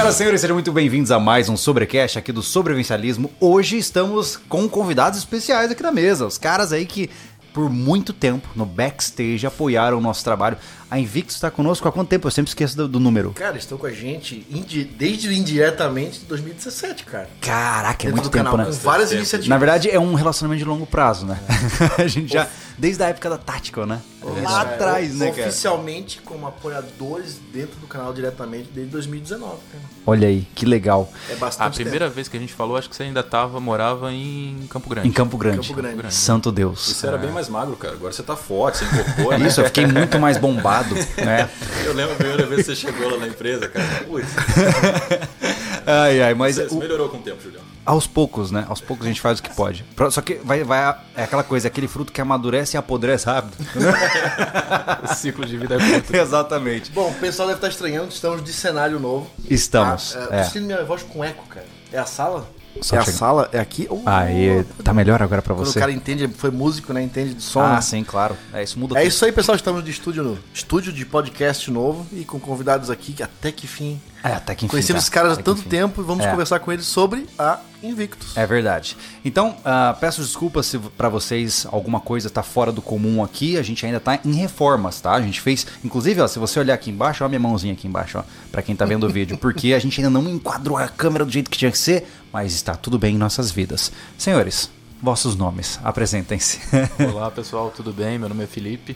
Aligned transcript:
Senhoras 0.00 0.14
e 0.14 0.18
senhores, 0.18 0.40
sejam 0.40 0.56
muito 0.56 0.72
bem-vindos 0.72 1.10
a 1.10 1.20
mais 1.20 1.50
um 1.50 1.58
Sobrecast 1.58 2.18
aqui 2.18 2.32
do 2.32 2.42
Sobrevivencialismo. 2.42 3.30
Hoje 3.38 3.76
estamos 3.76 4.34
com 4.34 4.66
convidados 4.66 5.18
especiais 5.18 5.70
aqui 5.70 5.82
na 5.82 5.92
mesa. 5.92 6.24
Os 6.24 6.38
caras 6.38 6.72
aí 6.72 6.86
que 6.86 7.10
por 7.52 7.68
muito 7.68 8.14
tempo 8.14 8.48
no 8.56 8.64
backstage 8.64 9.46
apoiaram 9.46 9.98
o 9.98 10.00
nosso 10.00 10.24
trabalho. 10.24 10.56
A 10.90 10.98
Invictus 10.98 11.36
está 11.36 11.50
conosco 11.50 11.86
há 11.86 11.92
quanto 11.92 12.08
tempo? 12.08 12.26
Eu 12.26 12.32
sempre 12.32 12.48
esqueço 12.48 12.76
do, 12.76 12.88
do 12.88 12.98
número. 12.98 13.32
Cara, 13.32 13.56
estão 13.56 13.78
com 13.78 13.86
a 13.86 13.92
gente 13.92 14.44
indi 14.50 14.82
desde 14.84 15.32
indiretamente 15.32 16.18
de 16.20 16.24
2017, 16.26 17.04
cara. 17.04 17.28
Caraca, 17.40 18.08
é 18.08 18.10
muito 18.10 18.28
tempo, 18.28 18.44
canal, 18.44 18.56
né? 18.56 18.64
com 18.64 18.72
várias 18.72 19.12
iniciativas. 19.12 19.48
Na 19.48 19.58
verdade, 19.58 19.88
é 19.88 20.00
um 20.00 20.14
relacionamento 20.14 20.58
de 20.58 20.68
longo 20.68 20.86
prazo, 20.86 21.26
né? 21.26 21.38
a 21.96 22.06
gente 22.08 22.32
já, 22.32 22.48
desde 22.76 23.02
a 23.04 23.08
época 23.08 23.30
da 23.30 23.38
Tactical, 23.38 23.86
né? 23.86 24.00
Lá 24.42 24.62
É, 24.62 24.74
atrás, 24.74 25.14
né, 25.14 25.30
cara? 25.30 25.48
Oficialmente 25.48 26.20
como 26.22 26.46
apoiadores 26.46 27.40
dentro 27.52 27.78
do 27.80 27.86
canal 27.86 28.12
diretamente 28.12 28.68
desde 28.74 28.90
2019, 28.92 29.56
cara. 29.70 29.84
Olha 30.06 30.28
aí, 30.28 30.46
que 30.54 30.66
legal. 30.66 31.10
É 31.28 31.36
bastante 31.36 31.66
A 31.66 31.70
primeira 31.70 32.08
vez 32.08 32.26
que 32.28 32.36
a 32.36 32.40
gente 32.40 32.52
falou, 32.52 32.76
acho 32.76 32.90
que 32.90 32.96
você 32.96 33.04
ainda 33.04 33.22
tava, 33.22 33.60
morava 33.60 34.12
em 34.12 34.66
Campo 34.68 34.90
Grande. 34.90 35.08
Em 35.08 35.12
Campo 35.12 35.38
Grande. 35.38 35.68
Campo 35.68 35.80
Grande. 35.80 36.12
Santo 36.12 36.50
Deus. 36.50 36.80
Você 36.96 37.06
era 37.06 37.16
bem 37.16 37.30
mais 37.30 37.48
magro, 37.48 37.76
cara. 37.76 37.94
Agora 37.94 38.12
você 38.12 38.22
tá 38.22 38.34
forte, 38.36 38.78
você 38.78 38.84
incorporou, 38.86 39.38
né? 39.38 39.46
Isso, 39.46 39.60
eu 39.60 39.64
fiquei 39.66 39.86
muito 39.86 40.18
mais 40.18 40.36
bombado, 40.36 40.79
né? 41.16 41.48
Eu 41.84 41.92
lembro 41.94 42.12
a 42.12 42.16
primeira 42.16 42.46
vez 42.46 42.66
que 42.66 42.74
você 42.74 42.76
chegou 42.76 43.10
lá 43.10 43.18
na 43.18 43.28
empresa, 43.28 43.68
cara. 43.68 43.86
Putz, 44.06 44.28
Ai, 45.86 46.20
ai, 46.22 46.34
mas 46.34 46.56
você, 46.56 46.74
melhorou 46.76 47.08
com 47.08 47.16
o 47.16 47.20
tempo, 47.22 47.42
Julião. 47.42 47.62
aos 47.86 48.06
poucos, 48.06 48.50
né? 48.50 48.64
Aos 48.68 48.80
poucos 48.80 49.06
a 49.06 49.08
gente 49.08 49.20
faz 49.20 49.38
o 49.38 49.42
que 49.42 49.54
pode. 49.54 49.84
Só 50.10 50.20
que 50.20 50.34
vai, 50.34 50.62
vai 50.62 50.96
é 51.16 51.24
aquela 51.24 51.42
coisa, 51.42 51.68
aquele 51.68 51.88
fruto 51.88 52.12
que 52.12 52.20
amadurece 52.20 52.76
e 52.76 52.78
apodrece 52.78 53.26
rápido. 53.26 53.56
O 55.10 55.14
ciclo 55.14 55.44
de 55.46 55.56
vida 55.56 55.76
é 55.76 55.78
curto. 55.78 56.14
Exatamente. 56.14 56.90
Bom, 56.90 57.08
o 57.10 57.14
pessoal 57.14 57.48
deve 57.48 57.58
estar 57.58 57.68
estranhando, 57.68 58.10
estamos 58.10 58.44
de 58.44 58.52
cenário 58.52 59.00
novo. 59.00 59.28
Estamos. 59.48 60.14
Ah, 60.16 60.28
é. 60.30 60.42
Sentindo 60.44 60.66
minha 60.66 60.84
voz 60.84 61.02
com 61.02 61.24
eco, 61.24 61.44
cara. 61.48 61.66
É 61.92 61.98
a 61.98 62.06
sala? 62.06 62.46
Só 62.80 62.96
é 62.96 62.98
a 62.98 63.02
chega- 63.04 63.16
sala? 63.16 63.48
É 63.52 63.58
aqui? 63.58 63.86
Uh, 63.90 64.02
Aí, 64.06 64.64
tá 64.84 64.94
melhor 64.94 65.22
agora 65.22 65.42
pra 65.42 65.54
você? 65.54 65.78
o 65.78 65.80
cara 65.80 65.92
entende, 65.92 66.28
foi 66.28 66.50
músico, 66.50 66.92
né? 66.92 67.02
Entende 67.02 67.34
de 67.34 67.42
som. 67.42 67.60
Ah, 67.60 67.74
né? 67.74 67.80
sim, 67.80 68.02
claro. 68.04 68.36
É, 68.52 68.62
isso 68.62 68.78
muda 68.78 68.94
É 68.96 69.00
tudo. 69.02 69.08
isso 69.08 69.24
aí, 69.24 69.32
pessoal. 69.32 69.56
Estamos 69.56 69.84
de 69.84 69.90
estúdio 69.90 70.22
no 70.22 70.38
estúdio 70.54 70.92
de 70.92 71.04
podcast 71.04 71.70
novo 71.70 72.06
e 72.12 72.24
com 72.24 72.38
convidados 72.40 72.88
aqui 72.90 73.12
que 73.12 73.22
até 73.22 73.50
que 73.52 73.66
fim. 73.66 74.00
É, 74.22 74.32
até 74.32 74.54
que 74.54 74.64
enfim. 74.66 74.70
Conhecemos 74.72 75.00
tá. 75.00 75.04
esses 75.04 75.08
caras 75.08 75.38
há 75.38 75.42
tanto 75.42 75.62
tempo 75.62 76.00
e 76.02 76.04
vamos 76.04 76.24
É. 76.26 76.30
conversar 76.30 76.60
com 76.60 76.70
eles 76.70 76.84
sobre 76.86 77.26
a 77.38 77.58
Invictus. 77.82 78.36
É 78.36 78.46
verdade. 78.46 78.94
Então, 79.24 79.56
ah, 79.64 79.96
peço 79.98 80.20
desculpas 80.20 80.66
se 80.66 80.78
pra 80.78 81.08
vocês 81.08 81.66
alguma 81.72 82.00
coisa 82.00 82.28
tá 82.28 82.42
fora 82.42 82.70
do 82.70 82.82
comum 82.82 83.24
aqui. 83.24 83.56
A 83.56 83.62
gente 83.62 83.84
ainda 83.86 83.98
tá 83.98 84.18
em 84.22 84.32
reformas, 84.34 85.00
tá? 85.00 85.12
A 85.12 85.22
gente 85.22 85.40
fez, 85.40 85.66
inclusive, 85.82 86.20
ó, 86.20 86.26
se 86.28 86.38
você 86.38 86.60
olhar 86.60 86.74
aqui 86.74 86.90
embaixo, 86.90 87.24
ó, 87.24 87.26
a 87.26 87.28
minha 87.28 87.40
mãozinha 87.40 87.72
aqui 87.72 87.88
embaixo, 87.88 88.18
ó, 88.18 88.22
para 88.52 88.60
quem 88.60 88.76
tá 88.76 88.84
vendo 88.84 89.06
o 89.06 89.08
vídeo, 89.08 89.38
porque 89.38 89.72
a 89.72 89.78
gente 89.78 89.98
ainda 89.98 90.10
não 90.10 90.28
enquadrou 90.30 90.76
a 90.76 90.86
câmera 90.88 91.24
do 91.24 91.30
jeito 91.32 91.50
que 91.50 91.56
tinha 91.56 91.70
que 91.70 91.78
ser, 91.78 92.06
mas 92.30 92.52
está 92.54 92.74
tudo 92.74 92.98
bem 92.98 93.14
em 93.14 93.18
nossas 93.18 93.50
vidas. 93.50 93.90
Senhores, 94.18 94.70
vossos 95.02 95.34
nomes, 95.34 95.80
apresentem-se. 95.82 96.60
Olá 97.10 97.30
pessoal, 97.30 97.72
tudo 97.74 97.90
bem? 97.92 98.18
Meu 98.18 98.28
nome 98.28 98.44
é 98.44 98.46
Felipe. 98.46 98.94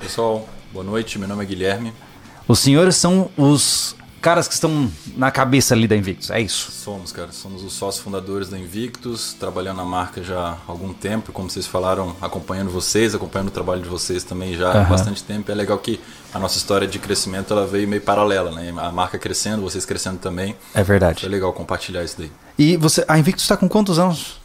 Pessoal, 0.00 0.46
boa 0.72 0.84
noite. 0.84 1.18
Meu 1.18 1.26
nome 1.26 1.42
é 1.42 1.46
Guilherme. 1.46 1.92
Os 2.46 2.58
senhores 2.58 2.96
são 2.96 3.30
os 3.36 3.96
caras 4.24 4.48
que 4.48 4.54
estão 4.54 4.90
na 5.18 5.30
cabeça 5.30 5.74
ali 5.74 5.86
da 5.86 5.94
Invictus, 5.94 6.30
é 6.30 6.40
isso? 6.40 6.72
Somos, 6.72 7.12
cara. 7.12 7.30
Somos 7.30 7.62
os 7.62 7.74
sócios 7.74 8.02
fundadores 8.02 8.48
da 8.48 8.58
Invictus, 8.58 9.34
trabalhando 9.34 9.76
na 9.76 9.84
marca 9.84 10.22
já 10.22 10.38
há 10.38 10.56
algum 10.66 10.94
tempo. 10.94 11.30
Como 11.30 11.50
vocês 11.50 11.66
falaram, 11.66 12.16
acompanhando 12.22 12.70
vocês, 12.70 13.14
acompanhando 13.14 13.48
o 13.48 13.50
trabalho 13.50 13.82
de 13.82 13.88
vocês 13.88 14.24
também 14.24 14.56
já 14.56 14.68
há 14.68 14.80
Aham. 14.80 14.88
bastante 14.88 15.22
tempo. 15.22 15.52
É 15.52 15.54
legal 15.54 15.76
que 15.76 16.00
a 16.32 16.38
nossa 16.38 16.56
história 16.56 16.88
de 16.88 16.98
crescimento 16.98 17.52
ela 17.52 17.66
veio 17.66 17.86
meio 17.86 18.00
paralela, 18.00 18.50
né? 18.50 18.72
A 18.78 18.90
marca 18.90 19.18
crescendo, 19.18 19.60
vocês 19.60 19.84
crescendo 19.84 20.18
também. 20.18 20.56
É 20.74 20.82
verdade. 20.82 21.20
Foi 21.20 21.28
legal 21.28 21.52
compartilhar 21.52 22.02
isso 22.02 22.16
daí. 22.16 22.32
E 22.58 22.78
você, 22.78 23.04
a 23.06 23.18
Invictus 23.18 23.44
está 23.44 23.58
com 23.58 23.68
quantos 23.68 23.98
anos? 23.98 24.40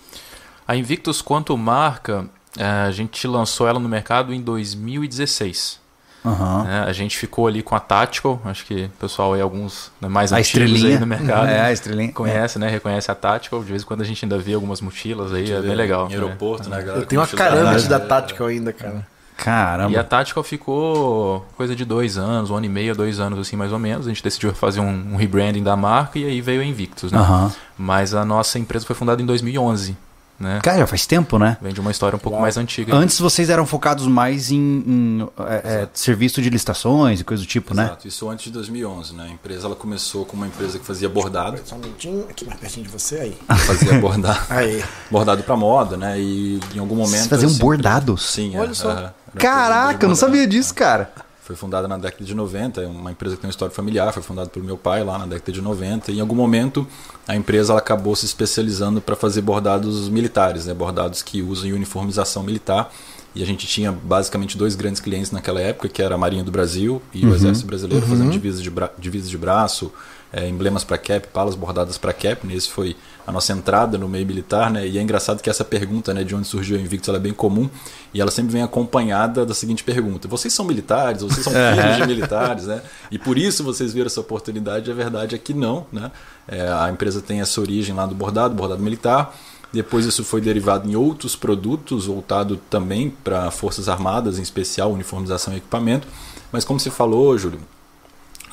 A 0.67 0.75
Invictus, 0.75 1.21
quanto 1.21 1.57
marca, 1.57 2.25
eh, 2.57 2.63
a 2.65 2.91
gente 2.91 3.25
lançou 3.25 3.65
ela 3.65 3.79
no 3.79 3.88
mercado 3.88 4.33
em 4.33 4.41
2016. 4.41 5.78
Aham. 6.25 6.63
né? 6.63 6.84
A 6.88 6.91
gente 6.91 7.18
ficou 7.18 7.47
ali 7.47 7.62
com 7.62 7.75
a 7.75 7.80
Tactical, 7.80 8.41
acho 8.46 8.66
que 8.66 8.85
o 8.85 8.90
pessoal 9.00 9.34
aí, 9.34 9.41
alguns 9.41 9.91
né, 10.02 10.07
mais 10.07 10.34
A 10.34 10.38
antigos 10.38 10.66
estrelinha. 10.69 10.96
aí 10.96 11.00
no 11.00 11.07
mercado. 11.07 11.47
É, 11.47 11.62
a 11.62 11.72
estrelinha. 11.72 12.12
Conhece, 12.12 12.59
né? 12.59 12.69
Reconhece 12.69 13.09
a 13.09 13.16
Tactical. 13.16 13.63
De 13.63 13.69
vez 13.69 13.84
em 13.84 13.85
quando 13.85 14.02
a 14.02 14.06
gente 14.06 14.25
ainda 14.25 14.38
vê 14.38 14.53
algumas 14.53 14.81
mochilas 14.81 15.34
aí, 15.34 15.52
é 15.52 15.62
bem 15.62 15.75
legal. 15.75 16.07
Em 16.07 16.09
né? 16.09 16.16
aeroporto, 16.16 16.69
né, 16.69 16.78
galera? 16.81 17.00
Eu 17.00 17.06
tenho 17.06 17.22
uma 17.22 17.28
caramba 17.28 17.80
da 17.81 18.00
Tactical 18.00 18.47
ainda, 18.47 18.74
cara. 18.74 19.06
Caramba. 19.38 19.91
E 19.94 19.97
a 19.97 20.03
Tactical 20.03 20.44
ficou 20.44 21.46
coisa 21.56 21.74
de 21.74 21.85
dois 21.85 22.18
anos, 22.18 22.50
um 22.50 22.56
ano 22.56 22.66
e 22.66 22.69
meio, 22.69 22.94
dois 22.94 23.22
anos 23.22 23.40
assim 23.40 23.56
mais 23.56 23.72
ou 23.72 23.80
menos. 23.80 24.06
A 24.06 24.09
gente 24.09 24.22
decidiu 24.22 24.53
fazer 24.53 24.81
um, 24.81 25.13
um 25.13 25.16
rebranding 25.16 25.63
da 25.63 25.78
marca 25.78 26.19
e 26.19 26.25
aí 26.25 26.41
veio 26.41 26.62
a 26.62 26.66
Invictus, 26.66 27.12
né? 27.12 27.19
Aham. 27.19 27.51
Mas 27.78 28.13
a 28.13 28.25
nossa 28.25 28.59
empresa 28.59 28.86
foi 28.86 28.96
fundada 28.96 29.22
em 29.22 29.25
2011, 29.25 29.96
né? 30.39 30.59
Cara, 30.63 30.79
já 30.79 30.88
faz 30.88 31.05
tempo, 31.05 31.38
né? 31.38 31.57
Vem 31.61 31.73
de 31.73 31.81
uma 31.81 31.91
história 31.91 32.16
um 32.16 32.19
pouco 32.19 32.39
mais 32.39 32.57
antiga. 32.57 32.95
Antes 32.95 33.19
vocês 33.19 33.50
eram 33.50 33.66
focados 33.66 34.07
mais 34.07 34.51
em, 34.51 34.57
em, 34.57 35.27
é, 35.39 35.81
é, 35.83 35.88
serviço 35.94 36.41
de 36.41 36.50
licitações 36.50 37.19
e 37.19 37.23
coisa 37.23 37.44
do 37.44 37.47
tipo, 37.47 37.73
né? 37.73 37.85
Exato, 37.85 38.07
isso 38.07 38.29
antes 38.29 38.45
de 38.45 38.51
2011, 38.51 39.13
né? 39.13 39.25
A 39.29 39.33
empresa 39.33 39.67
ela 39.67 39.75
começou 39.75 40.25
como 40.25 40.44
uma 40.44 40.47
empresa 40.47 40.79
que 40.79 40.85
fazia 40.85 41.09
bordado, 41.09 41.59
Só 41.66 41.75
um 41.75 41.79
minutinho, 41.79 42.25
aqui 42.29 42.45
mais 42.45 42.59
pertinho 42.59 42.85
de 42.85 42.91
você 42.91 43.16
aí. 43.17 43.38
fazia 43.66 44.00
bordado, 44.00 44.39
Aí. 44.50 44.83
bordado 45.11 45.44
para 45.44 45.57
moda, 45.57 45.97
né? 45.97 46.19
E 46.19 46.59
em 46.73 46.79
algum 46.79 46.95
momento 46.95 47.11
Vocês 47.11 47.27
faziam 47.27 47.50
essa 47.50 47.59
bordados? 47.59 48.25
Sim, 48.25 48.57
Olha 48.57 48.71
é, 48.71 48.73
só. 48.73 48.91
é, 48.91 49.11
Caraca, 49.38 50.06
eu 50.06 50.09
não 50.09 50.16
sabia 50.16 50.47
disso, 50.47 50.73
cara. 50.73 51.11
Foi 51.49 51.55
fundada 51.55 51.87
na 51.87 51.97
década 51.97 52.23
de 52.23 52.35
90, 52.35 52.79
é 52.79 52.85
uma 52.85 53.11
empresa 53.11 53.35
que 53.35 53.41
tem 53.41 53.47
uma 53.47 53.49
história 53.49 53.73
familiar, 53.73 54.13
foi 54.13 54.21
fundada 54.21 54.47
pelo 54.51 54.63
meu 54.63 54.77
pai 54.77 55.03
lá 55.03 55.17
na 55.17 55.25
década 55.25 55.51
de 55.51 55.59
90. 55.59 56.11
E 56.11 56.17
em 56.17 56.21
algum 56.21 56.35
momento 56.35 56.85
a 57.27 57.35
empresa 57.35 57.75
acabou 57.75 58.15
se 58.15 58.23
especializando 58.23 59.01
para 59.01 59.15
fazer 59.15 59.41
bordados 59.41 60.09
militares, 60.09 60.67
né? 60.67 60.75
bordados 60.75 61.23
que 61.23 61.41
usam 61.41 61.71
uniformização 61.71 62.43
militar. 62.43 62.93
E 63.33 63.41
a 63.41 63.45
gente 63.47 63.65
tinha 63.65 63.91
basicamente 63.91 64.55
dois 64.55 64.75
grandes 64.75 65.01
clientes 65.01 65.31
naquela 65.31 65.59
época, 65.59 65.89
que 65.89 66.03
era 66.03 66.13
a 66.13 66.17
Marinha 66.19 66.43
do 66.43 66.51
Brasil 66.51 67.01
e 67.11 67.25
o 67.25 67.33
Exército 67.33 67.65
Brasileiro, 67.65 68.05
fazendo 68.05 68.29
divisas 68.29 68.61
de, 68.61 68.69
bra 68.69 68.91
divisas 68.99 69.27
de 69.27 69.38
braço, 69.38 69.91
é, 70.31 70.47
emblemas 70.47 70.84
para 70.84 70.97
cap, 70.97 71.28
palas 71.28 71.56
bordadas 71.56 71.97
para 71.97 72.13
cap. 72.13 72.45
Né? 72.45 72.53
Esse 72.53 72.69
foi 72.69 72.95
a 73.25 73.31
nossa 73.31 73.51
entrada 73.53 73.97
no 73.97 74.07
meio 74.07 74.25
militar. 74.25 74.69
Né? 74.69 74.88
E 74.88 74.97
é 74.97 75.01
engraçado 75.01 75.41
que 75.41 75.50
essa 75.50 75.63
pergunta 75.63 76.13
né, 76.13 76.23
de 76.23 76.35
onde 76.35 76.47
surgiu 76.47 76.78
a 76.78 76.79
Invictus 76.79 77.09
ela 77.09 77.17
é 77.17 77.22
bem 77.22 77.34
comum 77.34 77.69
e 78.13 78.22
ela 78.22 78.31
sempre 78.31 78.51
vem 78.51 78.62
acompanhada 78.62 79.45
da 79.45 79.53
seguinte 79.53 79.84
pergunta: 79.84 80.28
vocês 80.28 80.53
são 80.53 80.66
militares? 80.66 81.22
Vocês 81.22 81.44
são 81.44 81.53
filhos 81.75 81.97
de 81.97 82.07
militares? 82.07 82.66
Né? 82.66 82.81
E 83.12 83.18
por 83.18 83.38
isso 83.38 83.63
vocês 83.63 83.94
viram 83.94 84.07
essa 84.07 84.22
oportunidade? 84.22 84.91
A 84.91 84.94
verdade 84.94 85.35
é 85.35 85.38
que 85.38 85.53
não. 85.53 85.85
Né? 85.91 86.12
É, 86.47 86.68
a 86.68 86.89
empresa 86.89 87.22
tem 87.22 87.41
essa 87.41 87.59
origem 87.59 87.95
lá 87.95 88.06
do 88.06 88.16
bordado, 88.16 88.53
bordado 88.53 88.81
militar. 88.81 89.35
Depois 89.72 90.03
isso 90.06 90.23
foi 90.23 90.41
derivado 90.41 90.89
em 90.89 90.95
outros 90.95 91.35
produtos, 91.35 92.07
voltado 92.07 92.57
também 92.72 93.12
para 93.23 93.51
Forças 93.51 93.88
Armadas, 93.88 94.39
em 94.39 94.41
especial 94.41 94.91
uniformização 94.91 95.53
e 95.53 95.57
equipamento. 95.57 96.07
Mas 96.51 96.66
como 96.66 96.79
você 96.79 96.89
falou, 96.89 97.38
Júlio, 97.38 97.59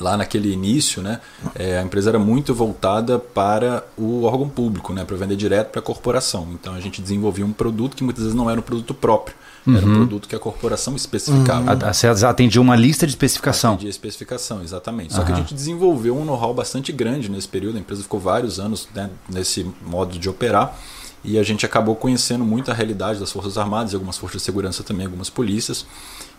lá 0.01 0.17
naquele 0.17 0.53
início, 0.53 1.01
né, 1.03 1.21
é, 1.55 1.79
a 1.79 1.83
empresa 1.83 2.11
era 2.11 2.19
muito 2.19 2.55
voltada 2.55 3.19
para 3.19 3.85
o 3.97 4.25
órgão 4.25 4.49
público, 4.49 4.93
né, 4.93 5.05
para 5.05 5.17
vender 5.17 5.37
direto 5.37 5.71
para 5.71 5.81
a 5.81 5.83
corporação. 5.83 6.47
Então 6.53 6.75
a 6.75 6.81
gente 6.81 7.01
desenvolvia 7.01 7.45
um 7.47 7.53
produto 7.53 7.97
que 7.97 8.05
muitas 8.05 8.23
vezes 8.25 8.37
não 8.37 8.51
era 8.51 8.59
um 8.61 8.63
produto 8.63 8.93
próprio, 8.95 9.35
era 9.67 9.85
um 9.85 9.95
produto 9.97 10.29
que 10.29 10.37
a 10.37 10.39
corporação 10.39 10.95
especificava. 10.95 11.73
A- 11.73 11.93
Você 11.93 12.07
atendia 12.07 12.61
uma 12.61 12.77
lista 12.77 13.05
de 13.07 13.13
especificação. 13.13 13.77
De 13.77 13.89
especificação, 13.89 14.63
exatamente. 14.63 15.13
Só 15.15 15.25
que 15.25 15.33
a 15.33 15.35
gente 15.35 15.55
desenvolveu 15.55 16.17
um 16.17 16.25
know-how 16.25 16.55
bastante 16.55 16.93
grande 16.93 17.29
nesse 17.29 17.49
período. 17.49 17.77
A 17.77 17.81
empresa 17.81 18.03
ficou 18.03 18.21
vários 18.21 18.61
anos 18.61 18.87
né, 18.95 19.11
nesse 19.29 19.67
modo 19.85 20.19
de 20.19 20.29
operar. 20.29 20.79
E 21.25 21.37
a 21.37 21.43
gente 21.43 21.67
acabou 21.67 21.97
conhecendo 21.97 22.45
muito 22.45 22.71
a 22.71 22.75
realidade 22.75 23.19
das 23.19 23.33
Forças 23.33 23.59
Armadas, 23.59 23.93
e 23.93 23.97
algumas 23.97 24.17
forças 24.17 24.41
de 24.41 24.45
segurança 24.45 24.85
também, 24.85 25.07
algumas 25.07 25.29
polícias. 25.29 25.85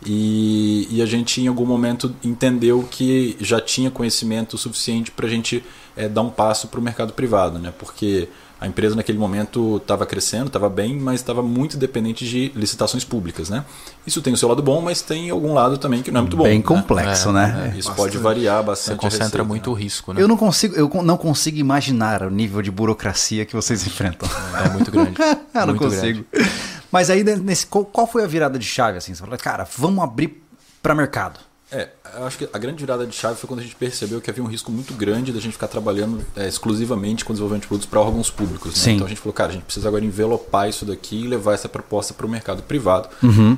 E, 0.05 0.87
e 0.91 1.01
a 1.01 1.05
gente, 1.05 1.41
em 1.41 1.47
algum 1.47 1.65
momento, 1.65 2.13
entendeu 2.23 2.87
que 2.89 3.35
já 3.39 3.59
tinha 3.59 3.89
conhecimento 3.89 4.57
suficiente 4.57 5.09
para 5.11 5.25
a 5.25 5.29
gente 5.29 5.63
eh, 5.95 6.07
dar 6.07 6.21
um 6.21 6.29
passo 6.29 6.67
para 6.67 6.79
o 6.79 6.83
mercado 6.83 7.13
privado, 7.13 7.57
né? 7.57 7.73
Porque 7.77 8.29
a 8.59 8.67
empresa 8.67 8.95
naquele 8.95 9.17
momento 9.19 9.77
estava 9.77 10.05
crescendo, 10.05 10.47
estava 10.47 10.67
bem, 10.69 10.95
mas 10.97 11.19
estava 11.19 11.43
muito 11.43 11.77
dependente 11.77 12.27
de 12.27 12.51
licitações 12.55 13.03
públicas, 13.03 13.49
né? 13.49 13.63
Isso 14.05 14.21
tem 14.21 14.33
o 14.33 14.37
seu 14.37 14.49
lado 14.49 14.63
bom, 14.63 14.81
mas 14.81 15.01
tem 15.01 15.29
algum 15.29 15.53
lado 15.53 15.77
também 15.77 16.01
que 16.01 16.11
não 16.11 16.19
é 16.19 16.21
muito 16.21 16.37
bom. 16.37 16.43
Bem 16.43 16.57
né? 16.59 16.63
complexo, 16.63 17.29
É, 17.29 17.33
né? 17.33 17.75
Isso 17.77 17.91
pode 17.93 18.17
variar 18.17 18.61
Você 18.61 18.65
bastante. 18.67 18.95
a 18.97 19.01
concentra 19.01 19.25
receita, 19.25 19.43
muito 19.43 19.69
né? 19.69 19.75
o 19.75 19.79
risco, 19.79 20.13
né? 20.13 20.21
Eu 20.21 20.27
não 20.27 20.37
consigo, 20.37 20.75
eu 20.75 20.89
não 21.03 21.17
consigo 21.17 21.57
imaginar 21.57 22.23
o 22.23 22.31
nível 22.31 22.61
de 22.61 22.71
burocracia 22.71 23.45
que 23.45 23.55
vocês 23.55 23.85
enfrentam. 23.85 24.27
É 24.65 24.69
muito 24.69 24.91
grande. 24.91 25.13
eu 25.21 25.37
não 25.53 25.67
muito 25.67 25.83
consigo. 25.83 26.25
grande. 26.31 26.51
Mas 26.91 27.09
aí, 27.09 27.23
nesse, 27.23 27.65
qual, 27.65 27.85
qual 27.85 28.07
foi 28.07 28.23
a 28.23 28.27
virada 28.27 28.57
de 28.57 28.65
chave, 28.65 28.97
assim? 28.97 29.13
Você 29.13 29.21
falou, 29.21 29.37
cara, 29.37 29.67
vamos 29.77 30.03
abrir 30.03 30.43
para 30.81 30.95
mercado. 30.95 31.39
É, 31.69 31.89
eu 32.15 32.25
acho 32.25 32.37
que 32.37 32.47
a 32.51 32.57
grande 32.57 32.79
virada 32.79 33.05
de 33.05 33.13
chave 33.13 33.37
foi 33.37 33.47
quando 33.47 33.59
a 33.59 33.63
gente 33.63 33.75
percebeu 33.75 34.21
que 34.21 34.29
havia 34.29 34.41
um 34.41 34.47
risco 34.47 34.71
muito 34.71 34.93
grande 34.93 35.33
da 35.33 35.39
gente 35.39 35.51
ficar 35.51 35.67
trabalhando 35.67 36.25
é, 36.33 36.47
exclusivamente 36.47 37.25
com 37.25 37.33
desenvolvimento 37.33 37.63
de 37.63 37.67
produtos 37.67 37.89
para 37.89 37.99
órgãos 37.99 38.29
públicos. 38.29 38.71
Né? 38.71 38.81
Sim. 38.81 38.91
Então 38.93 39.05
a 39.05 39.09
gente 39.09 39.19
falou, 39.19 39.33
cara, 39.33 39.49
a 39.49 39.53
gente 39.53 39.65
precisa 39.65 39.87
agora 39.87 40.05
envelopar 40.05 40.69
isso 40.69 40.85
daqui 40.85 41.25
e 41.25 41.27
levar 41.27 41.53
essa 41.53 41.67
proposta 41.67 42.13
para 42.13 42.25
o 42.25 42.29
mercado 42.29 42.63
privado. 42.63 43.09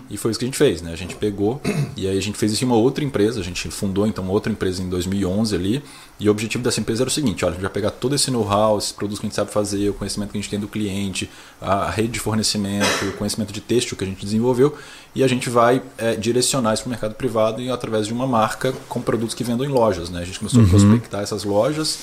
E 0.10 0.18
foi 0.18 0.32
isso 0.32 0.40
que 0.40 0.46
a 0.46 0.48
gente 0.48 0.58
fez, 0.58 0.82
né? 0.82 0.92
A 0.92 0.96
gente 0.96 1.16
pegou 1.16 1.62
e 1.96 2.08
aí 2.08 2.18
a 2.18 2.22
gente 2.22 2.38
fez 2.38 2.52
isso 2.52 2.64
em 2.64 2.68
uma 2.68 2.78
outra 2.78 3.04
empresa, 3.04 3.40
a 3.40 3.44
gente 3.44 3.70
fundou 3.70 4.08
então 4.08 4.24
uma 4.24 4.34
outra 4.34 4.52
empresa 4.52 4.82
em 4.82 4.90
2011 4.90 5.56
ali. 5.56 5.84
E 6.20 6.28
o 6.28 6.32
objetivo 6.32 6.64
dessa 6.64 6.82
empresa 6.82 7.04
era 7.04 7.08
o 7.08 7.12
seguinte: 7.12 7.46
olha, 7.46 7.52
a 7.52 7.54
gente 7.54 7.62
vai 7.62 7.72
pegar 7.72 7.92
todo 7.92 8.14
esse 8.14 8.30
know-how, 8.30 8.78
esses 8.78 8.92
produtos 8.92 9.20
que 9.20 9.26
a 9.26 9.30
gente 9.30 9.36
sabe 9.36 9.52
fazer, 9.52 9.90
o 9.90 9.94
conhecimento 9.94 10.32
que 10.32 10.38
a 10.38 10.42
gente 10.42 10.50
tem 10.50 10.60
do 10.60 10.68
cliente, 10.68 11.30
a 11.62 11.90
rede 11.90 12.10
de 12.10 12.20
fornecimento, 12.20 13.06
o 13.06 13.14
conhecimento 13.14 13.54
de 13.54 13.62
texto 13.62 13.96
que 13.96 14.04
a 14.04 14.08
gente 14.08 14.26
desenvolveu, 14.26 14.76
e 15.16 15.24
a 15.24 15.28
gente 15.28 15.50
vai 15.50 15.82
é, 15.98 16.16
direcionar 16.16 16.74
isso 16.74 16.84
para 16.84 16.90
o 16.90 16.92
mercado 16.92 17.16
privado 17.16 17.62
e 17.62 17.70
através 17.70 18.08
de 18.08 18.14
uma 18.14 18.28
marca 18.28 18.74
com 18.88 19.02
produtos 19.02 19.34
que 19.34 19.44
vendam 19.44 19.66
em 19.66 19.70
lojas. 19.70 20.10
Né? 20.10 20.22
A 20.22 20.26
gente 20.26 20.40
começou 20.40 20.64
a 20.64 20.68
prospectar 20.68 21.22
essas 21.22 21.44
lojas, 21.44 22.00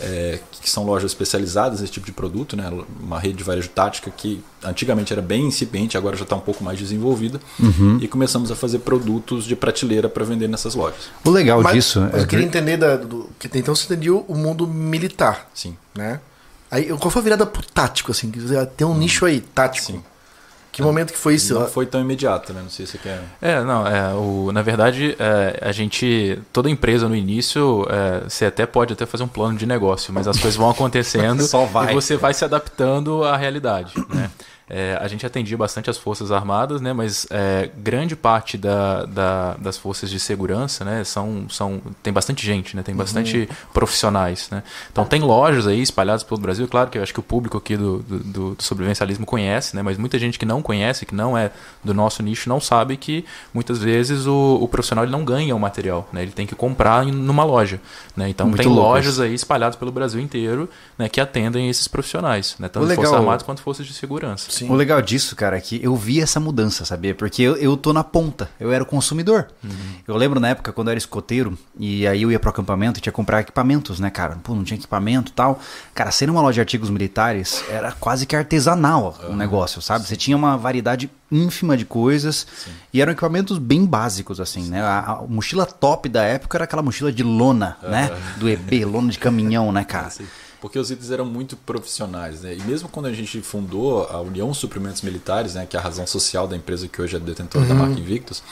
é, 0.00 0.40
que 0.60 0.68
são 0.68 0.84
lojas 0.84 1.10
especializadas 1.10 1.80
nesse 1.80 1.92
tipo 1.92 2.06
de 2.06 2.12
produto, 2.12 2.56
né? 2.56 2.70
uma 3.00 3.18
rede 3.18 3.34
de 3.38 3.44
varejo 3.44 3.68
tática 3.68 4.10
que 4.10 4.42
antigamente 4.62 5.12
era 5.12 5.22
bem 5.22 5.46
incipiente, 5.46 5.96
agora 5.96 6.16
já 6.16 6.24
está 6.24 6.36
um 6.36 6.40
pouco 6.40 6.62
mais 6.62 6.78
desenvolvida, 6.78 7.40
e 8.00 8.06
começamos 8.06 8.50
a 8.50 8.56
fazer 8.56 8.80
produtos 8.80 9.44
de 9.44 9.56
prateleira 9.56 10.08
para 10.08 10.24
vender 10.24 10.48
nessas 10.48 10.74
lojas. 10.74 11.10
O 11.24 11.30
legal 11.30 11.62
Mas, 11.62 11.74
disso 11.74 12.00
mas 12.00 12.14
é 12.14 12.22
eu 12.22 12.26
queria 12.26 12.44
entender 12.44 12.76
da, 12.76 12.96
do, 12.96 13.30
que 13.38 13.48
então 13.58 13.74
você 13.74 13.84
entendeu 13.84 14.24
o 14.28 14.34
mundo 14.34 14.66
militar, 14.66 15.48
Sim. 15.54 15.76
né? 15.94 16.20
Aí, 16.70 16.84
qual 16.98 17.10
foi 17.10 17.20
a 17.20 17.24
virada 17.24 17.44
pro 17.44 17.62
tático, 17.62 18.12
assim? 18.12 18.30
Tem 18.76 18.86
um 18.86 18.96
nicho 18.96 19.26
aí, 19.26 19.40
tático. 19.40 19.88
Sim. 19.88 20.02
Que 20.72 20.82
momento 20.82 21.12
que 21.12 21.18
foi 21.18 21.34
isso? 21.34 21.54
Não 21.54 21.66
foi 21.66 21.86
tão 21.86 22.00
imediato, 22.00 22.52
né? 22.52 22.60
Não 22.62 22.70
sei 22.70 22.86
se 22.86 22.92
você 22.92 22.98
quer. 22.98 23.20
É, 23.42 23.62
não, 23.62 23.86
é, 23.86 24.14
o, 24.14 24.50
na 24.52 24.62
verdade, 24.62 25.16
é, 25.18 25.58
a 25.62 25.72
gente, 25.72 26.38
toda 26.52 26.70
empresa 26.70 27.08
no 27.08 27.16
início, 27.16 27.86
é, 27.90 28.28
você 28.28 28.46
até 28.46 28.66
pode 28.66 28.92
até 28.92 29.04
fazer 29.04 29.24
um 29.24 29.28
plano 29.28 29.58
de 29.58 29.66
negócio, 29.66 30.12
mas 30.12 30.28
as 30.28 30.38
coisas 30.38 30.56
vão 30.56 30.70
acontecendo 30.70 31.42
Só 31.42 31.64
vai. 31.64 31.90
e 31.90 31.94
você 31.94 32.16
vai 32.16 32.32
se 32.34 32.44
adaptando 32.44 33.24
à 33.24 33.36
realidade, 33.36 33.94
né? 34.08 34.30
É, 34.72 34.96
a 35.00 35.08
gente 35.08 35.26
atendia 35.26 35.58
bastante 35.58 35.90
as 35.90 35.98
forças 35.98 36.30
armadas, 36.30 36.80
né? 36.80 36.92
Mas 36.92 37.26
é, 37.28 37.68
grande 37.76 38.14
parte 38.14 38.56
da, 38.56 39.04
da- 39.04 39.54
das 39.58 39.76
forças 39.76 40.08
de 40.08 40.20
segurança, 40.20 40.84
né? 40.84 41.02
São, 41.02 41.46
são 41.50 41.82
tem 42.04 42.12
bastante 42.12 42.46
gente, 42.46 42.76
né? 42.76 42.82
Tem 42.84 42.94
bastante 42.94 43.48
profissionais, 43.72 44.48
né? 44.50 44.62
Então 44.92 45.04
tem 45.04 45.20
lojas 45.20 45.66
aí 45.66 45.80
espalhadas 45.82 46.22
pelo 46.22 46.40
Brasil. 46.40 46.68
Claro 46.68 46.88
que 46.88 46.98
eu 46.98 47.02
acho 47.02 47.12
que 47.12 47.18
o 47.18 47.22
público 47.22 47.58
aqui 47.58 47.76
do, 47.76 47.98
do, 47.98 48.18
do- 48.54 48.56
sobrevivencialismo 48.62 49.26
conhece, 49.26 49.74
né? 49.74 49.82
Mas 49.82 49.98
muita 49.98 50.18
gente 50.18 50.38
que 50.38 50.46
não 50.46 50.62
conhece, 50.62 51.04
que 51.04 51.14
não 51.14 51.36
é 51.36 51.50
do 51.82 51.92
nosso 51.92 52.22
nicho, 52.22 52.48
não 52.48 52.60
sabe 52.60 52.96
que 52.96 53.24
muitas 53.52 53.78
vezes 53.78 54.26
o, 54.26 54.58
o 54.60 54.68
profissional 54.68 55.04
ele 55.04 55.10
não 55.12 55.24
ganha 55.24 55.56
o 55.56 55.58
material, 55.58 56.08
né? 56.12 56.22
Ele 56.22 56.30
tem 56.32 56.46
que 56.46 56.54
comprar 56.54 57.04
em, 57.04 57.10
numa 57.10 57.42
loja, 57.42 57.80
né? 58.16 58.28
Então 58.28 58.46
Muito 58.46 58.58
tem 58.62 58.68
louco 58.70 58.82
lojas 58.90 59.18
aí 59.18 59.34
espalhadas 59.34 59.74
pelo 59.76 59.90
Brasil 59.90 60.20
inteiro, 60.20 60.68
né? 60.96 61.08
Que 61.08 61.20
atendem 61.20 61.68
esses 61.68 61.88
profissionais, 61.88 62.54
né? 62.58 62.68
Tanto 62.68 62.86
Forças 62.94 63.12
Armadas 63.18 63.42
quanto 63.42 63.62
Forças 63.62 63.86
de 63.86 63.94
Segurança. 63.94 64.50
Sim. 64.50 64.59
O 64.68 64.74
legal 64.74 65.00
disso, 65.00 65.36
cara, 65.36 65.56
é 65.56 65.60
que 65.60 65.80
eu 65.82 65.94
vi 65.96 66.20
essa 66.20 66.40
mudança, 66.40 66.84
sabia? 66.84 67.14
Porque 67.14 67.42
eu, 67.42 67.56
eu 67.56 67.76
tô 67.76 67.92
na 67.92 68.02
ponta, 68.04 68.50
eu 68.58 68.72
era 68.72 68.82
o 68.82 68.86
consumidor. 68.86 69.48
Eu 70.06 70.16
lembro 70.16 70.40
na 70.40 70.48
época 70.48 70.72
quando 70.72 70.88
eu 70.88 70.92
era 70.92 70.98
escoteiro 70.98 71.56
e 71.78 72.06
aí 72.06 72.22
eu 72.22 72.30
ia 72.30 72.38
pro 72.38 72.50
acampamento 72.50 72.98
e 72.98 73.02
tinha 73.02 73.12
que 73.12 73.16
comprar 73.16 73.40
equipamentos, 73.40 74.00
né, 74.00 74.10
cara? 74.10 74.36
Pô, 74.42 74.54
não 74.54 74.64
tinha 74.64 74.78
equipamento 74.78 75.30
e 75.30 75.34
tal. 75.34 75.60
Cara, 75.94 76.10
ser 76.10 76.28
uma 76.28 76.40
loja 76.40 76.54
de 76.54 76.60
artigos 76.60 76.90
militares 76.90 77.62
era 77.68 77.92
quase 77.92 78.26
que 78.26 78.34
artesanal 78.36 79.18
o 79.28 79.34
negócio, 79.34 79.80
sabe? 79.80 80.06
Você 80.06 80.16
tinha 80.16 80.36
uma 80.36 80.56
variedade 80.56 81.10
ínfima 81.30 81.76
de 81.76 81.84
coisas 81.84 82.46
e 82.92 83.00
eram 83.00 83.12
equipamentos 83.12 83.58
bem 83.58 83.84
básicos, 83.86 84.40
assim, 84.40 84.68
né? 84.68 84.82
A, 84.82 84.98
a 84.98 85.22
mochila 85.28 85.64
top 85.64 86.08
da 86.08 86.24
época 86.24 86.56
era 86.56 86.64
aquela 86.64 86.82
mochila 86.82 87.12
de 87.12 87.22
lona, 87.22 87.76
né? 87.82 88.10
Do 88.38 88.48
EB, 88.48 88.84
lona 88.84 89.10
de 89.12 89.18
caminhão, 89.18 89.70
né, 89.70 89.84
cara? 89.88 90.10
Sim. 90.10 90.26
Porque 90.60 90.78
os 90.78 90.90
itens 90.90 91.10
eram 91.10 91.24
muito 91.24 91.56
profissionais, 91.56 92.42
né? 92.42 92.54
E 92.54 92.62
mesmo 92.62 92.88
quando 92.88 93.06
a 93.06 93.12
gente 93.12 93.40
fundou 93.40 94.04
a 94.04 94.20
União 94.20 94.52
Suprimentos 94.52 95.00
Militares, 95.00 95.54
né, 95.54 95.64
que 95.64 95.74
é 95.74 95.80
a 95.80 95.82
razão 95.82 96.06
social 96.06 96.46
da 96.46 96.54
empresa 96.54 96.86
que 96.86 97.00
hoje 97.00 97.16
é 97.16 97.18
detentora 97.18 97.64
da 97.64 97.74
marca 97.74 97.98
Invictus, 97.98 98.42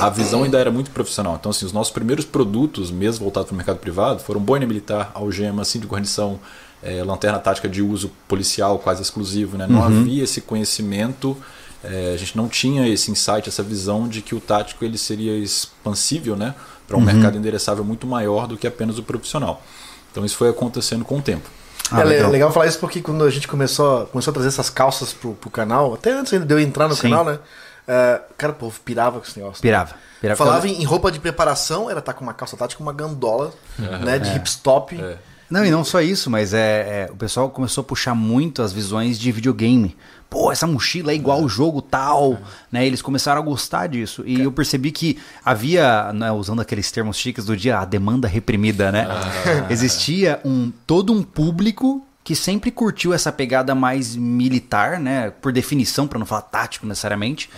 a 0.00 0.08
visão 0.08 0.44
ainda 0.44 0.58
era 0.58 0.70
muito 0.70 0.90
profissional. 0.92 1.36
Então, 1.38 1.50
assim, 1.50 1.66
os 1.66 1.72
nossos 1.72 1.92
primeiros 1.92 2.24
produtos, 2.24 2.92
mesmo 2.92 3.24
voltados 3.24 3.48
para 3.48 3.54
o 3.54 3.56
mercado 3.56 3.78
privado, 3.78 4.20
foram 4.20 4.40
boina 4.40 4.66
militar, 4.66 5.10
algema, 5.14 5.64
cinto 5.64 5.82
de 5.82 5.88
guarnição, 5.88 6.38
eh, 6.80 7.02
lanterna 7.02 7.40
tática 7.40 7.68
de 7.68 7.82
uso 7.82 8.10
policial 8.28 8.78
quase 8.78 9.02
exclusivo, 9.02 9.58
né? 9.58 9.66
Não 9.68 9.82
havia 9.82 10.22
esse 10.22 10.40
conhecimento, 10.40 11.36
eh, 11.82 12.12
a 12.14 12.16
gente 12.16 12.36
não 12.36 12.48
tinha 12.48 12.86
esse 12.88 13.10
insight, 13.10 13.48
essa 13.48 13.64
visão 13.64 14.06
de 14.06 14.22
que 14.22 14.34
o 14.34 14.40
tático 14.40 14.84
ele 14.84 14.96
seria 14.96 15.36
expansível, 15.36 16.36
né? 16.36 16.54
Para 16.86 16.96
um 16.96 17.00
mercado 17.00 17.36
endereçável 17.36 17.84
muito 17.84 18.06
maior 18.06 18.46
do 18.46 18.56
que 18.56 18.66
apenas 18.66 18.96
o 18.96 19.02
profissional. 19.02 19.60
Então 20.10 20.24
isso 20.24 20.36
foi 20.36 20.48
acontecendo 20.48 21.04
com 21.04 21.18
o 21.18 21.22
tempo. 21.22 21.48
Ah, 21.90 22.00
é 22.00 22.04
le- 22.04 22.10
legal. 22.16 22.30
legal. 22.30 22.52
falar 22.52 22.66
isso 22.66 22.78
porque 22.78 23.00
quando 23.00 23.24
a 23.24 23.30
gente 23.30 23.48
começou, 23.48 24.06
começou 24.06 24.30
a 24.30 24.34
trazer 24.34 24.48
essas 24.48 24.68
calças 24.68 25.12
pro, 25.12 25.32
pro 25.34 25.48
canal, 25.50 25.94
até 25.94 26.12
antes 26.12 26.32
ainda 26.32 26.44
de 26.44 26.52
eu 26.54 26.60
entrar 26.60 26.86
no 26.88 26.94
Sim. 26.94 27.02
canal, 27.10 27.24
né? 27.24 27.38
é, 27.86 28.20
cara, 28.36 28.52
o 28.52 28.56
povo 28.56 28.78
pirava 28.84 29.18
com 29.20 29.26
esse 29.26 29.38
negócio. 29.38 29.62
Pirava. 29.62 29.94
Pirava 30.20 30.36
Falava 30.36 30.68
em, 30.68 30.80
em 30.80 30.84
roupa 30.84 31.10
de 31.10 31.18
preparação, 31.20 31.88
era 31.88 32.00
estar 32.00 32.12
com 32.12 32.22
uma 32.24 32.34
calça 32.34 32.56
tática, 32.56 32.82
uma 32.82 32.92
gandola, 32.92 33.52
né? 33.78 34.18
De 34.18 34.28
hipstop. 34.30 35.00
É. 35.00 35.16
Não, 35.48 35.64
e 35.64 35.70
não 35.70 35.82
só 35.82 36.02
isso, 36.02 36.28
mas 36.28 36.52
é, 36.52 37.06
é, 37.08 37.10
o 37.10 37.16
pessoal 37.16 37.48
começou 37.48 37.80
a 37.80 37.84
puxar 37.84 38.14
muito 38.14 38.60
as 38.60 38.70
visões 38.70 39.18
de 39.18 39.32
videogame. 39.32 39.96
Pô, 40.30 40.52
essa 40.52 40.66
mochila 40.66 41.10
é 41.12 41.14
igual 41.14 41.42
o 41.42 41.48
jogo 41.48 41.80
tal, 41.80 42.38
né? 42.70 42.86
Eles 42.86 43.00
começaram 43.00 43.40
a 43.40 43.44
gostar 43.44 43.86
disso. 43.86 44.22
E 44.26 44.40
eu 44.40 44.52
percebi 44.52 44.90
que 44.92 45.18
havia, 45.44 46.12
né, 46.12 46.30
usando 46.30 46.60
aqueles 46.60 46.90
termos 46.92 47.16
chiques 47.16 47.46
do 47.46 47.56
dia, 47.56 47.78
a 47.78 47.84
demanda 47.84 48.28
reprimida, 48.28 48.92
né? 48.92 49.06
Existia 49.70 50.40
um 50.44 50.70
todo 50.86 51.12
um 51.12 51.22
público 51.22 52.04
que 52.22 52.36
sempre 52.36 52.70
curtiu 52.70 53.14
essa 53.14 53.32
pegada 53.32 53.74
mais 53.74 54.14
militar, 54.14 55.00
né? 55.00 55.30
Por 55.30 55.50
definição, 55.50 56.06
para 56.06 56.18
não 56.18 56.26
falar 56.26 56.42
tático 56.42 56.86
necessariamente. 56.86 57.48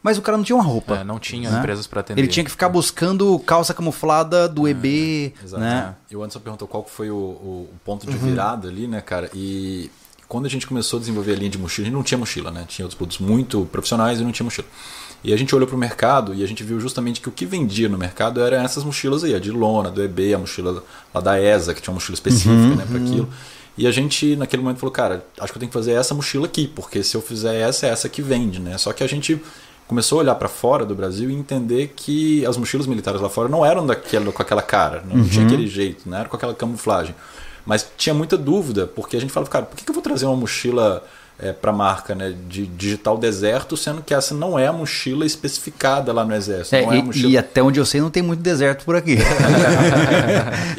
Mas 0.00 0.16
o 0.18 0.22
cara 0.22 0.36
não 0.36 0.44
tinha 0.44 0.54
uma 0.54 0.62
roupa. 0.64 0.98
É, 0.98 1.04
não 1.04 1.18
tinha 1.18 1.50
né? 1.50 1.58
empresas 1.58 1.88
para 1.88 1.98
atender. 2.00 2.20
Ele 2.20 2.28
tinha 2.28 2.44
que 2.44 2.50
ficar 2.50 2.68
buscando 2.68 3.36
calça 3.40 3.74
camuflada 3.74 4.48
do 4.48 4.68
EB, 4.68 5.34
Exato. 5.44 5.60
né? 5.60 5.94
E 6.08 6.14
o 6.14 6.22
Anderson 6.22 6.38
perguntou 6.38 6.68
qual 6.68 6.84
foi 6.86 7.10
o, 7.10 7.14
o- 7.16 7.68
o 7.74 7.78
ponto 7.84 8.06
de 8.08 8.16
virada 8.16 8.68
ali, 8.68 8.86
né, 8.86 9.00
cara? 9.00 9.28
E 9.34 9.90
quando 10.30 10.46
a 10.46 10.48
gente 10.48 10.64
começou 10.64 10.98
a 10.98 11.00
desenvolver 11.00 11.32
a 11.32 11.34
linha 11.34 11.50
de 11.50 11.58
mochila, 11.58 11.84
a 11.84 11.86
gente 11.86 11.94
não 11.96 12.04
tinha 12.04 12.16
mochila, 12.16 12.52
né? 12.52 12.64
Tinha 12.68 12.86
outros 12.86 12.96
produtos 12.96 13.18
muito 13.18 13.68
profissionais 13.72 14.20
e 14.20 14.22
não 14.22 14.30
tinha 14.30 14.44
mochila. 14.44 14.68
E 15.24 15.34
a 15.34 15.36
gente 15.36 15.52
olhou 15.52 15.66
para 15.66 15.74
o 15.74 15.78
mercado 15.78 16.32
e 16.32 16.44
a 16.44 16.46
gente 16.46 16.62
viu 16.62 16.78
justamente 16.78 17.20
que 17.20 17.28
o 17.28 17.32
que 17.32 17.44
vendia 17.44 17.88
no 17.88 17.98
mercado 17.98 18.40
eram 18.40 18.58
essas 18.58 18.84
mochilas 18.84 19.24
aí, 19.24 19.34
a 19.34 19.40
de 19.40 19.50
lona, 19.50 19.90
do 19.90 20.00
EB, 20.00 20.32
a 20.32 20.38
mochila 20.38 20.84
lá 21.12 21.20
da 21.20 21.36
ESA, 21.42 21.74
que 21.74 21.82
tinha 21.82 21.90
uma 21.90 21.96
mochila 21.96 22.14
específica, 22.14 22.76
né, 22.76 22.86
para 22.88 22.98
aquilo. 22.98 23.28
E 23.76 23.88
a 23.88 23.90
gente, 23.90 24.36
naquele 24.36 24.62
momento, 24.62 24.78
falou, 24.78 24.92
cara, 24.92 25.26
acho 25.40 25.52
que 25.52 25.58
eu 25.58 25.60
tenho 25.60 25.70
que 25.70 25.76
fazer 25.76 25.92
essa 25.94 26.14
mochila 26.14 26.46
aqui, 26.46 26.68
porque 26.68 27.02
se 27.02 27.16
eu 27.16 27.20
fizer 27.20 27.56
essa, 27.56 27.86
é 27.86 27.90
essa 27.90 28.08
que 28.08 28.22
vende, 28.22 28.60
né? 28.60 28.78
Só 28.78 28.92
que 28.92 29.02
a 29.02 29.08
gente 29.08 29.42
começou 29.88 30.20
a 30.20 30.22
olhar 30.22 30.36
para 30.36 30.48
fora 30.48 30.86
do 30.86 30.94
Brasil 30.94 31.28
e 31.28 31.34
entender 31.34 31.92
que 31.96 32.46
as 32.46 32.56
mochilas 32.56 32.86
militares 32.86 33.20
lá 33.20 33.28
fora 33.28 33.48
não 33.48 33.66
eram 33.66 33.84
daquela, 33.84 34.30
com 34.30 34.42
aquela 34.42 34.62
cara, 34.62 35.02
não 35.04 35.24
tinha 35.24 35.44
aquele 35.44 35.66
jeito, 35.66 36.08
não 36.08 36.16
era 36.16 36.28
com 36.28 36.36
aquela 36.36 36.54
camuflagem. 36.54 37.16
Mas 37.70 37.86
tinha 37.96 38.12
muita 38.12 38.36
dúvida, 38.36 38.84
porque 38.84 39.16
a 39.16 39.20
gente 39.20 39.32
falava, 39.32 39.48
cara, 39.48 39.64
por 39.64 39.76
que, 39.76 39.88
eu 39.88 39.94
vou 39.94 40.02
trazer 40.02 40.26
uma 40.26 40.34
mochila 40.34 41.04
é, 41.38 41.52
para 41.52 41.72
marca 41.72 42.16
né, 42.16 42.34
de 42.48 42.66
digital 42.66 43.16
deserto, 43.16 43.76
sendo 43.76 44.02
que 44.02 44.12
essa 44.12 44.34
não 44.34 44.58
é 44.58 44.66
a 44.66 44.72
mochila 44.72 45.24
especificada 45.24 46.12
lá 46.12 46.24
no 46.24 46.34
exército? 46.34 46.74
É, 46.74 46.82
é 46.82 46.88
a 46.88 46.96
e, 46.96 47.02
mochila... 47.04 47.30
e 47.30 47.38
até 47.38 47.62
onde 47.62 47.78
eu 47.78 47.86
sei 47.86 48.00
não 48.00 48.10
tem 48.10 48.24
muito 48.24 48.40
deserto 48.40 48.84
por 48.84 48.96
aqui. 48.96 49.18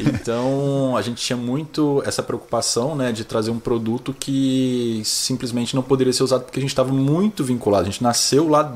Então 0.00 0.94
a 0.94 1.00
gente 1.00 1.22
tinha 1.24 1.36
muito 1.36 2.02
essa 2.04 2.22
preocupação 2.22 2.94
né, 2.94 3.10
de 3.10 3.24
trazer 3.24 3.50
um 3.50 3.58
produto 3.58 4.14
que 4.20 5.00
simplesmente 5.02 5.74
não 5.74 5.82
poderia 5.82 6.12
ser 6.12 6.24
usado 6.24 6.42
porque 6.42 6.58
a 6.58 6.62
gente 6.62 6.72
estava 6.72 6.92
muito 6.92 7.42
vinculado. 7.42 7.84
A 7.84 7.90
gente 7.90 8.02
nasceu 8.02 8.50
lá 8.50 8.70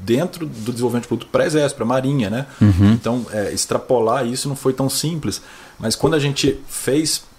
dentro 0.00 0.44
do 0.44 0.72
desenvolvimento 0.72 1.02
de 1.02 1.08
produto 1.08 1.28
para 1.30 1.46
exército, 1.46 1.76
para 1.76 1.86
marinha, 1.86 2.28
né? 2.28 2.46
Então 2.94 3.24
é, 3.30 3.52
extrapolar 3.52 4.26
isso 4.26 4.48
não 4.48 4.56
foi 4.56 4.72
tão 4.72 4.90
simples. 4.90 5.40
Mas 5.78 5.94
quando 5.94 6.14
a 6.14 6.18
gente 6.18 6.58
fez 6.68 7.29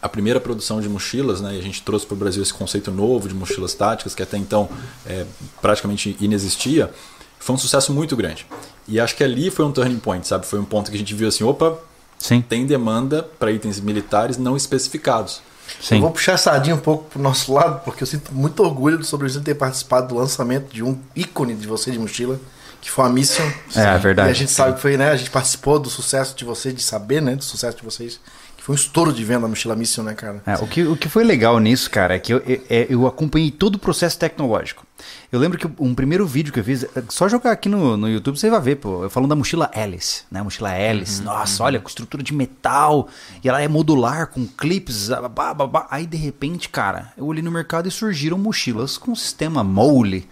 a 0.00 0.08
primeira 0.08 0.40
produção 0.40 0.80
de 0.80 0.88
mochilas, 0.88 1.40
né, 1.40 1.56
e 1.56 1.58
a 1.58 1.62
gente 1.62 1.82
trouxe 1.82 2.06
para 2.06 2.14
o 2.14 2.16
Brasil 2.16 2.42
esse 2.42 2.54
conceito 2.54 2.90
novo 2.90 3.28
de 3.28 3.34
mochilas 3.34 3.74
táticas, 3.74 4.14
que 4.14 4.22
até 4.22 4.36
então 4.36 4.68
é, 5.04 5.26
praticamente 5.60 6.16
inexistia, 6.20 6.92
foi 7.38 7.54
um 7.54 7.58
sucesso 7.58 7.92
muito 7.92 8.16
grande. 8.16 8.46
E 8.86 9.00
acho 9.00 9.16
que 9.16 9.24
ali 9.24 9.50
foi 9.50 9.64
um 9.64 9.72
turning 9.72 9.98
point, 9.98 10.26
sabe? 10.26 10.46
Foi 10.46 10.58
um 10.58 10.64
ponto 10.64 10.90
que 10.90 10.96
a 10.96 10.98
gente 10.98 11.14
viu 11.14 11.28
assim, 11.28 11.44
opa, 11.44 11.78
Sim, 12.18 12.40
tem 12.40 12.66
demanda 12.66 13.22
para 13.22 13.52
itens 13.52 13.78
militares 13.78 14.36
não 14.36 14.56
especificados. 14.56 15.40
Eu 15.68 15.84
sim. 15.84 16.00
vou 16.00 16.10
puxar 16.10 16.34
a 16.34 16.38
sardinha 16.38 16.74
um 16.74 16.80
pouco 16.80 17.04
pro 17.10 17.22
nosso 17.22 17.52
lado, 17.52 17.82
porque 17.84 18.02
eu 18.02 18.06
sinto 18.06 18.34
muito 18.34 18.62
orgulho 18.62 19.04
sobre 19.04 19.28
você 19.28 19.40
ter 19.40 19.54
participado 19.54 20.08
do 20.08 20.14
lançamento 20.16 20.72
de 20.72 20.82
um 20.82 20.98
ícone 21.14 21.54
de 21.54 21.66
você 21.66 21.90
de 21.90 21.98
mochila, 21.98 22.40
que 22.80 22.90
foi 22.90 23.04
a 23.04 23.08
Mission. 23.08 23.48
É, 23.74 23.82
é 23.82 23.98
verdade. 23.98 24.28
E 24.28 24.32
a 24.32 24.34
gente 24.34 24.50
sabe 24.50 24.74
que 24.74 24.80
foi, 24.80 24.96
né? 24.96 25.10
A 25.10 25.16
gente 25.16 25.30
participou 25.30 25.78
do 25.78 25.90
sucesso 25.90 26.34
de 26.34 26.44
vocês, 26.44 26.74
de 26.74 26.82
saber, 26.82 27.20
né? 27.20 27.36
Do 27.36 27.44
sucesso 27.44 27.76
de 27.76 27.84
vocês. 27.84 28.18
Foi 28.68 28.74
um 28.74 28.76
estouro 28.76 29.14
de 29.14 29.24
venda 29.24 29.46
a 29.46 29.48
mochila 29.48 29.74
Mission, 29.74 30.02
né, 30.02 30.12
cara? 30.12 30.42
É, 30.44 30.56
o, 30.56 30.66
que, 30.66 30.82
o 30.82 30.94
que 30.94 31.08
foi 31.08 31.24
legal 31.24 31.58
nisso, 31.58 31.90
cara, 31.90 32.16
é 32.16 32.18
que 32.18 32.34
eu, 32.34 32.42
é- 32.68 32.86
eu 32.90 33.06
acompanhei 33.06 33.50
todo 33.50 33.76
o 33.76 33.78
processo 33.78 34.18
tecnológico. 34.18 34.86
Eu 35.32 35.40
lembro 35.40 35.56
que 35.56 35.66
um 35.82 35.94
primeiro 35.94 36.26
vídeo 36.26 36.52
que 36.52 36.60
eu 36.60 36.64
fiz, 36.64 36.84
é 36.84 37.02
só 37.08 37.30
jogar 37.30 37.52
aqui 37.52 37.66
no, 37.66 37.96
no 37.96 38.10
YouTube 38.10 38.38
você 38.38 38.50
vai 38.50 38.60
ver, 38.60 38.76
pô. 38.76 39.04
Eu 39.04 39.08
falando 39.08 39.30
da 39.30 39.36
mochila 39.36 39.70
Alice, 39.74 40.24
né? 40.30 40.42
Mochila 40.42 40.68
Alice. 40.68 41.22
Nossa, 41.22 41.64
olha, 41.64 41.80
com 41.80 41.88
estrutura 41.88 42.22
de 42.22 42.34
metal. 42.34 43.08
E 43.42 43.48
ela 43.48 43.62
é 43.62 43.66
modular, 43.66 44.26
com 44.26 44.46
clips. 44.46 45.10
ah, 45.12 45.26
bah, 45.26 45.54
bah, 45.54 45.66
bah. 45.66 45.86
Aí, 45.90 46.06
de 46.06 46.18
repente, 46.18 46.68
cara, 46.68 47.10
eu 47.16 47.24
olhei 47.24 47.42
no 47.42 47.50
mercado 47.50 47.88
e 47.88 47.90
surgiram 47.90 48.36
mochilas 48.36 48.98
com 48.98 49.14
sistema 49.14 49.64
mole. 49.64 50.28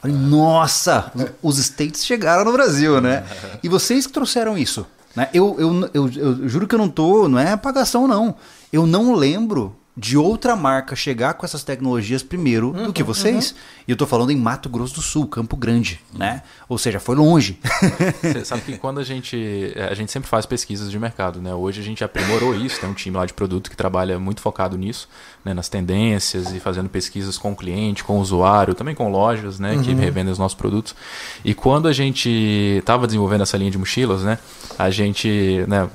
Falei, 0.00 0.16
nossa, 0.16 1.12
os 1.42 1.58
States 1.58 2.06
chegaram 2.06 2.44
no 2.44 2.52
Brasil, 2.52 3.00
né? 3.00 3.24
E 3.64 3.68
vocês 3.68 4.06
que 4.06 4.12
trouxeram 4.12 4.56
isso. 4.56 4.86
Né? 5.14 5.28
Eu, 5.34 5.56
eu, 5.58 5.90
eu, 5.92 6.10
eu 6.10 6.48
juro 6.48 6.66
que 6.66 6.74
eu 6.74 6.78
não 6.78 6.88
tô, 6.88 7.28
não 7.28 7.38
é 7.38 7.52
apagação, 7.52 8.06
não. 8.06 8.34
Eu 8.72 8.86
não 8.86 9.14
lembro 9.14 9.74
de 10.02 10.16
outra 10.16 10.56
marca 10.56 10.96
chegar 10.96 11.34
com 11.34 11.44
essas 11.44 11.62
tecnologias 11.62 12.22
primeiro 12.22 12.72
do 12.72 12.90
que 12.92 13.02
vocês. 13.02 13.54
E 13.86 13.90
eu 13.90 13.96
tô 13.98 14.06
falando 14.06 14.30
em 14.30 14.36
Mato 14.36 14.68
Grosso 14.70 14.94
do 14.94 15.02
Sul, 15.02 15.26
Campo 15.26 15.56
Grande, 15.56 16.00
né? 16.16 16.42
Ou 16.70 16.78
seja, 16.78 16.98
foi 16.98 17.14
longe. 17.16 17.58
Você 18.22 18.44
sabe 18.46 18.62
que 18.62 18.78
quando 18.78 18.98
a 18.98 19.04
gente. 19.04 19.74
A 19.90 19.94
gente 19.94 20.10
sempre 20.10 20.26
faz 20.28 20.46
pesquisas 20.46 20.90
de 20.90 20.98
mercado, 20.98 21.42
né? 21.42 21.52
Hoje 21.52 21.80
a 21.80 21.84
gente 21.84 22.02
aprimorou 22.02 22.54
isso, 22.54 22.80
tem 22.80 22.88
um 22.88 22.94
time 22.94 23.14
lá 23.14 23.26
de 23.26 23.34
produto 23.34 23.68
que 23.68 23.76
trabalha 23.76 24.18
muito 24.18 24.40
focado 24.40 24.78
nisso, 24.78 25.06
né? 25.44 25.52
nas 25.52 25.68
tendências 25.68 26.50
e 26.54 26.60
fazendo 26.60 26.88
pesquisas 26.88 27.36
com 27.36 27.52
o 27.52 27.56
cliente, 27.56 28.02
com 28.02 28.16
o 28.16 28.20
usuário, 28.20 28.74
também 28.74 28.94
com 28.94 29.10
lojas, 29.10 29.58
né? 29.58 29.78
Que 29.84 29.92
revendem 29.92 30.32
os 30.32 30.38
nossos 30.38 30.56
produtos. 30.56 30.94
E 31.44 31.52
quando 31.52 31.86
a 31.88 31.92
gente 31.92 32.30
estava 32.78 33.06
desenvolvendo 33.06 33.42
essa 33.42 33.58
linha 33.58 33.70
de 33.70 33.76
mochilas, 33.76 34.22
né? 34.22 34.38
A 34.78 34.88
gente 34.88 35.62
né, 35.68 35.88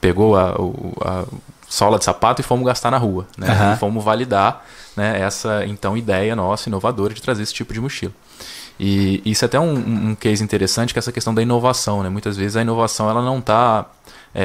pegou 0.00 0.36
a, 0.36 0.60
o- 0.60 0.92
a 1.00 1.24
sola 1.74 1.98
de 1.98 2.04
sapato 2.04 2.40
e 2.40 2.44
fomos 2.44 2.64
gastar 2.64 2.90
na 2.90 2.98
rua, 2.98 3.26
né? 3.36 3.50
Aham. 3.50 3.74
E 3.74 3.76
fomos 3.76 4.04
validar 4.04 4.64
né, 4.96 5.20
essa 5.20 5.66
então 5.66 5.96
ideia 5.96 6.36
nossa 6.36 6.68
inovadora 6.68 7.12
de 7.12 7.20
trazer 7.20 7.42
esse 7.42 7.52
tipo 7.52 7.72
de 7.74 7.80
mochila. 7.80 8.12
E 8.78 9.20
isso 9.24 9.44
é 9.44 9.46
até 9.46 9.58
um, 9.58 10.10
um 10.10 10.14
case 10.14 10.42
interessante 10.42 10.92
que 10.92 10.98
é 10.98 11.00
essa 11.00 11.12
questão 11.12 11.34
da 11.34 11.42
inovação, 11.42 12.02
né? 12.02 12.08
Muitas 12.08 12.36
vezes 12.36 12.56
a 12.56 12.62
inovação 12.62 13.08
ela 13.10 13.22
não 13.22 13.38
está 13.38 13.86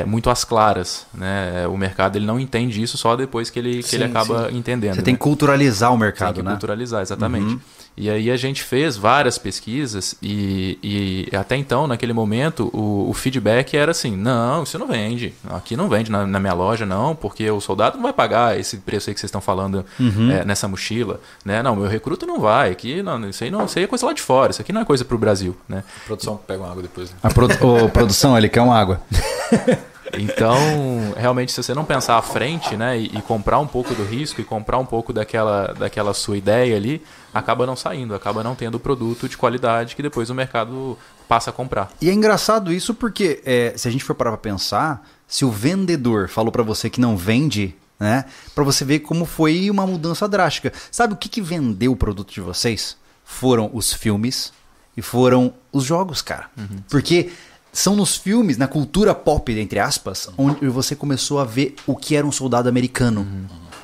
muito 0.06 0.30
às 0.30 0.44
claras, 0.44 1.08
né? 1.14 1.68
O 1.68 1.76
mercado 1.76 2.16
ele 2.16 2.26
não 2.26 2.40
entende 2.40 2.82
isso 2.82 2.96
só 2.98 3.16
depois 3.16 3.50
que 3.50 3.58
ele, 3.58 3.82
que 3.82 3.96
ele 3.96 4.06
Sim, 4.06 4.12
acaba 4.12 4.52
entendendo. 4.52 4.94
Você 4.94 5.02
né? 5.02 5.06
tem 5.06 5.16
que 5.16 5.22
culturalizar 5.22 5.90
o 5.90 5.94
Tem 5.94 6.00
mercado, 6.00 6.36
que 6.36 6.42
né? 6.44 6.52
culturalizar, 6.52 7.02
exatamente. 7.02 7.60
E 8.00 8.10
aí 8.10 8.32
a 8.32 8.38
gente 8.38 8.64
fez 8.64 8.96
várias 8.96 9.38
pesquisas 9.38 10.16
e, 10.24 10.80
e 10.82 11.36
até 11.36 11.58
então, 11.58 11.86
naquele 11.86 12.14
momento, 12.14 12.70
o, 12.74 13.10
o 13.10 13.14
feedback 13.14 13.76
era 13.76 13.92
assim, 13.92 14.16
não, 14.16 14.64
isso 14.64 14.80
não 14.80 14.88
vende. 14.88 15.34
Aqui 15.50 15.76
não 15.76 15.90
vende 15.90 16.10
na, 16.10 16.26
na 16.26 16.40
minha 16.40 16.54
loja, 16.54 16.86
não, 16.86 17.14
porque 17.14 17.52
o 17.52 17.60
soldado 17.60 17.98
não 17.98 18.04
vai 18.04 18.14
pagar 18.14 18.58
esse 18.58 18.78
preço 18.78 19.10
aí 19.10 19.14
que 19.14 19.20
vocês 19.20 19.28
estão 19.28 19.42
falando 19.42 19.86
é, 20.00 20.46
nessa 20.46 20.66
mochila. 20.66 21.20
Né? 21.44 21.62
Não, 21.62 21.76
meu 21.76 21.90
recruta 21.90 22.26
não 22.26 22.40
vai. 22.40 22.72
Aqui 22.72 23.04
não, 23.04 23.30
isso 23.30 23.44
aí 23.44 23.52
não, 23.52 23.66
isso 23.66 23.78
aí 23.78 23.84
é 23.84 23.88
coisa 23.88 24.06
lá 24.06 24.14
de 24.14 24.22
fora, 24.22 24.52
isso 24.52 24.62
aqui 24.62 24.72
não 24.72 24.80
é 24.80 24.86
coisa 24.86 25.04
para 25.04 25.16
o 25.16 25.20
Brasil. 25.20 25.54
Né? 25.68 25.84
Produção, 26.06 26.40
pega 26.48 26.64
uma 26.64 26.72
água 26.72 26.82
depois. 26.82 27.10
né? 27.10 27.18
A 27.22 27.30
produ 27.30 27.50
Ô, 27.60 27.90
produção, 27.90 28.38
ele 28.38 28.48
quer 28.48 28.62
uma 28.62 28.80
água. 28.80 29.02
Então, 30.18 30.58
realmente, 31.16 31.52
se 31.52 31.62
você 31.62 31.74
não 31.74 31.86
pensar 31.86 32.18
à 32.18 32.22
frente, 32.22 32.76
né, 32.76 32.98
e, 32.98 33.06
e 33.06 33.22
comprar 33.22 33.60
um 33.60 33.68
pouco 33.68 33.94
do 33.94 34.04
risco 34.04 34.42
e 34.42 34.44
comprar 34.44 34.78
um 34.78 34.86
pouco 34.86 35.14
daquela, 35.14 35.74
daquela 35.74 36.14
sua 36.14 36.38
ideia 36.38 36.76
ali, 36.76 37.02
acaba 37.34 37.66
não 37.66 37.76
saindo, 37.76 38.16
acaba 38.16 38.44
não 38.44 38.56
tendo 38.56 38.80
produto 38.80 39.30
de 39.30 39.38
qualidade 39.38 39.96
que 39.96 40.02
depois 40.02 40.30
o 40.30 40.36
mercado 40.36 40.98
passa 41.28 41.50
a 41.52 41.54
comprar. 41.54 41.92
E 42.02 42.10
é 42.10 42.14
engraçado 42.14 42.74
isso 42.74 42.94
porque, 42.94 43.42
é, 43.46 43.74
se 43.76 43.88
a 43.88 43.92
gente 43.92 44.04
for 44.04 44.16
parar 44.16 44.32
pra 44.32 44.40
pensar, 44.40 45.08
se 45.28 45.46
o 45.46 45.52
vendedor 45.52 46.28
falou 46.28 46.52
pra 46.52 46.64
você 46.64 46.90
que 46.90 47.00
não 47.00 47.16
vende, 47.16 47.76
né? 48.00 48.26
Pra 48.56 48.64
você 48.64 48.86
ver 48.86 49.00
como 49.00 49.26
foi 49.26 49.70
uma 49.70 49.86
mudança 49.86 50.28
drástica. 50.28 50.72
Sabe 50.90 51.14
o 51.14 51.18
que, 51.18 51.28
que 51.28 51.42
vendeu 51.42 51.92
o 51.92 51.96
produto 51.96 52.34
de 52.34 52.42
vocês? 52.42 52.98
Foram 53.26 53.70
os 53.74 53.94
filmes 53.94 54.54
e 54.96 55.02
foram 55.02 55.54
os 55.72 55.84
jogos, 55.84 56.22
cara. 56.22 56.50
Porque 56.90 57.32
são 57.72 57.96
nos 57.96 58.16
filmes, 58.16 58.58
na 58.58 58.68
cultura 58.68 59.14
pop, 59.14 59.52
entre 59.60 59.80
aspas, 59.80 60.30
onde 60.38 60.68
você 60.68 60.96
começou 60.96 61.40
a 61.40 61.46
ver 61.46 61.76
o 61.86 61.96
que 61.96 62.16
era 62.16 62.26
um 62.26 62.32
soldado 62.32 62.68
americano. 62.70 63.28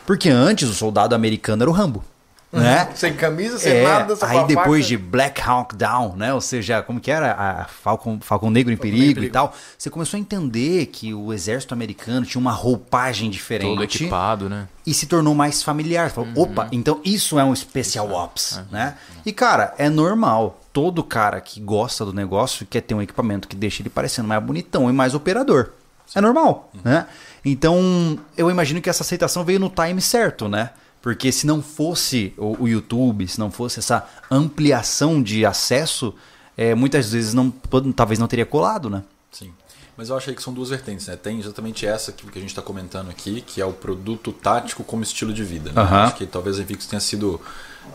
Porque 0.06 0.30
antes 0.30 0.70
o 0.70 0.74
soldado 0.74 1.16
americano 1.16 1.64
era 1.64 1.70
o 1.70 1.74
Rambo. 1.74 2.04
Né? 2.52 2.88
Sem 2.96 3.14
camisa, 3.14 3.58
sem 3.60 3.74
É, 3.74 3.84
nada, 3.84 4.16
só 4.16 4.26
aí 4.26 4.46
depois 4.48 4.86
faca. 4.86 4.88
de 4.88 4.98
Black 4.98 5.42
Hawk 5.42 5.76
Down, 5.76 6.16
né? 6.16 6.34
Ou 6.34 6.40
seja, 6.40 6.82
como 6.82 7.02
que 7.02 7.12
era 7.12 7.34
a 7.34 7.66
Falcon, 7.66 8.18
Falcon 8.22 8.50
Negro 8.50 8.72
em 8.72 8.78
perigo, 8.78 9.22
e 9.22 9.30
tal. 9.30 9.54
Você 9.78 9.90
começou 9.90 10.18
a 10.18 10.22
entender 10.22 10.86
que 10.86 11.14
o 11.14 11.34
exército 11.34 11.74
americano 11.74 12.26
tinha 12.26 12.40
uma 12.40 12.54
roupagem 12.54 13.30
diferente 13.30 13.68
Todo 13.72 13.84
equipado, 13.84 14.48
né? 14.48 14.70
e 14.86 14.94
se 14.94 15.06
tornou 15.06 15.36
mais 15.36 15.62
familiar. 15.64 16.10
Você 16.10 16.16
falou, 16.16 16.30
opa, 16.36 16.70
então 16.72 17.02
isso 17.04 17.38
é 17.38 17.44
um 17.44 17.54
Special 17.54 18.10
Ops, 18.12 18.62
né? 18.72 18.96
E 19.26 19.34
cara, 19.34 19.74
é 19.78 19.90
normal. 19.90 20.62
Todo 20.76 21.02
cara 21.02 21.40
que 21.40 21.62
gosta 21.62 22.04
do 22.04 22.12
negócio 22.12 22.66
quer 22.66 22.82
ter 22.82 22.94
um 22.94 23.02
equipamento 23.02 23.48
que 23.48 23.56
deixa 23.56 23.82
ele 23.82 23.90
parecendo 23.90 24.28
mais 24.28 24.44
bonitão 24.44 24.90
e 24.90 24.94
mais 24.94 25.16
operador. 25.16 25.72
É 26.14 26.20
normal, 26.20 26.70
né? 26.84 27.08
Então, 27.46 28.20
eu 28.36 28.52
imagino 28.52 28.82
que 28.82 28.90
essa 28.90 29.02
aceitação 29.02 29.46
veio 29.46 29.58
no 29.58 29.70
time 29.70 30.02
certo, 30.02 30.50
né? 30.50 30.72
Porque 31.02 31.32
se 31.32 31.48
não 31.48 31.62
fosse 31.62 32.34
o, 32.38 32.64
o 32.64 32.68
YouTube, 32.68 33.26
se 33.26 33.40
não 33.40 33.50
fosse 33.50 33.80
essa 33.80 34.06
ampliação 34.30 35.24
de 35.24 35.46
acesso, 35.46 36.14
é, 36.58 36.76
muitas 36.76 37.10
vezes 37.10 37.34
não, 37.34 37.50
talvez 37.96 38.20
não 38.20 38.28
teria 38.28 38.46
colado, 38.46 38.90
né? 38.90 39.02
Sim. 39.32 39.54
Mas 39.98 40.10
eu 40.10 40.18
achei 40.18 40.36
que 40.36 40.44
são 40.44 40.54
duas 40.54 40.70
vertentes, 40.70 41.08
né? 41.08 41.16
Tem 41.16 41.40
exatamente 41.40 41.86
essa 41.86 42.12
que, 42.12 42.28
que 42.30 42.38
a 42.38 42.42
gente 42.42 42.50
está 42.50 42.62
comentando 42.62 43.10
aqui, 43.10 43.42
que 43.42 43.62
é 43.62 43.66
o 43.66 43.72
produto 43.72 44.34
tático 44.34 44.84
como 44.84 45.04
estilo 45.04 45.34
de 45.34 45.44
vida. 45.44 45.72
Né? 45.72 45.82
Aham. 45.82 46.04
Acho 46.04 46.16
que 46.16 46.26
talvez 46.26 46.60
a 46.60 46.62
Invictus 46.62 46.88
tenha 46.88 47.00
sido, 47.00 47.40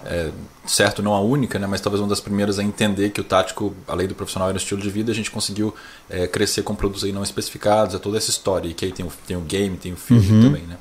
é, 0.06 0.30
certo, 0.66 1.02
não 1.02 1.12
a 1.12 1.20
única, 1.20 1.58
né? 1.58 1.66
mas 1.66 1.80
talvez 1.82 2.00
uma 2.00 2.08
das 2.08 2.20
primeiras 2.20 2.58
a 2.58 2.64
entender 2.64 3.10
que 3.10 3.20
o 3.20 3.24
tático, 3.24 3.74
além 3.86 4.08
do 4.08 4.14
profissional, 4.14 4.48
era 4.48 4.56
um 4.56 4.56
estilo 4.56 4.80
de 4.80 4.88
vida. 4.88 5.12
A 5.12 5.14
gente 5.14 5.30
conseguiu 5.30 5.74
é, 6.08 6.26
crescer 6.26 6.62
com 6.62 6.74
produtos 6.74 7.04
aí 7.04 7.12
não 7.12 7.22
especificados, 7.22 7.94
é 7.94 7.98
toda 7.98 8.16
essa 8.16 8.30
história. 8.30 8.68
E 8.68 8.72
que 8.72 8.86
aí 8.86 8.92
tem 8.92 9.04
o, 9.04 9.12
tem 9.26 9.36
o 9.36 9.42
game, 9.42 9.76
tem 9.76 9.92
o 9.92 9.96
filme 9.96 10.42
também, 10.42 10.62
né? 10.62 10.78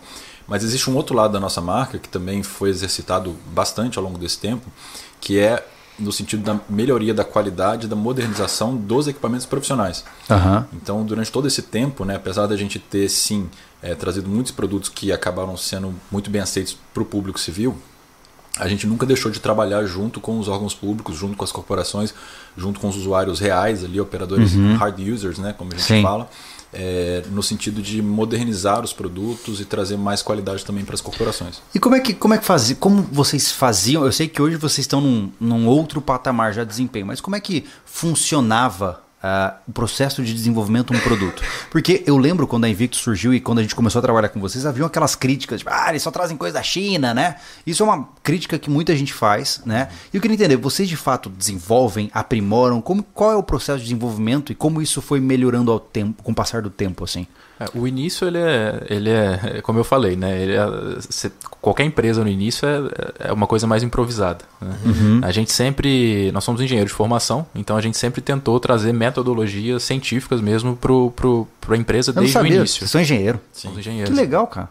Mas 0.48 0.64
existe 0.64 0.90
um 0.90 0.96
outro 0.96 1.16
lado 1.16 1.34
da 1.34 1.40
nossa 1.40 1.62
marca 1.62 2.00
que 2.00 2.10
também 2.10 2.42
foi 2.42 2.70
exercitado 2.70 3.36
bastante 3.54 4.00
ao 4.00 4.04
longo 4.04 4.18
desse 4.18 4.40
tempo, 4.40 4.66
que 5.22 5.38
é 5.38 5.64
no 6.00 6.12
sentido 6.12 6.44
da 6.44 6.60
melhoria 6.70 7.14
da 7.14 7.24
qualidade, 7.24 7.88
da 7.88 7.96
modernização 7.96 8.76
dos 8.76 9.08
equipamentos 9.08 9.46
profissionais. 9.46 10.04
Aham. 10.30 10.68
Então, 10.74 11.04
durante 11.06 11.32
todo 11.32 11.48
esse 11.48 11.62
tempo, 11.62 12.06
né, 12.06 12.16
apesar 12.16 12.48
da 12.48 12.56
gente 12.56 12.80
ter 12.80 13.10
sim 13.10 13.50
eh, 13.82 13.96
trazido 13.96 14.30
muitos 14.30 14.52
produtos 14.52 14.90
que 14.90 15.12
acabaram 15.12 15.56
sendo 15.58 15.94
muito 16.12 16.30
bem 16.30 16.42
aceitos 16.42 16.78
para 16.94 17.04
o 17.04 17.06
público 17.06 17.40
civil, 17.40 17.78
a 18.58 18.68
gente 18.68 18.86
nunca 18.86 19.06
deixou 19.06 19.32
de 19.32 19.40
trabalhar 19.40 19.86
junto 19.86 20.20
com 20.20 20.38
os 20.38 20.48
órgãos 20.48 20.74
públicos, 20.74 21.16
junto 21.16 21.38
com 21.38 21.44
as 21.44 21.52
corporações, 21.52 22.14
junto 22.58 22.80
com 22.80 22.90
os 22.90 22.98
usuários 22.98 23.40
reais, 23.40 23.84
ali, 23.84 24.02
operadores 24.02 24.54
hard 24.78 25.00
users, 25.00 25.38
né, 25.38 25.54
como 25.58 25.72
a 25.72 25.76
gente 25.78 25.86
Sim. 25.86 26.02
fala, 26.02 26.30
eh, 26.74 27.24
no 27.32 27.42
sentido 27.42 27.82
de 27.82 28.02
modernizar 28.02 28.84
os 28.84 28.94
produtos 28.94 29.60
e 29.60 29.66
trazer 29.66 29.98
mais 29.98 30.22
qualidade 30.22 30.64
também 30.64 30.86
para 30.86 30.96
as 30.96 31.02
corporações. 31.02 31.62
E 31.74 31.80
como 31.80 31.96
é 31.96 32.00
que 32.00 32.14
como 32.14 32.34
é 32.34 32.38
que 32.38 32.46
fazia, 32.46 32.76
como 32.76 33.02
vocês 33.02 33.52
faziam? 33.52 34.06
Eu 34.06 34.12
sei 34.12 34.28
que 34.28 34.42
hoje 34.42 34.56
vocês 34.56 34.80
estão 34.80 35.02
num, 35.02 35.32
num 35.40 35.68
outro 35.68 36.02
patamar 36.02 36.54
já 36.54 36.64
de 36.64 36.70
desempenho, 36.70 37.08
mas 37.08 37.22
como 37.22 37.36
é 37.36 37.40
que 37.40 37.66
funcionava 37.86 39.02
ah, 39.22 39.58
o 39.68 39.72
processo 39.72 40.24
de 40.24 40.34
desenvolvimento 40.34 40.94
de 40.94 41.00
um 41.00 41.02
produto? 41.02 41.44
Porque 41.70 42.04
eu 42.06 42.18
lembro 42.18 42.48
quando 42.48 42.66
a 42.66 42.70
Invictus 42.70 43.02
surgiu 43.02 43.34
e 43.34 43.40
quando 43.40 43.60
a 43.60 43.62
gente 43.62 43.76
começou 43.76 44.00
a 44.00 44.02
trabalhar 44.02 44.30
com 44.30 44.40
vocês, 44.40 44.66
haviam 44.66 44.88
aquelas 44.88 45.16
críticas, 45.16 45.60
tipo, 45.60 45.72
ah, 45.74 45.90
eles 45.90 46.02
só 46.02 46.12
trazem 46.12 46.38
coisa 46.38 46.54
da 46.54 46.64
China, 46.64 47.14
né? 47.14 47.36
Isso 47.66 47.84
é 47.84 47.86
uma 47.86 48.10
crítica 48.24 48.58
que 48.58 48.70
muita 48.70 48.96
gente 48.96 49.14
faz, 49.14 49.62
né? 49.66 49.90
E 50.14 50.18
eu 50.18 50.22
queria 50.22 50.36
entender, 50.36 50.58
vocês 50.58 50.88
de 50.88 50.98
fato 50.98 51.30
desenvolvem, 51.30 52.10
aprimoram, 52.14 52.82
como, 52.82 53.04
qual 53.04 53.32
é 53.32 53.36
o 53.36 53.44
processo 53.44 53.80
de 53.80 53.86
desenvolvimento 53.86 54.52
e 54.52 54.56
como 54.56 54.82
isso 54.82 55.02
foi 55.02 55.20
melhorando 55.20 55.72
ao 55.72 55.80
tempo, 55.80 56.24
com 56.24 56.32
o 56.32 56.36
passar 56.36 56.62
do 56.62 56.70
tempo, 56.70 57.04
assim? 57.04 57.28
É, 57.60 57.66
o 57.78 57.86
início, 57.88 58.26
ele 58.28 58.38
é, 58.38 58.84
ele 58.90 59.10
é, 59.10 59.40
é 59.58 59.62
como 59.62 59.78
eu 59.80 59.84
falei, 59.84 60.16
né? 60.16 60.42
Ele 60.42 60.54
é- 60.56 60.98
cê- 61.02 61.32
qualquer 61.60 61.84
empresa 61.84 62.24
no 62.24 62.30
início 62.30 62.68
é, 62.68 63.28
é 63.30 63.34
uma 63.34 63.46
coisa 63.46 63.68
mais 63.68 63.84
improvisada. 63.84 64.46
né? 64.62 64.78
A 65.24 65.32
gente 65.32 65.52
sempre, 65.52 66.32
nós 66.32 66.44
somos 66.44 66.62
engenheiros 66.62 66.92
de 66.92 66.96
formação, 66.96 67.46
então 67.54 67.76
a 67.76 67.82
gente 67.82 67.98
sempre 67.98 68.22
tentou 68.22 68.60
trazer 68.60 68.94
metodologias 68.94 69.84
científicas 69.84 70.40
mesmo 70.42 70.76
pro, 70.78 71.12
pro, 71.12 71.48
pra 71.60 71.76
empresa 71.76 72.12
Eu 72.12 72.16
não 72.16 72.22
desde 72.22 72.38
o 72.38 72.42
sabia, 72.42 72.58
início. 72.58 72.80
vocês 72.80 72.92
são 72.92 73.02
engenheiro. 73.02 73.40
Somos 73.52 73.76
Que 73.76 73.82
engenheiros. 73.82 74.16
legal, 74.16 74.48
cara. 74.48 74.70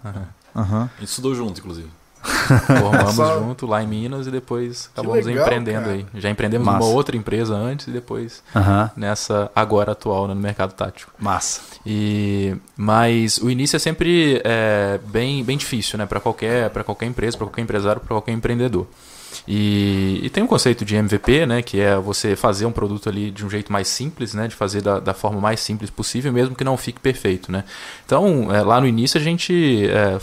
Aham. 0.57 0.90
A 0.97 1.00
gente 1.00 1.11
estudou 1.11 1.35
junto, 1.35 1.61
inclusive. 1.61 1.88
Formamos 2.66 3.14
Só- 3.14 3.38
junto 3.38 3.66
lá 3.66 3.82
em 3.82 3.87
Minas 3.87 4.26
e 4.26 4.30
depois 4.30 4.88
acabamos 4.92 5.26
legal, 5.26 5.44
empreendendo 5.44 5.80
cara. 5.87 5.92
aí. 5.92 6.06
Já 6.14 6.30
empreendemos 6.30 6.66
Massa. 6.66 6.78
numa 6.78 6.88
outra 6.90 7.16
empresa 7.16 7.54
antes 7.54 7.87
e 7.88 7.90
depois 7.90 8.42
Aham. 8.54 8.90
nessa 8.97 9.50
agora 9.54 9.92
atual 9.92 10.28
né, 10.28 10.35
no 10.35 10.40
mercado 10.40 10.73
tático. 10.73 11.12
Massa. 11.18 11.61
E, 11.85 12.54
mas 12.76 13.38
o 13.38 13.50
início 13.50 13.76
é 13.76 13.78
sempre 13.78 14.40
é, 14.44 14.99
bem, 15.06 15.42
bem 15.44 15.56
difícil, 15.56 15.99
né? 15.99 16.06
Para 16.06 16.20
qualquer, 16.20 16.70
para 16.70 16.85
qualquer 16.85 17.06
empresa, 17.06 17.37
para 17.37 17.47
qualquer 17.47 17.62
empresário, 17.62 18.00
para 18.00 18.08
qualquer 18.08 18.32
empreendedor. 18.32 18.87
E, 19.50 20.21
e, 20.23 20.28
tem 20.28 20.43
um 20.43 20.47
conceito 20.47 20.85
de 20.85 20.95
MVP, 20.95 21.47
né, 21.47 21.62
que 21.62 21.81
é 21.81 21.97
você 21.97 22.37
fazer 22.37 22.67
um 22.67 22.71
produto 22.71 23.09
ali 23.09 23.31
de 23.31 23.47
um 23.47 23.49
jeito 23.49 23.73
mais 23.73 23.88
simples, 23.88 24.35
né, 24.35 24.47
de 24.47 24.55
fazer 24.55 24.83
da, 24.83 25.00
da 25.00 25.14
forma 25.14 25.40
mais 25.40 25.59
simples 25.59 25.88
possível, 25.88 26.31
mesmo 26.31 26.55
que 26.55 26.62
não 26.62 26.76
fique 26.76 27.00
perfeito, 27.00 27.50
né. 27.50 27.64
Então, 28.05 28.55
é, 28.55 28.61
lá 28.61 28.78
no 28.78 28.87
início 28.87 29.19
a 29.19 29.25
gente 29.25 29.88
é, 29.88 30.19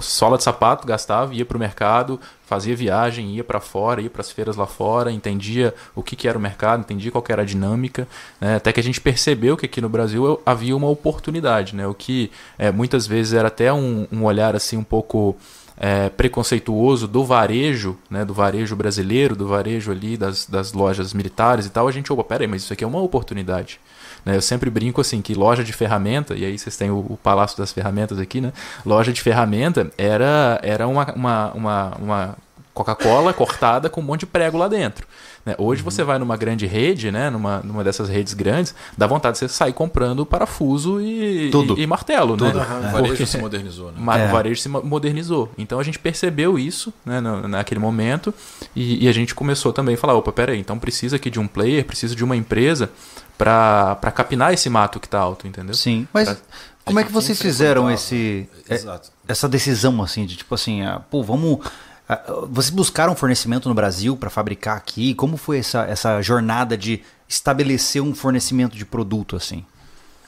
sola 0.00 0.36
de 0.36 0.44
sapato 0.44 0.86
gastava, 0.86 1.34
ia 1.34 1.44
para 1.44 1.56
o 1.56 1.58
mercado, 1.58 2.20
fazia 2.46 2.76
viagem, 2.76 3.34
ia 3.34 3.42
para 3.42 3.58
fora, 3.58 4.02
ia 4.02 4.10
para 4.10 4.20
as 4.20 4.30
feiras 4.30 4.54
lá 4.54 4.68
fora, 4.68 5.10
entendia 5.10 5.74
o 5.92 6.00
que, 6.00 6.14
que 6.14 6.28
era 6.28 6.38
o 6.38 6.40
mercado, 6.40 6.80
entendia 6.80 7.10
qual 7.10 7.24
era 7.28 7.42
a 7.42 7.44
dinâmica, 7.44 8.06
né, 8.40 8.54
até 8.54 8.72
que 8.72 8.78
a 8.78 8.84
gente 8.84 9.00
percebeu 9.00 9.56
que 9.56 9.66
aqui 9.66 9.80
no 9.80 9.88
Brasil 9.88 10.40
havia 10.46 10.76
uma 10.76 10.88
oportunidade, 10.88 11.74
né, 11.74 11.88
o 11.88 11.94
que 11.94 12.30
é, 12.56 12.70
muitas 12.70 13.04
vezes 13.04 13.32
era 13.32 13.48
até 13.48 13.72
um, 13.72 14.06
um 14.12 14.22
olhar 14.22 14.54
assim 14.54 14.76
um 14.76 14.84
pouco 14.84 15.36
é, 15.80 16.10
preconceituoso 16.10 17.08
do 17.08 17.24
varejo, 17.24 17.96
né, 18.10 18.22
do 18.22 18.34
varejo 18.34 18.76
brasileiro, 18.76 19.34
do 19.34 19.48
varejo 19.48 19.90
ali 19.90 20.14
das, 20.14 20.44
das 20.44 20.74
lojas 20.74 21.14
militares 21.14 21.64
e 21.64 21.70
tal, 21.70 21.88
a 21.88 21.90
gente, 21.90 22.12
opa, 22.12 22.22
peraí, 22.22 22.46
mas 22.46 22.62
isso 22.62 22.72
aqui 22.72 22.84
é 22.84 22.86
uma 22.86 23.00
oportunidade. 23.00 23.80
Né? 24.22 24.36
Eu 24.36 24.42
sempre 24.42 24.68
brinco 24.68 25.00
assim 25.00 25.22
que 25.22 25.32
loja 25.32 25.64
de 25.64 25.72
ferramenta, 25.72 26.34
e 26.34 26.44
aí 26.44 26.58
vocês 26.58 26.76
têm 26.76 26.90
o, 26.90 26.98
o 26.98 27.18
Palácio 27.22 27.56
das 27.56 27.72
Ferramentas 27.72 28.18
aqui, 28.18 28.42
né? 28.42 28.52
Loja 28.84 29.10
de 29.10 29.22
ferramenta 29.22 29.90
era, 29.96 30.60
era 30.62 30.86
uma, 30.86 31.10
uma, 31.14 31.52
uma, 31.52 31.96
uma 31.98 32.36
Coca-Cola 32.74 33.32
cortada 33.32 33.88
com 33.88 34.02
um 34.02 34.04
monte 34.04 34.20
de 34.20 34.26
prego 34.26 34.58
lá 34.58 34.68
dentro. 34.68 35.06
Né? 35.50 35.54
Hoje 35.58 35.82
uhum. 35.82 35.90
você 35.90 36.04
vai 36.04 36.18
numa 36.18 36.36
grande 36.36 36.66
rede, 36.66 37.10
né? 37.10 37.28
numa, 37.30 37.60
numa 37.60 37.82
dessas 37.82 38.08
redes 38.08 38.34
grandes, 38.34 38.74
dá 38.96 39.06
vontade 39.06 39.34
de 39.34 39.38
você 39.40 39.48
sair 39.48 39.72
comprando 39.72 40.24
parafuso 40.24 41.00
e, 41.00 41.50
Tudo. 41.50 41.78
e, 41.78 41.82
e 41.82 41.86
martelo. 41.86 42.36
Tudo. 42.36 42.58
Né? 42.58 42.66
Uhum. 42.66 42.88
O 42.88 42.92
varejo 42.92 43.26
se 43.26 43.38
modernizou. 43.38 43.92
Né? 43.92 43.98
É. 43.98 44.28
O 44.28 44.32
varejo 44.32 44.60
se 44.60 44.68
modernizou. 44.68 45.50
Então 45.58 45.78
a 45.78 45.82
gente 45.82 45.98
percebeu 45.98 46.58
isso 46.58 46.92
né, 47.04 47.20
no, 47.20 47.48
naquele 47.48 47.80
momento 47.80 48.32
e, 48.74 49.04
e, 49.04 49.08
a 49.08 49.12
gente 49.12 49.34
começou 49.34 49.72
também 49.72 49.94
a 49.94 49.98
falar, 49.98 50.14
opa, 50.14 50.32
peraí, 50.32 50.58
então 50.58 50.78
precisa 50.78 51.16
aqui 51.16 51.30
de 51.30 51.40
um 51.40 51.46
player, 51.46 51.84
precisa 51.84 52.14
de 52.14 52.24
uma 52.24 52.36
empresa 52.36 52.90
para 53.36 54.12
capinar 54.14 54.52
esse 54.52 54.68
mato 54.68 55.00
que 55.00 55.06
está 55.06 55.18
alto, 55.18 55.46
entendeu? 55.46 55.74
Sim, 55.74 56.06
mas... 56.12 56.28
Pra... 56.28 56.36
Como 56.82 56.98
é 56.98 57.04
que 57.04 57.12
vocês 57.12 57.40
fizeram 57.40 57.88
esse, 57.90 58.48
é, 58.68 58.80
essa 59.28 59.48
decisão 59.48 60.02
assim 60.02 60.26
de 60.26 60.34
tipo 60.34 60.52
assim, 60.54 60.82
ah, 60.82 61.00
pô, 61.08 61.22
vamos 61.22 61.60
vocês 62.50 62.70
buscaram 62.70 63.14
fornecimento 63.14 63.68
no 63.68 63.74
Brasil 63.74 64.16
para 64.16 64.30
fabricar 64.30 64.76
aqui? 64.76 65.14
Como 65.14 65.36
foi 65.36 65.58
essa, 65.58 65.84
essa 65.84 66.20
jornada 66.22 66.76
de 66.76 67.02
estabelecer 67.28 68.02
um 68.02 68.14
fornecimento 68.14 68.76
de 68.76 68.84
produto 68.84 69.36
assim? 69.36 69.64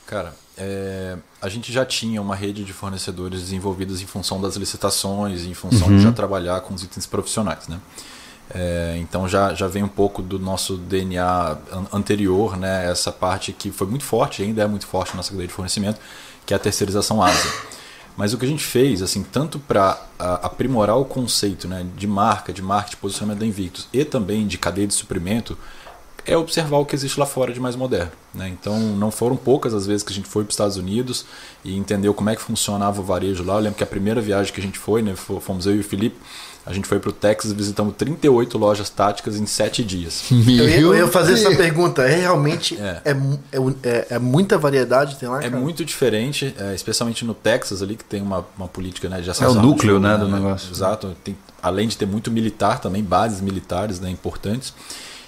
Cara, 0.06 0.34
é, 0.56 1.16
a 1.40 1.48
gente 1.48 1.72
já 1.72 1.84
tinha 1.84 2.20
uma 2.20 2.36
rede 2.36 2.64
de 2.64 2.72
fornecedores 2.72 3.40
desenvolvidas 3.40 4.00
em 4.00 4.06
função 4.06 4.40
das 4.40 4.56
licitações, 4.56 5.44
em 5.44 5.54
função 5.54 5.88
uhum. 5.88 5.96
de 5.96 6.02
já 6.02 6.12
trabalhar 6.12 6.60
com 6.60 6.74
os 6.74 6.82
itens 6.82 7.06
profissionais, 7.06 7.66
né? 7.68 7.80
É, 8.54 8.96
então 8.98 9.26
já, 9.26 9.54
já 9.54 9.66
vem 9.66 9.82
um 9.82 9.88
pouco 9.88 10.20
do 10.20 10.38
nosso 10.38 10.76
DNA 10.76 11.56
anterior, 11.92 12.56
né? 12.56 12.90
Essa 12.90 13.10
parte 13.10 13.52
que 13.52 13.70
foi 13.70 13.86
muito 13.86 14.04
forte, 14.04 14.42
ainda 14.42 14.62
é 14.62 14.66
muito 14.66 14.86
forte 14.86 15.12
na 15.12 15.16
nossa 15.16 15.30
cadeia 15.30 15.48
de 15.48 15.54
fornecimento, 15.54 15.98
que 16.44 16.52
é 16.52 16.56
a 16.56 16.60
terceirização 16.60 17.22
ASA. 17.22 17.48
Mas 18.16 18.33
o 18.35 18.38
que 18.38 18.45
a 18.45 18.49
gente 18.49 18.64
fez, 18.64 19.00
assim, 19.02 19.23
tanto 19.23 19.59
para 19.59 20.00
aprimorar 20.19 20.99
o 20.99 21.04
conceito 21.04 21.66
né, 21.66 21.87
de 21.97 22.07
marca, 22.07 22.52
de 22.52 22.61
marketing, 22.61 22.97
posicionamento 22.97 23.40
da 23.40 23.47
Invictus 23.47 23.88
e 23.92 24.04
também 24.04 24.47
de 24.47 24.59
cadeia 24.59 24.87
de 24.87 24.95
suprimento, 24.95 25.57
é 26.25 26.37
observar 26.37 26.78
o 26.78 26.87
que 26.87 26.95
existe 26.95 27.19
lá 27.19 27.26
fora 27.26 27.52
de 27.52 27.59
mais 27.59 27.75
moderno. 27.75 28.12
Né? 28.33 28.49
Então, 28.49 28.78
não 28.78 29.11
foram 29.11 29.37
poucas 29.37 29.75
as 29.75 29.87
vezes 29.87 30.02
que 30.02 30.12
a 30.12 30.14
gente 30.14 30.28
foi 30.28 30.45
para 30.45 30.50
os 30.50 30.54
Estados 30.54 30.76
Unidos 30.76 31.25
e 31.64 31.76
entendeu 31.76 32.14
como 32.14 32.31
é 32.31 32.37
que 32.37 32.42
funcionava 32.42 33.00
o 33.00 33.04
varejo 33.04 33.42
lá. 33.42 33.54
Eu 33.54 33.61
lembro 33.61 33.76
que 33.76 33.85
a 33.85 33.87
primeira 33.87 34.21
viagem 34.21 34.52
que 34.52 34.61
a 34.61 34.62
gente 34.62 34.78
foi, 34.78 35.02
né, 35.02 35.14
fomos 35.16 35.66
eu 35.66 35.75
e 35.75 35.81
o 35.81 35.85
Felipe, 35.85 36.16
a 36.64 36.73
gente 36.73 36.87
foi 36.87 37.00
para 37.00 37.11
o 37.11 37.12
Texas 37.12 37.50
e 37.50 37.54
visitamos 37.54 37.95
38 37.97 38.57
lojas 38.57 38.88
táticas 38.88 39.37
em 39.37 39.47
7 39.47 39.83
dias. 39.83 40.25
Eu 40.31 40.69
ia, 40.69 40.81
eu 40.81 40.95
ia 40.95 41.09
fazer 41.09 41.35
essa 41.35 41.54
pergunta. 41.57 42.02
É 42.02 42.21
realmente 42.21 42.78
é. 42.78 43.00
É, 43.04 43.16
é, 43.83 44.07
é, 44.11 44.19
muita 44.19 44.59
variedade 44.59 45.16
tem 45.16 45.28
lá, 45.28 45.40
É 45.40 45.49
cara? 45.49 45.61
muito 45.61 45.85
diferente, 45.85 46.54
é, 46.59 46.75
especialmente 46.75 47.25
no 47.25 47.35
Texas 47.35 47.83
ali, 47.83 47.97
que 47.97 48.04
tem 48.04 48.21
uma, 48.21 48.47
uma 48.57 48.69
política 48.69 49.09
né, 49.09 49.21
de 49.21 49.31
É 49.31 49.49
o 49.49 49.54
núcleo 49.54 49.99
né, 49.99 50.16
do 50.16 50.28
né? 50.28 50.37
negócio. 50.38 50.71
Exato. 50.73 51.16
Tem, 51.25 51.37
além 51.62 51.88
de 51.88 51.97
ter 51.97 52.07
muito 52.07 52.31
militar 52.31 52.81
também, 52.81 53.02
bases 53.02 53.40
militares 53.40 53.99
né, 53.99 54.11
importantes. 54.11 54.73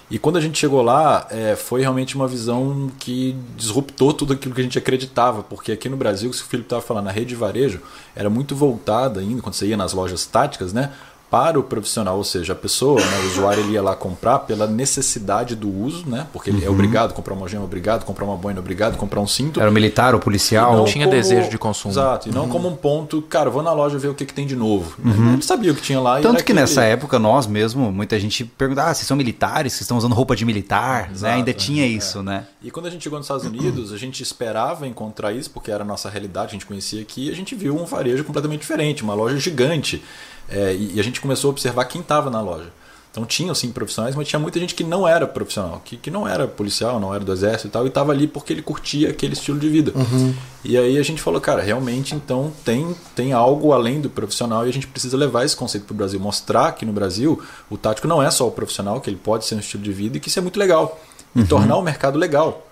E 0.09 0.19
quando 0.19 0.37
a 0.37 0.41
gente 0.41 0.59
chegou 0.59 0.83
lá, 0.83 1.27
é, 1.31 1.55
foi 1.55 1.81
realmente 1.81 2.15
uma 2.15 2.27
visão 2.27 2.91
que 2.99 3.35
disruptou 3.57 4.13
tudo 4.13 4.33
aquilo 4.33 4.53
que 4.53 4.61
a 4.61 4.63
gente 4.63 4.77
acreditava, 4.77 5.41
porque 5.41 5.71
aqui 5.71 5.89
no 5.89 5.97
Brasil, 5.97 6.31
se 6.31 6.43
o 6.43 6.45
Felipe 6.45 6.67
estava 6.67 6.81
falando, 6.81 7.07
a 7.07 7.11
rede 7.11 7.29
de 7.29 7.35
varejo 7.35 7.81
era 8.15 8.29
muito 8.29 8.55
voltada 8.55 9.19
ainda, 9.19 9.41
quando 9.41 9.55
você 9.55 9.65
ia 9.65 9.77
nas 9.77 9.93
lojas 9.93 10.25
táticas, 10.25 10.71
né? 10.71 10.91
Para 11.35 11.59
o 11.59 11.63
profissional, 11.63 12.15
ou 12.15 12.23
seja, 12.23 12.53
a 12.53 12.55
pessoa, 12.55 12.97
né, 12.97 13.19
o 13.25 13.27
usuário 13.27 13.61
ele 13.61 13.73
ia 13.73 13.81
lá 13.81 13.93
comprar 13.93 14.39
pela 14.39 14.65
necessidade 14.65 15.53
do 15.53 15.69
uso, 15.69 16.07
né, 16.07 16.25
porque 16.31 16.49
ele 16.49 16.63
é 16.63 16.69
uhum. 16.69 16.73
obrigado 16.73 17.11
a 17.11 17.13
comprar 17.13 17.33
uma 17.33 17.45
gema, 17.45 17.65
obrigado 17.65 18.03
a 18.03 18.05
comprar 18.05 18.23
uma 18.23 18.37
boina, 18.37 18.61
obrigado 18.61 18.93
a 18.93 18.97
comprar 18.97 19.19
um 19.19 19.27
cinto. 19.27 19.59
Era 19.59 19.69
o 19.69 19.73
militar, 19.73 20.15
o 20.15 20.19
policial. 20.19 20.77
Não 20.77 20.85
tinha 20.85 21.05
como... 21.05 21.17
desejo 21.17 21.49
de 21.49 21.57
consumo. 21.57 21.91
Exato, 21.91 22.29
e 22.29 22.31
não 22.31 22.43
uhum. 22.43 22.49
como 22.49 22.69
um 22.69 22.75
ponto, 22.77 23.21
cara, 23.23 23.49
vou 23.49 23.61
na 23.61 23.73
loja 23.73 23.97
ver 23.97 24.07
o 24.07 24.13
que, 24.13 24.25
que 24.25 24.33
tem 24.33 24.47
de 24.47 24.55
novo. 24.55 24.95
Uhum. 25.03 25.33
Ele 25.33 25.41
sabia 25.41 25.73
o 25.73 25.75
que 25.75 25.81
tinha 25.81 25.99
lá. 25.99 26.21
Tanto 26.21 26.41
que 26.41 26.53
nessa 26.53 26.85
época, 26.85 27.19
nós 27.19 27.47
mesmo, 27.47 27.91
muita 27.91 28.17
gente 28.17 28.45
perguntava, 28.45 28.91
ah, 28.91 28.93
vocês 28.93 29.05
são 29.05 29.17
militares, 29.17 29.73
vocês 29.73 29.81
estão 29.81 29.97
usando 29.97 30.15
roupa 30.15 30.37
de 30.37 30.45
militar, 30.45 31.11
Exato, 31.11 31.31
né? 31.31 31.33
ainda 31.33 31.51
tinha 31.51 31.83
é. 31.83 31.87
isso, 31.87 32.23
né? 32.23 32.45
E 32.63 32.71
quando 32.71 32.85
a 32.85 32.89
gente 32.89 33.03
chegou 33.03 33.19
nos 33.19 33.25
Estados 33.25 33.43
Unidos, 33.43 33.91
a 33.91 33.97
gente 33.97 34.23
esperava 34.23 34.87
encontrar 34.87 35.33
isso, 35.33 35.51
porque 35.51 35.69
era 35.69 35.83
a 35.83 35.85
nossa 35.85 36.09
realidade, 36.09 36.47
a 36.47 36.53
gente 36.53 36.65
conhecia 36.65 37.01
aqui, 37.01 37.27
e 37.27 37.29
a 37.29 37.35
gente 37.35 37.55
viu 37.55 37.75
um 37.75 37.83
varejo 37.83 38.23
completamente 38.23 38.61
diferente, 38.61 39.03
uma 39.03 39.13
loja 39.13 39.37
gigante. 39.37 40.01
É, 40.49 40.75
e, 40.75 40.99
a 40.99 41.03
gente 41.03 41.21
começou 41.21 41.49
a 41.49 41.51
observar 41.51 41.85
quem 41.85 42.01
estava 42.01 42.29
na 42.29 42.41
loja. 42.41 42.71
Então 43.11 43.25
tinham 43.25 43.55
sim 43.55 43.71
profissionais, 43.71 44.13
mas 44.13 44.27
tinha 44.27 44.39
muita 44.39 44.59
gente 44.59 44.75
que 44.75 44.83
não 44.83 45.07
era 45.07 45.25
profissional, 45.25 45.81
que, 45.85 45.95
que 45.95 46.11
não 46.11 46.27
era 46.27 46.49
policial, 46.49 46.99
não 46.99 47.15
era 47.15 47.23
do 47.23 47.31
exército 47.31 47.67
e 47.67 47.71
tal, 47.71 47.85
e 47.85 47.87
estava 47.87 48.11
ali 48.11 48.27
porque 48.27 48.51
ele 48.51 48.61
curtia 48.61 49.09
aquele 49.09 49.31
estilo 49.31 49.57
de 49.57 49.69
vida. 49.69 49.93
Uhum. 49.95 50.35
E 50.65 50.77
aí 50.77 50.97
a 50.97 51.01
gente 51.01 51.21
falou, 51.21 51.39
cara, 51.39 51.61
realmente 51.61 52.13
então 52.13 52.51
tem, 52.65 52.93
tem 53.15 53.31
algo 53.31 53.71
além 53.71 54.01
do 54.01 54.09
profissional 54.09 54.65
e 54.65 54.69
a 54.69 54.73
gente 54.73 54.85
precisa 54.85 55.15
levar 55.15 55.45
esse 55.45 55.55
conceito 55.55 55.85
para 55.85 55.93
o 55.93 55.97
Brasil, 55.97 56.19
mostrar 56.19 56.73
que 56.73 56.85
no 56.85 56.91
Brasil 56.91 57.41
o 57.69 57.77
tático 57.77 58.05
não 58.05 58.21
é 58.21 58.29
só 58.29 58.45
o 58.49 58.51
profissional, 58.51 58.99
que 58.99 59.09
ele 59.09 59.17
pode 59.17 59.45
ser 59.45 59.55
um 59.55 59.59
estilo 59.59 59.81
de 59.81 59.93
vida 59.93 60.17
e 60.17 60.19
que 60.19 60.27
isso 60.27 60.39
é 60.39 60.41
muito 60.41 60.59
legal. 60.59 60.99
E 61.33 61.39
uhum. 61.39 61.45
tornar 61.45 61.77
o 61.77 61.81
mercado 61.81 62.19
legal. 62.19 62.67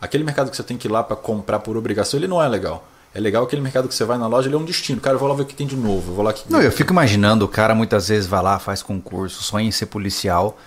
Aquele 0.00 0.22
mercado 0.22 0.48
que 0.48 0.56
você 0.56 0.62
tem 0.62 0.76
que 0.76 0.86
ir 0.86 0.92
lá 0.92 1.02
para 1.02 1.16
comprar 1.16 1.58
por 1.58 1.76
obrigação, 1.76 2.20
ele 2.20 2.28
não 2.28 2.40
é 2.40 2.48
legal. 2.48 2.86
É 3.14 3.20
legal 3.20 3.44
aquele 3.44 3.62
mercado 3.62 3.88
que 3.88 3.94
você 3.94 4.04
vai 4.04 4.18
na 4.18 4.26
loja, 4.26 4.48
ele 4.48 4.54
é 4.54 4.58
um 4.58 4.64
destino. 4.64 5.00
Cara, 5.00 5.16
eu 5.16 5.18
vou 5.18 5.28
lá 5.28 5.34
ver 5.34 5.42
o 5.42 5.46
que 5.46 5.54
tem 5.54 5.66
de 5.66 5.76
novo. 5.76 6.10
Eu 6.10 6.14
vou 6.14 6.24
lá 6.24 6.30
aqui. 6.30 6.44
Não, 6.50 6.60
eu 6.60 6.70
fico 6.70 6.92
imaginando, 6.92 7.44
o 7.44 7.48
cara 7.48 7.74
muitas 7.74 8.08
vezes 8.08 8.26
vai 8.26 8.42
lá, 8.42 8.58
faz 8.58 8.82
concurso, 8.82 9.42
sonha 9.42 9.66
em 9.66 9.72
ser 9.72 9.86
policial. 9.86 10.58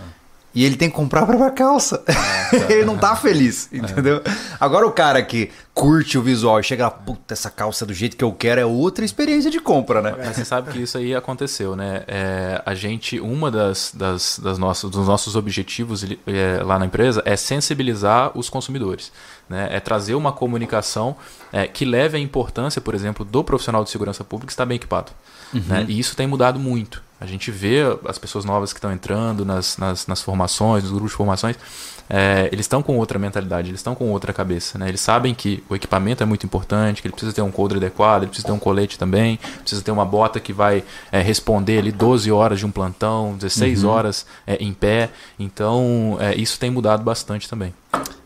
E 0.54 0.66
ele 0.66 0.76
tem 0.76 0.90
que 0.90 0.96
comprar 0.96 1.22
a 1.22 1.26
própria 1.26 1.52
calça. 1.52 2.04
Ah, 2.08 2.50
tá. 2.52 2.58
ele 2.74 2.84
não 2.84 2.98
tá 2.98 3.16
feliz, 3.16 3.70
é. 3.72 3.78
entendeu? 3.78 4.18
É. 4.18 4.32
Agora 4.60 4.86
o 4.86 4.92
cara 4.92 5.22
que 5.24 5.50
curte 5.82 6.16
o 6.16 6.22
visual 6.22 6.60
e 6.60 6.64
chega 6.64 6.84
lá, 6.84 6.92
puta, 6.92 7.34
essa 7.34 7.50
calça 7.50 7.88
do 7.88 7.94
jeito 7.94 8.16
que 8.16 8.24
eu 8.24 8.32
quero 8.32 8.62
é 8.62 8.66
outra 8.66 9.04
experiência 9.04 9.50
de 9.50 9.60
compra, 9.60 10.00
né? 10.00 10.14
Mas 10.16 10.36
você 10.36 10.46
sabe 10.46 10.72
que 10.72 10.80
isso 10.80 10.96
aí 10.96 11.16
aconteceu, 11.16 11.76
né? 11.76 12.04
É, 12.08 12.62
a 12.64 12.76
gente, 12.76 13.20
uma 13.20 13.50
das, 13.50 13.92
das, 13.92 14.38
das 14.38 14.60
nossas, 14.60 14.92
dos 14.92 15.08
nossos 15.08 15.36
objetivos 15.36 16.04
é, 16.04 16.62
lá 16.64 16.78
na 16.78 16.86
empresa 16.86 17.24
é 17.26 17.36
sensibilizar 17.36 18.32
os 18.38 18.48
consumidores. 18.48 19.12
Né? 19.50 19.70
É 19.72 19.80
trazer 19.80 20.14
uma 20.14 20.32
comunicação 20.32 21.16
é, 21.52 21.66
que 21.66 21.84
leve 21.84 22.16
a 22.16 22.20
importância, 22.20 22.80
por 22.80 22.94
exemplo, 22.94 23.26
do 23.26 23.44
profissional 23.44 23.84
de 23.84 23.90
segurança 23.90 24.24
pública 24.24 24.54
estar 24.54 24.68
bem 24.68 24.76
equipado. 24.76 25.12
Uhum. 25.52 25.64
Né? 25.68 25.86
E 25.90 26.00
isso 26.00 26.16
tem 26.16 26.28
mudado 26.28 26.60
muito. 26.60 27.02
A 27.20 27.26
gente 27.26 27.52
vê 27.52 27.82
as 28.08 28.18
pessoas 28.18 28.46
novas 28.46 28.72
que 28.72 28.78
estão 28.78 28.92
entrando 28.92 29.44
nas, 29.44 29.78
nas, 29.78 30.08
nas 30.08 30.22
formações, 30.22 30.84
nos 30.84 30.92
grupos 30.92 31.12
de 31.12 31.18
formações, 31.18 31.56
é, 32.14 32.50
eles 32.52 32.66
estão 32.66 32.84
com 32.84 32.98
outra 32.98 33.18
mentalidade, 33.18 33.70
eles 33.70 33.80
estão 33.80 33.96
com 33.96 34.12
outra 34.12 34.34
cabeça. 34.34 34.78
Né? 34.78 34.90
Eles 34.90 35.00
sabem 35.00 35.34
que 35.34 35.64
o 35.70 35.76
equipamento 35.76 36.22
é 36.22 36.26
muito 36.26 36.46
importante, 36.46 37.02
que 37.02 37.08
ele 37.08 37.14
precisa 37.14 37.32
ter 37.32 37.42
um 37.42 37.50
coldre 37.50 37.78
adequado, 37.78 38.24
ele 38.24 38.28
precisa 38.28 38.48
ter 38.48 38.54
um 38.54 38.60
colete 38.60 39.00
também, 39.00 39.40
precisa 39.62 39.82
ter 39.82 39.92
uma 39.92 40.04
bota 40.04 40.38
que 40.38 40.52
vai 40.52 40.84
é, 41.10 41.22
responder 41.22 41.78
ali 41.78 41.90
12 41.90 42.30
horas 42.30 42.60
de 42.60 42.66
um 42.66 42.72
plantão, 42.72 43.38
16 43.38 43.86
uhum. 43.86 43.90
horas 43.90 44.26
é, 44.46 44.58
em 44.58 44.74
pé. 44.74 45.10
Então, 45.40 46.18
é, 46.20 46.36
isso 46.36 46.60
tem 46.60 46.70
mudado 46.70 47.02
bastante 47.02 47.48
também. 47.48 47.74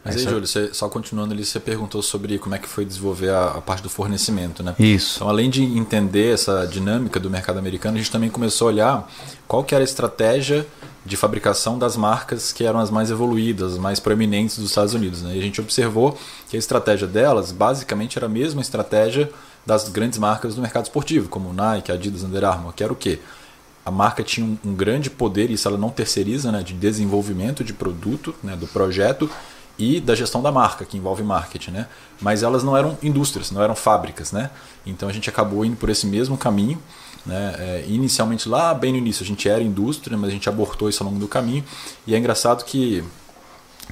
Mas 0.03 0.17
aí, 0.17 0.23
Júlio, 0.23 0.45
você, 0.45 0.71
só 0.73 0.87
continuando 0.89 1.33
ali, 1.33 1.45
você 1.45 1.59
perguntou 1.59 2.01
sobre 2.01 2.37
como 2.39 2.53
é 2.53 2.59
que 2.59 2.67
foi 2.67 2.85
desenvolver 2.85 3.29
a, 3.29 3.51
a, 3.51 3.61
parte 3.61 3.81
do 3.81 3.89
fornecimento, 3.89 4.61
né? 4.61 4.75
Isso. 4.77 5.17
Então, 5.17 5.29
além 5.29 5.49
de 5.49 5.63
entender 5.63 6.33
essa 6.33 6.65
dinâmica 6.65 7.19
do 7.19 7.29
mercado 7.29 7.57
americano, 7.57 7.95
a 7.95 7.97
gente 7.99 8.11
também 8.11 8.29
começou 8.29 8.67
a 8.67 8.71
olhar 8.71 9.11
qual 9.47 9.63
que 9.63 9.73
era 9.73 9.83
a 9.83 9.85
estratégia 9.85 10.65
de 11.05 11.15
fabricação 11.15 11.77
das 11.77 11.95
marcas 11.95 12.51
que 12.51 12.63
eram 12.63 12.79
as 12.79 12.89
mais 12.89 13.11
evoluídas, 13.11 13.73
as 13.73 13.77
mais 13.77 13.99
proeminentes 13.99 14.57
dos 14.57 14.69
Estados 14.69 14.95
Unidos. 14.95 15.21
Né? 15.21 15.35
E 15.35 15.39
a 15.39 15.41
gente 15.41 15.61
observou 15.61 16.17
que 16.49 16.55
a 16.55 16.59
estratégia 16.59 17.07
delas, 17.07 17.51
basicamente, 17.51 18.17
era 18.17 18.25
a 18.25 18.29
mesma 18.29 18.61
estratégia 18.61 19.31
das 19.63 19.87
grandes 19.87 20.17
marcas 20.17 20.55
do 20.55 20.61
mercado 20.61 20.85
esportivo, 20.85 21.29
como 21.29 21.53
Nike, 21.53 21.91
Adidas, 21.91 22.23
Under 22.23 22.43
Armour, 22.43 22.73
que 22.73 22.83
era 22.83 22.91
o 22.91 22.95
quê? 22.95 23.19
A 23.85 23.91
marca 23.91 24.23
tinha 24.23 24.45
um, 24.45 24.57
um 24.65 24.73
grande 24.73 25.11
poder, 25.11 25.51
isso 25.51 25.67
ela 25.67 25.77
não 25.77 25.89
terceiriza, 25.89 26.51
né, 26.51 26.63
de 26.63 26.73
desenvolvimento 26.73 27.63
de 27.63 27.71
produto, 27.71 28.33
né, 28.43 28.55
do 28.55 28.65
projeto, 28.67 29.29
e 29.77 29.99
da 29.99 30.15
gestão 30.15 30.41
da 30.41 30.51
marca, 30.51 30.85
que 30.85 30.97
envolve 30.97 31.23
marketing, 31.23 31.71
né? 31.71 31.87
Mas 32.21 32.43
elas 32.43 32.63
não 32.63 32.77
eram 32.77 32.97
indústrias, 33.03 33.51
não 33.51 33.61
eram 33.61 33.75
fábricas, 33.75 34.31
né? 34.31 34.49
Então 34.85 35.09
a 35.09 35.13
gente 35.13 35.29
acabou 35.29 35.65
indo 35.65 35.75
por 35.75 35.89
esse 35.89 36.07
mesmo 36.07 36.37
caminho, 36.37 36.81
né? 37.25 37.55
É, 37.57 37.85
inicialmente 37.87 38.47
lá, 38.47 38.73
bem 38.73 38.91
no 38.91 38.97
início, 38.97 39.23
a 39.23 39.27
gente 39.27 39.49
era 39.49 39.61
indústria, 39.61 40.17
mas 40.17 40.29
a 40.29 40.33
gente 40.33 40.47
abortou 40.47 40.87
isso 40.87 41.03
ao 41.03 41.09
longo 41.09 41.19
do 41.19 41.27
caminho. 41.27 41.63
E 42.07 42.15
é 42.15 42.17
engraçado 42.17 42.63
que 42.63 43.03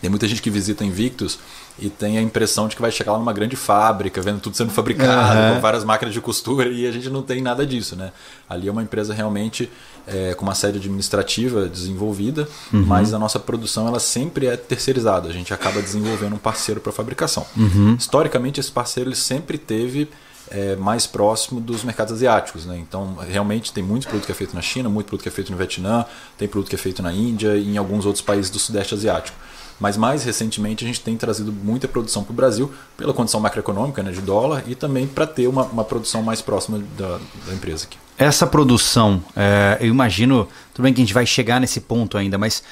tem 0.01 0.09
muita 0.09 0.27
gente 0.27 0.41
que 0.41 0.49
visita 0.49 0.83
Invictus 0.83 1.39
e 1.77 1.89
tem 1.89 2.17
a 2.17 2.21
impressão 2.21 2.67
de 2.67 2.75
que 2.75 2.81
vai 2.81 2.91
chegar 2.91 3.13
lá 3.13 3.17
numa 3.17 3.33
grande 3.33 3.55
fábrica, 3.55 4.21
vendo 4.21 4.39
tudo 4.39 4.55
sendo 4.55 4.71
fabricado, 4.71 5.39
uhum. 5.39 5.55
com 5.55 5.61
várias 5.61 5.83
máquinas 5.83 6.13
de 6.13 6.21
costura, 6.21 6.69
e 6.69 6.87
a 6.87 6.91
gente 6.91 7.09
não 7.09 7.23
tem 7.23 7.41
nada 7.41 7.65
disso, 7.65 7.95
né? 7.95 8.11
Ali 8.49 8.67
é 8.67 8.71
uma 8.71 8.83
empresa 8.83 9.13
realmente 9.13 9.69
é, 10.07 10.33
com 10.33 10.43
uma 10.43 10.55
sede 10.55 10.77
administrativa 10.77 11.67
desenvolvida, 11.67 12.47
uhum. 12.71 12.83
mas 12.85 13.13
a 13.13 13.19
nossa 13.19 13.39
produção 13.39 13.87
ela 13.87 13.99
sempre 13.99 14.47
é 14.47 14.57
terceirizada. 14.57 15.29
A 15.29 15.33
gente 15.33 15.53
acaba 15.53 15.81
desenvolvendo 15.81 16.33
um 16.33 16.39
parceiro 16.39 16.81
para 16.81 16.91
fabricação. 16.91 17.45
Uhum. 17.55 17.95
Historicamente, 17.97 18.59
esse 18.59 18.71
parceiro 18.71 19.09
ele 19.09 19.15
sempre 19.15 19.57
teve 19.57 20.09
é, 20.49 20.75
mais 20.75 21.07
próximo 21.07 21.59
dos 21.59 21.83
mercados 21.83 22.13
asiáticos. 22.13 22.65
Né? 22.65 22.77
Então, 22.77 23.15
realmente, 23.27 23.71
tem 23.71 23.83
muito 23.83 24.07
produto 24.07 24.25
que 24.25 24.31
é 24.31 24.35
feito 24.35 24.55
na 24.55 24.61
China, 24.61 24.89
muito 24.89 25.07
produto 25.07 25.23
que 25.23 25.29
é 25.29 25.31
feito 25.31 25.51
no 25.51 25.57
Vietnã, 25.57 26.05
tem 26.37 26.47
produto 26.47 26.69
que 26.69 26.75
é 26.75 26.77
feito 26.77 27.01
na 27.01 27.11
Índia 27.11 27.55
e 27.55 27.69
em 27.69 27.77
alguns 27.77 28.05
outros 28.05 28.21
países 28.21 28.51
do 28.51 28.59
Sudeste 28.59 28.93
Asiático. 28.93 29.37
Mas 29.79 29.97
mais 29.97 30.23
recentemente 30.23 30.83
a 30.83 30.87
gente 30.87 31.01
tem 31.01 31.17
trazido 31.17 31.51
muita 31.51 31.87
produção 31.87 32.23
para 32.23 32.31
o 32.31 32.35
Brasil 32.35 32.71
pela 32.95 33.13
condição 33.13 33.39
macroeconômica 33.39 34.01
né, 34.01 34.11
de 34.11 34.21
dólar 34.21 34.63
e 34.67 34.75
também 34.75 35.07
para 35.07 35.27
ter 35.27 35.47
uma, 35.47 35.63
uma, 35.63 35.83
produção 35.83 36.21
mais 36.21 36.41
próxima 36.41 36.81
da, 36.97 37.19
da 37.47 37.53
empresa 37.53 37.85
aqui. 37.85 37.97
Essa 38.17 38.45
produção, 38.45 39.23
é, 39.35 39.77
eu 39.81 39.87
imagino, 39.87 40.47
tudo 40.73 40.83
bem 40.83 40.93
que 40.93 41.01
a 41.01 41.03
gente 41.03 41.13
vai 41.13 41.25
chegar 41.25 41.59
nesse 41.59 41.81
ponto 41.81 42.17
ainda, 42.17 42.37
mas 42.37 42.63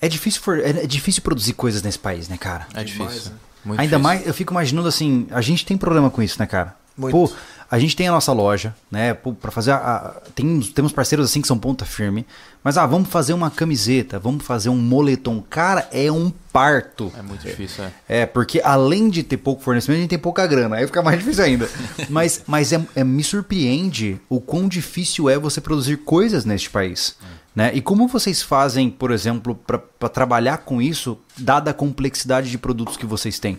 é 0.00 0.08
difícil, 0.08 0.40
for, 0.40 0.58
é, 0.58 0.70
é 0.70 0.86
difícil 0.86 1.22
produzir 1.22 1.54
coisas 1.54 1.82
nesse 1.82 1.98
país, 1.98 2.28
né, 2.28 2.36
cara? 2.36 2.66
É 2.74 2.84
difícil. 2.84 3.06
Demais, 3.06 3.26
né? 3.26 3.32
Ainda 3.64 3.82
difícil. 3.82 3.98
mais, 3.98 4.26
eu 4.26 4.34
fico 4.34 4.52
imaginando 4.52 4.86
assim, 4.86 5.26
a 5.30 5.40
gente 5.40 5.64
tem 5.64 5.76
problema 5.76 6.10
com 6.10 6.22
isso, 6.22 6.38
né, 6.38 6.46
cara? 6.46 6.76
Muito. 6.96 7.12
Pô, 7.12 7.30
a 7.70 7.78
gente 7.78 7.96
tem 7.96 8.08
a 8.08 8.12
nossa 8.12 8.32
loja, 8.32 8.74
né? 8.90 9.14
Para 9.14 9.50
fazer 9.50 9.72
a, 9.72 9.76
a, 9.76 10.08
tem, 10.34 10.60
temos 10.60 10.92
parceiros 10.92 11.28
assim 11.28 11.40
que 11.40 11.48
são 11.48 11.58
ponta 11.58 11.84
firme. 11.84 12.24
Mas 12.62 12.76
ah, 12.78 12.86
vamos 12.86 13.08
fazer 13.08 13.32
uma 13.32 13.50
camiseta, 13.50 14.18
vamos 14.18 14.44
fazer 14.44 14.68
um 14.68 14.76
moletom. 14.76 15.42
Cara, 15.48 15.88
é 15.92 16.10
um 16.10 16.32
parto. 16.52 17.12
É 17.16 17.22
muito 17.22 17.42
difícil, 17.42 17.84
é. 17.84 18.22
É, 18.22 18.26
porque 18.26 18.60
além 18.64 19.08
de 19.08 19.22
ter 19.22 19.36
pouco 19.36 19.62
fornecimento, 19.62 19.98
a 19.98 20.00
gente 20.02 20.10
tem 20.10 20.18
pouca 20.18 20.46
grana. 20.46 20.76
Aí 20.76 20.86
fica 20.86 21.02
mais 21.02 21.18
difícil 21.18 21.44
ainda. 21.44 21.68
mas 22.08 22.42
mas 22.46 22.72
é, 22.72 22.80
é, 22.94 23.04
me 23.04 23.24
surpreende 23.24 24.20
o 24.28 24.40
quão 24.40 24.68
difícil 24.68 25.28
é 25.28 25.38
você 25.38 25.60
produzir 25.60 25.98
coisas 25.98 26.44
neste 26.44 26.70
país. 26.70 27.16
É. 27.22 27.46
Né? 27.56 27.70
E 27.74 27.80
como 27.80 28.06
vocês 28.06 28.42
fazem, 28.42 28.90
por 28.90 29.10
exemplo, 29.10 29.54
para 29.54 30.08
trabalhar 30.08 30.58
com 30.58 30.80
isso, 30.82 31.18
dada 31.38 31.70
a 31.70 31.74
complexidade 31.74 32.50
de 32.50 32.58
produtos 32.58 32.96
que 32.96 33.06
vocês 33.06 33.38
têm? 33.38 33.58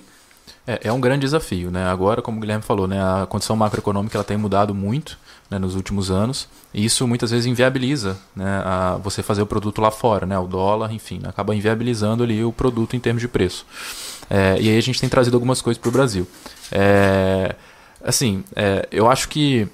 É, 0.65 0.81
é 0.83 0.91
um 0.91 0.99
grande 0.99 1.21
desafio, 1.21 1.71
né? 1.71 1.86
Agora, 1.88 2.21
como 2.21 2.38
o 2.38 2.39
Guilherme 2.39 2.63
falou, 2.63 2.88
né, 2.88 2.99
a 3.01 3.25
condição 3.25 3.55
macroeconômica 3.55 4.17
ela 4.17 4.23
tem 4.23 4.38
mudado 4.38 4.73
muito 4.73 5.17
né, 5.49 5.57
nos 5.57 5.75
últimos 5.75 6.12
anos 6.12 6.47
e 6.73 6.83
isso 6.83 7.07
muitas 7.07 7.31
vezes 7.31 7.45
inviabiliza 7.45 8.17
né, 8.36 8.62
a, 8.65 8.97
você 8.97 9.23
fazer 9.23 9.41
o 9.41 9.45
produto 9.45 9.81
lá 9.81 9.91
fora, 9.91 10.25
né? 10.25 10.38
O 10.38 10.47
dólar, 10.47 10.91
enfim, 10.91 11.19
né, 11.21 11.29
acaba 11.29 11.55
inviabilizando 11.55 12.23
ali 12.23 12.43
o 12.43 12.51
produto 12.51 12.95
em 12.95 12.99
termos 12.99 13.21
de 13.21 13.27
preço. 13.27 13.65
É, 14.29 14.57
e 14.60 14.69
aí 14.69 14.77
a 14.77 14.81
gente 14.81 14.99
tem 14.99 15.10
trazido 15.10 15.38
algumas 15.38 15.62
coisas 15.62 15.79
para 15.79 15.89
o 15.89 15.91
Brasil. 15.91 16.27
É, 16.71 17.55
assim, 18.03 18.43
é, 18.55 18.88
eu 18.91 19.10
acho 19.10 19.29
que 19.29 19.67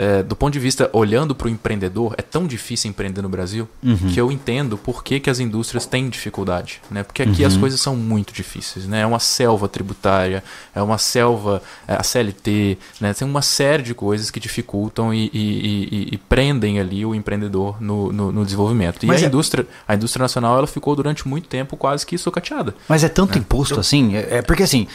é, 0.00 0.22
do 0.22 0.34
ponto 0.34 0.54
de 0.54 0.58
vista 0.58 0.88
olhando 0.94 1.34
para 1.34 1.46
o 1.46 1.50
empreendedor, 1.50 2.14
é 2.16 2.22
tão 2.22 2.46
difícil 2.46 2.88
empreender 2.88 3.20
no 3.20 3.28
Brasil 3.28 3.68
uhum. 3.82 3.96
que 3.98 4.18
eu 4.18 4.32
entendo 4.32 4.78
por 4.78 5.04
que, 5.04 5.20
que 5.20 5.28
as 5.28 5.38
indústrias 5.40 5.84
têm 5.84 6.08
dificuldade. 6.08 6.80
Né? 6.90 7.02
Porque 7.02 7.20
aqui 7.22 7.42
uhum. 7.42 7.48
as 7.48 7.54
coisas 7.54 7.78
são 7.82 7.94
muito 7.94 8.32
difíceis. 8.32 8.86
Né? 8.86 9.02
É 9.02 9.06
uma 9.06 9.18
selva 9.18 9.68
tributária, 9.68 10.42
é 10.74 10.80
uma 10.80 10.96
selva, 10.96 11.62
é 11.86 11.96
a 11.96 12.02
CLT, 12.02 12.78
né? 12.98 13.12
tem 13.12 13.28
uma 13.28 13.42
série 13.42 13.82
de 13.82 13.92
coisas 13.92 14.30
que 14.30 14.40
dificultam 14.40 15.12
e, 15.12 15.30
e, 15.34 15.34
e, 15.34 16.08
e 16.12 16.16
prendem 16.16 16.80
ali 16.80 17.04
o 17.04 17.14
empreendedor 17.14 17.76
no, 17.78 18.10
no, 18.10 18.32
no 18.32 18.42
desenvolvimento. 18.42 19.02
E 19.02 19.06
Mas 19.06 19.20
a, 19.20 19.26
é... 19.26 19.28
indústria, 19.28 19.66
a 19.86 19.94
indústria 19.94 20.22
nacional 20.22 20.56
ela 20.56 20.66
ficou 20.66 20.96
durante 20.96 21.28
muito 21.28 21.46
tempo 21.46 21.76
quase 21.76 22.06
que 22.06 22.16
sucateada. 22.16 22.74
Mas 22.88 23.04
é 23.04 23.08
tanto 23.10 23.34
né? 23.34 23.40
imposto 23.40 23.74
eu... 23.74 23.80
assim? 23.80 24.16
É, 24.16 24.38
é 24.38 24.42
porque 24.42 24.62
assim 24.62 24.86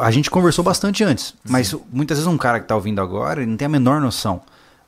a 0.00 0.10
gente 0.10 0.30
conversou 0.30 0.64
bastante 0.64 1.04
antes, 1.04 1.34
mas 1.44 1.74
muitas 1.92 2.18
vezes 2.18 2.26
um 2.26 2.38
cara 2.38 2.58
que 2.58 2.64
está 2.64 2.74
ouvindo 2.74 3.00
agora 3.00 3.44
não 3.44 3.56
tem 3.56 3.66
a 3.66 3.68
menor 3.68 4.00
noção. 4.00 4.40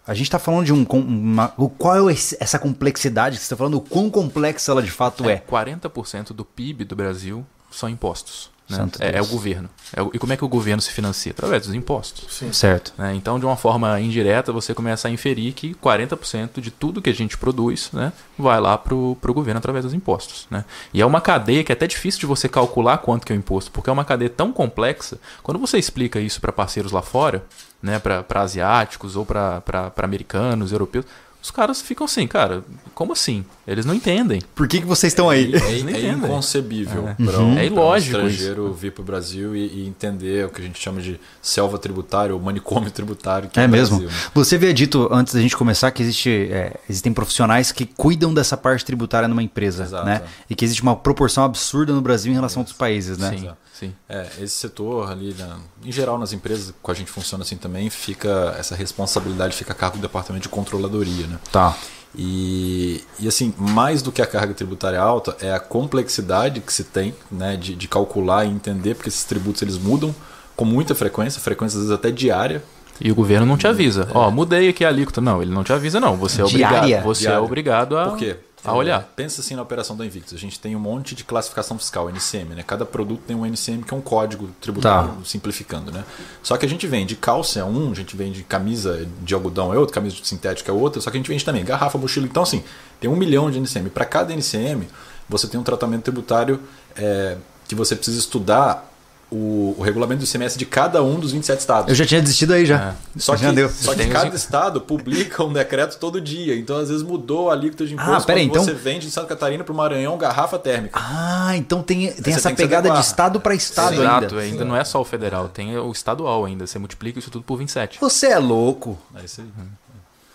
A 0.07 0.15
gente 0.15 0.27
está 0.27 0.39
falando 0.39 0.65
de 0.65 0.73
um. 0.73 0.85
Uma, 0.85 1.49
qual 1.79 2.09
é 2.09 2.13
essa 2.13 2.59
complexidade 2.59 3.37
que 3.37 3.43
você 3.43 3.47
está 3.47 3.57
falando? 3.57 3.77
O 3.77 3.81
quão 3.81 4.11
complexa 4.11 4.73
ela 4.73 4.83
de 4.83 4.91
fato 4.91 5.29
é? 5.29 5.35
é? 5.35 5.39
40% 5.39 6.33
do 6.33 6.45
PIB 6.45 6.85
do 6.85 6.97
Brasil 6.97 7.47
são 7.71 7.89
impostos. 7.89 8.51
Né? 8.71 8.89
É, 9.01 9.19
é, 9.19 9.23
o 9.23 9.27
governo. 9.27 9.69
É 9.95 10.03
o, 10.03 10.11
e 10.15 10.19
como 10.19 10.33
é 10.33 10.37
que 10.37 10.45
o 10.45 10.49
governo 10.49 10.81
se 10.81 10.91
financia? 10.91 11.33
Através 11.33 11.67
dos 11.67 11.75
impostos. 11.75 12.35
Sim. 12.35 12.53
Certo. 12.53 12.93
Né? 12.97 13.15
Então, 13.15 13.39
de 13.39 13.45
uma 13.45 13.57
forma 13.57 14.01
indireta, 14.01 14.53
você 14.53 14.75
começa 14.75 15.09
a 15.09 15.11
inferir 15.11 15.53
que 15.53 15.75
40% 15.75 16.61
de 16.61 16.71
tudo 16.71 17.03
que 17.03 17.11
a 17.11 17.15
gente 17.15 17.37
produz 17.37 17.91
né, 17.93 18.13
vai 18.39 18.61
lá 18.61 18.79
para 18.79 18.95
o 18.95 19.17
governo 19.25 19.59
através 19.59 19.85
dos 19.85 19.95
impostos. 19.95 20.47
Né? 20.51 20.65
E 20.95 21.01
é 21.01 21.07
uma 21.07 21.21
cadeia 21.21 21.65
que 21.65 21.73
é 21.73 21.75
até 21.75 21.87
difícil 21.87 22.21
de 22.21 22.27
você 22.27 22.49
calcular 22.49 22.99
quanto 22.99 23.27
que 23.27 23.33
é 23.33 23.37
o 23.37 23.39
imposto, 23.39 23.71
porque 23.71 23.91
é 23.91 23.93
uma 23.93 24.05
cadeia 24.05 24.31
tão 24.31 24.53
complexa. 24.53 25.19
Quando 25.43 25.59
você 25.59 25.79
explica 25.79 26.21
isso 26.21 26.41
para 26.41 26.53
parceiros 26.53 26.93
lá 26.93 27.03
fora, 27.03 27.45
né, 27.83 27.99
para 27.99 28.43
asiáticos 28.43 29.17
ou 29.17 29.25
para 29.25 29.63
americanos, 29.97 30.73
europeus, 30.73 31.05
os 31.43 31.51
caras 31.51 31.81
ficam 31.81 32.05
assim, 32.05 32.27
cara, 32.27 32.63
como 32.95 33.13
assim? 33.13 33.45
Eles 33.67 33.87
não 33.87 33.95
entendem. 33.95 34.43
Por 34.55 34.69
que, 34.69 34.81
que 34.81 34.87
vocês 34.87 35.13
estão 35.13 35.31
aí? 35.31 35.55
É, 35.55 35.93
é, 35.93 36.07
é 36.07 36.13
inconcebível 36.13 37.09
é. 37.09 37.15
para 37.15 37.41
um, 37.41 37.59
é 37.59 37.67
ilógico 37.67 38.19
um 38.19 38.27
estrangeiro 38.27 38.67
isso. 38.67 38.75
vir 38.75 38.93
para 38.93 39.03
o 39.03 39.05
Brasil 39.05 39.57
e, 39.57 39.81
e, 39.81 39.87
entender 39.87 40.47
o 40.47 40.51
que 40.51 40.61
a 40.61 40.65
gente 40.65 40.79
chama 40.79 41.01
de 41.01 41.19
selva 41.41 41.79
tributária 41.79 42.35
ou 42.35 42.41
manicômio 42.41 42.91
tributário. 42.91 43.51
é, 43.57 43.63
é 43.63 43.67
mesmo. 43.67 44.01
Brasil, 44.01 44.15
né? 44.15 44.31
Você 44.35 44.57
havia 44.57 44.75
dito 44.75 45.09
antes 45.11 45.33
da 45.33 45.41
gente 45.41 45.57
começar 45.57 45.91
que 45.91 46.03
existe, 46.03 46.31
é, 46.51 46.79
existem 46.89 47.13
profissionais 47.13 47.73
que 47.73 47.87
cuidam 47.87 48.35
dessa 48.35 48.57
parte 48.57 48.85
tributária 48.85 49.29
numa 49.29 49.43
empresa, 49.43 49.85
Exato, 49.85 50.05
né? 50.05 50.23
E 50.49 50.55
que 50.55 50.65
existe 50.65 50.83
uma 50.83 50.97
proporção 50.97 51.45
absurda 51.45 51.93
no 51.93 52.03
Brasil 52.03 52.33
em 52.33 52.35
relação 52.35 52.61
a 52.61 52.63
outros 52.63 52.77
países, 52.77 53.17
né? 53.17 53.31
Sim. 53.31 53.49
Sim. 53.81 53.95
É, 54.07 54.27
esse 54.41 54.57
setor 54.57 55.11
ali, 55.11 55.33
né, 55.33 55.57
em 55.83 55.91
geral 55.91 56.19
nas 56.19 56.35
empresas, 56.35 56.75
com 56.83 56.91
a 56.91 56.95
gente 56.95 57.11
funciona 57.11 57.43
assim 57.45 57.57
também, 57.57 57.89
fica 57.89 58.55
essa 58.59 58.75
responsabilidade 58.75 59.57
fica 59.57 59.73
a 59.73 59.75
cargo 59.75 59.97
do 59.97 60.03
departamento 60.03 60.43
de 60.43 60.49
controladoria, 60.51 61.27
né? 61.31 61.39
Tá. 61.51 61.77
E, 62.17 63.05
e 63.21 63.29
assim, 63.29 63.55
mais 63.57 64.03
do 64.03 64.11
que 64.11 64.21
a 64.21 64.27
carga 64.27 64.53
tributária 64.53 65.01
alta, 65.01 65.37
é 65.41 65.53
a 65.53 65.61
complexidade 65.61 66.61
que 66.61 66.73
se 66.73 66.85
tem 66.85 67.15
né, 67.31 67.57
de, 67.57 67.75
de 67.75 67.89
calcular 67.89 68.45
e 68.45 68.49
entender, 68.49 68.95
porque 68.95 69.09
esses 69.09 69.25
tributos 69.25 69.63
eles 69.63 69.79
mudam 69.79 70.15
com 70.57 70.65
muita 70.65 70.95
frequência, 70.95 71.41
frequência 71.41 71.77
às 71.77 71.85
vezes 71.85 71.97
até 71.97 72.11
diária. 72.11 72.63
E 73.01 73.11
o 73.11 73.15
governo 73.15 73.47
não 73.47 73.57
te 73.57 73.67
avisa. 73.67 74.09
É. 74.11 74.19
Ó, 74.19 74.29
oh, 74.29 74.31
mudei 74.31 74.69
aqui 74.69 74.85
a 74.85 74.89
alíquota. 74.89 75.21
Não, 75.21 75.41
ele 75.41 75.51
não 75.51 75.65
te 75.65 75.73
avisa, 75.73 75.99
não. 75.99 76.17
Você 76.17 76.43
é 76.43 76.45
Diária. 76.45 76.79
obrigado. 76.79 77.05
Você 77.05 77.23
é 77.23 77.29
Diária. 77.29 77.39
é 77.39 77.47
obrigado 77.47 77.97
a. 77.97 78.09
Por 78.11 78.19
quê? 78.19 78.37
A 78.65 78.75
olhar. 78.75 79.03
Pensa 79.17 79.41
assim 79.41 79.55
na 79.55 79.63
operação 79.63 79.97
da 79.97 80.05
Invictus. 80.05 80.35
A 80.35 80.39
gente 80.39 80.59
tem 80.59 80.77
um 80.77 80.81
monte 80.81 81.15
de 81.15 81.25
classificação 81.25 81.79
fiscal, 81.79 82.11
NCM, 82.11 82.55
né? 82.55 82.63
Cada 82.63 82.85
produto 82.85 83.23
tem 83.27 83.37
um 83.37 83.47
NCM 83.47 83.83
que 83.83 83.95
é 83.95 83.97
um 83.97 84.01
código 84.01 84.51
tributário, 84.61 85.11
tá. 85.11 85.17
simplificando, 85.25 85.91
né? 85.91 86.05
Só 86.43 86.57
que 86.57 86.67
a 86.67 86.69
gente 86.69 86.87
vende 86.87 87.17
calça 87.17 87.61
é 87.61 87.65
um, 87.65 87.91
a 87.91 87.95
gente 87.95 88.17
vende 88.17 88.43
camisa 88.43 89.07
de 89.23 89.35
algodão 89.35 89.73
é 89.73 89.79
outro, 89.79 89.95
camisa 89.95 90.17
de 90.17 90.27
sintética 90.27 90.71
é 90.71 90.75
outra, 90.75 91.01
só 91.01 91.11
que 91.11 91.17
a 91.17 91.21
gente 91.21 91.29
vende 91.29 91.45
também 91.45 91.65
garrafa, 91.65 91.97
mochila. 91.97 92.27
Então, 92.27 92.43
assim, 92.43 92.63
tem 93.01 93.09
um 93.09 93.17
milhão 93.17 93.51
de 93.51 93.59
NCM. 93.59 93.89
Para 93.91 94.05
cada 94.05 94.33
NCM, 94.33 94.89
você 95.29 95.47
tem 95.47 95.59
um 95.59 95.65
tratamento 95.65 96.03
tributário 96.03 96.61
é, 96.97 97.37
que 97.67 97.75
você 97.75 97.95
precisa 97.95 98.19
estudar 98.19 98.90
o, 99.31 99.75
o, 99.79 99.83
regulamento 99.83 100.23
do 100.23 100.29
ICMS 100.29 100.59
de 100.59 100.67
cada 100.67 101.03
um 101.03 101.19
dos 101.21 101.33
27 101.33 101.59
estados. 101.59 101.89
Eu 101.89 101.95
já 101.95 102.05
tinha 102.05 102.21
desistido 102.21 102.53
aí 102.53 102.67
já. 102.67 102.91
É. 102.91 102.95
Só, 103.19 103.37
que, 103.37 103.51
deu. 103.53 103.69
só 103.71 103.95
que 103.95 104.07
cada 104.07 104.35
estado 104.35 104.81
publica 104.81 105.45
um 105.45 105.53
decreto 105.53 105.99
todo 105.99 106.21
dia. 106.21 106.57
Então, 106.57 106.77
às 106.79 106.89
vezes, 106.89 107.03
mudou 107.03 107.51
a 107.51 107.53
alíquota 107.53 107.87
de 107.87 107.95
imposto 107.95 108.13
ah, 108.13 108.21
pera, 108.21 108.41
então... 108.41 108.65
você 108.65 108.75
vende 108.75 109.07
de 109.07 109.13
Santa 109.13 109.29
Catarina 109.29 109.63
para 109.63 109.73
o 109.73 109.77
Maranhão 109.77 110.19
garrafa 110.19 110.59
térmica. 110.59 110.99
Ah, 111.01 111.57
então 111.57 111.83
tem, 111.83 112.13
tem 112.13 112.35
essa 112.35 112.53
pegada 112.53 112.91
de 112.91 113.01
estado 113.01 113.41
para 113.41 113.55
estado 113.55 113.97
Sim. 113.97 114.03
ainda. 114.03 114.27
Exato, 114.27 114.39
ainda 114.39 114.65
não 114.65 114.77
é 114.77 114.85
só 114.85 115.01
o 115.01 115.05
federal, 115.05 115.49
tem 115.49 115.77
o 115.79 115.93
estadual 115.93 116.45
ainda. 116.45 116.67
Você 116.67 116.79
multiplica 116.79 117.19
isso 117.19 117.31
tudo 117.31 117.45
por 117.45 117.57
27. 117.57 117.99
Você 118.01 118.27
é 118.27 118.39
louco. 118.39 118.99
É 119.15 119.25
isso 119.25 119.41
aí. 119.41 119.47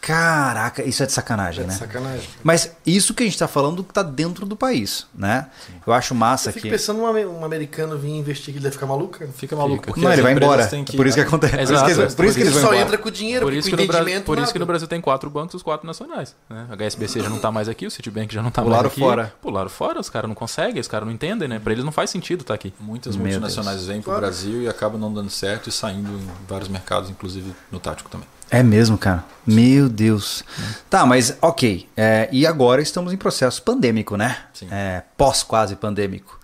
Caraca, 0.05 0.83
isso 0.83 1.01
é 1.01 1.07
de 1.07 1.11
sacanagem, 1.11 1.61
é 1.61 1.63
de 1.63 1.73
né? 1.73 1.79
sacanagem. 1.79 2.29
Mas 2.43 2.71
isso 2.85 3.11
que 3.11 3.23
a 3.23 3.25
gente 3.25 3.33
está 3.33 3.47
falando 3.47 3.81
está 3.81 4.03
dentro 4.03 4.45
do 4.45 4.55
país, 4.55 5.07
né? 5.15 5.47
Sim. 5.65 5.73
Eu 5.87 5.93
acho 5.93 6.13
massa 6.13 6.49
Eu 6.49 6.53
fico 6.53 6.67
que. 6.67 6.69
pensando 6.69 7.01
um, 7.01 7.39
um 7.39 7.43
americano 7.43 7.97
vir 7.97 8.11
investir 8.11 8.53
que 8.53 8.59
ele 8.59 8.59
deve 8.59 8.73
ficar 8.73 8.85
maluco. 8.85 9.17
Fica 9.33 9.55
maluco. 9.55 9.99
Não, 9.99 10.13
ele 10.13 10.21
vai 10.21 10.33
embora. 10.33 10.67
Que... 10.67 10.95
Por 10.95 11.07
isso 11.07 11.15
que 11.17 11.23
acontece. 11.23 11.59
Exato. 11.59 11.85
Por 11.85 11.89
isso 11.89 12.07
que, 12.07 12.15
por 12.15 12.25
isso 12.25 12.35
que 12.35 12.41
ele 12.43 12.51
só 12.51 12.59
embora. 12.59 12.77
entra 12.77 12.97
com 12.99 13.09
dinheiro, 13.09 13.45
por 13.47 13.51
isso, 13.51 13.67
que 13.67 13.75
no, 13.75 13.87
Brasil, 13.87 14.21
por 14.21 14.37
isso 14.37 14.53
que 14.53 14.59
no 14.59 14.65
Brasil 14.67 14.87
tem 14.87 15.01
quatro 15.01 15.27
bancos, 15.27 15.55
os 15.55 15.63
quatro 15.63 15.87
nacionais. 15.87 16.35
Né? 16.47 16.67
A 16.69 16.75
HSBC 16.75 17.21
já 17.21 17.29
não 17.29 17.37
está 17.37 17.51
mais 17.51 17.67
aqui, 17.67 17.87
o 17.87 17.91
Citibank 17.91 18.31
já 18.31 18.43
não 18.43 18.49
está 18.49 18.63
mais 18.63 18.85
aqui. 18.85 18.99
fora. 18.99 19.33
Pularam 19.41 19.69
fora, 19.71 19.99
os 19.99 20.09
caras 20.11 20.27
não 20.27 20.35
conseguem, 20.35 20.79
os 20.79 20.87
caras 20.87 21.07
não 21.07 21.13
entendem, 21.15 21.47
né? 21.47 21.57
Para 21.57 21.73
eles 21.73 21.83
não 21.83 21.91
faz 21.91 22.11
sentido 22.11 22.41
estar 22.41 22.53
tá 22.53 22.55
aqui. 22.55 22.71
Muitas 22.79 23.15
Meu 23.15 23.25
multinacionais 23.25 23.77
Deus. 23.77 23.87
vêm 23.87 24.03
para 24.03 24.13
o 24.13 24.17
Brasil 24.17 24.61
e 24.61 24.67
acabam 24.67 25.01
não 25.01 25.11
dando 25.11 25.31
certo 25.31 25.67
e 25.67 25.71
saindo 25.71 26.11
em 26.11 26.27
vários 26.47 26.69
mercados, 26.69 27.09
inclusive 27.09 27.55
no 27.71 27.79
tático 27.79 28.07
também. 28.07 28.27
É 28.55 28.63
mesmo, 28.63 28.97
cara. 28.97 29.21
Meu 29.45 29.89
Deus. 29.89 30.41
Tá, 30.89 31.05
mas 31.05 31.37
ok. 31.41 31.89
É, 31.97 32.29
e 32.31 32.47
agora 32.47 32.81
estamos 32.81 33.11
em 33.11 33.17
processo 33.17 33.61
pandêmico, 33.61 34.15
né? 34.15 34.37
Sim. 34.53 34.69
É, 34.71 35.03
pós 35.17 35.43
quase 35.43 35.75
pandêmico. 35.75 36.39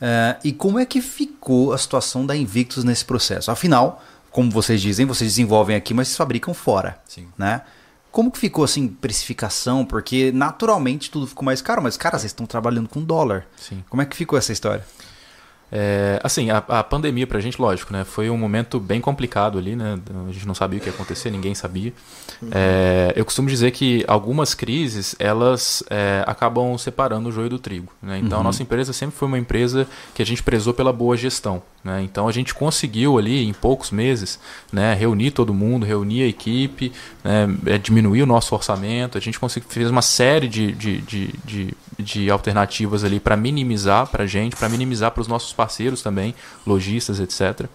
É, 0.00 0.36
e 0.42 0.52
como 0.52 0.80
é 0.80 0.84
que 0.84 1.00
ficou 1.00 1.72
a 1.72 1.78
situação 1.78 2.26
da 2.26 2.34
Invictus 2.34 2.82
nesse 2.82 3.04
processo? 3.04 3.52
Afinal, 3.52 4.02
como 4.32 4.50
vocês 4.50 4.82
dizem, 4.82 5.06
vocês 5.06 5.30
desenvolvem 5.30 5.76
aqui, 5.76 5.94
mas 5.94 6.08
vocês 6.08 6.16
fabricam 6.16 6.52
fora. 6.52 6.98
Sim. 7.06 7.28
Né? 7.38 7.60
Como 8.10 8.32
que 8.32 8.38
ficou 8.40 8.64
assim, 8.64 8.88
precificação? 8.88 9.84
Porque 9.84 10.32
naturalmente 10.32 11.08
tudo 11.08 11.24
ficou 11.24 11.44
mais 11.44 11.62
caro, 11.62 11.80
mas 11.80 11.96
cara, 11.96 12.18
vocês 12.18 12.32
estão 12.32 12.46
trabalhando 12.46 12.88
com 12.88 13.00
dólar. 13.00 13.46
Sim. 13.56 13.84
Como 13.88 14.02
é 14.02 14.06
que 14.06 14.16
ficou 14.16 14.36
essa 14.36 14.52
história? 14.52 14.84
É, 15.72 16.20
assim, 16.22 16.50
a, 16.50 16.58
a 16.58 16.84
pandemia 16.84 17.26
pra 17.26 17.40
gente, 17.40 17.60
lógico, 17.60 17.92
né? 17.92 18.04
Foi 18.04 18.30
um 18.30 18.38
momento 18.38 18.78
bem 18.78 19.00
complicado 19.00 19.58
ali, 19.58 19.74
né? 19.74 19.98
A 20.28 20.32
gente 20.32 20.46
não 20.46 20.54
sabia 20.54 20.78
o 20.78 20.82
que 20.82 20.88
ia 20.88 20.94
acontecer, 20.94 21.30
ninguém 21.30 21.54
sabia. 21.54 21.92
É, 22.50 23.12
eu 23.16 23.24
costumo 23.24 23.48
dizer 23.48 23.70
que 23.70 24.04
algumas 24.06 24.54
crises, 24.54 25.14
elas 25.18 25.82
é, 25.90 26.22
acabam 26.26 26.76
separando 26.78 27.28
o 27.28 27.32
joio 27.32 27.48
do 27.48 27.58
trigo. 27.58 27.92
Né? 28.02 28.18
Então, 28.18 28.40
a 28.40 28.42
nossa 28.42 28.62
empresa 28.62 28.92
sempre 28.92 29.16
foi 29.16 29.28
uma 29.28 29.38
empresa 29.38 29.86
que 30.14 30.22
a 30.22 30.26
gente 30.26 30.42
prezou 30.42 30.74
pela 30.74 30.92
boa 30.92 31.16
gestão. 31.16 31.62
Né? 31.82 32.02
Então, 32.02 32.26
a 32.26 32.32
gente 32.32 32.54
conseguiu 32.54 33.18
ali, 33.18 33.44
em 33.44 33.52
poucos 33.52 33.90
meses, 33.90 34.38
né, 34.72 34.94
reunir 34.94 35.30
todo 35.32 35.52
mundo, 35.52 35.84
reunir 35.84 36.22
a 36.22 36.26
equipe, 36.26 36.92
né, 37.22 37.46
é, 37.66 37.78
diminuir 37.78 38.22
o 38.22 38.26
nosso 38.26 38.54
orçamento. 38.54 39.18
A 39.18 39.20
gente 39.20 39.38
conseguiu, 39.38 39.68
fez 39.68 39.90
uma 39.90 40.02
série 40.02 40.48
de, 40.48 40.72
de, 40.72 41.00
de, 41.02 41.34
de, 41.44 41.76
de 41.98 42.30
alternativas 42.30 43.04
ali 43.04 43.20
para 43.20 43.36
minimizar 43.36 44.06
para 44.06 44.24
a 44.24 44.26
gente, 44.26 44.56
para 44.56 44.68
minimizar 44.68 45.10
para 45.10 45.20
os 45.20 45.28
nossos 45.28 45.52
parceiros 45.54 46.02
também, 46.02 46.34
lojistas, 46.66 47.20
etc. 47.20 47.66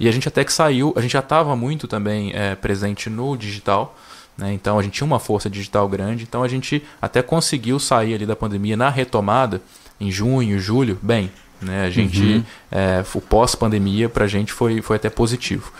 E 0.00 0.08
a 0.08 0.12
gente 0.12 0.26
até 0.26 0.44
que 0.44 0.52
saiu, 0.52 0.92
a 0.96 1.00
gente 1.00 1.12
já 1.12 1.20
estava 1.20 1.54
muito 1.54 1.86
também 1.86 2.32
é, 2.34 2.54
presente 2.54 3.08
no 3.08 3.36
digital. 3.36 3.96
Né? 4.36 4.52
Então 4.52 4.78
a 4.78 4.82
gente 4.82 4.94
tinha 4.94 5.06
uma 5.06 5.18
força 5.18 5.50
digital 5.50 5.88
grande, 5.88 6.22
então 6.22 6.42
a 6.42 6.48
gente 6.48 6.82
até 7.02 7.22
conseguiu 7.22 7.78
sair 7.78 8.14
ali 8.14 8.24
da 8.24 8.36
pandemia 8.36 8.76
na 8.76 8.88
retomada 8.88 9.60
em 10.00 10.10
junho, 10.10 10.58
julho, 10.58 10.98
bem. 11.02 11.30
Né? 11.60 11.84
A 11.84 11.90
gente, 11.90 12.44
é, 12.70 13.04
o 13.14 13.20
pós-pandemia 13.20 14.08
para 14.08 14.24
a 14.24 14.28
gente 14.28 14.52
foi, 14.52 14.80
foi 14.80 14.96
até 14.96 15.10
positivo. 15.10 15.72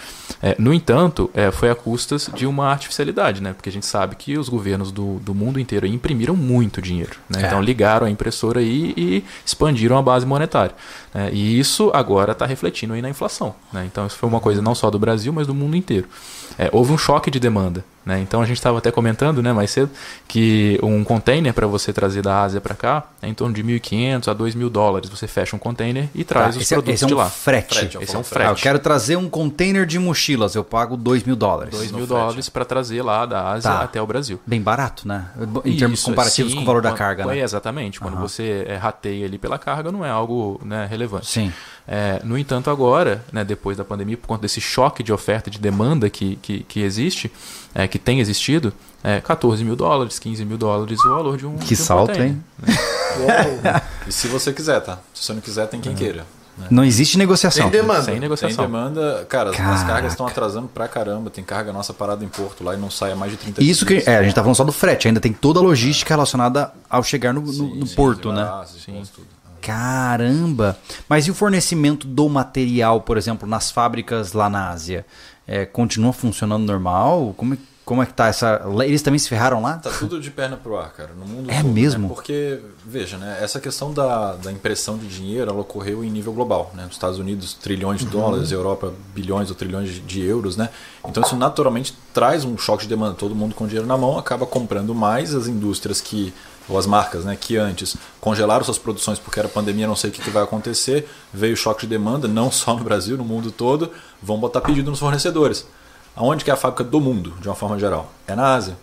É, 0.42 0.54
no 0.58 0.72
entanto, 0.72 1.30
é, 1.34 1.50
foi 1.50 1.70
a 1.70 1.74
custas 1.74 2.30
de 2.34 2.46
uma 2.46 2.68
artificialidade, 2.68 3.42
né? 3.42 3.52
porque 3.52 3.68
a 3.68 3.72
gente 3.72 3.86
sabe 3.86 4.14
que 4.16 4.38
os 4.38 4.48
governos 4.48 4.92
do, 4.92 5.18
do 5.18 5.34
mundo 5.34 5.58
inteiro 5.58 5.86
imprimiram 5.86 6.36
muito 6.36 6.80
dinheiro. 6.80 7.16
Né? 7.28 7.42
É. 7.42 7.46
Então 7.46 7.60
ligaram 7.60 8.06
a 8.06 8.10
impressora 8.10 8.60
aí 8.60 8.94
e 8.96 9.24
expandiram 9.44 9.98
a 9.98 10.02
base 10.02 10.24
monetária. 10.24 10.74
né? 11.12 11.30
E 11.32 11.58
isso 11.58 11.90
agora 11.92 12.32
está 12.32 12.46
refletindo 12.46 12.94
aí 12.94 13.02
na 13.02 13.08
inflação. 13.08 13.54
Né? 13.72 13.84
Então 13.86 14.06
isso 14.06 14.16
foi 14.16 14.28
uma 14.28 14.40
coisa 14.40 14.62
não 14.62 14.74
só 14.74 14.90
do 14.90 14.98
Brasil, 14.98 15.32
mas 15.32 15.46
do 15.46 15.54
mundo 15.54 15.76
inteiro. 15.76 16.08
É, 16.58 16.68
houve 16.72 16.92
um 16.92 16.98
choque 16.98 17.30
de 17.30 17.40
demanda. 17.40 17.84
Né? 18.06 18.20
Então 18.20 18.40
a 18.40 18.46
gente 18.46 18.56
estava 18.56 18.78
até 18.78 18.90
comentando 18.90 19.42
né, 19.42 19.52
mais 19.52 19.70
cedo 19.70 19.90
que 20.26 20.80
um 20.82 21.04
container 21.04 21.52
para 21.52 21.66
você 21.66 21.92
trazer 21.92 22.22
da 22.22 22.42
Ásia 22.42 22.58
para 22.58 22.74
cá 22.74 23.04
é 23.20 23.28
em 23.28 23.34
torno 23.34 23.54
de 23.54 23.62
1.500 23.62 24.28
a 24.28 24.34
2.000 24.34 24.70
dólares. 24.70 25.10
Você 25.10 25.26
fecha 25.26 25.54
um 25.54 25.58
container 25.58 26.08
e 26.14 26.24
traz 26.24 26.54
Tá, 26.54 26.58
os 26.58 26.62
esse, 26.62 26.72
é- 26.72 26.76
produtos 26.78 27.02
é 27.02 27.06
de 27.06 27.12
um 27.14 27.16
lá. 27.18 27.26
frete. 27.28 27.74
Frete, 27.78 27.96
é 27.96 28.00
um 28.00 28.02
Esse 28.02 28.16
é 28.16 28.18
um 28.18 28.24
frete. 28.24 28.48
Ah, 28.48 28.52
eu 28.52 28.56
quero 28.56 28.78
trazer 28.78 29.16
um 29.16 29.28
container 29.28 29.84
de 29.84 29.98
mochilas, 29.98 30.54
eu 30.54 30.64
pago 30.64 30.96
2 30.96 31.22
mil 31.24 31.36
dólares. 31.36 31.74
2 31.74 31.92
no 31.92 31.98
mil 31.98 32.06
frete. 32.06 32.18
dólares 32.18 32.48
para 32.48 32.64
trazer 32.64 33.02
lá 33.02 33.26
da 33.26 33.46
Ásia 33.52 33.70
Tá. 33.70 33.82
até 33.82 34.00
o 34.00 34.06
Brasil. 34.06 34.40
Bem 34.46 34.62
barato, 34.62 35.06
né? 35.06 35.26
Em 35.66 35.76
termos 35.76 35.98
Isso, 35.98 36.08
comparativos 36.08 36.52
sim, 36.52 36.56
com 36.56 36.62
o 36.62 36.66
valor 36.66 36.80
da 36.80 36.90
quando- 36.92 36.98
carga, 36.98 37.26
né? 37.26 37.38
É, 37.38 37.42
exatamente. 37.42 38.00
Quando 38.00 38.14
Aham. 38.14 38.22
você 38.26 38.64
é, 38.66 38.76
rateia 38.76 39.26
ali 39.26 39.36
pela 39.36 39.58
carga, 39.58 39.92
não 39.92 40.02
é 40.02 40.08
algo 40.08 40.58
né, 40.64 40.86
relevante. 40.90 41.26
Sim. 41.26 41.52
É, 41.90 42.20
no 42.22 42.36
entanto, 42.36 42.68
agora, 42.68 43.24
né, 43.32 43.42
depois 43.42 43.76
da 43.78 43.84
pandemia, 43.84 44.16
por 44.18 44.26
conta 44.26 44.42
desse 44.42 44.60
choque 44.60 45.02
de 45.02 45.10
oferta 45.10 45.48
e 45.48 45.52
de 45.52 45.58
demanda 45.58 46.10
que, 46.10 46.36
que, 46.42 46.60
que 46.64 46.80
existe, 46.82 47.32
é, 47.74 47.88
que 47.88 47.98
tem 47.98 48.20
existido, 48.20 48.74
é 49.02 49.20
14 49.22 49.64
mil 49.64 49.74
dólares, 49.74 50.18
15 50.18 50.44
mil 50.44 50.58
dólares 50.58 50.98
o 51.02 51.08
valor 51.10 51.38
de 51.38 51.46
um. 51.46 51.56
Que 51.56 51.74
de 51.74 51.80
um 51.80 51.84
salto, 51.84 52.08
container, 52.08 52.32
hein? 52.32 52.44
né? 52.66 53.82
E 54.06 54.12
se 54.12 54.28
você 54.28 54.52
quiser, 54.52 54.80
tá? 54.80 54.98
Se 55.14 55.24
você 55.24 55.32
não 55.32 55.40
quiser, 55.40 55.66
tem 55.66 55.80
quem 55.80 55.94
queira. 55.94 56.26
né? 56.58 56.66
Não 56.70 56.84
existe 56.84 57.16
negociação. 57.16 57.70
Tem 57.70 57.80
demanda. 57.80 58.02
Sem 58.02 58.12
Tem 58.14 58.20
negociação. 58.20 58.64
demanda, 58.66 59.24
cara, 59.28 59.50
as- 59.50 59.54
as 59.56 59.60
Caraca. 59.62 59.86
cargas 59.86 60.12
estão 60.12 60.26
atrasando 60.26 60.66
pra 60.68 60.88
caramba. 60.88 61.30
Tem 61.30 61.44
carga 61.44 61.72
nossa 61.72 61.94
parada 61.94 62.24
em 62.24 62.28
Porto 62.28 62.64
lá 62.64 62.74
e 62.74 62.76
não 62.76 62.90
sai 62.90 63.12
há 63.12 63.16
mais 63.16 63.30
de 63.32 63.38
30 63.38 63.62
E 63.62 63.70
Isso 63.70 63.86
que 63.86 64.02
é, 64.04 64.16
a 64.18 64.22
gente 64.24 64.34
tá 64.34 64.42
falando 64.42 64.56
só 64.56 64.64
do 64.64 64.72
frete, 64.72 65.06
ainda 65.08 65.20
tem 65.20 65.32
toda 65.32 65.60
a 65.60 65.62
logística 65.62 66.12
relacionada 66.12 66.72
ao 66.90 67.02
chegar 67.04 67.32
no, 67.32 67.40
no- 67.40 67.52
Sim, 67.52 67.74
no 67.78 67.86
sim, 67.86 67.94
porto, 67.94 68.32
né? 68.32 68.42
de 68.42 68.92
pontos, 68.92 69.10
tudo. 69.10 69.26
Caramba! 69.60 70.78
Mas 71.08 71.26
e 71.26 71.30
o 71.30 71.34
fornecimento 71.34 72.06
do 72.06 72.28
material, 72.28 73.00
por 73.00 73.16
exemplo, 73.16 73.48
nas 73.48 73.70
fábricas 73.70 74.32
lá 74.32 74.48
na 74.48 74.70
Ásia? 74.70 75.04
É, 75.46 75.64
continua 75.64 76.12
funcionando 76.12 76.64
normal? 76.66 77.32
Como, 77.36 77.54
é- 77.54 77.58
como 77.84 78.02
é 78.02 78.06
que 78.06 78.12
tá 78.12 78.26
essa. 78.26 78.60
Eles 78.84 79.00
também 79.00 79.18
se 79.18 79.30
ferraram 79.30 79.62
lá? 79.62 79.78
Tá 79.78 79.88
tudo 79.98 80.20
de 80.20 80.30
perna 80.30 80.58
pro 80.58 80.76
ar, 80.76 80.92
cara, 80.92 81.10
no 81.18 81.24
mundo 81.24 81.50
É 81.50 81.62
todo, 81.62 81.72
mesmo? 81.72 82.02
né? 82.08 82.14
Porque, 82.14 82.60
veja, 82.84 83.16
né, 83.16 83.38
essa 83.40 83.58
questão 83.58 83.90
da, 83.94 84.34
da 84.34 84.52
impressão 84.52 84.98
de 84.98 85.06
dinheiro, 85.08 85.50
ela 85.50 85.60
ocorreu 85.60 86.04
em 86.04 86.10
nível 86.10 86.34
global, 86.34 86.70
né? 86.74 86.82
Nos 86.84 86.92
Estados 86.92 87.18
Unidos, 87.18 87.54
trilhões 87.54 88.00
de 88.00 88.04
Uhum. 88.04 88.10
dólares, 88.12 88.52
Europa, 88.52 88.92
bilhões 89.14 89.48
ou 89.48 89.54
trilhões 89.56 89.88
de, 89.88 90.00
de 90.00 90.20
euros, 90.22 90.54
né? 90.58 90.68
Então 91.06 91.22
isso 91.22 91.34
naturalmente 91.34 91.96
traz 92.12 92.44
um 92.44 92.58
choque 92.58 92.82
de 92.82 92.90
demanda. 92.90 93.14
Todo 93.14 93.34
mundo 93.34 93.54
com 93.54 93.66
dinheiro 93.66 93.86
na 93.88 93.96
mão 93.96 94.18
acaba 94.18 94.44
comprando 94.44 94.94
mais 94.94 95.34
as 95.34 95.46
indústrias 95.46 95.98
que 96.02 96.34
ou 96.68 96.78
as 96.78 96.86
marcas, 96.86 97.24
né, 97.24 97.36
que 97.40 97.56
antes 97.56 97.96
congelaram 98.20 98.64
suas 98.64 98.78
produções 98.78 99.18
porque 99.18 99.38
era 99.38 99.48
pandemia, 99.48 99.86
não 99.86 99.96
sei 99.96 100.10
o 100.10 100.12
que, 100.12 100.20
que 100.20 100.30
vai 100.30 100.42
acontecer, 100.42 101.08
veio 101.32 101.56
choque 101.56 101.82
de 101.82 101.86
demanda, 101.86 102.26
não 102.28 102.50
só 102.50 102.76
no 102.76 102.84
Brasil, 102.84 103.16
no 103.16 103.24
mundo 103.24 103.50
todo, 103.50 103.90
vão 104.22 104.38
botar 104.38 104.60
pedido 104.60 104.90
nos 104.90 105.00
fornecedores. 105.00 105.66
Aonde 106.14 106.44
que 106.44 106.50
é 106.50 106.54
a 106.54 106.56
fábrica 106.56 106.84
do 106.84 107.00
mundo, 107.00 107.34
de 107.40 107.48
uma 107.48 107.54
forma 107.54 107.78
geral? 107.78 108.12
É 108.26 108.34
na 108.34 108.54
Ásia. 108.54 108.76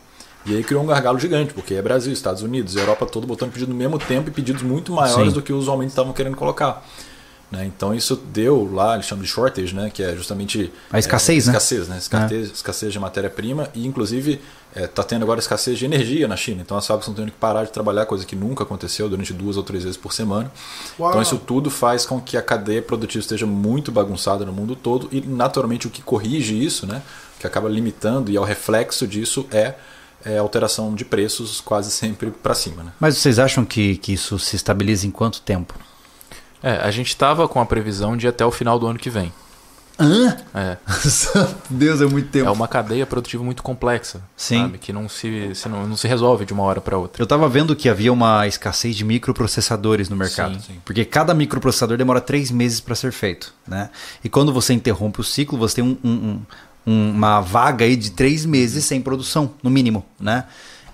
E 0.46 0.56
aí 0.56 0.64
criou 0.64 0.84
um 0.84 0.86
gargalo 0.86 1.20
gigante, 1.20 1.54
porque 1.54 1.74
é 1.74 1.82
Brasil, 1.82 2.14
Estados 2.14 2.44
Unidos, 2.44 2.76
Europa 2.76 3.06
todo 3.06 3.26
botando 3.26 3.52
pedido 3.52 3.72
no 3.72 3.78
mesmo 3.78 3.98
tempo 3.98 4.30
e 4.30 4.32
pedidos 4.32 4.62
muito 4.62 4.94
maiores 4.94 5.30
Sim. 5.30 5.34
do 5.34 5.42
que 5.42 5.52
usualmente 5.52 5.90
estavam 5.90 6.14
querendo 6.14 6.38
colocar. 6.38 6.86
Né? 7.52 7.66
Então 7.66 7.94
isso 7.94 8.16
deu 8.16 8.70
lá, 8.72 8.96
eles 8.96 9.06
chamam 9.06 9.24
de 9.24 9.30
shortage, 9.30 9.74
né? 9.74 9.90
que 9.92 10.04
é 10.04 10.16
justamente 10.16 10.72
A 10.92 11.00
escassez, 11.00 11.48
é, 11.48 11.52
né? 11.52 11.58
escassez, 11.58 11.88
né? 11.88 11.98
Escassez, 11.98 12.52
escassez 12.52 12.94
de 12.94 13.00
matéria-prima 13.00 13.70
e 13.74 13.86
inclusive 13.88 14.42
está 14.76 15.04
tendo 15.04 15.24
agora 15.24 15.40
escassez 15.40 15.80
de 15.80 15.86
energia 15.86 16.28
na 16.28 16.36
China. 16.36 16.62
Então 16.62 16.76
as 16.76 16.86
fábricas 16.86 17.08
estão 17.08 17.24
tendo 17.24 17.34
que 17.34 17.40
parar 17.40 17.64
de 17.64 17.72
trabalhar, 17.72 18.06
coisa 18.06 18.26
que 18.26 18.36
nunca 18.36 18.64
aconteceu 18.64 19.08
durante 19.10 19.32
duas 19.34 19.56
ou 19.56 19.64
três 19.64 19.84
vezes 19.84 19.98
por 19.98 20.12
semana. 20.12 20.52
Uau. 21.00 21.10
Então 21.10 21.22
isso 21.22 21.38
tudo 21.38 21.70
faz 21.70 22.06
com 22.06 22.20
que 22.20 22.36
a 22.36 22.42
cadeia 22.42 22.82
produtiva 22.82 23.22
esteja 23.22 23.46
muito 23.46 23.92
bagunçada 23.92 24.46
no 24.46 24.52
mundo 24.52 24.76
todo 24.76 25.08
e 25.12 25.22
naturalmente 25.22 25.88
o 25.88 25.90
que 25.90 26.02
corrige 26.02 26.62
isso, 26.62 26.86
né? 26.86 27.02
que 27.40 27.48
acaba 27.48 27.70
limitando 27.70 28.32
e 28.32 28.38
é 28.38 28.40
o 28.40 28.44
reflexo 28.44 29.08
disso 29.08 29.46
é, 29.52 29.76
é 30.24 30.38
a 30.38 30.42
alteração 30.42 30.96
de 30.96 31.06
preços 31.06 31.62
quase 31.62 31.92
sempre 31.92 32.32
para 32.32 32.56
cima. 32.56 32.84
Né? 32.84 32.92
Mas 33.00 33.18
vocês 33.18 33.40
acham 33.40 33.66
que, 33.66 33.98
que 33.98 34.14
isso 34.14 34.40
se 34.40 34.56
estabiliza 34.56 35.06
em 35.06 35.12
quanto 35.12 35.42
tempo? 35.42 35.76
É, 36.64 36.78
a 36.78 36.90
gente 36.90 37.10
estava 37.10 37.48
com 37.48 37.60
a 37.60 37.66
previsão 37.66 38.18
de 38.18 38.28
até 38.28 38.46
o 38.46 38.52
final 38.52 38.80
do 38.80 38.88
ano 38.88 38.98
que 38.98 39.10
vem. 39.10 39.32
Hã? 40.00 40.36
É, 40.54 40.78
Deus, 41.70 42.02
é 42.02 42.06
muito 42.06 42.30
tempo. 42.30 42.48
é 42.48 42.52
uma 42.52 42.68
cadeia 42.68 43.06
produtiva 43.06 43.44
muito 43.44 43.64
complexa, 43.64 44.22
Sim. 44.36 44.62
sabe? 44.64 44.78
Que 44.78 44.92
não 44.92 45.08
se, 45.08 45.56
se 45.56 45.70
não, 45.70 45.88
não 45.88 45.96
se 45.96 46.08
resolve 46.08 46.46
de 46.46 46.52
uma 46.54 46.64
hora 46.64 46.82
para 46.82 46.98
outra. 46.98 47.22
Eu 47.22 47.28
tava 47.28 47.48
vendo 47.48 47.76
que 47.76 47.88
havia 47.88 48.12
uma 48.12 48.46
escassez 48.46 48.96
de 48.96 49.06
microprocessadores 49.06 50.10
no 50.10 50.16
mercado. 50.16 50.56
Sim, 50.56 50.60
sim. 50.74 50.82
Porque 50.84 51.06
cada 51.06 51.34
microprocessador 51.34 51.98
demora 51.98 52.20
três 52.20 52.52
meses 52.52 52.80
para 52.82 52.94
ser 52.96 53.12
feito. 53.14 53.54
Né? 53.68 53.90
E 54.24 54.28
quando 54.30 54.52
você 54.52 54.74
interrompe 54.74 55.22
o 55.22 55.24
ciclo, 55.24 55.58
você 55.58 55.76
tem 55.76 55.84
um- 55.84 55.98
um- 56.04 56.42
um- 56.86 57.10
uma 57.12 57.40
vaga 57.40 57.86
aí 57.86 57.96
de 57.96 58.12
três 58.12 58.46
meses 58.46 58.84
sem 58.86 59.02
produção, 59.02 59.52
no 59.64 59.70
mínimo. 59.70 60.06
Né? 60.20 60.44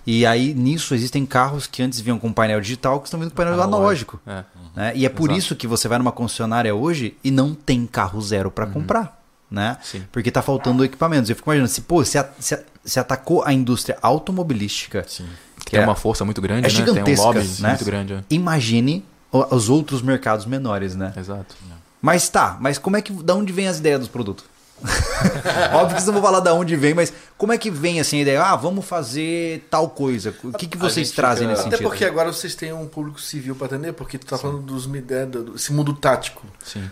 E 0.06 0.26
aí, 0.26 0.54
nisso, 0.54 0.96
existem 0.96 1.26
carros 1.26 1.68
que 1.68 1.82
antes 1.84 2.00
vinham 2.00 2.18
com 2.18 2.32
painel 2.34 2.60
digital 2.62 3.00
que 3.00 3.08
estão 3.08 3.20
vindo 3.20 3.30
com 3.30 3.36
painel 3.36 3.62
analógico. 3.62 4.20
É. 4.26 4.44
né? 4.76 4.92
E 4.96 5.06
é 5.06 5.10
por 5.10 5.30
Exato. 5.30 5.38
isso 5.40 5.56
que 5.56 5.68
você 5.68 5.88
vai 5.88 5.98
numa 5.98 6.12
concessionária 6.12 6.74
hoje 6.74 7.16
e 7.24 7.30
não 7.32 7.54
tem 7.54 7.86
carro 7.86 8.22
zero 8.22 8.50
para 8.52 8.66
comprar. 8.68 9.20
Né? 9.50 9.78
Sim. 9.84 10.04
Porque 10.14 10.32
tá 10.32 10.42
faltando 10.42 10.84
equipamentos. 10.86 11.30
Eu 11.30 11.36
fico 11.36 11.50
imaginando, 11.50 11.70
se, 11.72 11.82
pô, 11.82 12.06
se, 12.06 12.18
a- 12.18 12.30
se, 12.40 12.56
a- 12.56 12.64
se 12.86 13.00
atacou 13.02 13.44
a 13.44 13.52
indústria 13.52 13.98
automobilística, 14.02 15.04
Sim. 15.08 15.26
Que 15.66 15.72
tem 15.72 15.80
é- 15.82 15.84
uma 15.84 15.96
força 15.96 16.24
muito 16.26 16.42
grande, 16.42 16.68
é 16.68 16.70
né? 16.70 16.76
Tem 16.76 16.84
um 16.84 16.88
gigantesca, 16.88 17.26
lobby 17.26 17.40
né? 17.60 17.70
muito 17.70 17.86
grande. 17.86 18.14
é. 18.14 18.24
imagine 18.30 19.06
os 19.32 19.70
outros 19.70 20.02
mercados 20.02 20.46
menores, 20.46 20.96
né? 20.96 21.14
Exato. 21.18 21.56
Mas 22.02 22.30
tá, 22.30 22.58
mas 22.60 22.78
como 22.78 22.98
é 22.98 23.02
que, 23.02 23.12
da 23.14 23.36
onde 23.36 23.52
vem 23.54 23.68
as 23.68 23.78
ideias 23.80 24.00
dos 24.00 24.08
produtos? 24.10 24.46
Óbvio 25.74 25.96
que 25.96 26.02
vocês 26.02 26.06
não 26.08 26.14
vão 26.14 26.22
falar 26.24 26.40
da 26.40 26.54
onde 26.54 26.76
vem, 26.76 26.94
mas 26.94 27.14
como 27.38 27.54
é 27.54 27.58
que 27.58 27.70
vem 27.72 28.00
assim 28.00 28.18
a 28.20 28.22
ideia? 28.22 28.44
Ah, 28.44 28.56
vamos 28.56 28.86
fazer 28.86 29.68
tal 29.70 29.90
coisa. 29.90 30.34
O 30.44 30.52
que, 30.54 30.68
que 30.68 30.78
vocês 30.78 31.08
gente 31.08 31.16
trazem 31.16 31.48
fica- 31.48 31.50
nesse 31.52 31.62
Até 31.68 31.78
sentido? 31.78 31.88
porque 31.90 32.06
agora 32.06 32.32
vocês 32.34 32.56
têm 32.56 32.74
um 32.74 32.88
público 32.88 33.20
civil 33.22 33.56
para 33.56 33.68
atender, 33.68 33.94
porque 33.94 34.18
tu 34.18 34.26
tá 34.26 34.38
falando 34.38 34.60
dos 34.62 34.86
mi- 34.88 35.04
é, 35.10 35.26
do- 35.26 35.44
do- 35.44 35.56
esse 35.56 35.72
mundo 35.72 35.94
tático. 35.94 36.46
Sim. 36.64 36.90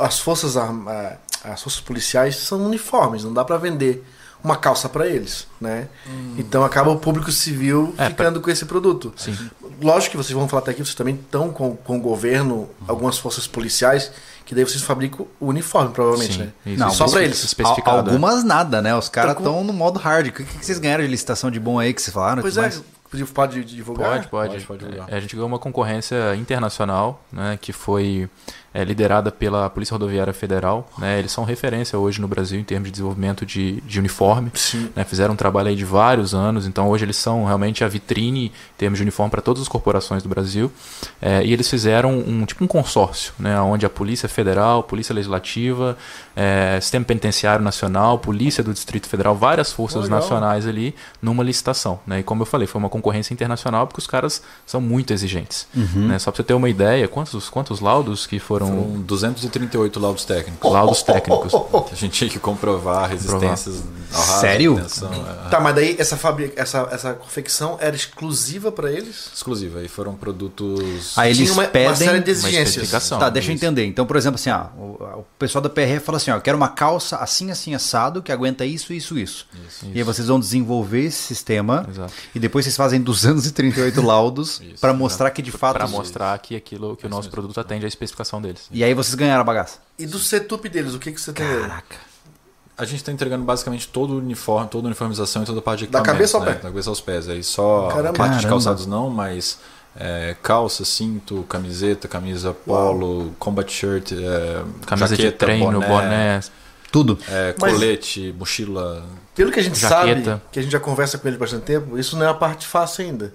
As 0.00 0.18
forças 0.20 0.56
as 0.56 1.62
forças 1.62 1.80
policiais 1.80 2.36
são 2.36 2.64
uniformes, 2.64 3.24
não 3.24 3.32
dá 3.32 3.44
para 3.44 3.56
vender 3.56 4.04
uma 4.42 4.56
calça 4.56 4.88
para 4.88 5.06
eles, 5.06 5.46
né? 5.60 5.88
Então 6.38 6.64
acaba 6.64 6.90
o 6.90 6.98
público 6.98 7.30
civil 7.30 7.94
É, 7.98 8.06
ficando 8.08 8.40
com 8.40 8.50
esse 8.50 8.64
produto. 8.64 9.12
Sim. 9.16 9.36
Lógico 9.82 10.12
que 10.12 10.16
vocês 10.16 10.32
vão 10.32 10.46
falar 10.48 10.62
até 10.62 10.70
aqui, 10.72 10.82
vocês 10.84 10.94
também 10.94 11.14
estão 11.14 11.50
com, 11.50 11.76
com 11.76 11.96
o 11.96 12.00
governo, 12.00 12.68
algumas 12.86 13.18
forças 13.18 13.46
policiais, 13.46 14.10
que 14.44 14.54
daí 14.54 14.64
vocês 14.64 14.82
fabricam 14.82 15.26
o 15.38 15.46
uniforme, 15.46 15.90
provavelmente, 15.92 16.34
Sim, 16.34 16.38
né? 16.40 16.52
isso. 16.66 16.78
Não, 16.80 16.90
só 16.90 17.04
Especific- 17.06 17.12
para 17.12 17.22
eles. 17.24 17.44
Especificado. 17.44 17.96
Al- 17.98 18.06
Algumas 18.06 18.44
nada, 18.44 18.82
né? 18.82 18.94
Os 18.94 19.08
caras 19.08 19.32
Então, 19.32 19.44
com- 19.44 19.50
estão 19.60 19.64
no 19.64 19.72
modo 19.72 19.98
hard. 19.98 20.28
O 20.28 20.32
que, 20.32 20.44
que 20.44 20.64
vocês 20.66 20.78
ganharam 20.78 21.04
de 21.04 21.10
licitação 21.10 21.50
de 21.50 21.58
bom 21.60 21.78
aí 21.78 21.94
que 21.94 22.02
vocês 22.02 22.12
falaram? 22.12 22.42
Pois 22.42 22.56
é, 22.56 22.62
mais? 22.62 22.82
Pode 23.34 23.64
divulgar? 23.64 24.10
Pode, 24.10 24.28
pode. 24.28 24.50
Pode, 24.52 24.64
pode 24.66 24.84
divulgar. 24.84 25.08
É, 25.12 25.16
a 25.16 25.20
gente 25.20 25.34
ganhou 25.34 25.48
uma 25.48 25.58
concorrência 25.58 26.34
internacional, 26.36 27.24
né, 27.32 27.58
que 27.60 27.72
foi 27.72 28.28
é, 28.72 28.84
liderada 28.84 29.30
pela 29.32 29.68
Polícia 29.68 29.94
Rodoviária 29.94 30.32
Federal. 30.32 30.88
Né, 30.98 31.18
eles 31.18 31.32
são 31.32 31.44
referência 31.44 31.98
hoje 31.98 32.20
no 32.20 32.28
Brasil 32.28 32.60
em 32.60 32.64
termos 32.64 32.86
de 32.86 32.92
desenvolvimento 32.92 33.44
de, 33.44 33.80
de 33.80 33.98
uniforme. 33.98 34.50
Né, 34.94 35.04
fizeram 35.04 35.34
um 35.34 35.36
trabalho 35.36 35.68
aí 35.68 35.76
de 35.76 35.84
vários 35.84 36.34
anos, 36.34 36.66
então 36.66 36.88
hoje 36.88 37.04
eles 37.04 37.16
são 37.16 37.44
realmente 37.44 37.82
a 37.82 37.88
vitrine 37.88 38.46
em 38.46 38.52
termos 38.78 38.98
de 38.98 39.02
uniforme 39.02 39.30
para 39.30 39.40
todas 39.40 39.62
as 39.62 39.68
corporações 39.68 40.22
do 40.22 40.28
Brasil. 40.28 40.70
É, 41.20 41.44
e 41.44 41.52
eles 41.52 41.68
fizeram 41.68 42.18
um 42.18 42.44
tipo 42.44 42.64
um 42.64 42.66
consórcio, 42.66 43.32
né, 43.38 43.60
onde 43.60 43.84
a 43.84 43.90
Polícia 43.90 44.28
Federal, 44.28 44.82
Polícia 44.82 45.14
Legislativa, 45.14 45.96
é, 46.36 46.78
Sistema 46.80 47.04
Penitenciário 47.04 47.64
Nacional, 47.64 48.18
Polícia 48.18 48.62
do 48.62 48.72
Distrito 48.72 49.08
Federal, 49.08 49.34
várias 49.34 49.72
forças 49.72 50.04
Legal. 50.04 50.20
nacionais 50.20 50.66
ali 50.66 50.94
numa 51.20 51.42
licitação. 51.42 51.98
Né, 52.06 52.20
e 52.20 52.22
como 52.22 52.42
eu 52.42 52.46
falei, 52.46 52.66
foi 52.66 52.78
uma 52.78 52.88
concorrência 52.88 53.34
internacional 53.34 53.86
porque 53.86 54.00
os 54.00 54.06
caras 54.06 54.42
são 54.64 54.80
muito 54.80 55.12
exigentes. 55.12 55.66
Né, 55.74 56.18
só 56.18 56.30
para 56.30 56.36
você 56.36 56.42
ter 56.44 56.54
uma 56.54 56.68
ideia, 56.68 57.08
quantos, 57.08 57.48
quantos 57.48 57.80
laudos 57.80 58.26
que 58.26 58.38
foram, 58.38 58.59
Foram 58.68 59.00
238 59.02 60.00
laudos 60.00 60.24
técnicos. 60.24 60.72
laudos 60.72 61.02
técnicos? 61.02 61.52
Que 61.52 61.94
a 61.94 61.96
gente 61.96 62.12
tinha 62.12 62.30
que 62.30 62.38
comprovar 62.38 63.08
resistências 63.10 63.82
ao 64.12 64.20
raso, 64.20 64.40
Sério? 64.40 64.74
tensão, 64.76 65.10
é, 65.12 65.48
Tá, 65.50 65.60
mas 65.60 65.74
daí 65.74 65.96
essa, 65.98 66.16
fabrica, 66.16 66.60
essa, 66.60 66.88
essa 66.90 67.12
confecção 67.14 67.76
era 67.80 67.94
exclusiva 67.94 68.70
pra 68.72 68.90
eles? 68.90 69.30
exclusiva. 69.34 69.80
Aí 69.80 69.88
foram 69.88 70.14
produtos. 70.14 71.12
Aí 71.16 71.30
eles 71.30 71.50
uma, 71.50 71.64
pedem 71.64 71.88
uma 71.88 71.96
série 71.96 72.20
de 72.20 72.30
exigências. 72.30 72.68
especificação. 72.68 73.18
Tá, 73.18 73.28
deixa 73.30 73.50
eu 73.50 73.54
Isso. 73.54 73.64
entender. 73.64 73.84
Então, 73.86 74.06
por 74.06 74.16
exemplo, 74.16 74.36
assim, 74.36 74.50
ah, 74.50 74.70
o, 74.76 75.20
o 75.20 75.24
pessoal 75.38 75.62
da 75.62 75.68
PRF 75.68 76.00
fala 76.00 76.16
assim, 76.18 76.30
ó, 76.30 76.36
eu 76.36 76.40
quero 76.40 76.56
uma 76.56 76.68
calça 76.68 77.16
assim, 77.16 77.50
assim, 77.50 77.74
assado, 77.74 78.22
que 78.22 78.30
aguenta 78.32 78.64
isso, 78.64 78.92
isso, 78.92 79.18
isso. 79.18 79.46
E 79.82 79.98
aí 79.98 80.02
vocês 80.02 80.28
vão 80.28 80.38
desenvolver 80.38 81.04
esse 81.04 81.22
sistema 81.22 81.86
Exato. 81.88 82.12
e 82.34 82.38
depois 82.38 82.64
vocês 82.64 82.76
fazem 82.76 83.00
238 83.00 84.00
laudos 84.02 84.60
Isso, 84.60 84.80
para 84.80 84.92
mostrar 84.92 85.30
que 85.30 85.42
de 85.42 85.50
fato... 85.50 85.74
Para 85.74 85.88
mostrar 85.88 86.38
que 86.38 86.56
aquilo 86.56 86.96
que 86.96 87.06
o 87.06 87.08
nosso 87.08 87.30
produto 87.30 87.58
atende 87.60 87.84
à 87.84 87.88
especificação 87.88 88.40
deles. 88.52 88.68
E 88.70 88.82
aí 88.84 88.94
vocês 88.94 89.14
ganharam 89.14 89.40
a 89.40 89.44
bagaça. 89.44 89.78
E 89.98 90.06
do 90.06 90.18
setup 90.18 90.68
deles, 90.68 90.94
o 90.94 90.98
que, 90.98 91.12
que 91.12 91.20
você 91.20 91.32
tem? 91.32 91.46
A 92.78 92.84
gente 92.86 92.96
está 92.96 93.12
entregando 93.12 93.44
basicamente 93.44 93.86
todo 93.88 94.14
o 94.14 94.18
uniforme, 94.18 94.68
toda 94.70 94.86
a 94.86 94.88
uniformização 94.88 95.42
e 95.42 95.46
toda 95.46 95.58
a 95.58 95.62
parte 95.62 95.80
de 95.80 95.88
Da 95.88 96.00
cabeça 96.00 96.38
ao 96.38 96.42
né? 96.44 96.52
pé? 96.52 96.56
Da 96.56 96.60
cabeça 96.70 96.88
aos 96.88 97.00
pés. 97.00 97.28
Aí 97.28 97.42
só 97.42 97.88
Caramba. 97.88 98.08
a 98.08 98.12
parte 98.14 98.30
de 98.32 98.36
Caramba. 98.38 98.48
calçados 98.48 98.86
não, 98.86 99.10
mas 99.10 99.58
é, 99.94 100.34
calça, 100.42 100.82
cinto, 100.84 101.42
camiseta, 101.48 102.08
camisa 102.08 102.54
polo, 102.54 103.34
combat 103.38 103.70
shirt, 103.70 104.12
é, 104.12 104.62
Camisa 104.86 105.14
de 105.14 105.22
jaqueta, 105.24 105.44
treino, 105.46 105.78
boné, 105.80 106.40
Tudo. 106.90 107.18
é, 107.28 107.54
Mas- 107.60 107.72
colete, 107.74 108.34
mochila. 108.38 109.04
Pelo 109.34 109.52
que 109.52 109.60
a 109.60 109.62
gente 109.62 109.78
Jaqueta. 109.78 110.24
sabe, 110.30 110.42
que 110.50 110.58
a 110.58 110.62
gente 110.62 110.72
já 110.72 110.80
conversa 110.80 111.18
com 111.18 111.28
eles 111.28 111.36
há 111.36 111.40
bastante 111.40 111.62
tempo, 111.64 111.98
isso 111.98 112.16
não 112.16 112.24
é 112.24 112.28
a 112.30 112.34
parte 112.34 112.66
fácil 112.66 113.04
ainda. 113.04 113.34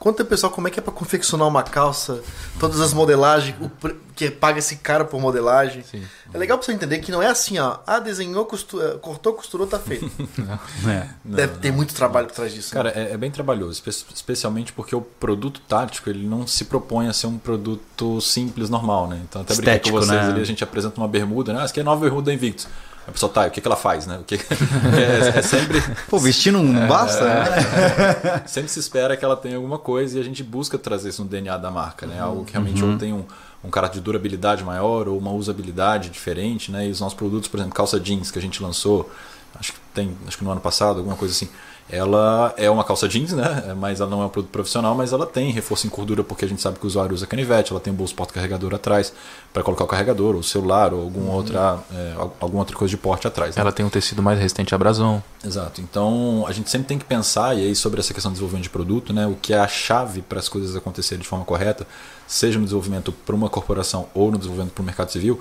Conta 0.00 0.24
pessoal 0.24 0.50
como 0.50 0.66
é 0.66 0.70
que 0.70 0.80
é 0.80 0.82
pra 0.82 0.90
confeccionar 0.94 1.46
uma 1.46 1.62
calça, 1.62 2.22
todas 2.58 2.80
as 2.80 2.94
modelagens, 2.94 3.54
o 3.60 3.68
pre- 3.68 3.94
que 4.16 4.30
paga 4.30 4.58
esse 4.58 4.76
cara 4.76 5.04
por 5.04 5.20
modelagem. 5.20 5.82
Sim. 5.82 6.02
É 6.32 6.38
legal 6.38 6.56
pra 6.56 6.64
você 6.64 6.72
entender 6.72 7.00
que 7.00 7.12
não 7.12 7.22
é 7.22 7.26
assim, 7.26 7.58
ó. 7.58 7.76
Ah, 7.86 7.98
desenhou, 7.98 8.46
costu- 8.46 8.80
eh, 8.80 8.96
cortou, 9.02 9.34
costurou, 9.34 9.66
tá 9.66 9.78
feito. 9.78 10.10
É. 10.88 11.06
Deve 11.22 11.58
ter 11.58 11.70
muito 11.70 11.92
trabalho 11.94 12.28
por 12.28 12.34
trás 12.34 12.50
disso. 12.52 12.74
né? 12.74 12.82
Cara, 12.82 12.98
é, 12.98 13.12
é 13.12 13.16
bem 13.18 13.30
trabalhoso, 13.30 13.72
espe- 13.86 13.90
especialmente 14.14 14.72
porque 14.72 14.96
o 14.96 15.02
produto 15.02 15.60
tático 15.68 16.08
ele 16.08 16.26
não 16.26 16.46
se 16.46 16.64
propõe 16.64 17.06
a 17.06 17.12
ser 17.12 17.26
um 17.26 17.36
produto 17.36 18.20
simples, 18.22 18.70
normal, 18.70 19.06
né? 19.06 19.20
Então 19.28 19.42
até 19.42 19.54
brinquei 19.54 19.74
Estético, 19.74 19.98
com 19.98 20.02
vocês 20.06 20.22
né? 20.22 20.30
ali, 20.32 20.40
a 20.40 20.44
gente 20.46 20.64
apresenta 20.64 20.98
uma 20.98 21.08
bermuda, 21.08 21.52
né? 21.52 21.60
Ah, 21.60 21.64
essa 21.64 21.72
aqui 21.72 21.80
é 21.80 21.82
a 21.82 21.84
nova 21.84 22.00
bermuda 22.00 22.26
da 22.30 22.32
Invictus. 22.34 22.66
A 23.08 23.12
pessoa 23.12 23.32
tá, 23.32 23.46
o 23.46 23.50
que, 23.50 23.60
que 23.60 23.66
ela 23.66 23.76
faz, 23.76 24.06
né? 24.06 24.18
O 24.18 24.24
que... 24.24 24.34
é, 24.34 25.38
é 25.38 25.42
sempre, 25.42 25.82
Pô, 26.08 26.18
vestir 26.18 26.52
não 26.52 26.86
basta, 26.86 27.24
né? 27.24 28.42
sempre 28.46 28.70
se 28.70 28.78
espera 28.78 29.16
que 29.16 29.24
ela 29.24 29.36
tenha 29.36 29.56
alguma 29.56 29.78
coisa 29.78 30.18
e 30.18 30.20
a 30.20 30.24
gente 30.24 30.42
busca 30.42 30.78
trazer 30.78 31.08
isso 31.08 31.22
no 31.22 31.28
DNA 31.28 31.56
da 31.56 31.70
marca, 31.70 32.06
né? 32.06 32.20
Algo 32.20 32.44
que 32.44 32.52
realmente 32.52 32.82
Uhum. 32.82 32.92
ou 32.92 32.98
tem 32.98 33.12
um, 33.12 33.24
um 33.64 33.70
caráter 33.70 33.94
de 33.94 34.00
durabilidade 34.00 34.62
maior 34.62 35.08
ou 35.08 35.18
uma 35.18 35.32
usabilidade 35.32 36.08
diferente, 36.10 36.70
né? 36.70 36.86
E 36.86 36.90
os 36.90 37.00
nossos 37.00 37.16
produtos, 37.16 37.48
por 37.48 37.58
exemplo, 37.58 37.74
calça 37.74 37.98
jeans 37.98 38.30
que 38.30 38.38
a 38.38 38.42
gente 38.42 38.62
lançou, 38.62 39.10
acho 39.58 39.72
que 39.72 39.78
tem, 39.94 40.16
acho 40.26 40.38
que 40.38 40.44
no 40.44 40.50
ano 40.50 40.60
passado, 40.60 40.98
alguma 40.98 41.16
coisa 41.16 41.34
assim. 41.34 41.48
Ela 41.90 42.54
é 42.56 42.70
uma 42.70 42.84
calça 42.84 43.08
jeans, 43.08 43.32
né? 43.32 43.74
Mas 43.78 44.00
ela 44.00 44.10
não 44.10 44.22
é 44.22 44.26
um 44.26 44.28
produto 44.28 44.50
profissional, 44.50 44.94
mas 44.94 45.12
ela 45.12 45.26
tem 45.26 45.50
reforço 45.50 45.86
em 45.86 45.90
cordura 45.90 46.22
porque 46.22 46.44
a 46.44 46.48
gente 46.48 46.60
sabe 46.62 46.78
que 46.78 46.84
o 46.84 46.86
usuário 46.86 47.14
usa 47.14 47.26
canivete, 47.26 47.72
ela 47.72 47.80
tem 47.80 47.92
um 47.92 47.96
bolso 47.96 48.14
porta-carregador 48.14 48.74
atrás 48.74 49.12
para 49.52 49.62
colocar 49.62 49.84
o 49.84 49.86
carregador, 49.86 50.34
ou 50.34 50.40
o 50.40 50.44
celular, 50.44 50.94
ou 50.94 51.02
alguma 51.02 51.32
outra, 51.32 51.78
é, 51.92 52.14
alguma 52.40 52.60
outra 52.60 52.76
coisa 52.76 52.90
de 52.90 52.96
porte 52.96 53.26
atrás. 53.26 53.56
né? 53.56 53.60
Ela 53.60 53.72
tem 53.72 53.84
um 53.84 53.90
tecido 53.90 54.22
mais 54.22 54.38
resistente 54.38 54.74
à 54.74 54.76
abrasão. 54.76 55.22
Exato. 55.42 55.80
Então 55.80 56.44
a 56.46 56.52
gente 56.52 56.68
sempre 56.68 56.86
tem 56.88 56.98
que 56.98 57.04
pensar, 57.04 57.56
e 57.56 57.62
aí 57.62 57.74
sobre 57.74 57.98
essa 58.00 58.12
questão 58.12 58.30
de 58.30 58.34
desenvolvimento 58.34 58.64
de 58.64 58.70
produto, 58.70 59.12
né, 59.12 59.26
o 59.26 59.34
que 59.34 59.54
é 59.54 59.58
a 59.58 59.66
chave 59.66 60.20
para 60.20 60.38
as 60.38 60.48
coisas 60.50 60.76
acontecerem 60.76 61.22
de 61.22 61.26
forma 61.26 61.46
correta, 61.46 61.86
seja 62.26 62.58
no 62.58 62.64
desenvolvimento 62.64 63.10
para 63.10 63.34
uma 63.34 63.48
corporação 63.48 64.06
ou 64.14 64.30
no 64.30 64.36
desenvolvimento 64.36 64.74
para 64.74 64.82
o 64.82 64.84
mercado 64.84 65.10
civil, 65.10 65.40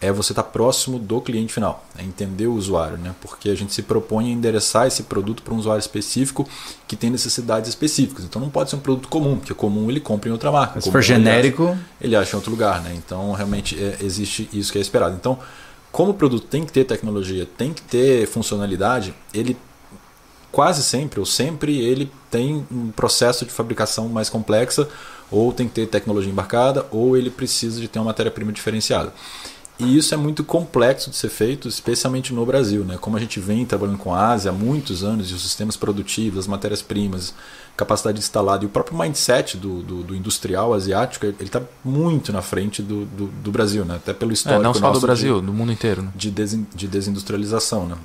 é 0.00 0.10
você 0.12 0.32
estar 0.32 0.44
próximo 0.44 0.98
do 1.00 1.20
cliente 1.20 1.52
final, 1.52 1.84
é 1.98 2.02
entender 2.02 2.46
o 2.46 2.54
usuário, 2.54 2.96
né, 2.96 3.12
porque 3.20 3.50
a 3.50 3.54
gente 3.56 3.74
se 3.74 3.82
propõe 3.82 4.26
a 4.28 4.32
endereçar 4.32 4.86
esse 4.86 5.02
produto 5.02 5.42
para 5.42 5.52
um 5.52 5.58
usuário 5.58 5.80
específico 5.80 6.48
que 6.86 6.94
tem 6.94 7.10
necessidades 7.10 7.68
específicas. 7.68 8.24
Então 8.24 8.40
não 8.40 8.50
pode 8.50 8.70
ser 8.70 8.76
um 8.76 8.80
produto 8.80 9.08
comum, 9.08 9.36
porque 9.36 9.52
comum 9.52 9.90
ele 9.90 9.98
compra 10.00 10.28
em 10.28 10.32
outra 10.32 10.52
marca. 10.52 10.80
Se 10.80 10.90
for 10.92 10.98
ele 10.98 11.04
acha- 11.06 11.14
genérico, 11.14 11.76
ele 12.00 12.14
acha 12.14 12.34
em 12.34 12.36
outro 12.36 12.52
lugar, 12.52 12.80
né? 12.82 12.94
Então 12.94 13.32
realmente 13.32 13.76
é, 13.76 13.98
existe 14.00 14.48
isso 14.52 14.70
que 14.70 14.78
é 14.78 14.80
esperado. 14.80 15.16
Então, 15.16 15.38
como 15.92 16.12
o 16.12 16.14
produto 16.14 16.46
tem 16.46 16.64
que 16.64 16.72
ter 16.72 16.84
tecnologia, 16.84 17.46
tem 17.56 17.72
que 17.72 17.82
ter 17.82 18.26
funcionalidade, 18.26 19.14
ele 19.34 19.56
quase 20.52 20.82
sempre 20.82 21.20
ou 21.20 21.26
sempre 21.26 21.78
ele 21.78 22.10
tem 22.30 22.66
um 22.70 22.90
processo 22.90 23.44
de 23.44 23.52
fabricação 23.52 24.08
mais 24.08 24.28
complexa, 24.28 24.88
ou 25.30 25.52
tem 25.52 25.68
que 25.68 25.74
ter 25.74 25.86
tecnologia 25.86 26.30
embarcada, 26.30 26.86
ou 26.90 27.16
ele 27.16 27.30
precisa 27.30 27.80
de 27.80 27.86
ter 27.86 27.98
uma 27.98 28.06
matéria-prima 28.06 28.52
diferenciada. 28.52 29.12
E 29.78 29.96
isso 29.96 30.12
é 30.12 30.16
muito 30.16 30.44
complexo 30.44 31.08
de 31.08 31.16
ser 31.16 31.30
feito, 31.30 31.66
especialmente 31.66 32.34
no 32.34 32.44
Brasil. 32.44 32.84
Né? 32.84 32.98
Como 33.00 33.16
a 33.16 33.20
gente 33.20 33.40
vem 33.40 33.64
trabalhando 33.64 33.96
com 33.96 34.14
a 34.14 34.28
Ásia 34.28 34.50
há 34.50 34.54
muitos 34.54 35.02
anos, 35.02 35.30
e 35.30 35.34
os 35.34 35.42
sistemas 35.42 35.76
produtivos, 35.76 36.40
as 36.40 36.46
matérias-primas, 36.46 37.32
capacidade 37.76 38.18
instalada 38.18 38.62
e 38.64 38.66
o 38.66 38.70
próprio 38.70 38.98
mindset 38.98 39.56
do, 39.56 39.82
do, 39.82 40.02
do 40.02 40.14
industrial 40.14 40.74
asiático, 40.74 41.24
ele 41.24 41.36
está 41.40 41.62
muito 41.84 42.32
na 42.32 42.42
frente 42.42 42.82
do, 42.82 43.04
do, 43.06 43.26
do 43.28 43.50
Brasil, 43.50 43.84
né? 43.84 43.96
até 43.96 44.12
pelo 44.12 44.32
É, 44.32 44.34
histórico 44.34 44.62
não 44.62 44.74
só 44.74 44.80
nosso 44.80 44.94
do 44.94 45.00
de- 45.00 45.06
Brasil, 45.06 45.40
do 45.40 45.52
mundo 45.52 45.72
inteiro. 45.72 46.02
né? 46.02 46.10
de, 46.14 46.30
desin- 46.30 46.66
de 46.74 46.86
desindustrialização. 46.86 47.86
Né? 47.86 47.96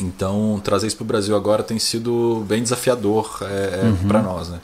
Então, 0.00 0.60
trazer 0.62 0.86
isso 0.86 0.96
para 0.96 1.04
o 1.04 1.06
Brasil 1.06 1.34
agora 1.36 1.62
tem 1.62 1.78
sido 1.78 2.44
bem 2.46 2.62
desafiador 2.62 3.38
é, 3.42 3.92
para 4.06 4.22
nós. 4.22 4.48
Né? 4.48 4.60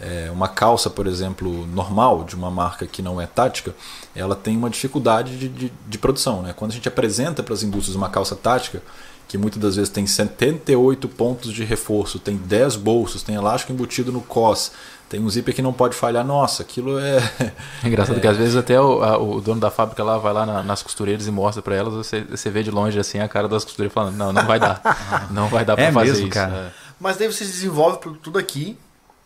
É, 0.00 0.30
uma 0.32 0.46
calça, 0.48 0.88
por 0.90 1.06
exemplo, 1.06 1.66
normal, 1.68 2.22
de 2.24 2.34
uma 2.36 2.50
marca 2.50 2.86
que 2.86 3.00
não 3.02 3.20
é 3.20 3.26
tática, 3.26 3.74
ela 4.14 4.34
tem 4.36 4.56
uma 4.56 4.68
dificuldade 4.70 5.36
de, 5.38 5.48
de, 5.48 5.72
de 5.88 5.98
produção. 5.98 6.42
Né? 6.42 6.52
Quando 6.56 6.70
a 6.70 6.74
gente 6.74 6.86
apresenta 6.88 7.42
para 7.42 7.54
as 7.54 7.62
indústrias 7.62 7.96
uma 7.96 8.08
calça 8.08 8.36
tática, 8.36 8.82
que 9.28 9.36
muitas 9.36 9.60
das 9.60 9.76
vezes 9.76 9.90
tem 9.90 10.06
78 10.06 11.08
pontos 11.08 11.52
de 11.52 11.64
reforço, 11.64 12.18
tem 12.18 12.36
10 12.36 12.76
bolsos, 12.76 13.22
tem 13.22 13.34
elástico 13.34 13.72
embutido 13.72 14.12
no 14.12 14.20
cos, 14.20 14.70
tem 15.08 15.20
um 15.20 15.28
zíper 15.30 15.54
que 15.54 15.62
não 15.62 15.72
pode 15.72 15.94
falhar, 15.96 16.24
nossa, 16.24 16.62
aquilo 16.62 16.98
é. 16.98 17.16
É 17.40 17.52
engraçado 17.86 18.20
que 18.20 18.26
às 18.26 18.36
vezes 18.36 18.56
até 18.56 18.80
o, 18.80 19.02
a- 19.02 19.18
o 19.18 19.40
dono 19.40 19.60
da 19.60 19.70
fábrica 19.70 20.02
lá 20.04 20.18
vai 20.18 20.32
lá 20.32 20.44
na- 20.46 20.62
nas 20.62 20.82
costureiras 20.82 21.26
e 21.26 21.30
mostra 21.30 21.62
pra 21.62 21.74
elas, 21.74 21.94
você, 21.94 22.22
você 22.22 22.50
vê 22.50 22.62
de 22.62 22.70
longe 22.70 22.98
assim 22.98 23.18
a 23.20 23.28
cara 23.28 23.48
das 23.48 23.64
costureiras 23.64 23.92
falando, 23.94 24.16
não, 24.16 24.32
não 24.32 24.44
vai 24.46 24.58
dar. 24.60 24.80
Não 25.30 25.48
vai 25.48 25.64
dar 25.64 25.74
pra 25.76 25.84
É 25.86 25.92
fazer 25.92 26.10
mesmo, 26.10 26.26
isso. 26.26 26.34
cara? 26.34 26.54
É. 26.54 26.70
Mas 27.00 27.16
daí 27.16 27.26
vocês 27.30 27.50
desenvolvem 27.50 28.00
pro- 28.00 28.14
tudo 28.14 28.38
aqui. 28.38 28.76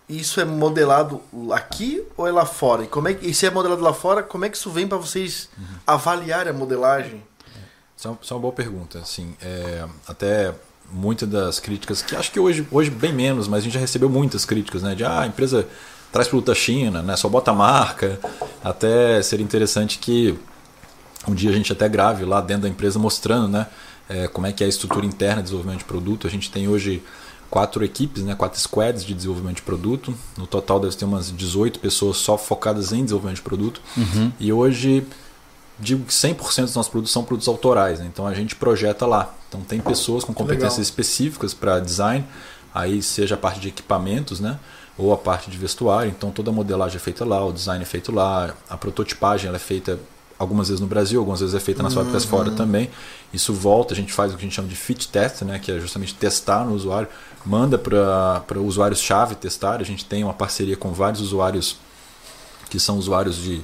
E 0.09 0.19
isso 0.19 0.41
é 0.41 0.45
modelado 0.45 1.21
aqui 1.53 2.03
ou 2.17 2.27
é 2.27 2.33
lá 2.33 2.45
fora? 2.45 2.83
E, 2.83 2.89
como 2.89 3.07
é 3.07 3.15
que, 3.15 3.29
e 3.29 3.33
se 3.33 3.47
é 3.47 3.51
modelado 3.51 3.81
lá 3.81 3.93
fora, 3.95 4.25
como 4.25 4.45
é 4.45 4.49
que 4.49 4.57
isso 4.57 4.69
vem 4.69 4.89
para 4.89 4.99
vocês 4.99 5.49
avaliarem 5.87 6.51
a 6.51 6.53
modelagem? 6.53 7.23
Isso 8.01 8.09
é 8.09 8.11
uma- 8.13 8.19
isso 8.23 8.33
é 8.33 8.35
uma 8.35 8.41
boa 8.41 8.53
pergunta. 8.55 8.99
Assim, 8.99 9.35
é, 9.43 9.85
até 10.09 10.55
muitas 10.91 11.29
das 11.29 11.61
críticas, 11.61 12.01
que 12.01 12.17
acho 12.17 12.33
que 12.33 12.41
hoje, 12.41 12.67
hoje 12.71 12.89
bem 12.89 13.13
menos, 13.13 13.47
mas 13.47 13.59
a 13.61 13.63
gente 13.65 13.75
já 13.75 13.79
recebeu 13.81 14.09
muitas 14.09 14.47
críticas, 14.47 14.83
né? 14.83 14.95
De 14.95 15.05
ah, 15.05 15.21
a 15.21 15.27
empresa 15.27 15.69
traz 16.11 16.27
produto 16.27 16.47
da 16.47 16.55
China, 16.55 17.03
né? 17.03 17.15
só 17.15 17.29
bota 17.29 17.51
a 17.51 17.55
marca. 17.55 18.19
Até 18.65 19.21
seria 19.21 19.45
interessante 19.45 19.99
que 19.99 20.35
um 21.29 21.35
dia 21.35 21.51
a 21.51 21.53
gente 21.53 21.71
até 21.75 21.91
grave 21.91 22.25
lá 22.25 22.41
dentro 22.41 22.63
da 22.63 22.69
empresa 22.71 22.99
mostrando 22.99 23.49
né, 23.49 23.67
é, 24.09 24.27
como 24.29 24.47
é 24.47 24.53
que 24.53 24.65
é 24.65 24.67
a 24.67 24.69
estrutura 24.71 25.05
interna 25.05 25.37
de 25.37 25.43
desenvolvimento 25.43 25.81
de 25.81 25.85
produto. 25.85 26.27
A 26.27 26.31
gente 26.31 26.51
tem 26.51 26.67
hoje 26.69 27.03
quatro 27.51 27.85
equipes, 27.85 28.23
né, 28.25 28.35
quatro 28.35 28.59
squads 28.59 29.05
de 29.05 29.13
desenvolvimento 29.13 29.57
de 29.57 29.63
produto. 29.63 30.15
No 30.39 30.47
total 30.47 30.81
deve 30.81 30.97
ter 30.97 31.05
umas 31.05 31.31
18 31.31 31.79
pessoas 31.79 32.17
só 32.17 32.39
focadas 32.39 32.93
em 32.93 33.05
desenvolvimento 33.05 33.37
de 33.37 33.43
produto. 33.43 33.83
E 34.41 34.51
hoje 34.51 35.07
digo 35.81 36.05
que 36.05 36.13
100% 36.13 36.63
dos 36.63 36.75
nossos 36.75 36.89
produtos 36.89 37.13
são 37.13 37.25
produtos 37.25 37.49
autorais, 37.49 37.99
né? 37.99 38.07
então 38.07 38.27
a 38.27 38.35
gente 38.35 38.55
projeta 38.55 39.07
lá. 39.07 39.35
Então 39.49 39.63
tem 39.63 39.81
pessoas 39.81 40.23
com 40.23 40.33
competências 40.33 40.75
legal. 40.75 40.83
específicas 40.83 41.55
para 41.55 41.81
design, 41.81 42.25
aí 42.75 43.03
seja 43.03 43.35
a 43.35 43.39
parte 43.39 43.59
de 43.59 43.69
equipamentos, 43.69 44.41
né? 44.41 44.59
ou 44.97 45.13
a 45.13 45.17
parte 45.17 45.51
de 45.51 45.57
vestuário, 45.57 46.11
então 46.11 46.31
toda 46.31 46.51
a 46.51 46.53
modelagem 46.53 46.97
é 46.97 47.01
feita 47.01 47.25
lá, 47.25 47.45
o 47.45 47.53
design 47.53 47.83
é 47.83 47.87
feito 47.87 48.13
lá, 48.13 48.55
a 48.69 48.77
prototipagem 48.77 49.49
ela 49.49 49.57
é 49.57 49.61
feita 49.61 49.99
algumas 50.39 50.69
vezes 50.69 50.81
no 50.81 50.87
Brasil, 50.87 51.21
algumas 51.21 51.41
vezes 51.41 51.55
é 51.55 51.61
feita 51.61 51.83
nas 51.83 51.93
fábricas 51.93 52.25
fora 52.25 52.51
também. 52.51 52.91
Isso 53.31 53.53
volta, 53.53 53.93
a 53.93 53.97
gente 53.97 54.11
faz 54.11 54.33
o 54.33 54.37
que 54.37 54.43
a 54.43 54.45
gente 54.45 54.55
chama 54.55 54.69
de 54.69 54.75
fit 54.75 55.07
test, 55.09 55.43
né, 55.43 55.59
que 55.59 55.71
é 55.71 55.79
justamente 55.79 56.15
testar 56.15 56.65
no 56.65 56.75
usuário, 56.75 57.09
manda 57.45 57.77
para 57.77 58.59
usuários-chave 58.59 59.35
testar. 59.35 59.81
A 59.81 59.85
gente 59.85 60.05
tem 60.07 60.25
uma 60.25 60.33
parceria 60.33 60.79
com 60.79 60.93
vários 60.93 61.21
usuários 61.21 61.77
que 62.71 62.81
são 62.81 62.97
usuários 62.97 63.37
de 63.37 63.63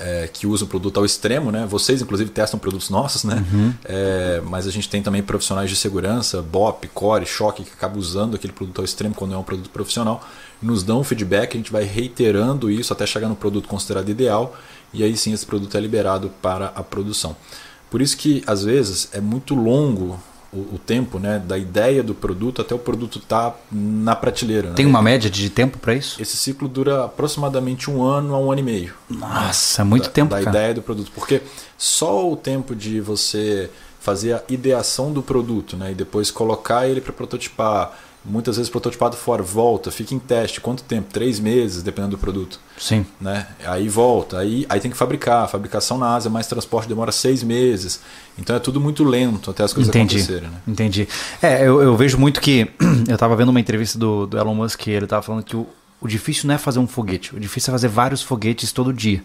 é, 0.00 0.28
que 0.32 0.46
usam 0.46 0.66
o 0.66 0.68
produto 0.68 0.98
ao 0.98 1.04
extremo, 1.04 1.52
né? 1.52 1.66
Vocês, 1.68 2.02
inclusive, 2.02 2.30
testam 2.30 2.58
produtos 2.58 2.90
nossos, 2.90 3.22
né? 3.22 3.44
Uhum. 3.52 3.74
É, 3.84 4.42
mas 4.44 4.66
a 4.66 4.70
gente 4.70 4.88
tem 4.88 5.02
também 5.02 5.22
profissionais 5.22 5.70
de 5.70 5.76
segurança, 5.76 6.42
BOP, 6.42 6.88
Core, 6.88 7.26
Choque, 7.26 7.64
que 7.64 7.72
acabam 7.72 7.98
usando 7.98 8.34
aquele 8.34 8.52
produto 8.52 8.78
ao 8.78 8.84
extremo 8.84 9.14
quando 9.14 9.34
é 9.34 9.36
um 9.36 9.42
produto 9.42 9.70
profissional. 9.70 10.26
Nos 10.60 10.82
dão 10.82 11.00
um 11.00 11.04
feedback, 11.04 11.54
a 11.54 11.56
gente 11.56 11.70
vai 11.70 11.84
reiterando 11.84 12.70
isso 12.70 12.92
até 12.92 13.06
chegar 13.06 13.28
no 13.28 13.36
produto 13.36 13.68
considerado 13.68 14.08
ideal 14.08 14.56
e 14.92 15.04
aí 15.04 15.16
sim 15.16 15.32
esse 15.32 15.46
produto 15.46 15.76
é 15.76 15.80
liberado 15.80 16.30
para 16.42 16.66
a 16.74 16.82
produção. 16.82 17.36
Por 17.90 18.00
isso 18.00 18.16
que, 18.16 18.42
às 18.46 18.62
vezes, 18.62 19.08
é 19.12 19.20
muito 19.20 19.54
longo 19.54 20.20
o, 20.52 20.74
o 20.74 20.80
tempo 20.84 21.18
né, 21.18 21.38
da 21.38 21.56
ideia 21.56 22.02
do 22.02 22.14
produto 22.14 22.60
até 22.60 22.74
o 22.74 22.78
produto 22.78 23.18
estar 23.18 23.50
tá 23.50 23.56
na 23.70 24.16
prateleira. 24.16 24.70
Tem 24.72 24.84
né? 24.84 24.90
uma 24.90 25.02
média 25.02 25.30
de 25.30 25.48
tempo 25.48 25.78
para 25.78 25.94
isso? 25.94 26.20
Esse 26.20 26.36
ciclo 26.36 26.68
dura 26.68 27.04
aproximadamente 27.04 27.90
um 27.90 28.02
ano 28.02 28.34
a 28.34 28.38
um 28.38 28.50
ano 28.50 28.60
e 28.60 28.64
meio. 28.64 28.94
Nossa, 29.08 29.84
muito 29.84 30.04
da, 30.04 30.10
tempo, 30.10 30.30
da 30.30 30.42
cara. 30.42 30.50
ideia 30.50 30.74
do 30.74 30.82
produto. 30.82 31.10
Porque 31.14 31.42
só 31.78 32.30
o 32.30 32.36
tempo 32.36 32.74
de 32.74 33.00
você 33.00 33.70
fazer 34.00 34.32
a 34.32 34.42
ideação 34.48 35.12
do 35.12 35.22
produto 35.22 35.76
né, 35.76 35.92
e 35.92 35.94
depois 35.94 36.30
colocar 36.30 36.88
ele 36.88 37.00
para 37.00 37.12
prototipar, 37.12 37.96
muitas 38.24 38.56
vezes 38.56 38.70
prototipado 38.70 39.16
fora, 39.16 39.42
volta, 39.42 39.90
fica 39.90 40.14
em 40.14 40.18
teste, 40.18 40.60
quanto 40.60 40.82
tempo? 40.82 41.08
Três 41.12 41.40
meses, 41.40 41.82
dependendo 41.82 42.16
do 42.16 42.20
produto. 42.20 42.60
Sim. 42.78 43.06
Né? 43.20 43.46
Aí 43.64 43.88
volta, 43.88 44.38
aí, 44.38 44.66
aí 44.68 44.80
tem 44.80 44.90
que 44.90 44.96
fabricar. 44.96 45.44
A 45.44 45.48
fabricação 45.48 45.98
na 45.98 46.14
Ásia, 46.14 46.30
mais 46.30 46.46
transporte 46.46 46.88
demora 46.88 47.12
seis 47.12 47.42
meses. 47.42 48.00
Então 48.38 48.54
é 48.54 48.58
tudo 48.58 48.80
muito 48.80 49.04
lento 49.04 49.50
até 49.50 49.62
as 49.64 49.72
coisas 49.72 49.88
Entendi. 49.88 50.16
acontecerem. 50.16 50.48
Né? 50.48 50.56
Entendi. 50.66 51.08
É, 51.42 51.66
eu, 51.66 51.82
eu 51.82 51.96
vejo 51.96 52.18
muito 52.18 52.40
que. 52.40 52.70
Eu 53.08 53.14
estava 53.14 53.34
vendo 53.34 53.48
uma 53.48 53.58
entrevista 53.58 53.98
do, 53.98 54.26
do 54.26 54.38
Elon 54.38 54.54
Musk 54.54 54.86
ele 54.86 55.04
estava 55.04 55.22
falando 55.22 55.42
que 55.42 55.56
o, 55.56 55.66
o 56.00 56.08
difícil 56.08 56.46
não 56.46 56.54
é 56.54 56.58
fazer 56.58 56.78
um 56.78 56.86
foguete, 56.86 57.36
o 57.36 57.40
difícil 57.40 57.70
é 57.70 57.74
fazer 57.74 57.88
vários 57.88 58.22
foguetes 58.22 58.72
todo 58.72 58.92
dia. 58.92 59.22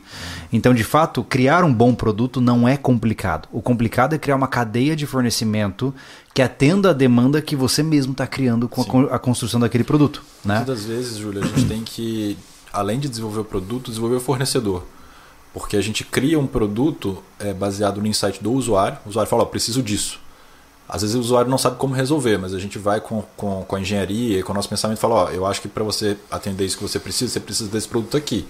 Então, 0.51 0.73
de 0.73 0.83
fato, 0.83 1.23
criar 1.23 1.63
um 1.63 1.73
bom 1.73 1.95
produto 1.95 2.41
não 2.41 2.67
é 2.67 2.75
complicado. 2.75 3.47
O 3.51 3.61
complicado 3.61 4.13
é 4.13 4.17
criar 4.17 4.35
uma 4.35 4.47
cadeia 4.47 4.95
de 4.95 5.05
fornecimento 5.05 5.93
que 6.33 6.41
atenda 6.41 6.89
a 6.89 6.93
demanda 6.93 7.41
que 7.41 7.55
você 7.55 7.81
mesmo 7.81 8.11
está 8.11 8.27
criando 8.27 8.67
com 8.67 8.81
a, 8.81 8.85
con- 8.85 9.07
a 9.09 9.17
construção 9.17 9.59
daquele 9.59 9.83
produto. 9.85 10.21
Né? 10.43 10.57
Muitas 10.57 10.79
das 10.79 10.85
vezes, 10.85 11.17
Júlio, 11.17 11.41
a 11.43 11.47
gente 11.47 11.65
tem 11.65 11.81
que, 11.83 12.37
além 12.73 12.99
de 12.99 13.07
desenvolver 13.07 13.39
o 13.39 13.45
produto, 13.45 13.89
desenvolver 13.89 14.17
o 14.17 14.19
fornecedor. 14.19 14.85
Porque 15.53 15.77
a 15.77 15.81
gente 15.81 16.03
cria 16.03 16.37
um 16.37 16.45
produto 16.45 17.23
é, 17.39 17.53
baseado 17.53 18.01
no 18.01 18.07
insight 18.07 18.43
do 18.43 18.51
usuário. 18.51 18.97
O 19.05 19.09
usuário 19.09 19.29
fala, 19.29 19.43
ó, 19.43 19.45
preciso 19.45 19.81
disso. 19.81 20.19
Às 20.87 21.01
vezes 21.01 21.15
o 21.15 21.19
usuário 21.19 21.49
não 21.49 21.57
sabe 21.57 21.77
como 21.77 21.95
resolver, 21.95 22.37
mas 22.37 22.53
a 22.53 22.59
gente 22.59 22.77
vai 22.77 23.01
com, 23.01 23.23
com, 23.35 23.63
com 23.63 23.75
a 23.75 23.79
engenharia 23.79 24.39
e 24.39 24.43
com 24.43 24.51
o 24.51 24.55
nosso 24.55 24.69
pensamento 24.69 24.97
e 24.99 25.01
fala, 25.01 25.15
ó, 25.15 25.29
eu 25.29 25.45
acho 25.45 25.61
que 25.61 25.67
para 25.67 25.83
você 25.83 26.15
atender 26.29 26.63
isso 26.65 26.77
que 26.77 26.83
você 26.83 26.99
precisa, 26.99 27.33
você 27.33 27.39
precisa 27.39 27.69
desse 27.69 27.87
produto 27.87 28.15
aqui. 28.15 28.47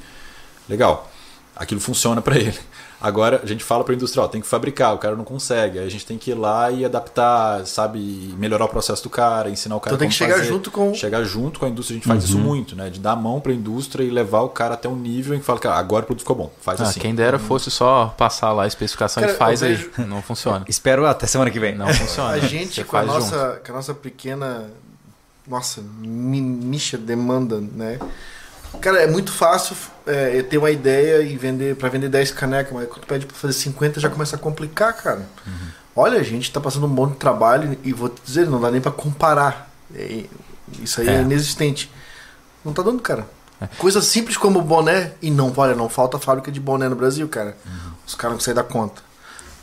Legal. 0.68 1.10
Aquilo 1.56 1.80
funciona 1.80 2.22
para 2.22 2.36
ele. 2.38 2.60
Agora 3.06 3.40
a 3.44 3.46
gente 3.46 3.64
fala 3.64 3.84
para 3.84 3.92
o 3.92 3.96
industrial, 3.96 4.28
tem 4.28 4.42
que 4.42 4.48
fabricar, 4.48 4.96
o 4.96 4.98
cara 4.98 5.16
não 5.16 5.24
consegue. 5.24 5.78
Aí 5.78 5.86
a 5.86 5.90
gente 5.92 6.04
tem 6.08 6.18
que 6.18 6.32
ir 6.32 6.34
lá 6.34 6.72
e 6.72 6.84
adaptar, 6.84 7.64
sabe, 7.68 8.00
melhorar 8.36 8.66
o 8.66 8.68
processo 8.68 9.04
do 9.04 9.12
cara, 9.12 9.48
ensinar 9.48 9.76
o 9.76 9.80
cara 9.80 9.92
Então 9.96 10.00
tem 10.00 10.10
que 10.10 10.16
chegar 10.16 10.38
fazer. 10.38 10.48
junto 10.48 10.72
com- 10.72 10.92
chegar 10.96 11.24
junto 11.24 11.60
com 11.60 11.68
a 11.68 11.70
indústria, 11.70 11.96
a 11.96 11.98
gente 12.00 12.08
faz 12.08 12.24
isso 12.24 12.40
muito, 12.40 12.76
né? 12.76 12.90
De 12.90 13.00
dar 13.00 13.12
a 13.12 13.16
mão 13.16 13.40
para 13.40 13.52
a 13.52 13.56
indústria 13.56 14.04
e 14.04 14.10
levar 14.10 14.42
o 14.42 14.50
cara 14.50 14.74
até 14.74 14.90
um 14.90 14.96
nível 14.96 15.36
em 15.36 15.40
que 15.40 15.46
fala, 15.46 15.60
cara, 15.60 15.76
agora 15.76 16.02
o 16.04 16.06
produto 16.08 16.22
ficou 16.24 16.36
bom, 16.36 16.52
faz 16.62 16.82
Ah, 16.82 16.86
assim. 16.86 17.00
quem 17.00 17.14
dera 17.14 17.38
fosse 17.38 17.70
só 17.70 18.08
passar 18.18 18.52
lá 18.54 18.64
a 18.64 18.68
especificação 18.68 19.22
Cara, 19.22 19.34
e 19.34 19.38
faz 19.38 19.62
eu 19.62 19.68
aí. 19.68 19.76
vejo- 19.76 19.92
Não 20.08 20.22
funciona. 20.24 20.66
Espero 20.68 21.06
até 21.06 21.28
semana 21.28 21.52
que 21.52 21.60
vem. 21.60 21.76
Não 21.76 21.88
funciona. 21.94 22.32
A 22.32 22.40
gente, 22.40 22.84
com 22.84 22.98
a, 22.98 23.02
junto. 23.02 23.14
nossa, 23.14 23.62
com 23.64 23.72
a 23.72 23.76
nossa 23.76 23.94
pequena. 23.94 24.66
Nossa, 25.48 25.80
nicha 26.02 26.98
demanda, 26.98 27.62
né? 27.62 28.00
Cara, 28.82 29.04
é 29.04 29.08
muito 29.08 29.32
fácil 29.32 29.76
é, 30.08 30.42
ter 30.44 30.58
uma 30.58 30.72
ideia 30.72 31.22
e 31.22 31.36
vender 31.38 31.76
para 31.76 31.90
vender 31.90 32.10
10 32.10 32.32
canecas, 32.32 32.72
mas 32.74 32.88
quando 32.88 33.02
tu 33.02 33.08
pede 33.08 33.26
pra 33.26 33.36
fazer 33.36 33.54
50 33.54 34.00
já 34.00 34.10
começa 34.10 34.36
a 34.36 34.40
complicar, 34.40 34.94
cara. 34.94 35.28
Uhum. 35.46 35.54
Olha, 35.96 36.20
a 36.20 36.24
gente 36.24 36.52
tá 36.52 36.60
passando 36.60 36.86
um 36.86 36.90
monte 36.90 37.12
de 37.14 37.18
trabalho 37.18 37.78
e 37.84 37.94
vou 37.94 38.10
te 38.10 38.22
dizer, 38.26 38.48
não 38.48 38.60
dá 38.60 38.70
nem 38.70 38.82
pra 38.82 38.92
comparar. 38.92 39.70
É, 39.96 40.24
isso 40.82 41.02
aí 41.02 41.08
é. 41.08 41.16
É. 41.16 41.22
inexistente. 41.22 41.92
Não 42.64 42.74
tá 42.74 42.82
dando, 42.82 43.02
cara. 43.02 43.26
Coisa 43.78 44.02
simples 44.02 44.36
como 44.36 44.62
boné, 44.62 45.14
e 45.22 45.32
não, 45.32 45.52
olha, 45.56 45.74
não 45.74 45.88
falta 45.88 46.20
fábrica 46.20 46.52
de 46.52 46.60
boné 46.60 46.90
no 46.90 46.96
Brasil, 46.96 47.28
cara. 47.30 47.56
Os 48.06 48.14
caras 48.14 48.34
não 48.34 48.38
conseguem 48.40 48.56
dar 48.56 48.64
conta. 48.70 49.02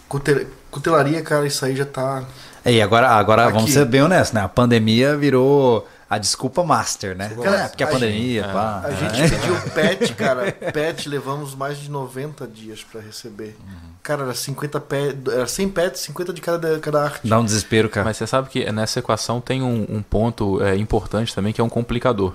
Cutel- 0.09 0.47
Cutelaria, 0.71 1.21
cara, 1.23 1.47
isso 1.47 1.65
aí 1.65 1.77
já 1.77 1.85
tá. 1.85 2.25
E 2.65 2.81
agora, 2.81 3.11
agora 3.11 3.45
Aqui. 3.45 3.53
vamos 3.53 3.73
ser 3.73 3.85
bem 3.85 4.03
honestos, 4.03 4.33
né? 4.33 4.41
A 4.41 4.49
pandemia 4.49 5.17
virou 5.17 5.87
a 6.15 6.19
desculpa 6.19 6.63
master, 6.63 7.17
né? 7.17 7.31
Cara, 7.43 7.57
É, 7.65 7.69
porque 7.69 7.83
a, 7.83 7.87
a 7.87 7.91
pandemia, 7.91 8.43
gente- 8.43 8.53
pá. 8.53 8.83
A 8.85 8.91
é. 8.93 8.97
gente 9.15 9.31
pediu 9.35 9.61
pet, 9.73 10.13
cara. 10.15 10.53
Pet 10.53 11.09
levamos 11.09 11.55
mais 11.55 11.79
de 11.79 11.91
90 11.91 12.47
dias 12.47 12.85
pra 12.85 13.01
receber. 13.01 13.57
Cara, 14.03 14.25
era 14.25 14.35
50 14.35 14.79
pet, 14.81 15.17
era 15.31 15.47
100 15.47 15.69
pets, 15.71 16.01
50 16.03 16.33
de 16.35 16.41
cada, 16.43 16.79
cada 16.81 17.05
arte. 17.05 17.27
Dá 17.27 17.39
um 17.41 17.45
desespero, 17.47 17.89
cara. 17.89 18.05
Mas 18.05 18.19
você 18.19 18.27
sabe 18.27 18.51
que 18.51 18.71
nessa 18.71 18.99
equação 18.99 19.41
tem 19.41 19.63
um, 19.63 19.87
um 19.89 20.03
ponto 20.03 20.63
é, 20.63 20.77
importante 20.77 21.35
também, 21.35 21.51
que 21.51 21.63
é 21.63 21.65
um 21.65 21.69
complicador, 21.71 22.35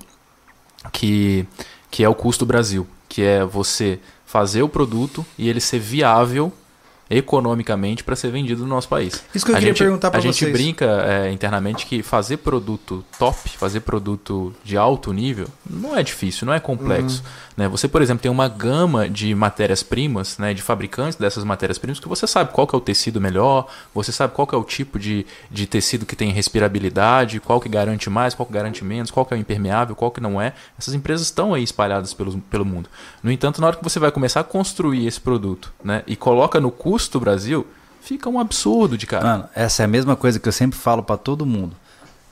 que, 0.92 1.46
que 1.92 2.04
é 2.04 2.10
o 2.10 2.16
custo 2.16 2.46
Brasil, 2.48 2.88
que 3.08 3.22
é 3.22 3.46
você 3.46 4.00
fazer 4.26 4.64
o 4.64 4.70
produto 4.70 5.24
e 5.38 5.48
ele 5.48 5.62
ser 5.62 5.78
viável 5.80 6.52
economicamente 7.10 8.04
para 8.04 8.16
ser 8.16 8.32
vendido 8.32 8.64
no 8.64 8.68
nosso 8.68 8.88
país. 8.88 9.24
Isso 9.34 9.46
que 9.46 9.52
eu 9.52 9.56
a 9.56 9.60
queria 9.60 9.74
gente, 9.74 9.84
perguntar 9.84 10.12
pra 10.12 10.20
A 10.20 10.22
gente 10.22 10.40
vocês. 10.40 10.52
brinca 10.52 10.86
é, 10.86 11.32
internamente 11.32 11.86
que 11.86 12.04
fazer 12.04 12.38
produto 12.38 13.04
top, 13.18 13.50
fazer 13.50 13.82
produto 13.82 14.54
de 14.64 14.78
alto 14.78 15.14
nível, 15.14 15.48
não 15.70 15.98
é 15.98 16.04
difícil, 16.04 16.46
não 16.46 16.54
é 16.54 16.60
complexo. 16.60 17.24
Né? 17.56 17.68
Você, 17.68 17.88
por 17.88 18.02
exemplo, 18.02 18.22
tem 18.22 18.32
uma 18.32 18.48
gama 18.48 19.10
de 19.10 19.34
matérias-primas, 19.34 20.38
né, 20.38 20.54
de 20.54 20.62
fabricantes 20.62 21.18
dessas 21.18 21.44
matérias-primas, 21.44 22.00
que 22.00 22.08
você 22.08 22.28
sabe 22.28 22.52
qual 22.52 22.68
é 22.72 22.76
o 22.76 22.80
tecido 22.80 23.20
melhor, 23.20 23.68
você 23.94 24.12
sabe 24.12 24.34
qual 24.34 24.48
é 24.52 24.56
o 24.56 24.64
tipo 24.64 25.00
de, 25.00 25.26
de 25.50 25.66
tecido 25.66 26.06
que 26.06 26.16
tem 26.16 26.32
respirabilidade, 26.32 27.40
qual 27.40 27.60
que 27.60 27.70
garante 27.70 28.10
mais, 28.10 28.36
qual 28.36 28.46
que 28.46 28.54
garante 28.54 28.84
menos, 28.84 29.10
qual 29.10 29.26
que 29.26 29.34
é 29.34 29.38
o 29.38 29.40
impermeável, 29.40 29.96
qual 29.96 30.12
que 30.12 30.22
não 30.22 30.42
é. 30.42 30.54
Essas 30.78 30.94
empresas 30.94 31.26
estão 31.28 31.54
aí 31.54 31.64
espalhadas 31.64 32.14
pelo, 32.14 32.38
pelo 32.42 32.66
mundo. 32.66 32.90
No 33.24 33.32
entanto, 33.32 33.60
na 33.62 33.68
hora 33.68 33.76
que 33.76 33.84
você 33.84 34.00
vai 34.00 34.12
começar 34.12 34.42
a 34.42 34.44
construir 34.44 35.08
esse 35.08 35.20
produto 35.20 35.74
né, 35.84 36.04
e 36.06 36.16
coloca 36.16 36.60
no 36.60 36.70
custo 36.70 36.97
Brasil, 37.20 37.66
fica 38.02 38.30
um 38.30 38.40
absurdo 38.40 38.98
de 38.98 39.06
cara. 39.06 39.24
Mano, 39.24 39.50
essa 39.54 39.84
é 39.84 39.86
a 39.86 39.88
mesma 39.88 40.16
coisa 40.16 40.40
que 40.40 40.48
eu 40.48 40.54
sempre 40.54 40.78
falo 40.78 41.04
pra 41.04 41.18
todo 41.18 41.46
mundo. 41.46 41.76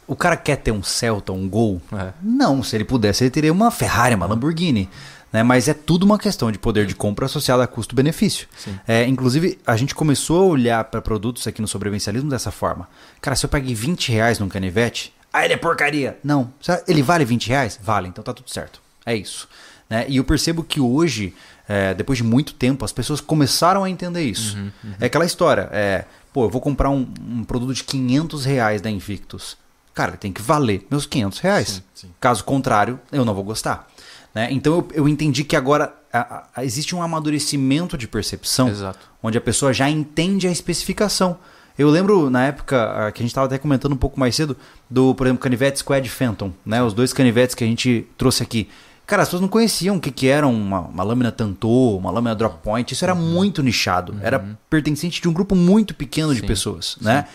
O 0.08 0.16
cara 0.16 0.38
quer 0.38 0.58
ter 0.58 0.72
um 0.72 0.84
Celta, 0.84 1.32
um 1.32 1.50
Gol? 1.50 1.82
É. 1.92 2.14
Não, 2.22 2.62
se 2.62 2.76
ele 2.76 2.86
pudesse, 2.86 3.24
ele 3.24 3.32
teria 3.32 3.52
uma 3.52 3.72
Ferrari, 3.72 4.14
uma 4.14 4.26
Lamborghini. 4.26 4.90
Né? 5.34 5.44
Mas 5.44 5.68
é 5.68 5.74
tudo 5.74 6.04
uma 6.04 6.18
questão 6.18 6.52
de 6.52 6.58
poder 6.58 6.86
de 6.86 6.96
compra 6.96 7.26
associada 7.26 7.64
a 7.64 7.68
custo-benefício. 7.68 8.48
É, 8.88 9.06
inclusive, 9.06 9.60
a 9.66 9.76
gente 9.76 9.94
começou 9.94 10.44
a 10.44 10.46
olhar 10.46 10.84
para 10.86 11.02
produtos 11.02 11.46
aqui 11.46 11.62
no 11.62 11.68
sobrevivencialismo 11.68 12.30
dessa 12.30 12.52
forma. 12.52 12.88
Cara, 13.20 13.36
se 13.36 13.46
eu 13.46 13.50
paguei 13.50 13.76
20 13.76 14.12
reais 14.12 14.40
num 14.40 14.48
canivete, 14.48 15.14
ah, 15.34 15.44
ele 15.44 15.56
é 15.56 15.58
porcaria. 15.58 16.18
Não. 16.24 16.54
Ele 16.88 17.04
vale 17.04 17.26
20 17.26 17.50
reais? 17.50 17.78
Vale, 17.84 18.08
então 18.08 18.24
tá 18.24 18.34
tudo 18.34 18.50
certo. 18.50 18.82
É 19.06 19.14
isso. 19.14 19.50
Né? 19.90 20.06
E 20.08 20.16
eu 20.16 20.24
percebo 20.24 20.64
que 20.64 20.80
hoje, 20.80 21.36
é, 21.68 21.94
depois 21.94 22.18
de 22.18 22.24
muito 22.24 22.54
tempo, 22.54 22.84
as 22.86 22.92
pessoas 22.92 23.20
começaram 23.22 23.84
a 23.84 23.90
entender 23.90 24.24
isso. 24.24 24.58
É 25.00 25.06
aquela 25.06 25.26
história, 25.26 25.70
é, 25.72 26.06
pô, 26.34 26.44
eu 26.46 26.50
vou 26.50 26.62
comprar 26.62 26.90
um, 26.90 27.08
um 27.28 27.44
produto 27.44 27.74
de 27.74 27.84
500 27.84 28.46
reais 28.46 28.82
da 28.82 28.90
Invictus. 28.90 29.58
Cara, 29.94 30.14
tem 30.18 30.32
que 30.34 30.42
valer 30.42 30.86
meus 30.92 31.06
500 31.06 31.40
reais. 31.40 31.68
Sim, 31.70 31.82
sim. 31.94 32.08
Caso 32.20 32.44
contrário, 32.44 33.00
eu 33.12 33.24
não 33.24 33.34
vou 33.34 33.44
gostar. 33.44 33.88
Né? 34.34 34.50
Então 34.52 34.74
eu, 34.76 34.88
eu 34.94 35.08
entendi 35.08 35.44
que 35.46 35.56
agora 35.56 35.94
a- 36.12 36.44
a- 36.56 36.66
existe 36.66 36.94
um 36.94 37.02
amadurecimento 37.02 37.98
de 37.98 38.06
percepção 38.08 38.68
Exato. 38.68 39.00
onde 39.24 39.38
a 39.38 39.42
pessoa 39.42 39.74
já 39.74 39.90
entende 39.90 40.48
a 40.48 40.52
especificação. 40.52 41.38
Eu 41.78 41.90
lembro 41.90 42.30
na 42.30 42.46
época 42.48 43.12
que 43.14 43.22
a 43.22 43.24
gente 43.24 43.32
estava 43.32 43.48
até 43.48 43.58
comentando 43.58 43.94
um 43.94 43.98
pouco 43.98 44.20
mais 44.20 44.36
cedo 44.36 44.56
do, 44.90 45.14
por 45.16 45.28
exemplo, 45.28 45.42
canivete 45.44 45.80
Squad 45.80 46.08
Phantom, 46.10 46.52
né? 46.66 46.82
Os 46.84 46.94
dois 46.94 47.12
canivetes 47.14 47.54
que 47.56 47.64
a 47.64 47.68
gente 47.68 48.08
trouxe 48.18 48.44
aqui. 48.44 48.70
Cara, 49.06 49.22
as 49.22 49.28
pessoas 49.28 49.42
não 49.42 49.48
conheciam 49.48 49.98
o 49.98 50.00
que, 50.00 50.10
que 50.12 50.28
era 50.28 50.48
uma, 50.48 50.82
uma 50.82 51.04
lâmina 51.04 51.32
Tanto, 51.32 51.98
uma 51.98 52.10
lâmina 52.10 52.34
Drop 52.34 52.58
Point. 52.64 52.94
Isso 52.94 53.06
era 53.06 53.14
muito 53.14 53.62
nichado. 53.62 54.16
Era 54.22 54.44
pertencente 54.70 55.22
de 55.22 55.30
um 55.30 55.34
grupo 55.34 55.56
muito 55.56 55.94
pequeno 55.94 56.34
de 56.34 56.42
Sim, 56.42 56.48
pessoas, 56.48 56.98
né? 57.00 57.28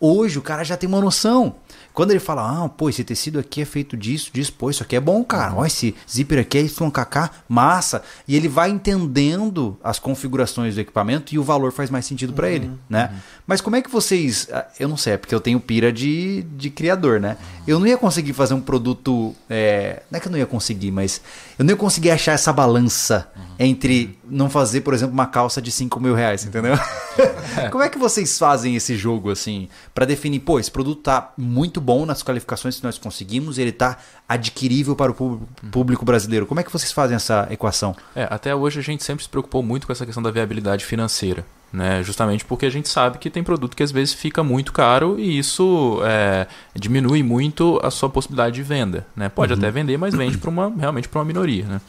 Hoje 0.00 0.38
o 0.38 0.42
cara 0.42 0.64
já 0.64 0.76
tem 0.76 0.88
uma 0.88 1.00
noção. 1.00 1.56
Quando 1.98 2.12
ele 2.12 2.20
fala, 2.20 2.62
ah, 2.64 2.68
pô, 2.68 2.88
esse 2.88 3.02
tecido 3.02 3.40
aqui 3.40 3.62
é 3.62 3.64
feito 3.64 3.96
disso, 3.96 4.30
disso, 4.32 4.52
pô, 4.52 4.70
isso 4.70 4.84
aqui 4.84 4.94
é 4.94 5.00
bom, 5.00 5.24
cara. 5.24 5.52
Ó, 5.56 5.66
esse 5.66 5.96
zíper 6.08 6.38
aqui 6.38 6.56
é 6.56 6.60
YKK, 6.60 7.28
massa. 7.48 8.04
E 8.28 8.36
ele 8.36 8.46
vai 8.46 8.70
entendendo 8.70 9.76
as 9.82 9.98
configurações 9.98 10.76
do 10.76 10.80
equipamento 10.80 11.34
e 11.34 11.40
o 11.40 11.42
valor 11.42 11.72
faz 11.72 11.90
mais 11.90 12.06
sentido 12.06 12.32
pra 12.32 12.48
ele, 12.48 12.70
né? 12.88 13.10
Mas 13.44 13.60
como 13.60 13.74
é 13.74 13.82
que 13.82 13.90
vocês. 13.90 14.46
ah, 14.52 14.64
Eu 14.78 14.88
não 14.88 14.96
sei, 14.96 15.14
é 15.14 15.16
porque 15.16 15.34
eu 15.34 15.40
tenho 15.40 15.58
pira 15.58 15.92
de, 15.92 16.44
de 16.56 16.70
criador, 16.70 17.18
né? 17.18 17.36
Eu 17.66 17.80
não 17.80 17.86
ia 17.88 17.98
conseguir 17.98 18.32
fazer 18.32 18.54
um 18.54 18.60
produto. 18.60 19.34
é, 19.50 20.04
não 20.08 20.18
é 20.18 20.20
que 20.20 20.28
eu 20.28 20.30
não 20.32 20.38
ia 20.38 20.46
conseguir, 20.46 20.92
mas 20.92 21.20
eu 21.58 21.64
não 21.64 21.72
ia 21.72 21.76
conseguir 21.76 22.12
achar 22.12 22.30
essa 22.30 22.52
balança 22.52 23.28
entre 23.58 24.16
não 24.24 24.48
fazer, 24.48 24.82
por 24.82 24.94
exemplo, 24.94 25.14
uma 25.14 25.26
calça 25.26 25.60
de 25.60 25.72
5 25.72 25.98
mil 25.98 26.14
reais, 26.14 26.44
entendeu? 26.44 26.74
Como 27.72 27.82
é 27.82 27.88
que 27.88 27.98
vocês 27.98 28.38
fazem 28.38 28.76
esse 28.76 28.96
jogo, 28.96 29.30
assim, 29.30 29.68
para 29.92 30.04
definir, 30.04 30.40
pô, 30.40 30.60
esse 30.60 30.70
produto 30.70 31.02
tá 31.02 31.32
muito 31.36 31.80
bom 31.88 32.04
nas 32.04 32.22
qualificações 32.22 32.76
que 32.76 32.84
nós 32.84 32.98
conseguimos, 32.98 33.56
ele 33.56 33.72
tá 33.72 33.96
adquirível 34.28 34.94
para 34.94 35.10
o 35.10 35.14
público, 35.14 35.46
público 35.72 36.04
brasileiro. 36.04 36.44
Como 36.44 36.60
é 36.60 36.62
que 36.62 36.70
vocês 36.70 36.92
fazem 36.92 37.16
essa 37.16 37.48
equação? 37.50 37.96
É, 38.14 38.28
até 38.30 38.54
hoje 38.54 38.78
a 38.78 38.82
gente 38.82 39.02
sempre 39.02 39.22
se 39.24 39.28
preocupou 39.30 39.62
muito 39.62 39.86
com 39.86 39.92
essa 39.94 40.04
questão 40.04 40.22
da 40.22 40.30
viabilidade 40.30 40.84
financeira. 40.84 41.46
Né? 41.72 42.02
Justamente 42.02 42.44
porque 42.46 42.64
a 42.66 42.70
gente 42.70 42.88
sabe 42.88 43.18
que 43.18 43.28
tem 43.30 43.42
produto 43.42 43.74
que 43.76 43.82
às 43.82 43.90
vezes 43.92 44.12
fica 44.14 44.42
muito 44.42 44.70
caro 44.72 45.18
e 45.18 45.38
isso 45.38 46.00
é, 46.04 46.46
diminui 46.74 47.22
muito 47.22 47.78
a 47.82 47.90
sua 47.90 48.08
possibilidade 48.10 48.54
de 48.54 48.62
venda. 48.62 49.06
Né? 49.16 49.28
Pode 49.30 49.52
Uhum. 49.52 49.58
até 49.58 49.70
vender, 49.70 49.96
mas 49.98 50.14
vende 50.14 50.36
para 50.38 50.48
uma, 50.50 50.70
realmente 50.78 51.08
para 51.08 51.18
uma 51.20 51.24
minoria. 51.26 51.64
Né? 51.64 51.80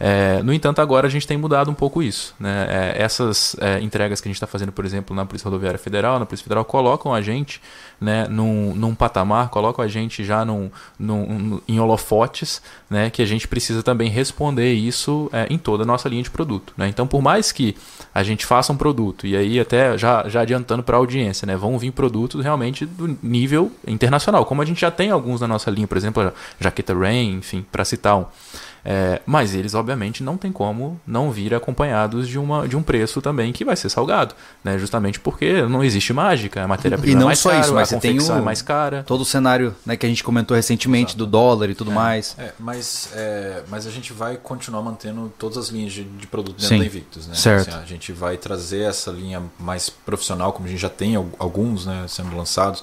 É, 0.00 0.42
no 0.42 0.52
entanto, 0.52 0.80
agora 0.80 1.06
a 1.06 1.10
gente 1.10 1.26
tem 1.26 1.36
mudado 1.36 1.70
um 1.70 1.74
pouco 1.74 2.02
isso. 2.02 2.34
Né? 2.38 2.66
É, 2.68 3.02
essas 3.02 3.56
é, 3.60 3.80
entregas 3.80 4.20
que 4.20 4.28
a 4.28 4.30
gente 4.30 4.36
está 4.36 4.46
fazendo, 4.46 4.72
por 4.72 4.84
exemplo, 4.84 5.14
na 5.14 5.24
Polícia 5.24 5.46
Rodoviária 5.46 5.78
Federal, 5.78 6.18
na 6.18 6.26
Polícia 6.26 6.44
Federal, 6.44 6.64
colocam 6.64 7.12
a 7.12 7.20
gente 7.20 7.60
né, 8.00 8.26
num, 8.28 8.74
num 8.74 8.94
patamar, 8.94 9.48
colocam 9.48 9.84
a 9.84 9.88
gente 9.88 10.24
já 10.24 10.44
num, 10.44 10.70
num, 10.98 11.60
em 11.66 11.80
holofotes, 11.80 12.62
né, 12.88 13.10
que 13.10 13.20
a 13.22 13.26
gente 13.26 13.48
precisa 13.48 13.82
também 13.82 14.08
responder 14.08 14.72
isso 14.72 15.28
é, 15.32 15.46
em 15.50 15.58
toda 15.58 15.82
a 15.82 15.86
nossa 15.86 16.08
linha 16.08 16.22
de 16.22 16.30
produto. 16.30 16.72
Né? 16.76 16.88
Então, 16.88 17.06
por 17.06 17.20
mais 17.20 17.50
que 17.50 17.76
a 18.14 18.22
gente 18.22 18.46
faça 18.46 18.72
um 18.72 18.76
produto, 18.76 19.26
e 19.26 19.36
aí 19.36 19.58
até 19.58 19.98
já, 19.98 20.28
já 20.28 20.42
adiantando 20.42 20.82
para 20.82 20.96
a 20.96 20.98
audiência, 20.98 21.44
né, 21.44 21.56
vão 21.56 21.78
vir 21.78 21.90
produtos 21.90 22.42
realmente 22.42 22.86
do 22.86 23.18
nível 23.22 23.72
internacional, 23.86 24.44
como 24.44 24.62
a 24.62 24.64
gente 24.64 24.80
já 24.80 24.90
tem 24.90 25.10
alguns 25.10 25.40
na 25.40 25.48
nossa 25.48 25.70
linha, 25.70 25.88
por 25.88 25.96
exemplo, 25.96 26.22
a 26.22 26.32
jaqueta 26.60 26.94
Rain, 26.94 27.38
enfim, 27.38 27.66
para 27.70 27.84
citar 27.84 28.16
um. 28.16 28.26
É, 28.84 29.20
mas 29.26 29.54
eles, 29.54 29.74
obviamente, 29.74 30.22
não 30.22 30.36
tem 30.36 30.50
como 30.52 31.00
não 31.06 31.30
vir 31.30 31.54
acompanhados 31.54 32.26
de, 32.28 32.38
uma, 32.38 32.66
de 32.66 32.76
um 32.76 32.82
preço 32.82 33.20
também 33.20 33.52
que 33.52 33.64
vai 33.64 33.76
ser 33.76 33.88
salgado, 33.88 34.34
né? 34.64 34.78
justamente 34.78 35.18
porque 35.20 35.62
não 35.62 35.82
existe 35.84 36.12
mágica, 36.12 36.62
a 36.62 36.68
matéria-prima 36.68 37.12
E 37.12 37.16
é 37.16 37.18
não 37.18 37.26
mais 37.26 37.38
só 37.38 37.50
cara, 37.50 37.60
isso, 37.62 37.74
mas 37.74 37.82
a 37.92 37.96
você 37.96 38.00
tem 38.00 38.12
confecção 38.12 38.36
o- 38.36 38.38
é 38.38 38.42
mais 38.42 38.62
cara. 38.62 39.02
Todo 39.06 39.20
o 39.22 39.24
cenário 39.24 39.74
né, 39.84 39.96
que 39.96 40.06
a 40.06 40.08
gente 40.08 40.22
comentou 40.24 40.54
recentemente 40.56 41.16
do 41.16 41.26
dólar 41.26 41.68
e 41.70 41.74
tudo 41.74 41.90
mais. 41.90 42.34
É, 42.38 42.52
mas, 42.58 43.10
é, 43.14 43.62
mas 43.68 43.86
a 43.86 43.90
gente 43.90 44.12
vai 44.12 44.36
continuar 44.36 44.82
mantendo 44.82 45.32
todas 45.38 45.58
as 45.58 45.68
linhas 45.68 45.92
de, 45.92 46.04
de 46.04 46.26
produto 46.26 46.56
dentro 46.56 46.68
Sim. 46.68 46.78
da 46.78 46.86
Invictus. 46.86 47.26
Né? 47.26 47.34
Certo. 47.34 47.68
Assim, 47.70 47.78
a 47.82 47.84
gente 47.86 48.12
vai 48.12 48.36
trazer 48.36 48.82
essa 48.82 49.10
linha 49.10 49.42
mais 49.58 49.90
profissional, 49.90 50.52
como 50.52 50.66
a 50.66 50.70
gente 50.70 50.80
já 50.80 50.88
tem 50.88 51.16
al- 51.16 51.26
alguns 51.38 51.84
né, 51.86 52.04
sendo 52.08 52.36
lançados. 52.36 52.82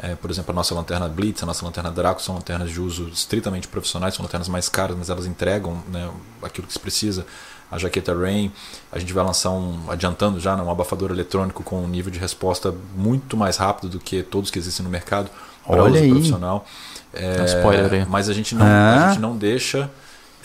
É, 0.00 0.14
por 0.16 0.30
exemplo, 0.30 0.50
a 0.52 0.54
nossa 0.54 0.74
lanterna 0.74 1.08
Blitz, 1.08 1.42
a 1.42 1.46
nossa 1.46 1.64
lanterna 1.64 1.90
Draco 1.90 2.20
são 2.20 2.34
lanternas 2.34 2.70
de 2.70 2.80
uso 2.80 3.08
estritamente 3.08 3.68
profissionais, 3.68 4.14
são 4.14 4.24
lanternas 4.24 4.48
mais 4.48 4.68
caras, 4.68 4.96
mas 4.96 5.10
elas 5.10 5.26
entregam 5.26 5.82
né, 5.88 6.10
aquilo 6.42 6.66
que 6.66 6.72
se 6.72 6.78
precisa. 6.78 7.26
A 7.70 7.78
jaqueta 7.78 8.14
Rain, 8.14 8.52
a 8.90 8.98
gente 8.98 9.12
vai 9.12 9.24
lançar 9.24 9.50
um, 9.50 9.90
adiantando 9.90 10.38
já, 10.40 10.54
né, 10.56 10.62
um 10.62 10.70
abafador 10.70 11.10
eletrônico 11.10 11.62
com 11.62 11.82
um 11.82 11.88
nível 11.88 12.10
de 12.10 12.18
resposta 12.18 12.74
muito 12.96 13.36
mais 13.36 13.56
rápido 13.56 13.88
do 13.88 13.98
que 14.00 14.22
todos 14.22 14.50
que 14.50 14.58
existem 14.58 14.84
no 14.84 14.90
mercado 14.90 15.30
para 15.66 15.82
uso 15.84 15.94
aí. 15.96 16.10
profissional. 16.10 16.66
É, 17.14 17.40
Um 17.40 17.44
spoiler 17.44 17.92
aí. 17.92 18.06
Mas 18.06 18.28
a 18.28 18.32
gente 18.34 18.54
não, 18.54 18.66
Ah. 18.66 19.06
a 19.06 19.08
gente 19.10 19.20
não 19.20 19.36
deixa, 19.36 19.90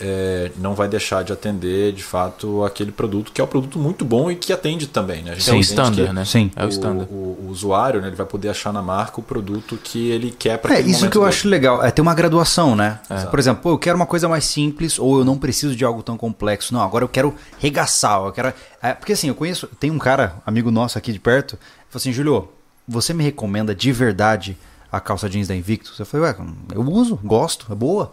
é, 0.00 0.52
não 0.58 0.74
vai 0.74 0.86
deixar 0.88 1.24
de 1.24 1.32
atender 1.32 1.92
de 1.92 2.02
fato 2.04 2.64
aquele 2.64 2.92
produto 2.92 3.32
que 3.32 3.40
é 3.40 3.44
um 3.44 3.46
produto 3.48 3.78
muito 3.78 4.04
bom 4.04 4.30
e 4.30 4.36
que 4.36 4.52
atende 4.52 4.86
também. 4.86 5.22
Né? 5.22 5.32
A 5.32 5.34
gente 5.34 5.48
É 5.50 5.52
o 5.52 5.56
entende 5.56 5.66
standard, 5.68 6.12
né? 6.12 6.24
Sim. 6.24 6.50
É 6.54 6.64
o 6.64 6.68
standard. 6.68 7.08
O, 7.10 7.14
o- 7.14 7.46
o 7.46 7.50
usuário 7.50 8.00
né, 8.00 8.06
ele 8.08 8.16
vai 8.16 8.26
poder 8.26 8.48
achar 8.48 8.72
na 8.72 8.80
marca 8.82 9.20
o 9.20 9.22
produto 9.22 9.76
que 9.82 10.10
ele 10.10 10.30
quer 10.30 10.58
para 10.58 10.76
É, 10.76 10.80
isso 10.80 11.08
que 11.10 11.16
eu 11.16 11.22
dele. 11.22 11.34
acho 11.34 11.48
legal. 11.48 11.84
É 11.84 11.90
ter 11.90 12.00
uma 12.02 12.14
graduação, 12.14 12.76
né? 12.76 13.00
É. 13.10 13.24
Por 13.26 13.38
exemplo, 13.38 13.62
pô, 13.62 13.70
eu 13.70 13.78
quero 13.78 13.96
uma 13.96 14.06
coisa 14.06 14.28
mais 14.28 14.44
simples 14.44 14.98
ou 14.98 15.18
eu 15.18 15.24
não 15.24 15.36
preciso 15.38 15.74
de 15.74 15.84
algo 15.84 16.02
tão 16.02 16.16
complexo. 16.16 16.72
Não, 16.72 16.80
agora 16.82 17.04
eu 17.04 17.08
quero 17.08 17.34
regaçar. 17.58 18.20
Eu 18.24 18.32
quero... 18.32 18.52
é, 18.82 18.92
porque 18.94 19.12
assim, 19.12 19.28
eu 19.28 19.34
conheço... 19.34 19.66
Tem 19.80 19.90
um 19.90 19.98
cara, 19.98 20.36
amigo 20.46 20.70
nosso 20.70 20.96
aqui 20.96 21.12
de 21.12 21.18
perto, 21.18 21.56
falou 21.88 21.96
assim, 22.00 22.12
Julio, 22.12 22.48
você 22.86 23.12
me 23.12 23.24
recomenda 23.24 23.74
de 23.74 23.90
verdade 23.92 24.56
a 24.90 25.00
calça 25.00 25.28
jeans 25.28 25.48
da 25.48 25.54
Invictus? 25.56 25.98
Eu 25.98 26.06
falei, 26.06 26.26
ué, 26.28 26.36
eu 26.74 26.82
uso, 26.82 27.18
gosto, 27.24 27.66
é 27.70 27.74
boa. 27.74 28.12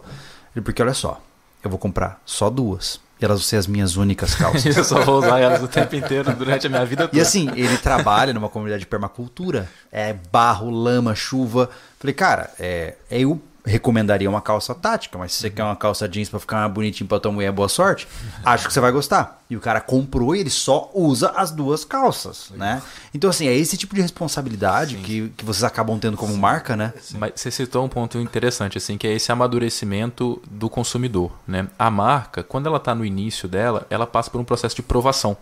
Ele, 0.54 0.64
porque 0.64 0.82
olha 0.82 0.92
só, 0.94 1.20
eu 1.66 1.70
vou 1.70 1.78
comprar 1.78 2.20
só 2.24 2.48
duas. 2.48 3.00
E 3.20 3.24
elas 3.24 3.38
vão 3.38 3.44
ser 3.44 3.56
as 3.56 3.66
minhas 3.66 3.96
únicas 3.96 4.34
calças. 4.34 4.64
Eu 4.76 4.84
só 4.84 5.02
vou 5.02 5.18
usar 5.18 5.40
elas 5.40 5.62
o 5.62 5.68
tempo 5.68 5.96
inteiro 5.96 6.34
durante 6.34 6.66
a 6.66 6.70
minha 6.70 6.84
vida 6.84 7.08
toda. 7.08 7.16
E 7.16 7.20
assim, 7.20 7.48
ele 7.56 7.78
trabalha 7.78 8.34
numa 8.34 8.50
comunidade 8.50 8.80
de 8.80 8.86
permacultura. 8.86 9.70
É 9.90 10.12
barro, 10.12 10.68
lama, 10.68 11.14
chuva. 11.14 11.70
Falei, 11.98 12.12
cara, 12.12 12.50
é, 12.58 12.94
eu 13.10 13.40
recomendaria 13.66 14.30
uma 14.30 14.40
calça 14.40 14.74
tática, 14.74 15.18
mas 15.18 15.32
se 15.32 15.40
você 15.40 15.50
quer 15.50 15.64
uma 15.64 15.74
calça 15.74 16.08
jeans 16.08 16.28
pra 16.28 16.38
ficar 16.38 16.68
bonitinho 16.68 17.08
pra 17.08 17.18
tua 17.18 17.32
mulher, 17.32 17.50
boa 17.50 17.68
sorte, 17.68 18.06
acho 18.44 18.66
que 18.68 18.72
você 18.72 18.80
vai 18.80 18.92
gostar. 18.92 19.42
E 19.50 19.56
o 19.56 19.60
cara 19.60 19.80
comprou 19.80 20.34
e 20.34 20.40
ele 20.40 20.50
só 20.50 20.90
usa 20.94 21.30
as 21.30 21.50
duas 21.50 21.84
calças, 21.84 22.50
né? 22.54 22.82
Então, 23.12 23.30
assim, 23.30 23.46
é 23.48 23.54
esse 23.54 23.76
tipo 23.76 23.94
de 23.94 24.00
responsabilidade 24.00 24.96
que, 24.96 25.32
que 25.36 25.44
vocês 25.44 25.64
acabam 25.64 25.98
tendo 25.98 26.16
como 26.16 26.36
marca, 26.36 26.76
né? 26.76 26.92
Mas 27.12 27.32
você 27.36 27.50
citou 27.50 27.84
um 27.84 27.88
ponto 27.88 28.18
interessante, 28.18 28.78
assim, 28.78 28.96
que 28.96 29.06
é 29.06 29.12
esse 29.12 29.30
amadurecimento 29.30 30.40
do 30.50 30.68
consumidor. 30.68 31.32
Né? 31.46 31.68
A 31.78 31.90
marca, 31.90 32.42
quando 32.42 32.66
ela 32.66 32.78
está 32.78 32.94
no 32.94 33.04
início 33.04 33.48
dela, 33.48 33.86
ela 33.90 34.06
passa 34.06 34.30
por 34.30 34.40
um 34.40 34.44
processo 34.44 34.74
de 34.74 34.82
provação. 34.82 35.36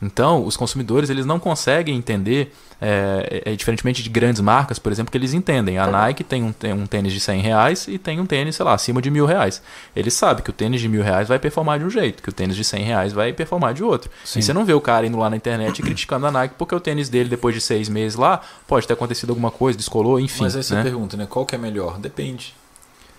Então, 0.00 0.44
os 0.44 0.56
consumidores 0.56 1.08
eles 1.08 1.24
não 1.24 1.38
conseguem 1.38 1.96
entender, 1.96 2.52
é, 2.80 3.42
é, 3.46 3.56
diferentemente 3.56 4.02
de 4.02 4.10
grandes 4.10 4.40
marcas, 4.40 4.78
por 4.78 4.92
exemplo, 4.92 5.10
que 5.10 5.16
eles 5.16 5.32
entendem. 5.32 5.78
A 5.78 5.86
Nike 5.86 6.22
tem 6.22 6.42
um, 6.42 6.52
tem 6.52 6.72
um 6.72 6.86
tênis 6.86 7.12
de 7.12 7.20
100 7.20 7.40
reais 7.40 7.88
e 7.88 7.98
tem 7.98 8.20
um 8.20 8.26
tênis, 8.26 8.56
sei 8.56 8.64
lá, 8.64 8.74
acima 8.74 9.00
de 9.00 9.10
mil 9.10 9.24
reais. 9.24 9.62
Ele 9.94 10.10
sabe 10.10 10.42
que 10.42 10.50
o 10.50 10.52
tênis 10.52 10.80
de 10.80 10.88
mil 10.88 11.02
reais 11.02 11.28
vai 11.28 11.38
performar 11.38 11.78
de 11.78 11.84
um 11.84 11.90
jeito, 11.90 12.22
que 12.22 12.28
o 12.28 12.32
tênis 12.32 12.56
de 12.56 12.64
100 12.64 12.84
reais 12.84 13.12
vai 13.12 13.32
performar 13.32 13.72
de 13.72 13.82
outro. 13.82 14.10
E 14.34 14.42
você 14.42 14.52
não 14.52 14.64
vê 14.64 14.74
o 14.74 14.80
cara 14.80 15.06
indo 15.06 15.16
lá 15.16 15.30
na 15.30 15.36
internet 15.36 15.78
e 15.78 15.82
criticando 15.82 16.26
a 16.26 16.30
Nike 16.30 16.54
porque 16.58 16.74
o 16.74 16.80
tênis 16.80 17.08
dele, 17.08 17.28
depois 17.28 17.54
de 17.54 17.60
seis 17.60 17.88
meses 17.88 18.18
lá, 18.18 18.40
pode 18.66 18.86
ter 18.86 18.92
acontecido 18.92 19.30
alguma 19.30 19.50
coisa, 19.50 19.78
descolou, 19.78 20.20
enfim. 20.20 20.44
Mas 20.44 20.56
aí 20.56 20.62
você 20.62 20.74
né? 20.74 20.82
pergunta, 20.82 21.16
né? 21.16 21.26
Qual 21.28 21.46
que 21.46 21.54
é 21.54 21.58
melhor? 21.58 21.98
Depende. 21.98 22.54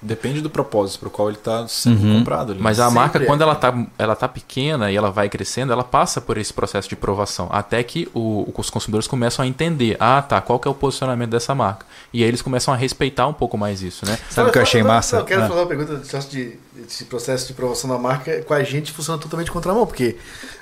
Depende 0.01 0.41
do 0.41 0.49
propósito 0.49 0.99
para 0.99 1.07
o 1.07 1.11
qual 1.11 1.27
ele 1.29 1.37
está 1.37 1.67
sendo 1.67 1.99
comprado. 2.19 2.51
ali. 2.51 2.61
Mas 2.61 2.79
a 2.79 2.83
Sempre 2.85 2.95
marca, 2.99 3.17
é. 3.23 3.25
quando 3.25 3.41
ela 3.41 3.55
tá, 3.55 3.73
ela 3.97 4.15
tá 4.15 4.27
pequena 4.27 4.91
e 4.91 4.95
ela 4.95 5.09
vai 5.09 5.27
crescendo, 5.27 5.73
ela 5.73 5.83
passa 5.83 6.21
por 6.21 6.37
esse 6.37 6.53
processo 6.53 6.87
de 6.87 6.95
provação. 6.95 7.47
Até 7.51 7.81
que 7.81 8.07
o- 8.13 8.47
os 8.55 8.69
consumidores 8.69 9.07
começam 9.07 9.43
a 9.43 9.47
entender. 9.47 9.97
Ah, 9.99 10.21
tá, 10.21 10.39
qual 10.39 10.59
que 10.59 10.67
é 10.67 10.71
o 10.71 10.75
posicionamento 10.75 11.31
dessa 11.31 11.55
marca? 11.55 11.85
E 12.13 12.21
aí 12.21 12.27
eles 12.29 12.41
começam 12.43 12.73
a 12.73 12.77
respeitar 12.77 13.25
um 13.27 13.33
pouco 13.33 13.57
mais 13.57 13.81
isso, 13.81 14.05
né? 14.05 14.17
Sabe 14.29 14.49
o 14.49 14.51
que 14.51 14.59
eu 14.59 14.61
achei 14.61 14.81
Não, 14.83 14.87
massa? 14.89 15.17
Eu 15.17 15.25
quero 15.25 15.41
Ah. 15.43 15.47
fazer 15.47 15.59
uma 15.61 15.67
pergunta 15.67 15.95
desse 15.95 16.09
processo 16.11 16.29
de, 16.31 16.59
desse 16.75 17.05
processo 17.05 17.47
de 17.47 17.53
promoção 17.53 17.89
da 17.89 17.97
marca. 17.97 18.41
Com 18.43 18.53
a 18.53 18.63
gente 18.63 18.91
funciona 18.91 19.19
totalmente 19.19 19.51
contramão, 19.51 19.85
porque 19.87 20.15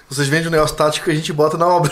vocês 0.09 0.27
vendem 0.27 0.47
um 0.47 0.51
negócio 0.51 0.75
tático 0.75 1.09
e 1.09 1.13
a 1.13 1.15
gente 1.15 1.31
bota 1.33 1.57
na 1.57 1.67
obra. 1.67 1.91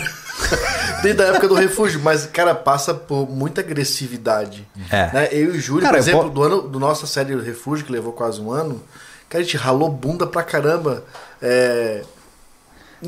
Desde 1.02 1.22
a 1.22 1.26
época 1.26 1.48
do 1.48 1.54
refúgio, 1.54 2.00
mas, 2.02 2.26
cara, 2.26 2.54
passa 2.54 2.94
por 2.94 3.28
muita 3.28 3.60
agressividade. 3.60 4.66
É. 4.90 5.12
Né? 5.12 5.28
Eu 5.32 5.54
e 5.54 5.58
o 5.58 5.60
Júlio, 5.60 5.82
Cara, 5.82 5.94
por 5.94 6.00
exemplo, 6.00 6.22
po- 6.24 6.30
do 6.30 6.42
ano 6.42 6.62
do 6.62 6.80
nossa 6.80 7.06
série 7.06 7.34
Refúgio, 7.40 7.84
que 7.84 7.92
levou 7.92 8.12
quase 8.12 8.40
um 8.40 8.50
ano, 8.50 8.82
cara, 9.28 9.42
a 9.42 9.44
gente 9.44 9.56
ralou 9.56 9.90
bunda 9.90 10.26
pra 10.26 10.42
caramba. 10.42 11.04
É, 11.42 12.02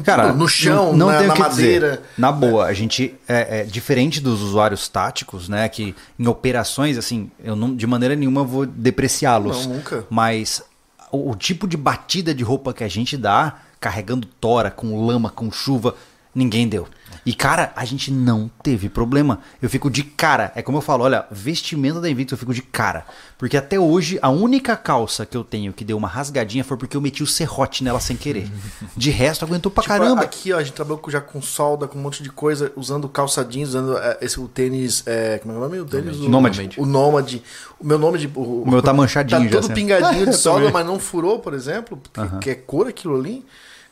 Cara, 0.04 0.32
no 0.32 0.46
chão, 0.46 0.92
não, 0.92 0.96
não 0.96 1.06
na, 1.06 1.22
na 1.22 1.34
que 1.34 1.40
madeira. 1.40 1.90
dizer. 1.92 2.02
Na 2.18 2.30
boa, 2.30 2.66
a 2.66 2.72
gente 2.74 3.14
é, 3.26 3.60
é 3.60 3.64
diferente 3.64 4.20
dos 4.20 4.42
usuários 4.42 4.88
táticos, 4.88 5.48
né? 5.48 5.66
Que 5.70 5.94
em 6.18 6.26
operações, 6.26 6.98
assim, 6.98 7.30
eu 7.42 7.56
não, 7.56 7.74
de 7.74 7.86
maneira 7.86 8.14
nenhuma 8.14 8.44
vou 8.44 8.66
depreciá-los. 8.66 9.66
Não, 9.66 9.76
nunca. 9.76 10.04
Mas 10.10 10.62
o, 11.10 11.30
o 11.30 11.34
tipo 11.34 11.66
de 11.66 11.78
batida 11.78 12.34
de 12.34 12.44
roupa 12.44 12.74
que 12.74 12.84
a 12.84 12.88
gente 12.88 13.16
dá, 13.16 13.54
carregando 13.86 14.26
tora, 14.40 14.68
com 14.68 15.06
lama, 15.06 15.30
com 15.30 15.48
chuva, 15.52 15.94
ninguém 16.34 16.66
deu. 16.66 16.88
E, 17.24 17.32
cara, 17.32 17.72
a 17.76 17.84
gente 17.84 18.10
não 18.10 18.50
teve 18.62 18.88
problema. 18.88 19.40
Eu 19.62 19.70
fico 19.70 19.88
de 19.88 20.02
cara. 20.02 20.52
É 20.56 20.62
como 20.62 20.78
eu 20.78 20.82
falo, 20.82 21.04
olha, 21.04 21.24
vestimenta 21.30 22.00
da 22.00 22.10
Invictus 22.10 22.32
eu 22.32 22.38
fico 22.38 22.52
de 22.52 22.62
cara. 22.62 23.04
Porque 23.38 23.56
até 23.56 23.78
hoje, 23.78 24.18
a 24.20 24.28
única 24.28 24.76
calça 24.76 25.24
que 25.24 25.36
eu 25.36 25.42
tenho 25.44 25.72
que 25.72 25.84
deu 25.84 25.96
uma 25.96 26.08
rasgadinha 26.08 26.64
foi 26.64 26.76
porque 26.76 26.96
eu 26.96 27.00
meti 27.00 27.22
o 27.22 27.26
serrote 27.26 27.82
nela 27.84 28.00
sem 28.00 28.16
querer. 28.16 28.50
De 28.96 29.10
resto, 29.10 29.44
aguentou 29.44 29.70
pra 29.70 29.82
Tipo, 29.82 29.94
caramba. 29.96 30.22
Aqui, 30.22 30.52
ó, 30.52 30.58
a 30.58 30.62
gente 30.64 30.74
trabalhou 30.74 31.00
já 31.08 31.20
com 31.20 31.40
solda, 31.40 31.86
com 31.86 31.96
um 31.96 32.02
monte 32.02 32.22
de 32.24 32.30
coisa, 32.30 32.72
usando 32.76 33.08
calça 33.08 33.44
jeans, 33.44 33.68
usando 33.70 33.96
é, 33.96 34.18
esse, 34.20 34.38
o 34.40 34.48
tênis. 34.48 35.04
É, 35.06 35.38
como 35.38 35.54
é 35.54 35.56
o 35.56 35.60
nome? 35.60 35.80
O 35.80 35.84
tênis 35.84 36.16
o, 36.18 36.28
Nômade. 36.28 36.70
O 36.76 36.86
Nômade. 36.86 37.42
O 37.78 37.86
meu 37.86 37.98
nome 37.98 38.18
de. 38.18 38.26
O, 38.34 38.62
O 38.62 38.70
meu 38.70 38.82
tá 38.82 38.92
manchadinho 38.92 39.40
Tá 39.40 39.44
já, 39.46 39.50
todo 39.52 39.64
assim. 39.64 39.74
pingadinho 39.74 40.26
de 40.26 40.34
solda, 40.36 40.70
mas 40.70 40.84
não 40.84 40.98
furou, 40.98 41.38
por 41.38 41.54
exemplo, 41.54 41.96
porque 42.12 42.38
que 42.40 42.50
é 42.50 42.54
cor 42.54 42.86
aquilo 42.88 43.16
ali. 43.16 43.44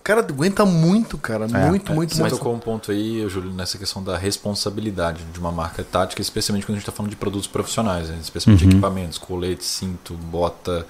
Cara, 0.04 0.20
aguenta 0.20 0.66
muito, 0.66 1.16
cara. 1.16 1.46
É, 1.46 1.66
muito, 1.68 1.90
muito, 1.94 2.14
Você 2.14 2.20
muito. 2.20 2.36
tocou 2.36 2.54
um 2.54 2.58
ponto 2.58 2.92
aí, 2.92 3.26
Júlio, 3.26 3.50
nessa 3.50 3.78
questão 3.78 4.02
da 4.02 4.18
responsabilidade 4.18 5.24
de 5.32 5.40
uma 5.40 5.50
marca 5.50 5.82
tática, 5.82 6.20
especialmente 6.20 6.66
quando 6.66 6.74
a 6.76 6.78
gente 6.78 6.82
está 6.82 6.92
falando 6.92 7.10
de 7.10 7.16
produtos 7.16 7.46
profissionais, 7.48 8.10
né? 8.10 8.18
especialmente 8.22 8.64
Uhum. 8.64 8.70
equipamentos, 8.72 9.16
colete, 9.16 9.64
cinto, 9.64 10.12
bota. 10.14 10.86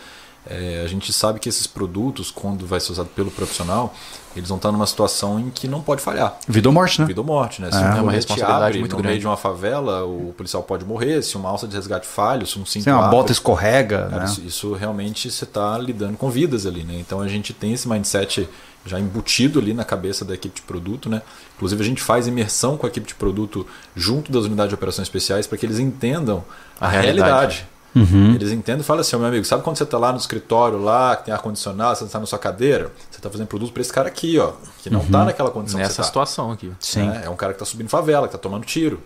é, 0.46 0.82
a 0.84 0.88
gente 0.88 1.10
sabe 1.10 1.40
que 1.40 1.48
esses 1.48 1.66
produtos, 1.66 2.30
quando 2.30 2.66
vai 2.66 2.78
ser 2.78 2.92
usado 2.92 3.08
pelo 3.16 3.30
profissional, 3.30 3.94
eles 4.36 4.50
vão 4.50 4.56
estar 4.58 4.70
numa 4.70 4.86
situação 4.86 5.40
em 5.40 5.48
que 5.48 5.66
não 5.66 5.80
pode 5.80 6.02
falhar. 6.02 6.36
Vida 6.46 6.68
ou 6.68 6.72
morte, 6.74 7.00
né? 7.00 7.06
Vida 7.06 7.20
ou 7.22 7.26
morte, 7.26 7.62
né? 7.62 7.70
Se 7.70 7.78
É. 7.78 7.80
um 7.80 7.96
É 7.96 8.02
uma 8.02 8.12
responsabilidade 8.12 8.64
abre 8.66 8.78
muito 8.80 8.90
no 8.92 8.98
grande. 8.98 9.08
meio 9.12 9.20
de 9.20 9.26
uma 9.26 9.38
favela, 9.38 10.04
o 10.04 10.34
policial 10.36 10.62
pode 10.62 10.84
morrer. 10.84 11.22
Se 11.22 11.34
uma 11.38 11.48
alça 11.48 11.66
de 11.66 11.74
resgate 11.74 12.06
falha, 12.06 12.44
se 12.44 12.58
um 12.58 12.66
cinto 12.66 12.82
Se 12.82 12.90
uma 12.90 13.06
abre, 13.06 13.16
bota 13.16 13.32
escorrega, 13.32 14.06
Cara, 14.10 14.18
né? 14.18 14.24
isso, 14.26 14.42
isso 14.42 14.74
realmente 14.74 15.30
você 15.30 15.44
está 15.44 15.78
lidando 15.78 16.18
com 16.18 16.28
vidas 16.28 16.66
ali, 16.66 16.82
né? 16.84 16.96
Então 16.98 17.22
a 17.22 17.28
gente 17.28 17.54
tem 17.54 17.72
esse 17.72 17.88
mindset 17.88 18.46
já 18.86 19.00
embutido 19.00 19.58
ali 19.58 19.72
na 19.72 19.84
cabeça 19.84 20.24
da 20.24 20.34
equipe 20.34 20.56
de 20.56 20.62
produto, 20.62 21.08
né? 21.08 21.22
Inclusive 21.56 21.82
a 21.82 21.86
gente 21.86 22.02
faz 22.02 22.26
imersão 22.26 22.76
com 22.76 22.86
a 22.86 22.88
equipe 22.88 23.06
de 23.06 23.14
produto 23.14 23.66
junto 23.96 24.30
das 24.30 24.44
unidades 24.44 24.68
de 24.70 24.74
operações 24.74 25.06
especiais 25.06 25.46
para 25.46 25.56
que 25.56 25.64
eles 25.64 25.78
entendam 25.78 26.44
a, 26.80 26.86
A 26.86 26.90
realidade. 26.90 27.20
realidade. 27.30 27.68
Uhum. 27.96 28.34
Eles 28.34 28.50
entendem 28.50 28.80
e 28.80 28.84
falam 28.84 29.00
assim, 29.02 29.14
"Ô, 29.14 29.20
meu 29.20 29.28
amigo, 29.28 29.44
sabe 29.44 29.62
quando 29.62 29.76
você 29.76 29.84
está 29.84 29.96
lá 29.96 30.10
no 30.10 30.18
escritório, 30.18 30.78
lá, 30.82 31.14
que 31.14 31.26
tem 31.26 31.32
ar-condicionado, 31.34 31.96
você 31.96 32.04
está 32.04 32.18
na 32.18 32.26
sua 32.26 32.38
cadeira, 32.40 32.90
você 33.08 33.18
está 33.18 33.30
fazendo 33.30 33.46
produto 33.46 33.72
para 33.72 33.80
esse 33.82 33.92
cara 33.92 34.08
aqui, 34.08 34.36
ó, 34.38 34.52
que 34.82 34.90
não 34.90 35.00
está 35.00 35.24
naquela 35.24 35.50
condição 35.50 35.78
que 35.78 35.84
Nessa 35.84 35.94
você 35.94 36.02
tá. 36.02 36.06
situação 36.08 36.50
aqui. 36.50 36.72
Sim. 36.80 37.06
né? 37.08 37.22
É 37.24 37.30
um 37.30 37.36
cara 37.36 37.52
que 37.52 37.56
está 37.62 37.64
subindo 37.64 37.88
favela, 37.88 38.26
que 38.26 38.34
está 38.34 38.38
tomando 38.38 38.64
tiro. 38.64 39.00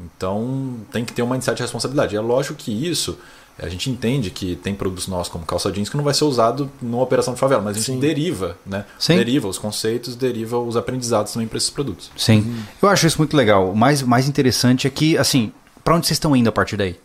Então 0.00 0.76
tem 0.90 1.04
que 1.04 1.12
ter 1.12 1.22
um 1.22 1.28
mindset 1.28 1.56
de 1.56 1.62
responsabilidade. 1.62 2.14
E 2.14 2.18
é 2.18 2.20
lógico 2.20 2.54
que 2.54 2.70
isso, 2.88 3.18
a 3.58 3.68
gente 3.68 3.90
entende 3.90 4.30
que 4.30 4.56
tem 4.56 4.74
produtos 4.74 5.06
nossos 5.06 5.30
como 5.30 5.44
calça 5.44 5.70
jeans 5.70 5.88
que 5.88 5.96
não 5.96 6.04
vai 6.04 6.14
ser 6.14 6.24
usado 6.24 6.70
numa 6.80 7.02
operação 7.02 7.34
de 7.34 7.40
favela, 7.40 7.62
mas 7.62 7.76
a 7.76 7.78
gente 7.78 7.92
Sim. 7.92 8.00
deriva, 8.00 8.56
né? 8.66 8.84
Sim. 8.98 9.16
Deriva 9.16 9.46
os 9.46 9.58
conceitos, 9.58 10.16
deriva 10.16 10.58
os 10.58 10.76
aprendizados 10.76 11.32
também 11.32 11.46
para 11.46 11.58
esses 11.58 11.70
produtos. 11.70 12.10
Sim. 12.16 12.56
Eu 12.80 12.88
acho 12.88 13.06
isso 13.06 13.18
muito 13.18 13.36
legal. 13.36 13.70
O 13.70 13.76
mais, 13.76 14.02
mais 14.02 14.28
interessante 14.28 14.86
é 14.86 14.90
que, 14.90 15.18
assim, 15.18 15.52
para 15.84 15.94
onde 15.94 16.06
vocês 16.06 16.16
estão 16.16 16.34
indo 16.34 16.48
a 16.48 16.52
partir 16.52 16.76
daí? 16.76 16.96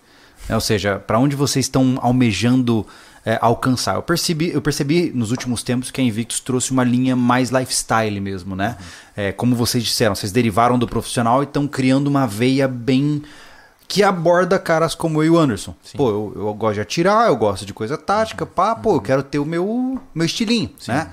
É, 0.49 0.55
ou 0.55 0.61
seja, 0.61 0.97
para 0.99 1.19
onde 1.19 1.35
vocês 1.35 1.65
estão 1.65 1.99
almejando 2.01 2.87
é, 3.25 3.37
alcançar? 3.41 3.95
Eu 3.95 4.01
percebi, 4.01 4.51
eu 4.53 4.61
percebi 4.61 5.11
nos 5.13 5.31
últimos 5.31 5.61
tempos 5.61 5.91
que 5.91 5.99
a 5.99 6.03
Invictus 6.03 6.39
trouxe 6.39 6.71
uma 6.71 6.83
linha 6.83 7.15
mais 7.15 7.49
lifestyle 7.49 8.19
mesmo, 8.21 8.55
né? 8.55 8.77
É, 9.15 9.31
como 9.33 9.55
vocês 9.55 9.83
disseram, 9.83 10.15
vocês 10.15 10.31
derivaram 10.31 10.79
do 10.79 10.87
profissional 10.87 11.41
e 11.41 11.45
estão 11.45 11.67
criando 11.67 12.07
uma 12.07 12.25
veia 12.25 12.67
bem 12.67 13.21
que 13.87 14.03
aborda 14.03 14.59
caras 14.59 14.93
como 14.93 15.23
eu 15.23 15.25
e 15.25 15.29
o 15.29 15.37
Anderson. 15.37 15.73
Pô, 15.95 16.09
eu, 16.09 16.33
eu 16.35 16.53
gosto 16.53 16.75
de 16.75 16.81
atirar, 16.81 17.27
eu 17.27 17.35
gosto 17.35 17.65
de 17.65 17.73
coisa 17.73 17.97
tática, 17.97 18.45
pá, 18.45 18.75
pô, 18.75 18.95
eu 18.95 19.01
quero 19.01 19.23
ter 19.23 19.39
o 19.39 19.45
meu, 19.45 19.99
meu 20.13 20.25
estilinho, 20.25 20.69
né? 20.87 21.09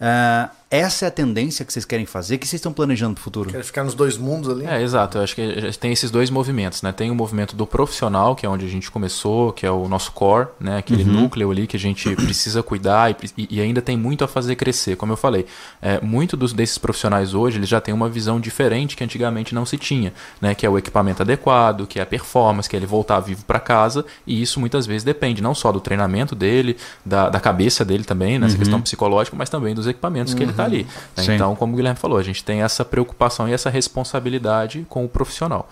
É, 0.00 0.48
essa 0.70 1.06
é 1.06 1.08
a 1.08 1.10
tendência 1.10 1.64
que 1.64 1.72
vocês 1.72 1.86
querem 1.86 2.04
fazer, 2.04 2.36
que 2.36 2.46
vocês 2.46 2.58
estão 2.58 2.72
planejando 2.72 3.14
pro 3.14 3.22
futuro. 3.22 3.50
Quer 3.50 3.64
ficar 3.64 3.84
nos 3.84 3.94
dois 3.94 4.18
mundos 4.18 4.50
ali? 4.50 4.66
É, 4.66 4.82
exato. 4.82 5.16
Eu 5.16 5.22
acho 5.22 5.34
que 5.34 5.78
tem 5.78 5.92
esses 5.92 6.10
dois 6.10 6.28
movimentos, 6.28 6.82
né? 6.82 6.92
Tem 6.92 7.10
o 7.10 7.14
movimento 7.14 7.56
do 7.56 7.66
profissional, 7.66 8.36
que 8.36 8.44
é 8.44 8.48
onde 8.48 8.66
a 8.66 8.68
gente 8.68 8.90
começou, 8.90 9.52
que 9.52 9.64
é 9.64 9.70
o 9.70 9.88
nosso 9.88 10.12
core, 10.12 10.48
né? 10.60 10.76
Aquele 10.76 11.04
núcleo 11.04 11.50
ali 11.50 11.66
que 11.66 11.76
a 11.76 11.80
gente 11.80 12.14
precisa 12.16 12.62
cuidar 12.62 13.10
e, 13.10 13.48
e 13.50 13.60
ainda 13.62 13.80
tem 13.80 13.96
muito 13.96 14.24
a 14.24 14.28
fazer 14.28 14.56
crescer. 14.56 14.94
Como 14.96 15.10
eu 15.10 15.16
falei, 15.16 15.46
é, 15.80 16.02
muito 16.02 16.36
dos, 16.36 16.52
desses 16.52 16.76
profissionais 16.76 17.32
hoje, 17.32 17.56
eles 17.56 17.68
já 17.68 17.80
têm 17.80 17.94
uma 17.94 18.08
visão 18.08 18.38
diferente 18.38 18.94
que 18.94 19.02
antigamente 19.02 19.54
não 19.54 19.64
se 19.64 19.78
tinha, 19.78 20.12
né? 20.38 20.54
Que 20.54 20.66
é 20.66 20.68
o 20.68 20.76
equipamento 20.76 21.22
adequado, 21.22 21.86
que 21.86 21.98
é 21.98 22.02
a 22.02 22.06
performance, 22.06 22.68
que 22.68 22.76
é 22.76 22.78
ele 22.78 22.86
voltar 22.86 23.20
vivo 23.20 23.42
para 23.46 23.58
casa. 23.58 24.04
E 24.26 24.42
isso 24.42 24.60
muitas 24.60 24.86
vezes 24.86 25.02
depende 25.02 25.40
não 25.40 25.54
só 25.54 25.72
do 25.72 25.80
treinamento 25.80 26.34
dele, 26.34 26.76
da, 27.06 27.30
da 27.30 27.40
cabeça 27.40 27.86
dele 27.86 28.04
também, 28.04 28.38
nessa 28.38 28.58
questão 28.58 28.82
psicológica, 28.82 29.34
mas 29.34 29.48
também 29.48 29.74
dos 29.74 29.86
equipamentos 29.86 30.34
que 30.34 30.42
ele 30.42 30.57
está 30.62 30.64
ali. 30.64 30.86
né? 31.16 31.34
Então, 31.34 31.54
como 31.56 31.72
o 31.72 31.76
Guilherme 31.76 31.98
falou, 31.98 32.18
a 32.18 32.22
gente 32.22 32.42
tem 32.44 32.62
essa 32.62 32.84
preocupação 32.84 33.48
e 33.48 33.52
essa 33.52 33.70
responsabilidade 33.70 34.86
com 34.88 35.04
o 35.04 35.08
profissional. 35.08 35.68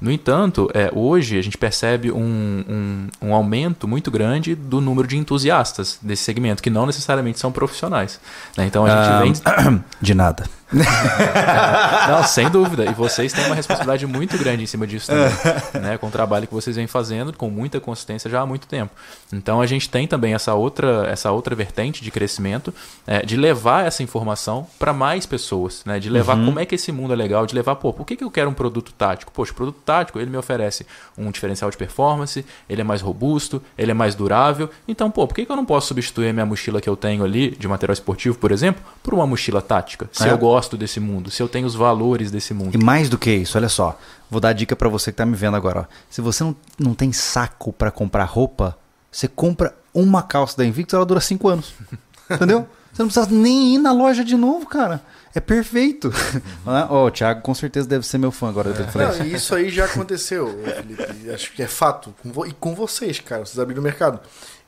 No 0.00 0.10
entanto, 0.10 0.70
é, 0.72 0.90
hoje 0.94 1.38
a 1.38 1.42
gente 1.42 1.58
percebe 1.58 2.12
um, 2.12 2.18
um, 2.20 3.08
um 3.28 3.34
aumento 3.34 3.88
muito 3.88 4.10
grande 4.10 4.54
do 4.54 4.80
número 4.80 5.06
de 5.06 5.16
entusiastas 5.16 5.98
desse 6.00 6.22
segmento, 6.22 6.62
que 6.62 6.70
não 6.70 6.86
necessariamente 6.86 7.38
são 7.38 7.50
profissionais. 7.50 8.20
né? 8.56 8.66
Então 8.66 8.86
a 8.86 9.22
gente 9.22 9.42
vem. 9.42 9.84
De 10.00 10.14
nada. 10.14 10.44
Não, 12.08 12.24
sem 12.24 12.48
dúvida. 12.50 12.84
E 12.84 12.94
vocês 12.94 13.32
têm 13.32 13.44
uma 13.46 13.54
responsabilidade 13.54 14.06
muito 14.06 14.36
grande 14.38 14.62
em 14.62 14.66
cima 14.66 14.86
disso 14.86 15.08
também, 15.08 15.82
né? 15.82 15.98
Com 15.98 16.08
o 16.08 16.10
trabalho 16.10 16.46
que 16.46 16.54
vocês 16.54 16.76
vêm 16.76 16.86
fazendo 16.86 17.32
com 17.32 17.50
muita 17.50 17.80
consistência 17.80 18.30
já 18.30 18.40
há 18.40 18.46
muito 18.46 18.66
tempo. 18.66 18.92
Então 19.32 19.60
a 19.60 19.66
gente 19.66 19.88
tem 19.88 20.06
também 20.06 20.34
essa 20.34 20.54
outra, 20.54 21.06
essa 21.10 21.30
outra 21.30 21.54
vertente 21.54 22.02
de 22.02 22.10
crescimento, 22.10 22.72
é, 23.06 23.24
de 23.24 23.36
levar 23.36 23.86
essa 23.86 24.02
informação 24.02 24.66
para 24.78 24.92
mais 24.92 25.26
pessoas, 25.26 25.82
né? 25.84 25.98
De 25.98 26.08
levar 26.08 26.36
como 26.36 26.58
é 26.60 26.64
que 26.64 26.74
esse 26.74 26.92
mundo 26.92 27.12
é 27.12 27.16
legal, 27.16 27.46
de 27.46 27.54
levar, 27.54 27.76
pô, 27.76 27.92
por 27.92 28.06
que, 28.06 28.16
que 28.16 28.24
eu 28.24 28.30
quero 28.30 28.50
um 28.50 28.54
produto 28.54 28.92
tático? 28.92 29.32
Poxa, 29.32 29.52
o 29.52 29.54
produto 29.54 29.78
tático, 29.84 30.18
ele 30.18 30.30
me 30.30 30.36
oferece 30.36 30.86
um 31.16 31.30
diferencial 31.30 31.70
de 31.70 31.76
performance, 31.76 32.44
ele 32.68 32.80
é 32.80 32.84
mais 32.84 33.00
robusto, 33.00 33.62
ele 33.76 33.90
é 33.90 33.94
mais 33.94 34.14
durável. 34.14 34.70
Então, 34.86 35.10
pô, 35.10 35.26
por 35.26 35.34
que, 35.34 35.44
que 35.44 35.52
eu 35.52 35.56
não 35.56 35.64
posso 35.64 35.88
substituir 35.88 36.28
a 36.28 36.32
minha 36.32 36.46
mochila 36.46 36.80
que 36.80 36.88
eu 36.88 36.96
tenho 36.96 37.24
ali, 37.24 37.50
de 37.50 37.66
material 37.68 37.92
esportivo, 37.92 38.36
por 38.38 38.52
exemplo, 38.52 38.82
por 39.02 39.14
uma 39.14 39.26
mochila 39.26 39.60
tática? 39.60 40.08
Se 40.12 40.28
É. 40.28 40.32
eu 40.32 40.38
gosto 40.38 40.59
desse 40.76 41.00
mundo, 41.00 41.30
se 41.30 41.42
eu 41.42 41.48
tenho 41.48 41.66
os 41.66 41.74
valores 41.74 42.30
desse 42.30 42.52
mundo. 42.52 42.74
E 42.74 42.78
mais 42.78 43.08
do 43.08 43.18
que 43.18 43.30
isso, 43.30 43.56
olha 43.56 43.68
só. 43.68 43.98
Vou 44.30 44.40
dar 44.40 44.50
a 44.50 44.52
dica 44.52 44.76
pra 44.76 44.88
você 44.88 45.10
que 45.10 45.16
tá 45.16 45.26
me 45.26 45.36
vendo 45.36 45.56
agora. 45.56 45.80
Ó. 45.80 45.84
Se 46.08 46.20
você 46.20 46.44
não, 46.44 46.56
não 46.78 46.94
tem 46.94 47.12
saco 47.12 47.72
pra 47.72 47.90
comprar 47.90 48.24
roupa, 48.24 48.76
você 49.10 49.26
compra 49.26 49.74
uma 49.92 50.22
calça 50.22 50.56
da 50.56 50.64
Invictus, 50.64 50.94
ela 50.94 51.06
dura 51.06 51.20
5 51.20 51.48
anos. 51.48 51.74
Entendeu? 52.30 52.66
Você 52.92 53.02
não 53.02 53.08
precisa 53.08 53.28
nem 53.30 53.74
ir 53.74 53.78
na 53.78 53.92
loja 53.92 54.24
de 54.24 54.36
novo, 54.36 54.66
cara. 54.66 55.00
É 55.34 55.40
perfeito. 55.40 56.12
Ó, 56.88 57.06
o 57.06 57.10
Thiago 57.10 57.40
com 57.40 57.54
certeza 57.54 57.88
deve 57.88 58.06
ser 58.06 58.18
meu 58.18 58.32
fã 58.32 58.48
agora. 58.48 58.74
falei 58.86 59.06
Não, 59.06 59.26
e 59.26 59.34
isso 59.34 59.54
aí 59.54 59.70
já 59.70 59.84
aconteceu, 59.86 60.48
Felipe. 60.64 61.30
Acho 61.30 61.52
que 61.52 61.62
é 61.62 61.68
fato. 61.68 62.14
E 62.46 62.52
com 62.52 62.74
vocês, 62.74 63.20
cara. 63.20 63.44
Vocês 63.44 63.58
abriram 63.58 63.80
o 63.80 63.84
mercado. 63.84 64.18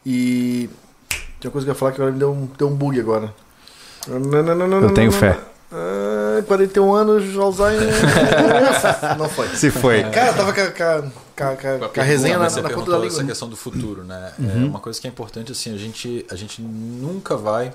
E 0.06 0.70
tem 1.40 1.48
uma 1.48 1.52
coisa 1.52 1.64
que 1.64 1.70
eu 1.70 1.74
ia 1.74 1.78
falar 1.78 1.92
que 1.92 2.00
agora 2.00 2.12
me 2.12 2.18
deu 2.18 2.32
um, 2.32 2.48
deu 2.56 2.68
um 2.68 2.74
bug 2.74 2.98
agora. 2.98 3.34
Não, 4.08 4.18
não, 4.18 4.54
não, 4.54 4.68
não, 4.68 4.80
Eu 4.82 4.94
tenho 4.94 5.12
fé. 5.12 5.38
Ah, 5.72 6.42
41 6.46 6.92
anos, 6.94 7.36
Alzheimer. 7.38 7.88
não 9.18 9.28
foi. 9.28 9.48
Se 9.56 9.70
foi. 9.70 10.02
Cara, 10.04 10.32
tava 10.34 10.52
com 10.52 10.60
a, 10.60 10.70
com 10.70 10.84
a- 10.84 11.88
com 11.88 12.00
a- 12.00 12.04
resenha 12.04 12.38
na, 12.38 12.44
na 12.50 12.70
ponta 12.70 12.90
da 12.90 12.96
essa 12.98 13.06
língua. 13.16 13.24
questão 13.24 13.48
do 13.48 13.56
futuro, 13.56 14.04
né? 14.04 14.32
É 14.38 14.42
Uhum. 14.42 14.66
uma 14.68 14.80
coisa 14.80 15.00
que 15.00 15.06
é 15.06 15.10
importante 15.10 15.52
assim, 15.52 15.74
a 15.74 15.78
gente 15.78 16.26
a 16.30 16.36
gente 16.36 16.60
nunca 16.60 17.36
vai 17.36 17.72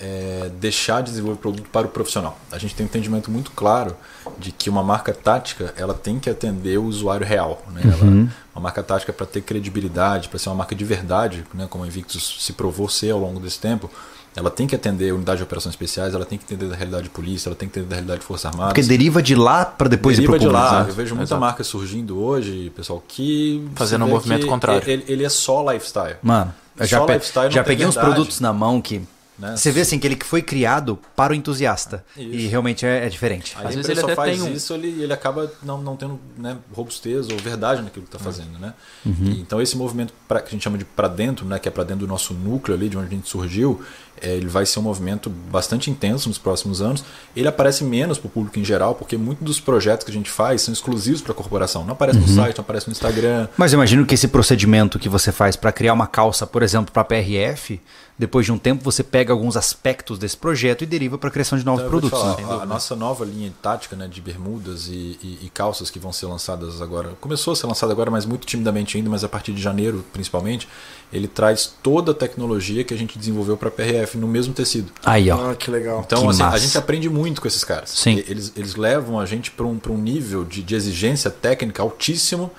é, 0.00 0.48
deixar 0.60 1.02
de 1.02 1.10
desenvolver 1.10 1.38
produto 1.40 1.68
para 1.70 1.86
o 1.86 1.90
profissional. 1.90 2.38
A 2.52 2.58
gente 2.58 2.74
tem 2.74 2.84
um 2.86 2.88
entendimento 2.88 3.30
muito 3.30 3.50
claro 3.52 3.96
de 4.38 4.52
que 4.52 4.70
uma 4.70 4.82
marca 4.82 5.12
tática 5.12 5.74
ela 5.76 5.92
tem 5.94 6.18
que 6.20 6.30
atender 6.30 6.78
o 6.78 6.84
usuário 6.84 7.26
real, 7.26 7.62
né? 7.72 7.82
Ela- 7.84 8.04
Uhum. 8.04 8.28
uma 8.54 8.62
marca 8.62 8.82
tática 8.82 9.12
para 9.12 9.26
ter 9.26 9.40
credibilidade, 9.42 10.28
para 10.28 10.38
ser 10.38 10.48
uma 10.50 10.54
marca 10.56 10.74
de 10.74 10.84
verdade, 10.84 11.44
né? 11.54 11.66
Como 11.70 11.84
a 11.84 11.86
Invictus 11.86 12.38
se 12.40 12.52
provou 12.52 12.88
ser 12.88 13.10
ao 13.10 13.18
longo 13.18 13.38
desse 13.40 13.58
tempo. 13.60 13.90
Ela 14.36 14.50
tem 14.50 14.66
que 14.66 14.74
atender 14.74 15.10
a 15.10 15.14
unidade 15.14 15.38
de 15.38 15.42
operações 15.42 15.72
especiais, 15.72 16.14
ela 16.14 16.24
tem 16.24 16.38
que 16.38 16.44
entender 16.44 16.66
da 16.70 16.76
realidade 16.76 17.04
de 17.04 17.10
polícia, 17.10 17.48
ela 17.48 17.56
tem 17.56 17.68
que 17.68 17.76
entender 17.78 17.88
da 17.90 17.96
realidade 17.96 18.20
de 18.20 18.26
forças 18.26 18.46
armadas. 18.46 18.72
Porque 18.72 18.86
deriva 18.88 19.20
de 19.22 19.34
lá 19.34 19.64
pra 19.64 19.88
depois 19.88 20.16
ir 20.16 20.20
Deriva 20.22 20.38
pro 20.38 20.46
de 20.46 20.52
lá. 20.52 20.84
né? 20.84 20.90
Eu 20.90 20.94
vejo 20.94 21.14
muita 21.14 21.28
Exato. 21.30 21.40
marca 21.40 21.64
surgindo 21.64 22.18
hoje, 22.22 22.70
pessoal, 22.76 23.02
que. 23.06 23.66
Fazendo 23.74 24.04
um 24.04 24.08
movimento 24.08 24.46
contrário. 24.46 24.82
Ele, 24.88 25.04
ele 25.08 25.24
é 25.24 25.28
só 25.28 25.68
lifestyle. 25.72 26.16
Mano, 26.22 26.54
eu 26.78 26.86
já, 26.86 27.00
pe- 27.04 27.14
lifestyle 27.14 27.50
já 27.50 27.64
peguei 27.64 27.84
uns 27.86 27.94
verdade. 27.94 28.14
produtos 28.14 28.40
na 28.40 28.52
mão 28.52 28.80
que. 28.80 29.02
Né? 29.38 29.56
Você 29.56 29.70
vê 29.70 29.82
assim 29.82 30.00
que 30.00 30.06
ele 30.08 30.16
que 30.16 30.26
foi 30.26 30.42
criado 30.42 30.98
para 31.14 31.32
o 31.32 31.36
entusiasta. 31.36 32.04
Isso. 32.16 32.28
E 32.28 32.46
realmente 32.48 32.84
é, 32.84 33.06
é 33.06 33.08
diferente. 33.08 33.54
Aí 33.56 33.68
Às 33.68 33.74
vezes 33.76 33.88
ele 33.88 34.00
só 34.00 34.06
até 34.08 34.16
faz 34.16 34.32
tem 34.36 34.42
um- 34.50 34.52
isso, 34.52 34.74
ele, 34.74 35.00
ele 35.00 35.12
acaba 35.12 35.48
não, 35.62 35.80
não 35.80 35.94
tendo 35.94 36.18
né, 36.36 36.56
robustez 36.74 37.28
ou 37.28 37.38
verdade 37.38 37.80
naquilo 37.82 38.04
que 38.04 38.12
está 38.12 38.18
fazendo. 38.18 38.58
Né? 38.58 38.74
Uhum. 39.06 39.14
E, 39.26 39.40
então 39.40 39.62
esse 39.62 39.76
movimento 39.76 40.12
pra, 40.26 40.40
que 40.40 40.48
a 40.48 40.50
gente 40.50 40.64
chama 40.64 40.76
de 40.76 40.84
para 40.84 41.06
dentro, 41.06 41.46
né, 41.46 41.56
que 41.60 41.68
é 41.68 41.70
para 41.70 41.84
dentro 41.84 42.04
do 42.04 42.08
nosso 42.10 42.34
núcleo 42.34 42.76
ali, 42.76 42.88
de 42.88 42.98
onde 42.98 43.06
a 43.06 43.10
gente 43.10 43.28
surgiu, 43.28 43.80
é, 44.22 44.34
ele 44.36 44.48
vai 44.48 44.64
ser 44.66 44.78
um 44.78 44.82
movimento 44.82 45.28
bastante 45.30 45.90
intenso 45.90 46.28
nos 46.28 46.38
próximos 46.38 46.80
anos. 46.80 47.04
Ele 47.36 47.48
aparece 47.48 47.84
menos 47.84 48.18
para 48.18 48.28
o 48.28 48.30
público 48.30 48.58
em 48.58 48.64
geral, 48.64 48.94
porque 48.94 49.16
muitos 49.16 49.44
dos 49.44 49.60
projetos 49.60 50.04
que 50.04 50.10
a 50.10 50.14
gente 50.14 50.30
faz 50.30 50.62
são 50.62 50.72
exclusivos 50.72 51.20
para 51.20 51.32
a 51.32 51.34
corporação. 51.34 51.84
Não 51.84 51.92
aparece 51.92 52.18
Uhum. 52.18 52.26
no 52.26 52.34
site, 52.34 52.56
não 52.58 52.62
aparece 52.62 52.86
no 52.88 52.92
Instagram. 52.92 53.48
Mas 53.56 53.72
eu 53.72 53.76
imagino 53.76 54.04
que 54.06 54.14
esse 54.14 54.28
procedimento 54.28 54.98
que 54.98 55.08
você 55.08 55.30
faz 55.32 55.56
para 55.56 55.72
criar 55.72 55.92
uma 55.92 56.06
calça, 56.06 56.46
por 56.46 56.62
exemplo, 56.62 56.92
para 56.92 57.04
PRF, 57.04 57.80
depois 58.18 58.44
de 58.46 58.50
um 58.52 58.58
tempo 58.58 58.82
você 58.82 59.02
pega 59.04 59.32
alguns 59.32 59.56
aspectos 59.56 60.18
desse 60.18 60.36
projeto 60.36 60.82
e 60.82 60.86
deriva 60.86 61.16
para 61.18 61.28
a 61.28 61.32
criação 61.32 61.56
de 61.58 61.64
novos 61.64 61.80
Então, 61.82 61.90
produtos. 61.90 62.18
falar, 62.18 62.36
né? 62.36 62.44
a, 62.50 62.62
a 62.62 62.66
nossa 62.66 62.96
nova 62.96 63.24
linha 63.24 63.52
tática 63.62 63.94
né, 63.94 64.08
de 64.08 64.20
bermudas 64.20 64.88
e, 64.88 65.18
e- 65.22 65.38
e 65.44 65.50
calças 65.54 65.88
que 65.90 65.98
vão 66.00 66.12
ser 66.12 66.26
lançadas 66.26 66.80
agora, 66.82 67.10
começou 67.20 67.52
a 67.52 67.56
ser 67.56 67.66
lançada 67.66 67.92
agora, 67.92 68.10
mas 68.10 68.24
muito 68.26 68.46
timidamente 68.46 68.96
ainda, 68.96 69.08
mas 69.10 69.22
a 69.22 69.28
partir 69.28 69.52
de 69.52 69.62
janeiro 69.62 70.04
principalmente, 70.12 70.66
ele 71.12 71.28
traz 71.28 71.72
toda 71.82 72.10
a 72.12 72.14
tecnologia 72.14 72.82
que 72.82 72.92
a 72.92 72.96
gente 72.96 73.18
desenvolveu 73.18 73.56
para 73.56 73.70
PRF 73.70 74.07
no 74.16 74.28
mesmo 74.28 74.54
tecido. 74.54 74.90
Aí, 75.04 75.30
ó. 75.30 75.50
Ah, 75.50 75.54
que 75.54 75.70
legal. 75.70 76.02
Então, 76.06 76.22
Que 76.22 76.28
assim, 76.28 76.42
a 76.42 76.56
gente 76.56 76.78
aprende 76.78 77.08
muito 77.10 77.40
com 77.42 77.48
esses 77.48 77.64
caras. 77.64 77.90
Sim. 77.90 78.22
Eles, 78.26 78.52
eles 78.56 78.76
levam 78.76 79.18
a 79.20 79.26
gente 79.26 79.50
para 79.50 79.66
um, 79.66 79.76
pra 79.78 79.92
um 79.92 79.98
nível 79.98 80.44
de, 80.44 80.62
de 80.62 80.74
exigência 80.74 81.30
técnica 81.30 81.82
altíssimo 81.82 82.50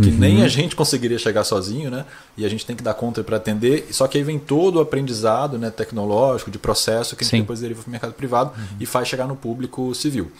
que 0.00 0.08
Uhum. 0.08 0.16
nem 0.18 0.42
a 0.42 0.48
gente 0.48 0.74
conseguiria 0.74 1.18
chegar 1.18 1.44
sozinho, 1.44 1.90
né? 1.90 2.06
E 2.34 2.46
a 2.46 2.48
gente 2.48 2.64
tem 2.64 2.74
que 2.74 2.82
dar 2.82 2.94
conta 2.94 3.22
para 3.22 3.36
atender. 3.36 3.88
Só 3.90 4.06
que 4.06 4.16
aí 4.16 4.24
vem 4.24 4.38
todo 4.38 4.76
o 4.76 4.80
aprendizado 4.80 5.58
né, 5.58 5.68
tecnológico, 5.68 6.50
de 6.50 6.58
processo, 6.58 7.14
que 7.16 7.22
a 7.22 7.24
gente 7.26 7.30
Sim. 7.36 7.40
depois 7.42 7.60
deriva 7.60 7.82
para 7.82 7.88
o 7.88 7.90
mercado 7.90 8.12
privado 8.14 8.52
e 8.78 8.86
faz 8.86 9.08
chegar 9.08 9.26
no 9.26 9.36
público 9.36 9.94
civil. 9.94 10.30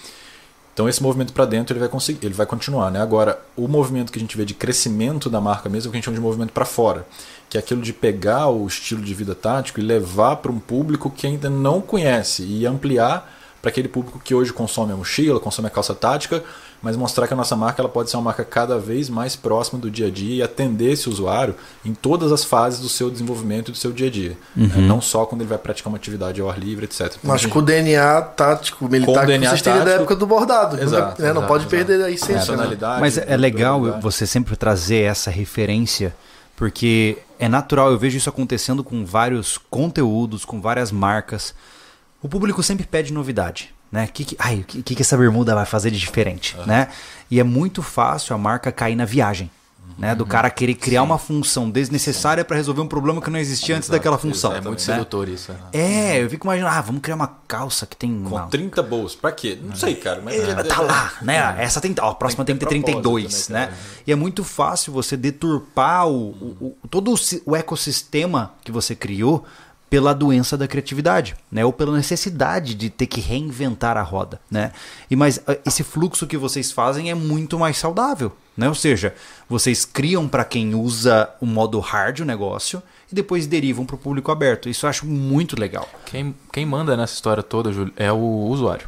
Então 0.72 0.88
esse 0.88 1.02
movimento 1.02 1.32
para 1.34 1.44
dentro 1.44 1.74
ele 1.74 1.80
vai 1.80 1.88
conseguir, 1.90 2.24
ele 2.24 2.32
vai 2.32 2.46
continuar, 2.46 2.90
né? 2.90 3.02
Agora, 3.02 3.38
o 3.54 3.68
movimento 3.68 4.10
que 4.10 4.18
a 4.18 4.22
gente 4.22 4.34
vê 4.34 4.46
de 4.46 4.54
crescimento 4.54 5.28
da 5.28 5.40
marca 5.42 5.68
mesmo, 5.68 5.88
é 5.88 5.90
o 5.90 5.92
que 5.92 5.96
a 5.96 5.98
gente 5.98 6.04
chama 6.06 6.16
de 6.16 6.22
movimento 6.22 6.52
para 6.52 6.64
fora, 6.64 7.06
que 7.50 7.58
é 7.58 7.60
aquilo 7.60 7.82
de 7.82 7.92
pegar 7.92 8.48
o 8.48 8.64
estilo 8.64 9.02
de 9.02 9.12
vida 9.12 9.34
tático 9.34 9.80
e 9.80 9.82
levar 9.82 10.36
para 10.36 10.52
um 10.52 10.60
público 10.60 11.10
que 11.10 11.26
ainda 11.26 11.50
não 11.50 11.80
conhece 11.80 12.44
e 12.44 12.64
ampliar 12.64 13.28
para 13.60 13.70
aquele 13.70 13.88
público 13.88 14.20
que 14.22 14.34
hoje 14.34 14.52
consome 14.52 14.92
a 14.92 14.96
mochila, 14.96 15.40
consome 15.40 15.66
a 15.66 15.70
calça 15.70 15.94
tática, 15.94 16.42
mas 16.80 16.96
mostrar 16.96 17.26
que 17.26 17.34
a 17.34 17.36
nossa 17.36 17.54
marca 17.54 17.82
ela 17.82 17.88
pode 17.88 18.08
ser 18.08 18.16
uma 18.16 18.22
marca 18.22 18.44
cada 18.44 18.78
vez 18.78 19.10
mais 19.10 19.36
próxima 19.36 19.78
do 19.78 19.90
dia 19.90 20.06
a 20.06 20.10
dia 20.10 20.36
e 20.36 20.42
atender 20.42 20.92
esse 20.92 21.10
usuário 21.10 21.54
em 21.84 21.92
todas 21.92 22.32
as 22.32 22.42
fases 22.42 22.80
do 22.80 22.88
seu 22.88 23.10
desenvolvimento 23.10 23.68
e 23.68 23.72
do 23.72 23.76
seu 23.76 23.92
dia 23.92 24.06
a 24.06 24.10
dia. 24.10 24.38
Uhum. 24.56 24.66
Né? 24.66 24.74
Não 24.76 25.00
só 25.00 25.26
quando 25.26 25.42
ele 25.42 25.50
vai 25.50 25.58
praticar 25.58 25.92
uma 25.92 25.98
atividade 25.98 26.40
ao 26.40 26.48
ar 26.48 26.58
livre, 26.58 26.86
etc. 26.86 27.00
Então, 27.00 27.18
mas 27.24 27.42
gente... 27.42 27.50
com 27.50 27.58
o 27.58 27.62
DNA 27.62 28.22
tático, 28.22 28.88
militar, 28.88 29.26
que 29.26 29.38
vocês 29.38 29.60
têm 29.60 29.74
da 29.74 29.90
época 29.90 30.16
do 30.16 30.26
bordado. 30.26 30.80
Exato, 30.80 31.20
né? 31.20 31.28
exato 31.28 31.40
Não 31.40 31.46
pode 31.46 31.64
exato. 31.64 31.76
perder 31.86 32.04
a 32.04 32.10
essência. 32.10 32.56
Né? 32.56 32.78
Mas 32.98 33.18
é 33.18 33.36
legal 33.36 34.00
você 34.00 34.26
sempre 34.26 34.56
trazer 34.56 35.02
essa 35.02 35.30
referência, 35.30 36.14
porque 36.56 37.18
é 37.40 37.48
natural, 37.48 37.90
eu 37.90 37.98
vejo 37.98 38.16
isso 38.16 38.28
acontecendo 38.28 38.84
com 38.84 39.04
vários 39.04 39.58
conteúdos, 39.58 40.44
com 40.44 40.60
várias 40.60 40.92
marcas. 40.92 41.54
O 42.22 42.28
público 42.28 42.62
sempre 42.62 42.86
pede 42.86 43.12
novidade 43.12 43.74
né? 43.90 44.06
Que, 44.06 44.24
que, 44.24 44.36
ai, 44.38 44.60
o 44.60 44.64
que, 44.64 44.94
que 44.94 45.02
essa 45.02 45.16
bermuda 45.16 45.54
vai 45.54 45.66
fazer 45.66 45.90
de 45.90 45.98
diferente, 45.98 46.56
uhum. 46.56 46.66
né? 46.66 46.88
E 47.30 47.40
é 47.40 47.42
muito 47.42 47.82
fácil 47.82 48.34
a 48.34 48.38
marca 48.38 48.70
cair 48.70 48.94
na 48.94 49.04
viagem. 49.04 49.50
Né, 50.00 50.14
do 50.14 50.24
cara 50.24 50.48
querer 50.48 50.74
criar 50.74 51.02
Sim. 51.02 51.06
uma 51.06 51.18
função 51.18 51.70
desnecessária 51.70 52.42
para 52.42 52.56
resolver 52.56 52.80
um 52.80 52.88
problema 52.88 53.20
que 53.20 53.28
não 53.28 53.38
existia 53.38 53.76
antes 53.76 53.88
daquela 53.88 54.16
função. 54.16 54.50
É 54.52 54.60
muito 54.60 54.78
né? 54.78 54.78
sedutor 54.78 55.28
isso. 55.28 55.54
É, 55.74 56.22
eu 56.22 56.30
fico 56.30 56.46
imaginando, 56.46 56.74
ah, 56.74 56.80
vamos 56.80 57.02
criar 57.02 57.16
uma 57.16 57.28
calça 57.46 57.86
que 57.86 57.94
tem. 57.94 58.22
Com 58.22 58.36
uma... 58.36 58.46
30 58.46 58.82
bolsos. 58.82 59.14
Pra 59.14 59.30
quê? 59.30 59.58
Não 59.62 59.76
sei, 59.76 59.94
cara. 59.94 60.22
Mas 60.24 60.36
é, 60.36 60.62
tá 60.62 60.80
lá, 60.80 61.12
né? 61.20 61.56
Essa 61.58 61.82
tem. 61.82 61.94
Ó, 62.00 62.10
a 62.10 62.14
próxima 62.14 62.46
tem 62.46 62.56
que 62.56 62.64
ter, 62.64 62.68
32, 62.68 63.50
né? 63.50 63.66
né? 63.66 63.74
E 64.06 64.10
é 64.10 64.16
muito 64.16 64.42
fácil 64.42 64.90
você 64.90 65.18
deturpar 65.18 66.08
o, 66.08 66.30
o, 66.30 66.76
o 66.82 66.88
todo 66.88 67.14
o 67.44 67.54
ecossistema 67.54 68.54
que 68.64 68.72
você 68.72 68.94
criou 68.94 69.44
pela 69.90 70.14
doença 70.14 70.56
da 70.56 70.68
criatividade, 70.68 71.34
né? 71.50 71.64
Ou 71.64 71.72
pela 71.72 71.96
necessidade 71.96 72.74
de 72.76 72.88
ter 72.88 73.08
que 73.08 73.20
reinventar 73.20 73.96
a 73.96 74.02
roda, 74.02 74.40
né? 74.48 74.70
E 75.10 75.16
mas 75.16 75.40
ah, 75.48 75.58
esse 75.66 75.82
fluxo 75.82 76.28
que 76.28 76.36
vocês 76.36 76.70
fazem 76.70 77.10
é 77.10 77.14
muito 77.14 77.58
mais 77.58 77.76
saudável, 77.76 78.32
né? 78.56 78.68
Ou 78.68 78.74
seja, 78.74 79.12
vocês 79.48 79.84
criam 79.84 80.28
para 80.28 80.44
quem 80.44 80.76
usa 80.76 81.28
o 81.40 81.46
modo 81.46 81.80
hard 81.80 82.20
o 82.20 82.24
negócio 82.24 82.80
e 83.10 83.14
depois 83.14 83.48
derivam 83.48 83.84
para 83.84 83.96
o 83.96 83.98
público 83.98 84.30
aberto. 84.30 84.68
Isso 84.68 84.86
eu 84.86 84.90
acho 84.90 85.04
muito 85.04 85.58
legal. 85.58 85.88
Quem, 86.06 86.32
quem 86.52 86.64
manda 86.64 86.96
nessa 86.96 87.14
história 87.14 87.42
toda, 87.42 87.72
Júlio, 87.72 87.92
é 87.96 88.12
o 88.12 88.46
usuário. 88.46 88.86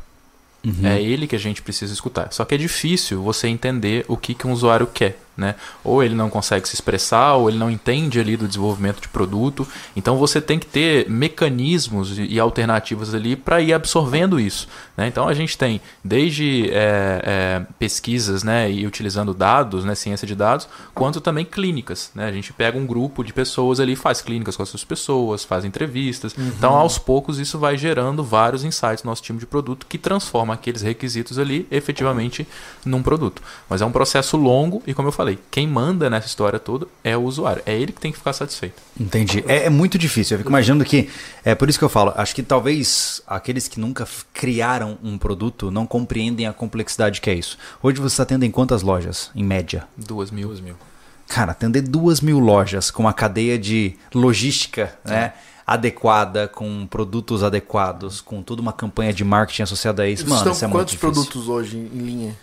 Uhum. 0.65 0.87
É 0.87 1.03
ele 1.03 1.27
que 1.27 1.35
a 1.35 1.39
gente 1.39 1.61
precisa 1.61 1.93
escutar. 1.93 2.33
Só 2.33 2.45
que 2.45 2.55
é 2.55 2.59
difícil 2.59 3.21
você 3.21 3.49
entender 3.49 4.05
o 4.07 4.17
que, 4.17 4.35
que 4.35 4.47
um 4.47 4.53
usuário 4.53 4.87
quer 4.87 5.19
né? 5.37 5.55
Ou 5.83 6.03
ele 6.03 6.15
não 6.15 6.29
consegue 6.29 6.69
se 6.69 6.75
expressar, 6.75 7.35
ou 7.35 7.49
ele 7.49 7.59
não 7.59 7.71
entende 7.71 8.21
ali 8.21 8.37
do 8.37 8.47
desenvolvimento 8.47 9.01
de 9.01 9.09
produto. 9.09 9.67
Então 9.97 10.17
você 10.17 10.41
tem 10.41 10.59
que 10.59 10.67
ter 10.67 11.09
mecanismos 11.09 12.19
e 12.19 12.39
alternativas 12.39 13.15
ali 13.15 13.37
para 13.37 13.61
ir 13.61 13.73
absorvendo 13.73 14.39
isso. 14.39 14.69
Né? 14.97 15.07
Então 15.07 15.29
a 15.29 15.35
gente 15.35 15.57
tem 15.57 15.81
desde 16.05 16.71
é, 16.71 17.23
é, 17.25 17.67
pesquisas 17.79 18.43
né, 18.43 18.71
e 18.71 18.87
utilizando 18.87 19.33
dados, 19.33 19.85
né, 19.85 19.95
ciência 19.95 20.27
de 20.27 20.35
dados, 20.35 20.69
quanto 20.95 21.21
também 21.21 21.45
clínicas. 21.45 22.11
Né? 22.15 22.27
A 22.27 22.33
gente 22.33 22.53
pega 22.53 22.79
um 22.79 22.87
grupo 22.87 23.25
de 23.25 23.33
pessoas 23.33 23.81
ali, 23.81 23.97
faz 23.97 24.21
clínicas 24.21 24.57
com 24.57 24.63
essas 24.63 24.85
pessoas, 24.85 25.45
faz 25.45 25.65
entrevistas. 25.65 26.35
Uhum. 26.37 26.49
Então 26.49 26.77
aos 26.77 26.99
poucos 26.99 27.39
isso 27.39 27.59
vai 27.59 27.77
gerando 27.77 28.23
vários 28.23 28.65
insights 28.65 29.03
no 29.03 29.11
nosso 29.11 29.23
time 29.23 29.39
de 29.39 29.47
produto 29.47 29.87
que 29.87 29.99
transforma 29.99 30.55
aqueles 30.55 30.83
requisitos 30.83 31.39
ali 31.39 31.67
efetivamente 31.71 32.47
num 32.85 33.03
produto. 33.03 33.43
Mas 33.69 33.81
é 33.81 33.87
um 33.87 33.93
processo 33.93 34.37
longo 34.37 34.83
e 34.87 34.93
como 34.95 35.09
eu 35.09 35.13
falei, 35.13 35.22
falei, 35.23 35.39
quem 35.51 35.67
manda 35.67 36.11
nessa 36.11 36.27
história 36.27 36.59
toda 36.59 36.87
é 37.03 37.17
o 37.17 37.23
usuário. 37.23 37.63
É 37.65 37.75
ele 37.75 37.93
que 37.93 38.01
tem 38.01 38.11
que 38.11 38.19
ficar 38.19 38.33
satisfeito. 38.33 38.83
Entendi. 38.99 39.45
É, 39.47 39.67
é, 39.67 39.71
muito 39.71 39.97
difícil. 39.97 40.35
Eu 40.35 40.39
fico 40.39 40.51
imaginando 40.51 40.85
que. 40.85 41.09
É 41.45 41.55
por 41.55 41.69
isso 41.69 41.79
que 41.79 41.85
eu 41.85 41.89
falo. 41.89 42.13
Acho 42.17 42.35
que 42.35 42.43
talvez 42.43 43.23
aqueles 43.27 43.69
que 43.69 43.79
nunca 43.79 44.07
criaram 44.33 44.99
um 45.03 45.17
produto 45.17 45.71
não 45.71 45.87
compreendem 45.87 46.47
a 46.47 46.53
complexidade 46.53 47.21
que 47.21 47.31
é 47.31 47.35
isso. 47.35 47.57
Hoje 47.83 48.01
você 48.01 48.15
está 48.15 48.25
tendo 48.25 48.45
em 48.45 48.51
quantas 48.51 48.83
lojas, 48.83 49.31
em 49.35 49.45
média? 49.45 49.87
Duas 49.97 50.31
mil. 50.31 50.49
Duas 50.49 50.61
mil. 50.61 50.75
Cara, 51.29 51.53
atender 51.53 51.83
duas 51.83 52.21
mil 52.21 52.39
lojas 52.39 52.91
com 52.91 53.05
uma 53.05 53.13
cadeia 53.13 53.59
de 53.59 53.97
logística, 54.15 54.99
Sim. 55.05 55.13
né? 55.13 55.33
adequada, 55.65 56.49
com 56.49 56.87
produtos 56.87 57.43
adequados, 57.43 58.21
com 58.21 58.43
toda 58.43 58.61
uma 58.61 58.73
campanha 58.73 59.13
de 59.13 59.25
marketing 59.25 59.63
associada 59.63 60.03
a 60.03 60.09
isso. 60.09 60.25
Mano, 60.25 60.37
estão 60.37 60.53
isso 60.53 60.65
é 60.65 60.69
quantos 60.69 60.95
produtos 60.97 61.49
hoje 61.49 61.77
em 61.79 61.99
linha? 61.99 62.37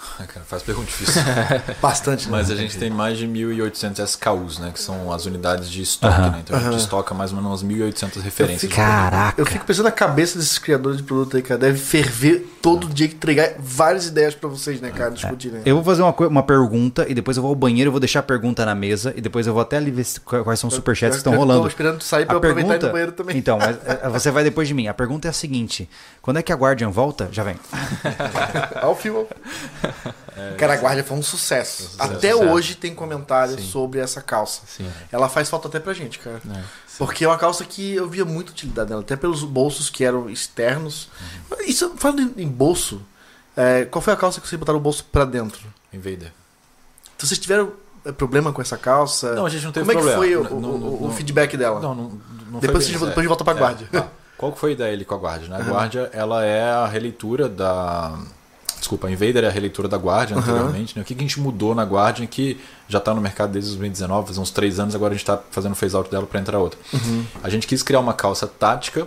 Cara, 0.18 0.44
faz 0.46 0.62
pergunta 0.62 0.86
difícil. 0.86 1.22
Bastante, 1.80 2.26
né? 2.26 2.32
Mas 2.32 2.50
a 2.50 2.56
gente 2.56 2.76
tem 2.78 2.90
mais 2.90 3.18
de 3.18 3.26
1.800 3.26 4.04
SKUs, 4.04 4.58
né? 4.58 4.70
Que 4.72 4.80
são 4.80 5.12
as 5.12 5.26
unidades 5.26 5.70
de 5.70 5.82
estoque, 5.82 6.20
né? 6.20 6.40
Então 6.44 6.58
a 6.58 6.60
gente 6.60 6.78
estoca 6.78 7.14
mais 7.14 7.32
ou 7.32 7.36
menos 7.40 7.62
umas 7.62 7.72
1.800 7.78 8.20
referências. 8.20 8.64
Eu 8.64 8.68
fico, 8.70 8.74
Caraca! 8.74 9.40
Eu 9.40 9.46
fico 9.46 9.64
pensando 9.64 9.84
na 9.84 9.92
cabeça 9.92 10.38
desses 10.38 10.58
criadores 10.58 10.98
de 10.98 11.02
produto 11.02 11.36
aí, 11.36 11.42
cara. 11.42 11.58
Deve 11.58 11.78
ferver 11.78 12.46
todo 12.60 12.88
dia 12.88 13.08
que 13.08 13.14
entregar 13.14 13.54
várias 13.58 14.06
ideias 14.06 14.34
para 14.34 14.48
vocês, 14.48 14.80
né, 14.80 14.90
cara? 14.90 15.10
Discutir, 15.10 15.50
né? 15.50 15.62
Eu 15.64 15.76
vou 15.76 15.84
fazer 15.84 16.02
uma, 16.02 16.14
uma 16.26 16.42
pergunta 16.42 17.06
e 17.08 17.14
depois 17.14 17.36
eu 17.36 17.42
vou 17.42 17.50
ao 17.50 17.56
banheiro, 17.56 17.88
eu 17.88 17.92
vou 17.92 18.00
deixar 18.00 18.20
a 18.20 18.22
pergunta 18.22 18.64
na 18.64 18.74
mesa 18.74 19.12
e 19.16 19.20
depois 19.20 19.46
eu 19.46 19.52
vou 19.52 19.62
até 19.62 19.76
ali 19.76 19.90
ver 19.90 20.06
quais 20.44 20.58
são 20.58 20.68
os 20.68 20.74
superchats 20.74 21.16
que 21.16 21.20
estão 21.20 21.36
rolando. 21.36 21.60
Eu 21.60 21.62
tô 21.62 21.68
esperando 21.68 21.98
tu 21.98 22.04
sair 22.04 22.26
pra 22.26 22.36
a 22.36 22.40
pergunta, 22.40 22.60
aproveitar 22.62 22.86
no 22.86 22.92
banheiro 22.92 23.12
também. 23.12 23.36
Então, 23.36 23.58
mas 23.58 23.76
é, 23.84 24.08
você 24.10 24.30
vai 24.30 24.44
depois 24.44 24.68
de 24.68 24.74
mim. 24.74 24.88
A 24.88 24.94
pergunta 24.94 25.28
é 25.28 25.30
a 25.30 25.32
seguinte: 25.32 25.88
quando 26.20 26.38
é 26.38 26.42
que 26.42 26.52
a 26.52 26.56
Guardian 26.56 26.90
volta? 26.90 27.28
Já 27.32 27.42
vem. 27.42 27.56
Ao 28.80 28.94
fio. 28.94 29.26
É, 30.36 30.54
Cara, 30.56 30.74
a 30.74 30.76
Guardia 30.76 31.04
foi 31.04 31.16
um 31.16 31.22
sucesso. 31.22 31.82
sucesso 31.82 32.02
até 32.02 32.32
sucesso. 32.32 32.50
hoje 32.50 32.74
tem 32.74 32.94
comentários 32.94 33.62
sobre 33.64 33.98
essa 33.98 34.22
calça. 34.22 34.62
Sim. 34.66 34.88
Ela 35.10 35.28
faz 35.28 35.50
falta 35.50 35.68
até 35.68 35.80
pra 35.80 35.92
gente, 35.92 36.18
cara. 36.18 36.40
É, 36.54 36.62
Porque 36.96 37.24
é 37.24 37.28
uma 37.28 37.36
calça 37.36 37.64
que 37.64 37.94
eu 37.94 38.08
via 38.08 38.24
muita 38.24 38.52
utilidade 38.52 38.88
dela, 38.88 39.00
até 39.00 39.16
pelos 39.16 39.42
bolsos 39.42 39.90
que 39.90 40.04
eram 40.04 40.30
externos. 40.30 41.08
Uhum. 41.50 41.56
Isso, 41.66 41.92
falando 41.96 42.32
em 42.38 42.48
bolso, 42.48 43.02
é, 43.56 43.84
qual 43.84 44.00
foi 44.00 44.12
a 44.12 44.16
calça 44.16 44.40
que 44.40 44.48
vocês 44.48 44.58
botaram 44.58 44.78
o 44.78 44.82
bolso 44.82 45.04
pra 45.10 45.24
dentro? 45.24 45.62
Invader. 45.92 46.32
Então 47.16 47.28
vocês 47.28 47.38
tiveram 47.38 47.72
é, 48.04 48.12
problema 48.12 48.52
com 48.52 48.62
essa 48.62 48.78
calça? 48.78 49.34
Não, 49.34 49.44
a 49.44 49.50
gente 49.50 49.64
não 49.64 49.72
teve 49.72 49.84
problema. 49.84 50.12
Como 50.12 50.24
é 50.24 50.28
que 50.28 50.38
foi 50.38 50.56
o, 50.56 50.60
não, 50.60 50.70
o, 50.70 51.06
o 51.08 51.12
feedback 51.12 51.56
dela? 51.56 51.80
Não, 51.80 51.94
não, 51.94 52.20
não 52.50 52.60
depois, 52.60 52.88
foi 52.88 53.08
depois 53.08 53.24
de 53.24 53.28
volta 53.28 53.44
pra 53.44 53.52
Guardia. 53.52 53.88
Tá. 53.90 54.08
Qual 54.38 54.56
foi 54.56 54.70
a 54.70 54.72
ideia 54.72 54.94
ali 54.94 55.04
com 55.04 55.14
a 55.14 55.18
Guardia? 55.18 55.48
Né? 55.48 55.56
A 55.56 55.60
uhum. 55.60 56.08
Ela 56.12 56.44
é 56.46 56.70
a 56.70 56.86
releitura 56.86 57.46
da 57.46 58.18
Desculpa, 58.80 59.06
a 59.06 59.10
Invader 59.10 59.44
é 59.44 59.46
a 59.46 59.50
releitura 59.50 59.86
da 59.86 59.96
Guardian 59.96 60.36
uhum. 60.36 60.42
anteriormente. 60.42 60.96
Né? 60.96 61.02
O 61.02 61.04
que, 61.04 61.14
que 61.14 61.20
a 61.20 61.26
gente 61.26 61.38
mudou 61.38 61.74
na 61.74 61.84
Guardian 61.84 62.26
que 62.26 62.58
já 62.88 62.98
está 62.98 63.14
no 63.14 63.20
mercado 63.20 63.52
desde 63.52 63.70
2019, 63.70 64.26
faz 64.26 64.38
uns 64.38 64.50
três 64.50 64.80
anos, 64.80 64.94
agora 64.94 65.12
a 65.12 65.14
gente 65.14 65.22
está 65.22 65.40
fazendo 65.50 65.74
phase 65.74 65.94
out 65.94 66.10
dela 66.10 66.26
para 66.26 66.40
entrar 66.40 66.58
outra. 66.58 66.80
Uhum. 66.92 67.24
A 67.42 67.48
gente 67.48 67.66
quis 67.66 67.82
criar 67.82 68.00
uma 68.00 68.14
calça 68.14 68.46
tática, 68.46 69.06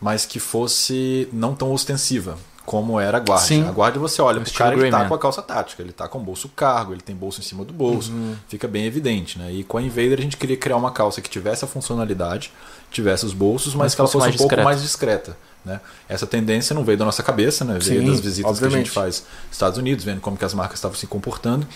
mas 0.00 0.26
que 0.26 0.38
fosse 0.38 1.28
não 1.32 1.54
tão 1.54 1.72
ostensiva 1.72 2.36
como 2.64 2.98
era 2.98 3.18
a 3.18 3.20
guarda. 3.20 3.44
Sim. 3.44 3.66
A 3.66 3.72
guarda 3.72 3.98
você 3.98 4.22
olha 4.22 4.40
o 4.40 4.52
cara 4.52 4.76
que 4.76 4.84
está 4.84 5.04
com 5.06 5.14
a 5.14 5.18
calça 5.18 5.42
tática, 5.42 5.82
ele 5.82 5.90
está 5.90 6.08
com 6.08 6.18
bolso 6.18 6.48
cargo, 6.48 6.92
ele 6.92 7.00
tem 7.00 7.14
bolso 7.14 7.40
em 7.40 7.44
cima 7.44 7.64
do 7.64 7.72
bolso, 7.72 8.12
uhum. 8.12 8.36
fica 8.48 8.68
bem 8.68 8.84
evidente, 8.84 9.38
né? 9.38 9.52
E 9.52 9.64
com 9.64 9.78
a 9.78 9.82
Invader 9.82 10.18
a 10.18 10.22
gente 10.22 10.36
queria 10.36 10.56
criar 10.56 10.76
uma 10.76 10.90
calça 10.90 11.20
que 11.20 11.28
tivesse 11.28 11.64
a 11.64 11.68
funcionalidade, 11.68 12.52
tivesse 12.90 13.26
os 13.26 13.32
bolsos, 13.32 13.74
mas, 13.74 13.86
mas 13.86 13.94
que 13.94 14.00
ela 14.00 14.08
fosse 14.08 14.26
um 14.26 14.30
discreta. 14.30 14.54
pouco 14.54 14.64
mais 14.64 14.82
discreta. 14.82 15.36
Né? 15.64 15.80
Essa 16.08 16.26
tendência 16.26 16.74
não 16.74 16.82
veio 16.82 16.98
da 16.98 17.04
nossa 17.04 17.22
cabeça, 17.22 17.64
né? 17.64 17.78
veio 17.80 18.00
Sim, 18.00 18.06
das 18.10 18.20
visitas 18.20 18.50
obviamente. 18.50 18.72
que 18.72 18.76
a 18.76 18.84
gente 18.84 18.90
faz 18.90 19.24
nos 19.46 19.52
Estados 19.52 19.78
Unidos, 19.78 20.04
vendo 20.04 20.20
como 20.20 20.36
que 20.36 20.44
as 20.44 20.54
marcas 20.54 20.78
estavam 20.78 20.96
se 20.96 21.06
comportando. 21.06 21.66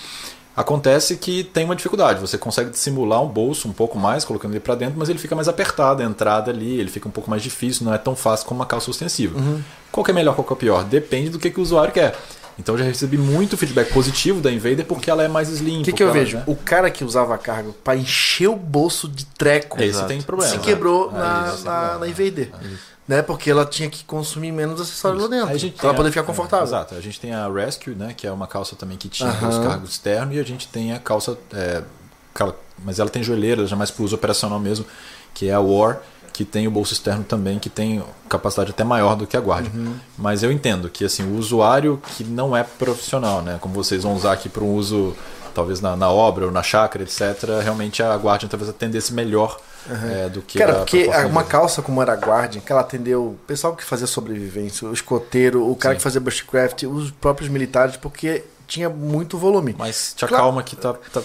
Acontece 0.57 1.19
que 1.19 1.45
tem 1.45 1.67
uma 1.67 1.77
dificuldade, 1.77 2.19
você 2.19 2.39
consegue 2.39 2.77
simular 2.79 3.23
um 3.23 3.29
bolso 3.29 3.69
um 3.69 3.73
pouco 3.73 3.99
mais, 3.99 4.25
colocando 4.25 4.53
ele 4.53 4.61
para 4.61 4.75
dentro, 4.75 4.99
mas 4.99 5.11
ele 5.11 5.19
fica 5.19 5.35
mais 5.35 5.49
apertado, 5.49 6.03
a 6.03 6.07
entrada 6.07 6.51
ali, 6.51 6.81
ele 6.81 6.89
fica 6.89 7.07
um 7.07 7.11
pouco 7.11 7.29
mais 7.29 7.43
difícil, 7.43 7.85
não 7.85 7.93
é 7.93 7.99
tão 7.99 8.17
fácil 8.17 8.47
como 8.47 8.61
uma 8.61 8.67
calça 8.67 8.91
ostensiva. 8.91 9.39
Uhum. 9.39 9.63
Qual 9.93 10.03
que 10.03 10.11
é 10.11 10.15
melhor, 10.15 10.35
qual 10.35 10.47
que 10.47 10.53
é 10.55 10.57
pior? 10.57 10.83
Depende 10.85 11.29
do 11.29 11.39
que, 11.39 11.51
que 11.51 11.61
o 11.61 11.63
usuário 11.63 11.93
quer. 11.93 12.17
Então 12.59 12.75
eu 12.75 12.79
já 12.79 12.85
recebi 12.87 13.19
muito 13.19 13.57
feedback 13.57 13.93
positivo 13.93 14.41
da 14.41 14.51
Invader 14.51 14.87
porque 14.87 15.11
ela 15.11 15.23
é 15.23 15.29
mais 15.29 15.51
slim. 15.51 15.83
O 15.83 15.85
que, 15.85 15.93
que 15.93 16.03
eu 16.03 16.11
vejo? 16.11 16.39
Né? 16.39 16.45
O 16.47 16.57
cara 16.57 16.91
que 16.91 17.05
usava 17.05 17.35
a 17.35 17.39
carga 17.39 17.71
para 17.85 17.99
encher 17.99 18.49
o 18.49 18.57
bolso 18.57 19.09
de 19.09 19.27
treco 19.27 19.81
Esse 19.83 20.03
tem 20.07 20.23
problema. 20.23 20.51
se 20.51 20.59
quebrou 20.61 21.13
na, 21.13 21.55
é 21.55 21.65
na, 21.65 21.99
na 21.99 22.09
Invader. 22.09 22.51
É 22.55 22.96
né? 23.07 23.23
Porque 23.23 23.51
ela 23.51 23.65
tinha 23.65 23.89
que 23.89 24.05
consumir 24.05 24.53
menos 24.53 24.81
acessórios 24.81 25.23
lá 25.23 25.29
dentro. 25.29 25.73
Para 25.73 25.89
ela 25.89 25.95
poder 25.95 26.11
ficar 26.11 26.25
confortável. 26.25 26.65
É, 26.65 26.69
exato. 26.69 26.95
A 26.95 27.01
gente 27.01 27.21
tem 27.21 27.33
a 27.33 27.49
Rescue, 27.49 27.95
né? 27.95 28.15
Que 28.17 28.27
é 28.27 28.33
uma 28.33 28.47
calça 28.47 28.75
também 28.75 28.97
que 28.97 29.09
tinha 29.09 29.31
os 29.31 29.59
cargos 29.59 29.91
externos. 29.91 30.35
E 30.35 30.41
a 30.41 30.43
gente 30.43 30.67
tem 30.69 30.93
a 30.93 30.99
calça. 30.99 31.39
É, 31.53 31.83
mas 32.85 32.99
ela 32.99 33.09
tem 33.09 33.23
joelheira, 33.23 33.67
já 33.67 33.77
mais 33.77 33.91
para 33.91 34.05
uso 34.05 34.15
operacional 34.15 34.59
mesmo, 34.59 34.85
que 35.33 35.49
é 35.49 35.55
a 35.55 35.61
War, 35.61 36.01
que 36.33 36.45
tem 36.45 36.69
o 36.69 36.71
bolso 36.71 36.93
externo 36.93 37.25
também, 37.25 37.59
que 37.59 37.71
tem 37.71 38.05
capacidade 38.29 38.71
até 38.71 38.85
maior 38.85 39.17
do 39.17 39.27
que 39.27 39.37
a 39.37 39.41
Guardian. 39.41 39.71
Uhum. 39.75 39.95
Mas 40.19 40.43
eu 40.43 40.53
entendo 40.53 40.91
que 40.91 41.05
assim, 41.05 41.23
o 41.23 41.39
usuário 41.39 42.01
que 42.17 42.25
não 42.25 42.55
é 42.55 42.63
profissional, 42.63 43.41
né? 43.41 43.57
Como 43.61 43.73
vocês 43.73 44.03
vão 44.03 44.15
usar 44.15 44.33
aqui 44.33 44.49
para 44.49 44.63
um 44.63 44.75
uso, 44.75 45.17
talvez 45.55 45.81
na, 45.81 45.97
na 45.97 46.11
obra 46.11 46.45
ou 46.45 46.53
na 46.53 46.63
chácara, 46.63 47.03
etc., 47.05 47.63
realmente 47.63 48.03
a 48.03 48.15
Guardian 48.17 48.49
talvez 48.49 48.69
atendesse 48.69 49.15
melhor 49.15 49.59
é, 49.91 50.29
do 50.29 50.43
que 50.43 50.59
Cara, 50.59 50.73
a 50.73 50.77
porque 50.77 51.05
proposta 51.05 51.27
uma 51.27 51.45
calça 51.45 51.83
como 51.83 52.03
era 52.03 52.13
a 52.13 52.17
Guardian, 52.17 52.61
que 52.61 52.73
ela 52.73 52.81
atendeu 52.81 53.29
o 53.29 53.39
pessoal 53.47 53.75
que 53.77 53.85
fazia 53.85 54.07
sobrevivência, 54.07 54.89
o 54.89 54.93
escoteiro, 54.93 55.69
o 55.69 55.77
cara 55.77 55.95
Sim. 55.95 55.99
que 55.99 56.03
fazia 56.03 56.21
bushcraft, 56.21 56.85
os 56.85 57.11
próprios 57.11 57.49
militares, 57.49 57.97
porque 57.97 58.45
tinha 58.67 58.89
muito 58.91 59.39
volume. 59.39 59.75
Mas 59.79 60.13
te 60.15 60.27
Claro. 60.27 60.35
acalma 60.45 60.63
que 60.63 60.75
tá, 60.77 60.93
tá- 60.95 61.23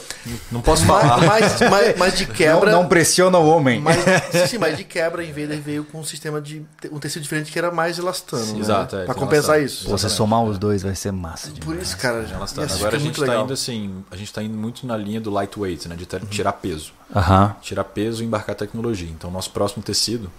Não 0.51 0.61
posso 0.61 0.85
Mas, 0.85 1.01
falar. 1.01 1.17
mas, 1.25 1.61
mas- 1.69 1.97
mas 1.97 2.17
de 2.17 2.25
quebra. 2.25 2.71
Não, 2.71 2.81
não 2.83 2.87
pressiona 2.89 3.37
o 3.37 3.47
homem. 3.47 3.79
Mas, 3.81 3.97
sim, 4.31 4.47
sim, 4.47 4.57
mas 4.57 4.77
de 4.77 4.83
quebra, 4.83 5.23
em 5.23 5.31
vez 5.31 5.49
ele 5.49 5.59
veio 5.61 5.83
com 5.85 5.99
um 5.99 6.03
sistema 6.03 6.39
de. 6.41 6.65
um 6.91 6.99
tecido 6.99 7.23
diferente 7.23 7.51
que 7.51 7.57
era 7.57 7.71
mais 7.71 7.97
elastano. 7.97 8.45
Sim, 8.45 8.53
né? 8.53 8.59
exato, 8.59 8.95
é, 8.95 9.05
Pra 9.05 9.13
compensar 9.15 9.57
elastano. 9.57 9.65
isso. 9.65 9.85
Pô, 9.85 9.97
você 9.97 10.09
somar 10.09 10.43
os 10.43 10.57
dois 10.59 10.83
vai 10.83 10.95
ser 10.95 11.11
massa. 11.11 11.47
Por 11.51 11.59
demais. 11.59 11.81
isso, 11.87 11.97
cara. 11.97 12.17
Elastano. 12.31 12.67
isso 12.67 12.75
Agora 12.77 12.95
a 12.95 12.99
gente 12.99 13.03
muito 13.05 13.19
está 13.21 13.31
legal. 13.31 13.43
indo 13.45 13.53
assim, 13.53 14.03
a 14.11 14.15
gente 14.15 14.27
está 14.27 14.41
indo 14.43 14.57
muito 14.57 14.85
na 14.85 14.95
linha 14.95 15.19
do 15.19 15.29
lightweight, 15.31 15.87
né, 15.87 15.95
de 15.95 16.05
ter- 16.05 16.25
tirar 16.27 16.53
peso. 16.53 16.93
Aham. 17.15 17.55
tirar 17.61 17.83
peso 17.83 18.23
e 18.23 18.25
embarcar 18.25 18.55
tecnologia. 18.55 19.09
Então, 19.09 19.29
nosso 19.29 19.51
próximo 19.51 19.83
tecido, 19.83 20.31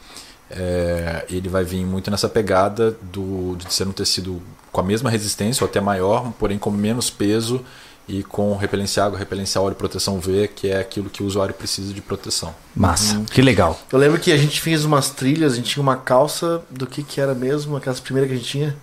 é, 0.52 1.24
ele 1.30 1.48
vai 1.48 1.64
vir 1.64 1.84
muito 1.84 2.10
nessa 2.10 2.28
pegada 2.28 2.96
do, 3.02 3.56
de 3.56 3.72
ser 3.72 3.86
um 3.86 3.92
tecido 3.92 4.42
com 4.70 4.80
a 4.80 4.84
mesma 4.84 5.10
resistência 5.10 5.64
ou 5.64 5.68
até 5.68 5.80
maior, 5.80 6.32
porém 6.38 6.58
com 6.58 6.70
menos 6.70 7.10
peso 7.10 7.64
e 8.08 8.22
com 8.22 8.56
repelência 8.56 9.04
água, 9.04 9.18
repelência 9.18 9.60
óleo, 9.60 9.74
proteção 9.74 10.18
V, 10.18 10.48
que 10.48 10.68
é 10.68 10.80
aquilo 10.80 11.08
que 11.08 11.22
o 11.22 11.26
usuário 11.26 11.54
precisa 11.54 11.92
de 11.92 12.00
proteção. 12.00 12.54
Massa. 12.74 13.22
Que 13.30 13.40
legal. 13.40 13.78
Eu 13.90 13.98
lembro 13.98 14.18
que 14.18 14.32
a 14.32 14.36
gente 14.36 14.60
fez 14.60 14.84
umas 14.84 15.10
trilhas, 15.10 15.52
a 15.52 15.56
gente 15.56 15.70
tinha 15.70 15.82
uma 15.82 15.96
calça 15.96 16.62
do 16.70 16.86
que 16.86 17.02
que 17.02 17.20
era 17.20 17.34
mesmo, 17.34 17.76
aquelas 17.76 18.00
primeiras 18.00 18.30
que 18.30 18.34
a 18.34 18.38
gente 18.38 18.50
tinha. 18.50 18.76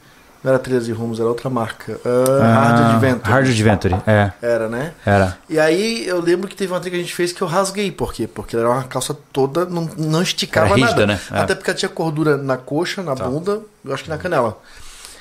Não 0.44 0.52
era 0.52 0.60
Trilhas 0.60 0.88
e 0.88 0.92
Rumos, 0.94 1.20
era 1.20 1.28
outra 1.28 1.50
marca. 1.50 2.00
Ah, 2.06 2.54
Hard 2.54 2.80
Adventure. 2.96 3.30
Hard 3.32 3.48
Adventure, 3.50 3.96
é. 4.08 4.32
Era, 4.42 4.70
né? 4.70 4.94
Era. 5.06 5.38
E 5.50 5.60
aí 5.60 6.08
eu 6.08 6.22
lembro 6.22 6.48
que 6.48 6.56
teve 6.56 6.72
uma 6.72 6.80
trilha 6.80 6.96
que 6.96 7.00
a 7.02 7.04
gente 7.04 7.14
fez 7.16 7.34
que 7.34 7.42
eu 7.42 7.48
rasguei. 7.48 7.92
Por 7.92 8.14
quê? 8.14 8.26
Porque 8.26 8.56
era 8.56 8.70
uma 8.70 8.84
calça 8.84 9.14
toda, 9.34 9.66
não, 9.66 9.90
não 9.98 10.22
esticava 10.22 10.68
Era 10.68 10.76
rígida, 10.76 11.06
nada. 11.06 11.08
né? 11.08 11.20
É. 11.32 11.40
Até 11.42 11.56
porque 11.56 11.70
ela 11.70 11.78
tinha 11.78 11.90
cordura 11.90 12.38
na 12.38 12.56
coxa, 12.56 13.04
na 13.04 13.14
bunda, 13.16 13.62
eu 13.84 13.94
acho 13.94 14.04
que 14.06 14.10
na 14.10 14.18
canela. 14.18 14.58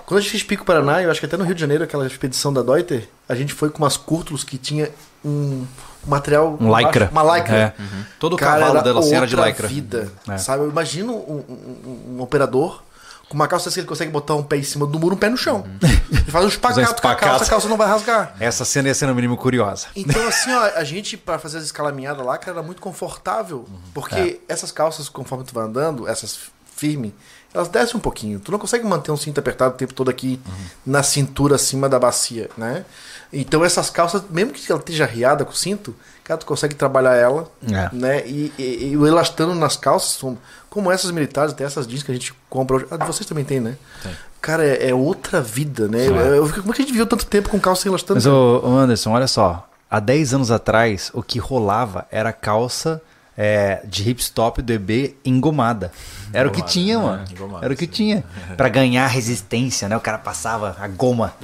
Quando 0.06 0.18
a 0.18 0.20
gente 0.22 0.30
fez 0.30 0.42
Pico 0.44 0.64
Paraná, 0.64 1.02
eu 1.02 1.10
acho 1.10 1.20
que 1.20 1.26
até 1.26 1.36
no 1.36 1.44
Rio 1.44 1.54
de 1.54 1.60
Janeiro, 1.60 1.82
aquela 1.84 2.06
expedição 2.06 2.52
da 2.52 2.62
Deuter, 2.62 3.08
a 3.28 3.34
gente 3.34 3.52
foi 3.52 3.68
com 3.70 3.82
umas 3.82 3.96
cúrtulos 3.96 4.42
que 4.44 4.56
tinha 4.56 4.88
um 5.24 5.66
material... 6.06 6.56
Um 6.58 6.74
lycra. 6.74 7.10
Uma 7.12 7.36
lycra. 7.36 7.56
É. 7.56 7.72
Todo 8.18 8.32
o 8.34 8.36
cavalo 8.38 8.80
dela 8.82 9.00
assim 9.00 9.14
era 9.16 9.26
de 9.26 9.36
lycra. 9.36 9.68
vida, 9.68 10.08
É. 10.28 10.38
sabe? 10.38 10.62
Eu 10.62 10.70
imagino 10.70 11.12
um, 11.12 11.44
um- 11.48 12.16
um 12.16 12.22
operador 12.22 12.82
com 13.28 13.34
uma 13.34 13.46
calça 13.46 13.68
assim 13.68 13.74
que 13.76 13.80
ele 13.80 13.86
consegue 13.88 14.10
botar 14.10 14.34
um 14.34 14.42
pé 14.42 14.56
em 14.56 14.62
cima 14.62 14.86
do 14.86 14.98
muro, 14.98 15.14
um 15.14 15.18
pé 15.18 15.28
no 15.28 15.36
chão. 15.36 15.64
Ele 16.10 16.30
faz 16.30 16.44
um 16.44 16.48
espacate 16.48 17.00
com 17.02 17.08
a 17.08 17.14
calça, 17.14 17.44
a 17.44 17.48
calça 17.48 17.68
não 17.68 17.76
vai 17.76 17.86
rasgar. 17.88 18.34
Essa 18.40 18.64
cena 18.64 18.88
ia 18.88 18.94
ser 18.94 19.06
no 19.06 19.14
mínimo 19.14 19.36
curiosa. 19.36 19.86
Então, 19.94 20.20
assim, 20.28 20.50
ó, 20.52 20.62
a 20.76 20.84
gente, 20.84 21.16
pra 21.16 21.38
fazer 21.38 21.58
as 21.58 21.64
escalaminhadas 21.64 22.24
lá, 22.24 22.36
cara, 22.38 22.58
era 22.58 22.62
muito 22.66 22.80
confortável. 22.80 23.66
Porque 23.94 24.40
essas 24.48 24.72
calças, 24.72 25.08
conforme 25.08 25.44
tu 25.44 25.52
vai 25.54 25.64
andando, 25.64 26.08
essas 26.08 26.38
firme, 26.76 27.14
elas 27.52 27.68
descem 27.68 27.96
um 27.96 28.00
pouquinho. 28.00 28.38
Tu 28.40 28.52
não 28.52 28.58
consegue 28.58 28.84
manter 28.86 29.10
um 29.10 29.16
cinto 29.16 29.38
apertado 29.40 29.74
o 29.74 29.76
tempo 29.76 29.92
todo 29.94 30.08
aqui 30.10 30.40
na 30.86 31.02
cintura 31.02 31.56
acima 31.56 31.88
da 31.88 31.98
bacia, 31.98 32.48
né? 32.56 32.84
Então 33.32 33.64
essas 33.64 33.90
calças, 33.90 34.22
mesmo 34.30 34.52
que 34.52 34.70
ela 34.70 34.80
esteja 34.80 35.04
riada 35.04 35.44
com 35.44 35.50
o 35.52 35.56
cinto, 35.56 35.94
cara, 36.24 36.38
tu 36.38 36.46
consegue 36.46 36.74
trabalhar 36.74 37.14
ela, 37.14 37.50
É. 37.70 37.88
né? 37.94 38.26
E, 38.26 38.52
e- 38.58 38.88
e 38.92 38.96
o 38.96 39.06
elastano 39.06 39.54
nas 39.54 39.76
calças, 39.76 40.12
como 40.78 40.92
essas 40.92 41.10
militares, 41.10 41.52
até 41.52 41.64
essas 41.64 41.88
jeans 41.88 42.04
que 42.04 42.12
a 42.12 42.14
gente 42.14 42.32
compra 42.48 42.76
hoje. 42.76 42.86
Ah, 42.88 43.04
vocês 43.04 43.26
também 43.26 43.44
tem, 43.44 43.58
né? 43.58 43.76
Tem. 44.00 44.12
Cara, 44.40 44.64
é, 44.64 44.90
é 44.90 44.94
outra 44.94 45.40
vida, 45.40 45.88
né? 45.88 46.06
Eu, 46.06 46.14
eu 46.14 46.46
fico, 46.46 46.60
como 46.60 46.72
é 46.72 46.76
que 46.76 46.82
a 46.82 46.84
gente 46.84 46.92
viveu 46.92 47.06
tanto 47.06 47.26
tempo 47.26 47.48
com 47.48 47.58
calça 47.58 47.88
elastano? 47.88 48.16
Mas, 48.16 48.26
ô, 48.26 48.60
ô 48.62 48.76
Anderson, 48.76 49.10
olha 49.10 49.26
só. 49.26 49.68
Há 49.90 49.98
10 49.98 50.34
anos 50.34 50.50
atrás, 50.52 51.10
o 51.12 51.20
que 51.20 51.40
rolava 51.40 52.06
era 52.12 52.32
calça 52.32 53.02
é, 53.36 53.82
de 53.86 54.08
hipstop 54.08 54.62
do 54.62 54.72
EB 54.72 55.16
engomada. 55.24 55.90
Era 56.32 56.48
o 56.48 56.50
que 56.50 56.62
tinha, 56.62 56.98
né? 56.98 57.04
mano. 57.04 57.58
Era 57.62 57.72
o 57.72 57.76
que 57.76 57.86
sim. 57.86 57.90
tinha. 57.90 58.24
Pra 58.56 58.68
ganhar 58.68 59.06
resistência, 59.06 59.88
né? 59.88 59.96
O 59.96 60.00
cara 60.00 60.18
passava 60.18 60.76
a 60.78 60.88
goma. 60.88 61.34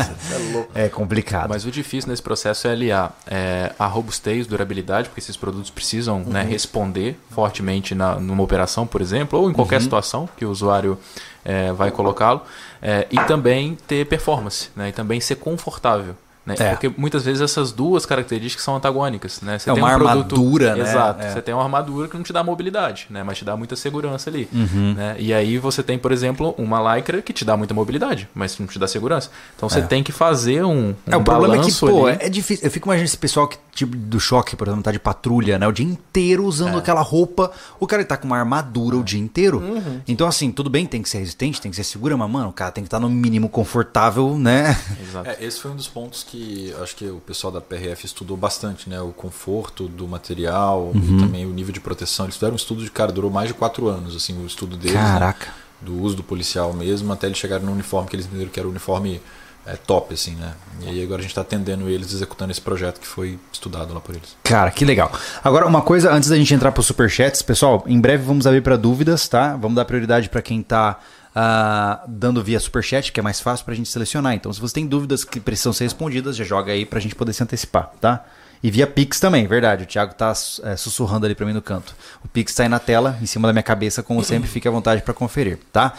é 0.74 0.88
complicado. 0.88 1.48
Mas 1.48 1.64
o 1.64 1.70
difícil 1.70 2.10
nesse 2.10 2.22
processo 2.22 2.68
é 2.68 2.72
aliar 2.72 3.16
é, 3.26 3.72
a 3.78 3.86
robustez, 3.86 4.46
durabilidade, 4.46 5.08
porque 5.08 5.20
esses 5.20 5.36
produtos 5.36 5.70
precisam 5.70 6.20
né, 6.20 6.42
responder 6.42 7.18
fortemente 7.30 7.94
na, 7.94 8.16
numa 8.16 8.42
operação, 8.42 8.86
por 8.86 9.00
exemplo, 9.00 9.38
ou 9.40 9.50
em 9.50 9.52
qualquer 9.52 9.80
situação 9.80 10.28
que 10.36 10.44
o 10.44 10.50
usuário 10.50 10.98
é, 11.44 11.72
vai 11.72 11.90
colocá-lo, 11.90 12.42
é, 12.82 13.06
e 13.10 13.18
também 13.20 13.76
ter 13.86 14.06
performance, 14.06 14.70
né, 14.74 14.88
e 14.88 14.92
também 14.92 15.20
ser 15.20 15.36
confortável. 15.36 16.16
Né? 16.46 16.54
É. 16.58 16.70
Porque 16.70 16.88
muitas 16.96 17.24
vezes 17.24 17.42
essas 17.42 17.72
duas 17.72 18.06
características 18.06 18.64
são 18.64 18.76
antagônicas. 18.76 19.40
Né? 19.40 19.58
Você 19.58 19.68
É 19.68 19.74
tem 19.74 19.82
uma 19.82 19.90
um 19.96 19.98
produto- 19.98 20.34
armadura, 20.36 20.76
né? 20.76 20.82
Exato. 20.82 21.22
É. 21.24 21.30
Você 21.32 21.42
tem 21.42 21.52
uma 21.52 21.64
armadura 21.64 22.06
que 22.08 22.16
não 22.16 22.22
te 22.22 22.32
dá 22.32 22.44
mobilidade, 22.44 23.06
né? 23.10 23.24
mas 23.24 23.36
te 23.38 23.44
dá 23.44 23.56
muita 23.56 23.74
segurança 23.74 24.30
ali. 24.30 24.48
Uhum. 24.52 24.94
Né? 24.94 25.16
E 25.18 25.34
aí 25.34 25.58
você 25.58 25.82
tem, 25.82 25.98
por 25.98 26.12
exemplo, 26.12 26.54
uma 26.56 26.94
lycra 26.96 27.20
que 27.20 27.32
te 27.32 27.44
dá 27.44 27.56
muita 27.56 27.74
mobilidade, 27.74 28.28
mas 28.32 28.56
não 28.60 28.66
te 28.68 28.78
dá 28.78 28.86
segurança. 28.86 29.28
Então 29.56 29.68
você 29.68 29.82
tem 29.82 30.02
que 30.04 30.12
fazer 30.12 30.64
um, 30.64 30.90
um 30.90 30.94
É, 31.06 31.16
o 31.16 31.22
problema 31.24 31.54
é 31.54 31.58
que, 31.58 31.62
balanço 31.62 31.86
pô, 31.88 32.06
ali. 32.06 32.18
é 32.20 32.28
difícil. 32.28 32.64
Eu 32.64 32.70
fico 32.70 32.86
imaginando 32.86 33.06
esse 33.08 33.18
pessoal 33.18 33.48
que, 33.48 33.58
tipo, 33.76 33.96
do 33.96 34.18
choque, 34.18 34.56
por 34.56 34.66
exemplo, 34.66 34.82
tá 34.82 34.90
de 34.90 34.98
patrulha, 34.98 35.58
né? 35.58 35.68
O 35.68 35.72
dia 35.72 35.86
inteiro 35.86 36.44
usando 36.44 36.76
aquela 36.78 37.02
roupa. 37.02 37.52
O 37.78 37.86
cara 37.86 38.04
tá 38.04 38.16
com 38.16 38.26
uma 38.26 38.36
armadura 38.38 38.96
o 38.96 39.04
dia 39.04 39.20
inteiro. 39.20 39.62
Então, 40.08 40.26
assim, 40.26 40.50
tudo 40.50 40.68
bem, 40.68 40.86
tem 40.86 41.00
que 41.02 41.08
ser 41.08 41.18
resistente, 41.18 41.60
tem 41.60 41.70
que 41.70 41.76
ser 41.76 41.84
segura, 41.84 42.16
mas, 42.16 42.28
mano, 42.30 42.48
o 42.48 42.52
cara 42.52 42.72
tem 42.72 42.82
que 42.82 42.88
estar 42.88 42.98
no 42.98 43.08
mínimo 43.08 43.48
confortável, 43.48 44.36
né? 44.38 44.76
Exato. 45.00 45.28
É, 45.30 45.36
esse 45.44 45.60
foi 45.60 45.70
um 45.70 45.76
dos 45.76 45.86
pontos 45.86 46.24
que 46.24 46.74
acho 46.82 46.96
que 46.96 47.04
o 47.06 47.20
pessoal 47.20 47.52
da 47.52 47.60
PRF 47.60 48.06
estudou 48.06 48.36
bastante, 48.36 48.88
né? 48.88 49.00
O 49.00 49.12
conforto 49.12 49.86
do 49.86 50.08
material 50.08 50.90
Uhum. 50.94 51.18
e 51.18 51.20
também 51.20 51.44
o 51.46 51.50
nível 51.50 51.72
de 51.72 51.80
proteção. 51.80 52.26
Eles 52.26 52.36
fizeram 52.36 52.54
um 52.54 52.56
estudo 52.56 52.82
de 52.82 52.90
cara, 52.90 53.12
durou 53.12 53.30
mais 53.30 53.48
de 53.48 53.54
quatro 53.54 53.88
anos, 53.88 54.16
assim, 54.16 54.36
o 54.42 54.46
estudo 54.46 54.76
deles. 54.76 54.94
né? 54.96 55.02
Caraca. 55.02 55.48
Do 55.80 56.00
uso 56.00 56.16
do 56.16 56.22
policial 56.22 56.72
mesmo, 56.72 57.12
até 57.12 57.26
eles 57.26 57.36
chegarem 57.36 57.66
no 57.66 57.72
uniforme 57.72 58.08
que 58.08 58.16
eles 58.16 58.24
entenderam 58.26 58.50
que 58.50 58.58
era 58.58 58.66
o 58.66 58.70
uniforme 58.70 59.20
é, 59.66 59.74
top, 59.74 60.14
assim, 60.14 60.36
né? 60.36 60.54
E 60.82 60.88
aí 60.88 61.02
agora 61.02 61.18
a 61.18 61.22
gente 61.22 61.32
está 61.32 61.40
atendendo 61.40 61.88
eles, 61.88 62.12
executando 62.12 62.52
esse 62.52 62.60
projeto 62.60 63.00
que 63.00 63.06
foi 63.06 63.38
estudado 63.52 63.92
lá 63.92 64.00
por 64.00 64.14
eles. 64.14 64.36
Cara, 64.44 64.70
que 64.70 64.84
legal. 64.84 65.10
Agora, 65.42 65.66
uma 65.66 65.82
coisa, 65.82 66.12
antes 66.12 66.28
da 66.28 66.36
gente 66.36 66.54
entrar 66.54 66.70
pro 66.70 66.82
superchats, 66.82 67.42
pessoal, 67.42 67.82
em 67.86 68.00
breve 68.00 68.24
vamos 68.24 68.46
abrir 68.46 68.60
para 68.60 68.76
dúvidas, 68.76 69.26
tá? 69.26 69.56
Vamos 69.56 69.74
dar 69.74 69.84
prioridade 69.84 70.28
para 70.28 70.40
quem 70.40 70.62
tá 70.62 71.00
ah, 71.34 72.02
dando 72.06 72.42
via 72.42 72.60
superchat, 72.60 73.10
que 73.10 73.18
é 73.18 73.22
mais 73.22 73.40
fácil 73.40 73.64
pra 73.64 73.74
gente 73.74 73.88
selecionar. 73.88 74.34
Então, 74.34 74.52
se 74.52 74.60
você 74.60 74.74
tem 74.74 74.86
dúvidas 74.86 75.24
que 75.24 75.40
precisam 75.40 75.72
ser 75.72 75.84
respondidas, 75.84 76.36
já 76.36 76.44
joga 76.44 76.72
aí 76.72 76.86
pra 76.86 77.00
gente 77.00 77.14
poder 77.14 77.32
se 77.32 77.42
antecipar, 77.42 77.90
tá? 78.00 78.24
E 78.62 78.70
via 78.70 78.86
Pix 78.86 79.20
também, 79.20 79.46
verdade. 79.46 79.82
O 79.82 79.86
Thiago 79.86 80.14
tá 80.14 80.32
é, 80.62 80.76
sussurrando 80.76 81.26
ali 81.26 81.34
pra 81.34 81.44
mim 81.44 81.52
no 81.52 81.60
canto. 81.60 81.94
O 82.24 82.28
Pix 82.28 82.54
tá 82.54 82.62
aí 82.62 82.68
na 82.68 82.78
tela, 82.78 83.18
em 83.20 83.26
cima 83.26 83.48
da 83.48 83.52
minha 83.52 83.62
cabeça, 83.62 84.02
como 84.02 84.22
sempre, 84.24 84.48
fique 84.48 84.66
à 84.66 84.70
vontade 84.70 85.02
pra 85.02 85.12
conferir, 85.12 85.58
tá? 85.72 85.92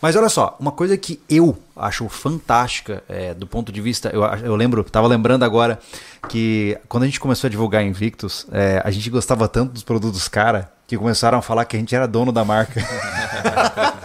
Mas 0.00 0.16
olha 0.16 0.28
só, 0.28 0.56
uma 0.58 0.72
coisa 0.72 0.96
que 0.96 1.20
eu 1.28 1.58
acho 1.76 2.08
fantástica 2.08 3.02
é, 3.08 3.34
do 3.34 3.46
ponto 3.46 3.70
de 3.70 3.80
vista. 3.80 4.08
Eu, 4.10 4.22
eu 4.22 4.56
lembro, 4.56 4.82
tava 4.84 5.06
lembrando 5.06 5.44
agora 5.44 5.78
que 6.28 6.78
quando 6.88 7.02
a 7.02 7.06
gente 7.06 7.20
começou 7.20 7.48
a 7.48 7.50
divulgar 7.50 7.84
Invictus, 7.84 8.46
é, 8.50 8.80
a 8.84 8.90
gente 8.90 9.10
gostava 9.10 9.46
tanto 9.46 9.72
dos 9.72 9.82
produtos 9.82 10.26
cara 10.28 10.72
que 10.86 10.96
começaram 10.96 11.38
a 11.38 11.42
falar 11.42 11.64
que 11.66 11.76
a 11.76 11.78
gente 11.78 11.94
era 11.94 12.08
dono 12.08 12.32
da 12.32 12.44
marca. 12.44 12.80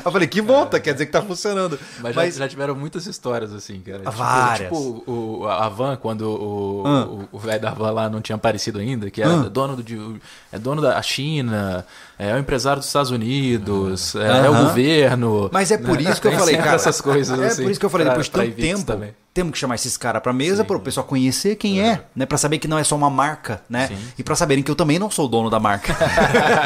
eu 0.04 0.12
falei, 0.12 0.26
que 0.28 0.40
bom, 0.42 0.66
tá, 0.66 0.80
quer 0.80 0.92
dizer 0.92 1.06
que 1.06 1.12
tá 1.12 1.22
funcionando. 1.22 1.78
Mas, 2.00 2.14
já, 2.14 2.30
já 2.30 2.48
tiveram 2.48 2.74
muitas 2.74 3.06
histórias 3.06 3.52
assim, 3.52 3.80
cara. 3.80 3.98
Tipo- 3.98 4.10
Várias. 4.12 4.68
Tipo, 4.70 5.04
o, 5.06 5.46
a 5.48 5.68
van, 5.68 5.96
quando 5.96 6.22
o 6.30 6.82
Ah. 6.86 7.04
o- 7.06 7.28
o 7.32 7.38
velho 7.38 7.60
da 7.60 7.70
van 7.70 7.90
lá 7.92 8.08
não 8.08 8.20
tinha 8.20 8.36
aparecido 8.36 8.78
ainda, 8.78 9.10
que 9.10 9.22
era 9.22 9.32
Ah. 9.32 9.48
dono 9.48 9.76
do, 9.76 10.20
é 10.52 10.58
dono 10.58 10.80
da 10.82 11.00
China, 11.02 11.84
é 12.18 12.34
o 12.34 12.38
empresário 12.38 12.80
dos 12.80 12.86
Estados 12.88 13.10
Unidos, 13.10 14.14
é, 14.14 14.46
é 14.46 14.50
o 14.50 14.54
governo. 14.64 15.48
Mas 15.52 15.70
é 15.70 15.78
por 15.78 16.00
né? 16.00 16.10
isso 16.10 16.20
que 16.20 16.28
eu 16.28 16.32
falei, 16.32 16.56
cara. 16.56 16.74
essas 16.76 17.00
coisas 17.00 17.38
é 17.38 17.46
assim. 17.46 17.62
por 17.62 17.70
isso 17.70 17.80
que 17.80 17.86
eu 17.86 17.90
falei, 17.90 18.06
pra- 18.06 18.14
depois 18.14 18.26
de 18.26 18.32
tanto 18.32 18.60
tempo, 18.60 18.84
também. 18.84 19.14
Temos 19.32 19.52
que 19.52 19.58
chamar 19.58 19.76
esses 19.76 19.96
caras 19.96 20.22
pra 20.22 20.32
mesa 20.32 20.64
para 20.64 20.76
o 20.76 20.80
pessoal 20.80 21.06
conhecer 21.06 21.54
quem 21.56 21.80
é, 21.80 22.04
né? 22.16 22.26
Pra 22.26 22.36
saber 22.36 22.58
que 22.58 22.66
não 22.66 22.78
é 22.78 22.84
só 22.84 22.96
uma 22.96 23.08
marca, 23.08 23.62
né? 23.68 23.86
Sim. 23.86 23.98
E 24.18 24.24
pra 24.24 24.34
saberem 24.34 24.62
que 24.62 24.70
eu 24.70 24.74
também 24.74 24.98
não 24.98 25.10
sou 25.10 25.28
dono 25.28 25.48
da 25.48 25.60
marca. 25.60 25.96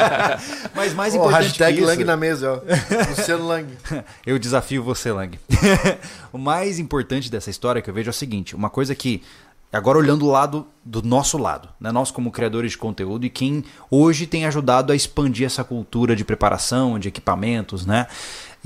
Mas 0.73 0.93
mais 0.93 1.13
Ó, 1.13 1.17
importante 1.17 1.43
hashtag 1.43 1.77
que 1.77 1.83
isso, 1.83 1.89
Lang 1.89 2.03
na 2.03 2.17
mesa, 2.17 2.53
ó. 2.53 2.61
Luciano 3.09 3.47
Lang. 3.47 3.67
eu 4.25 4.39
desafio 4.39 4.83
você, 4.83 5.11
Lang. 5.11 5.39
o 6.33 6.37
mais 6.37 6.79
importante 6.79 7.29
dessa 7.29 7.49
história 7.49 7.81
que 7.81 7.89
eu 7.89 7.93
vejo 7.93 8.09
é 8.09 8.11
o 8.11 8.13
seguinte: 8.13 8.55
uma 8.55 8.69
coisa 8.69 8.95
que. 8.95 9.21
Agora 9.73 9.97
olhando 9.97 10.25
o 10.25 10.31
lado 10.31 10.65
do 10.85 11.01
nosso 11.01 11.37
lado, 11.37 11.67
né? 11.81 11.91
nós 11.91 12.09
como 12.09 12.31
criadores 12.31 12.71
de 12.71 12.77
conteúdo 12.77 13.25
e 13.25 13.29
quem 13.29 13.61
hoje 13.91 14.25
tem 14.25 14.45
ajudado 14.45 14.93
a 14.93 14.95
expandir 14.95 15.45
essa 15.45 15.65
cultura 15.65 16.15
de 16.15 16.23
preparação, 16.23 16.97
de 16.97 17.09
equipamentos, 17.09 17.85
né? 17.85 18.07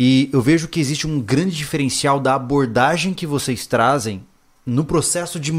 E 0.01 0.29
eu 0.31 0.41
vejo 0.41 0.69
que 0.69 0.79
existe 0.79 1.05
um 1.05 1.19
grande 1.19 1.53
diferencial 1.53 2.21
da 2.21 2.33
abordagem 2.33 3.13
que 3.13 3.27
vocês 3.27 3.67
trazem 3.67 4.23
no 4.65 4.85
processo 4.85 5.37
de, 5.37 5.51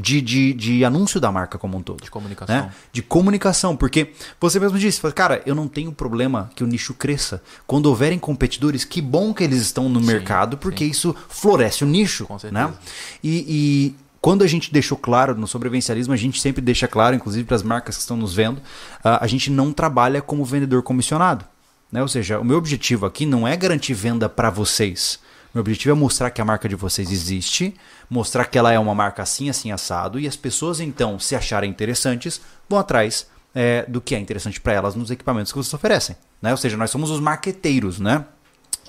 de, 0.00 0.20
de, 0.20 0.52
de 0.52 0.84
anúncio 0.84 1.20
da 1.20 1.32
marca 1.32 1.58
como 1.58 1.76
um 1.76 1.82
todo. 1.82 2.04
De 2.04 2.08
comunicação. 2.08 2.54
né? 2.54 2.72
De 2.92 3.02
comunicação, 3.02 3.76
porque 3.76 4.12
você 4.40 4.60
mesmo 4.60 4.78
disse, 4.78 5.00
cara, 5.12 5.42
eu 5.44 5.52
não 5.52 5.66
tenho 5.66 5.90
problema 5.90 6.48
que 6.54 6.62
o 6.62 6.66
nicho 6.68 6.94
cresça. 6.94 7.42
Quando 7.66 7.86
houverem 7.86 8.20
competidores, 8.20 8.84
que 8.84 9.02
bom 9.02 9.34
que 9.34 9.42
eles 9.42 9.60
estão 9.60 9.88
no 9.88 10.00
mercado, 10.00 10.56
porque 10.56 10.84
isso 10.84 11.12
floresce 11.28 11.82
o 11.82 11.86
nicho. 11.88 12.24
Com 12.24 12.38
certeza. 12.38 12.68
né? 12.68 12.72
E, 13.20 13.44
e 13.48 13.94
quando 14.20 14.44
a 14.44 14.46
gente 14.46 14.72
deixou 14.72 14.96
claro 14.96 15.34
no 15.34 15.48
sobrevivencialismo, 15.48 16.14
a 16.14 16.16
gente 16.16 16.40
sempre 16.40 16.62
deixa 16.62 16.86
claro, 16.86 17.16
inclusive 17.16 17.44
para 17.44 17.56
as 17.56 17.64
marcas 17.64 17.96
que 17.96 18.02
estão 18.02 18.16
nos 18.16 18.32
vendo, 18.32 18.58
uh, 18.58 19.18
a 19.20 19.26
gente 19.26 19.50
não 19.50 19.72
trabalha 19.72 20.22
como 20.22 20.44
vendedor 20.44 20.84
comissionado. 20.84 21.44
Né? 21.90 22.02
Ou 22.02 22.08
seja, 22.08 22.38
o 22.38 22.44
meu 22.44 22.58
objetivo 22.58 23.06
aqui 23.06 23.24
não 23.24 23.46
é 23.46 23.56
garantir 23.56 23.94
venda 23.94 24.28
para 24.28 24.50
vocês. 24.50 25.18
Meu 25.54 25.62
objetivo 25.62 25.96
é 25.96 25.98
mostrar 25.98 26.30
que 26.30 26.40
a 26.40 26.44
marca 26.44 26.68
de 26.68 26.74
vocês 26.74 27.10
existe, 27.10 27.74
mostrar 28.08 28.44
que 28.44 28.58
ela 28.58 28.72
é 28.72 28.78
uma 28.78 28.94
marca 28.94 29.22
assim, 29.22 29.48
assim, 29.48 29.72
assado, 29.72 30.20
e 30.20 30.28
as 30.28 30.36
pessoas 30.36 30.78
então, 30.78 31.18
se 31.18 31.34
acharem 31.34 31.70
interessantes, 31.70 32.40
vão 32.68 32.78
atrás 32.78 33.26
é, 33.54 33.84
do 33.88 34.00
que 34.00 34.14
é 34.14 34.18
interessante 34.18 34.60
para 34.60 34.74
elas 34.74 34.94
nos 34.94 35.10
equipamentos 35.10 35.50
que 35.50 35.58
vocês 35.58 35.72
oferecem. 35.72 36.16
Né? 36.40 36.50
Ou 36.50 36.56
seja, 36.56 36.76
nós 36.76 36.90
somos 36.90 37.10
os 37.10 37.20
marqueteiros, 37.20 37.98
né? 37.98 38.24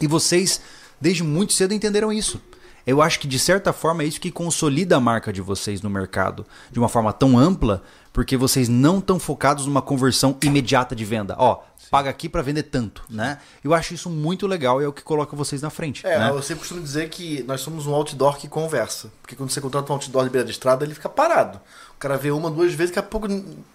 E 0.02 0.08
vocês, 0.08 0.62
desde 1.00 1.24
muito 1.24 1.54
cedo, 1.54 1.74
entenderam 1.74 2.12
isso. 2.12 2.42
Eu 2.86 3.02
acho 3.02 3.20
que 3.20 3.28
de 3.28 3.40
certa 3.40 3.72
forma 3.74 4.04
é 4.04 4.06
isso 4.06 4.20
que 4.20 4.32
consolida 4.32 4.98
a 4.98 5.00
marca 5.00 5.32
de 5.32 5.42
vocês 5.42 5.82
no 5.82 5.90
mercado 5.90 6.46
de 6.72 6.80
uma 6.80 6.90
forma 6.90 7.14
tão 7.14 7.38
ampla, 7.38 7.84
porque 8.12 8.36
vocês 8.36 8.68
não 8.68 9.00
estão 9.00 9.20
focados 9.20 9.66
numa 9.66 9.82
conversão 9.82 10.36
imediata 10.44 10.96
de 10.96 11.06
venda. 11.06 11.36
Ó, 11.38 11.62
paga 11.90 12.10
aqui 12.10 12.30
para 12.30 12.42
vender 12.42 12.64
tanto, 12.64 13.04
né? 13.10 13.40
Eu 13.64 13.74
acho 13.74 13.94
isso 13.94 14.10
muito 14.10 14.48
legal 14.48 14.82
e 14.82 14.86
é 14.86 14.88
o 14.88 14.94
que 14.94 15.04
coloca 15.04 15.36
vocês 15.36 15.62
na 15.62 15.70
frente. 15.70 16.06
É, 16.06 16.20
né? 16.20 16.30
eu 16.30 16.42
sempre 16.42 16.60
costumo 16.60 16.82
dizer 16.82 17.10
que 17.10 17.44
nós 17.44 17.62
somos 17.62 17.88
um 17.88 17.94
outdoor 17.94 18.38
que 18.38 18.48
conversa. 18.48 19.12
Porque 19.22 19.36
quando 19.36 19.50
você 19.50 19.62
contrata 19.62 19.92
um 19.92 19.96
outdoor 19.96 20.24
de 20.24 20.30
beira 20.30 20.46
de 20.46 20.52
estrada, 20.52 20.86
ele 20.86 20.94
fica 20.94 21.10
parado. 21.10 21.60
O 21.96 22.00
cara 22.00 22.18
vê 22.18 22.32
uma, 22.32 22.50
duas 22.50 22.74
vezes, 22.74 22.92
daqui 22.92 23.00
a 23.00 23.10
pouco 23.10 23.28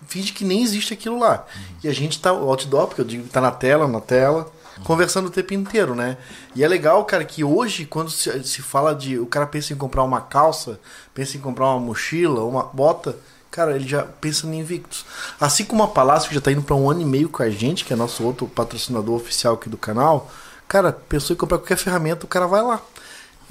finge 0.06 0.32
que 0.32 0.44
nem 0.44 0.62
existe 0.62 0.94
aquilo 0.94 1.18
lá. 1.18 1.44
Uhum. 1.56 1.62
E 1.84 1.88
a 1.88 1.92
gente 1.92 2.20
tá, 2.20 2.32
o 2.32 2.48
outdoor, 2.48 2.86
porque 2.86 3.00
eu 3.00 3.04
digo, 3.04 3.28
tá 3.28 3.40
na 3.40 3.50
tela, 3.50 3.86
na 3.86 4.00
tela 4.00 4.50
conversando 4.82 5.26
o 5.26 5.30
tempo 5.30 5.54
inteiro, 5.54 5.94
né? 5.94 6.16
E 6.54 6.64
é 6.64 6.68
legal, 6.68 7.04
cara, 7.04 7.24
que 7.24 7.44
hoje, 7.44 7.84
quando 7.84 8.10
se, 8.10 8.42
se 8.42 8.62
fala 8.62 8.94
de. 8.94 9.18
O 9.18 9.26
cara 9.26 9.46
pensa 9.46 9.72
em 9.72 9.76
comprar 9.76 10.02
uma 10.02 10.20
calça, 10.20 10.80
pensa 11.12 11.36
em 11.36 11.40
comprar 11.40 11.66
uma 11.66 11.80
mochila, 11.80 12.44
uma 12.44 12.64
bota, 12.64 13.16
cara, 13.50 13.76
ele 13.76 13.86
já 13.86 14.02
pensa 14.02 14.46
em 14.46 14.58
Invictus. 14.58 15.04
Assim 15.40 15.64
como 15.64 15.82
a 15.82 15.88
Palácio, 15.88 16.28
que 16.28 16.34
já 16.34 16.40
tá 16.40 16.50
indo 16.50 16.62
para 16.62 16.74
um 16.74 16.90
ano 16.90 17.02
e 17.02 17.04
meio 17.04 17.28
com 17.28 17.42
a 17.42 17.50
gente, 17.50 17.84
que 17.84 17.92
é 17.92 17.96
nosso 17.96 18.24
outro 18.24 18.48
patrocinador 18.48 19.14
oficial 19.14 19.54
aqui 19.54 19.68
do 19.68 19.78
canal, 19.78 20.28
cara, 20.66 20.92
pensou 20.92 21.34
em 21.34 21.38
comprar 21.38 21.58
qualquer 21.58 21.76
ferramenta, 21.76 22.24
o 22.24 22.28
cara 22.28 22.46
vai 22.46 22.62
lá. 22.62 22.80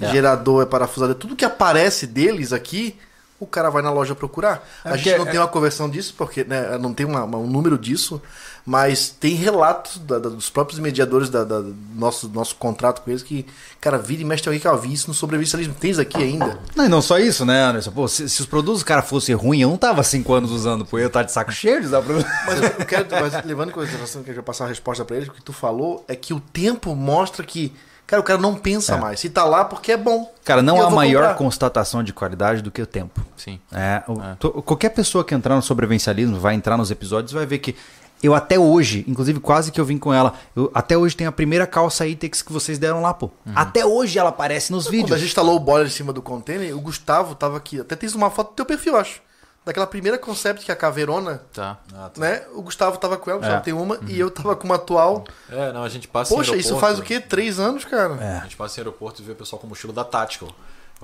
É. 0.02 0.10
Gerador, 0.10 0.64
é 0.64 0.66
parafusado, 0.66 1.16
tudo 1.16 1.36
que 1.36 1.46
aparece 1.46 2.06
deles 2.08 2.52
aqui, 2.52 2.98
o 3.40 3.48
cara 3.48 3.70
vai 3.70 3.82
na 3.82 3.92
loja 3.92 4.16
procurar. 4.16 4.68
É 4.84 4.90
a 4.90 4.98
gente 4.98 5.18
não 5.18 5.28
é... 5.28 5.32
tem 5.32 5.40
uma 5.40 5.48
conversão 5.48 5.90
disso, 5.90 6.14
porque 6.18 6.44
né, 6.44 6.78
não 6.78 6.94
tem 6.94 7.06
uma, 7.06 7.24
um 7.24 7.48
número 7.48 7.78
disso, 7.78 8.22
mas 8.66 9.10
tem 9.10 9.36
relatos 9.36 9.98
da, 9.98 10.20
da, 10.20 10.30
dos 10.30 10.50
próprios 10.50 10.80
mediadores 10.80 11.30
da, 11.30 11.44
da, 11.44 11.60
do 11.60 11.76
nosso, 11.96 12.30
nosso 12.30 12.56
contrato 12.56 13.02
com 13.02 13.10
eles 13.10 13.22
que, 13.22 13.46
cara, 13.82 13.98
vira 13.98 14.22
e 14.22 14.26
mexe 14.26 14.48
alguém 14.48 14.60
que 14.60 14.68
eu 14.68 14.78
vi 14.78 14.94
isso 14.94 15.08
no 15.08 15.14
sobrevivencialismo. 15.14 15.74
Tens 15.74 16.00
aqui 16.00 16.18
ainda? 16.18 16.58
Não, 16.76 16.86
e 16.86 16.90
não 16.90 17.02
só 17.02 17.20
isso, 17.20 17.46
né, 17.46 17.62
Anderson? 17.62 17.92
Pô, 17.92 18.08
se, 18.08 18.30
se 18.30 18.42
os 18.42 18.48
produtos 18.48 18.82
do 18.82 18.86
cara 18.86 19.02
fossem 19.02 19.36
ruins, 19.36 19.64
eu 19.64 19.70
não 19.70 19.78
tava 19.78 20.02
cinco 20.02 20.34
anos 20.34 20.52
usando, 20.52 20.86
pô, 20.86 20.98
eu 20.98 21.10
tava 21.10 21.26
de 21.26 21.34
saco 21.34 21.52
cheio 21.52 21.82
de 21.82 21.88
usar 21.88 22.02
produto. 22.02 22.28
Mas 22.46 22.62
eu 22.62 22.86
quero, 22.86 23.08
mas 23.12 23.46
levando 23.46 23.70
em 23.70 23.74
consideração 23.74 24.24
que 24.24 24.32
eu 24.32 24.36
já 24.36 24.44
passar 24.44 24.66
a 24.66 24.70
resposta 24.70 25.04
para 25.04 25.18
eles, 25.18 25.28
o 25.28 25.32
que 25.34 25.42
tu 25.42 25.52
falou 25.52 26.06
é 26.08 26.16
que 26.16 26.34
o 26.34 26.40
tempo 26.40 26.96
mostra 26.96 27.46
que 27.46 27.74
Cara, 28.06 28.20
o 28.20 28.24
cara 28.24 28.40
não 28.40 28.54
pensa 28.54 28.96
é. 28.96 28.98
mais. 29.00 29.20
Se 29.20 29.30
tá 29.30 29.46
lá, 29.46 29.64
porque 29.64 29.92
é 29.94 29.98
bom. 29.98 30.32
Cara, 30.44 30.62
não 30.62 30.82
há 30.82 30.90
maior 30.90 31.22
comprar. 31.22 31.36
constatação 31.36 32.04
de 32.04 32.12
qualidade 32.12 32.62
do 32.62 32.70
que 32.70 32.82
o 32.82 32.86
tempo. 32.86 33.26
Sim. 33.38 33.60
É, 33.72 34.04
o, 34.08 34.14
é. 34.22 34.62
qualquer 34.62 34.90
pessoa 34.90 35.24
que 35.24 35.34
entrar 35.34 35.56
no 35.56 35.62
sobrevivencialismo, 35.62 36.38
vai 36.38 36.54
entrar 36.54 36.78
nos 36.78 36.92
episódios, 36.92 37.32
vai 37.32 37.46
ver 37.46 37.60
que 37.60 37.76
eu 38.24 38.34
até 38.34 38.58
hoje, 38.58 39.04
inclusive 39.08 39.40
quase 39.40 39.72
que 39.72 39.80
eu 39.80 39.86
vim 39.86 39.98
com 39.98 40.14
ela, 40.14 40.34
eu, 40.56 40.72
até 40.74 40.98
hoje 40.98 41.16
tem 41.16 41.28
a 41.28 41.32
primeira 41.32 41.68
calça 41.68 42.08
Itex 42.08 42.42
que 42.42 42.54
vocês 42.54 42.80
deram 42.80 43.02
lá, 43.02 43.14
pô. 43.14 43.26
Uhum. 43.46 43.52
Até 43.54 43.86
hoje 43.86 44.18
ela 44.18 44.30
aparece 44.30 44.72
nos 44.72 44.86
vídeos. 44.86 45.10
Quando 45.10 45.14
a 45.14 45.18
gente 45.18 45.28
instalou 45.28 45.58
o 45.58 45.60
boiler 45.60 45.88
em 45.88 45.92
cima 45.92 46.14
do 46.14 46.22
container, 46.22 46.76
o 46.76 46.80
Gustavo 46.80 47.36
tava 47.36 47.58
aqui. 47.58 47.82
Até 47.82 47.96
tens 47.98 48.16
uma 48.16 48.32
foto 48.32 48.52
do 48.52 48.56
teu 48.56 48.66
perfil, 48.66 48.96
acho. 48.96 49.22
Daquela 49.66 49.88
primeira 49.88 50.18
concept 50.18 50.66
que 50.66 50.72
é 50.72 50.74
a 50.74 50.78
Caveirona. 50.78 51.42
Tá. 51.54 51.78
Ah, 51.94 52.10
tá. 52.10 52.20
Né? 52.20 52.44
O 52.54 52.62
Gustavo 52.62 52.98
tava 52.98 53.18
com 53.18 53.30
ela, 53.30 53.46
é. 53.46 53.50
já 53.50 53.62
tem 53.62 53.74
uma, 53.74 53.96
uhum. 53.96 54.08
e 54.08 54.20
eu 54.20 54.32
tava 54.32 54.56
com 54.56 54.66
uma 54.66 54.76
atual. 54.76 55.26
É, 55.50 55.72
não, 55.72 55.84
a 55.84 55.90
gente 55.90 56.08
passa 56.08 56.34
Poxa, 56.34 56.56
isso 56.56 56.78
faz 56.80 57.00
o 57.00 57.02
quê? 57.02 57.20
Três 57.20 57.60
anos, 57.60 57.86
cara? 57.86 58.16
É. 58.22 58.38
A 58.40 58.44
gente 58.44 58.58
passa 58.58 58.80
em 58.80 58.82
aeroporto 58.82 59.22
e 59.22 59.26
vê 59.26 59.32
o 59.32 59.36
pessoal 59.36 59.60
com 59.60 59.68
mochila 59.68 59.94
da 59.94 60.04
Tactical. 60.04 60.50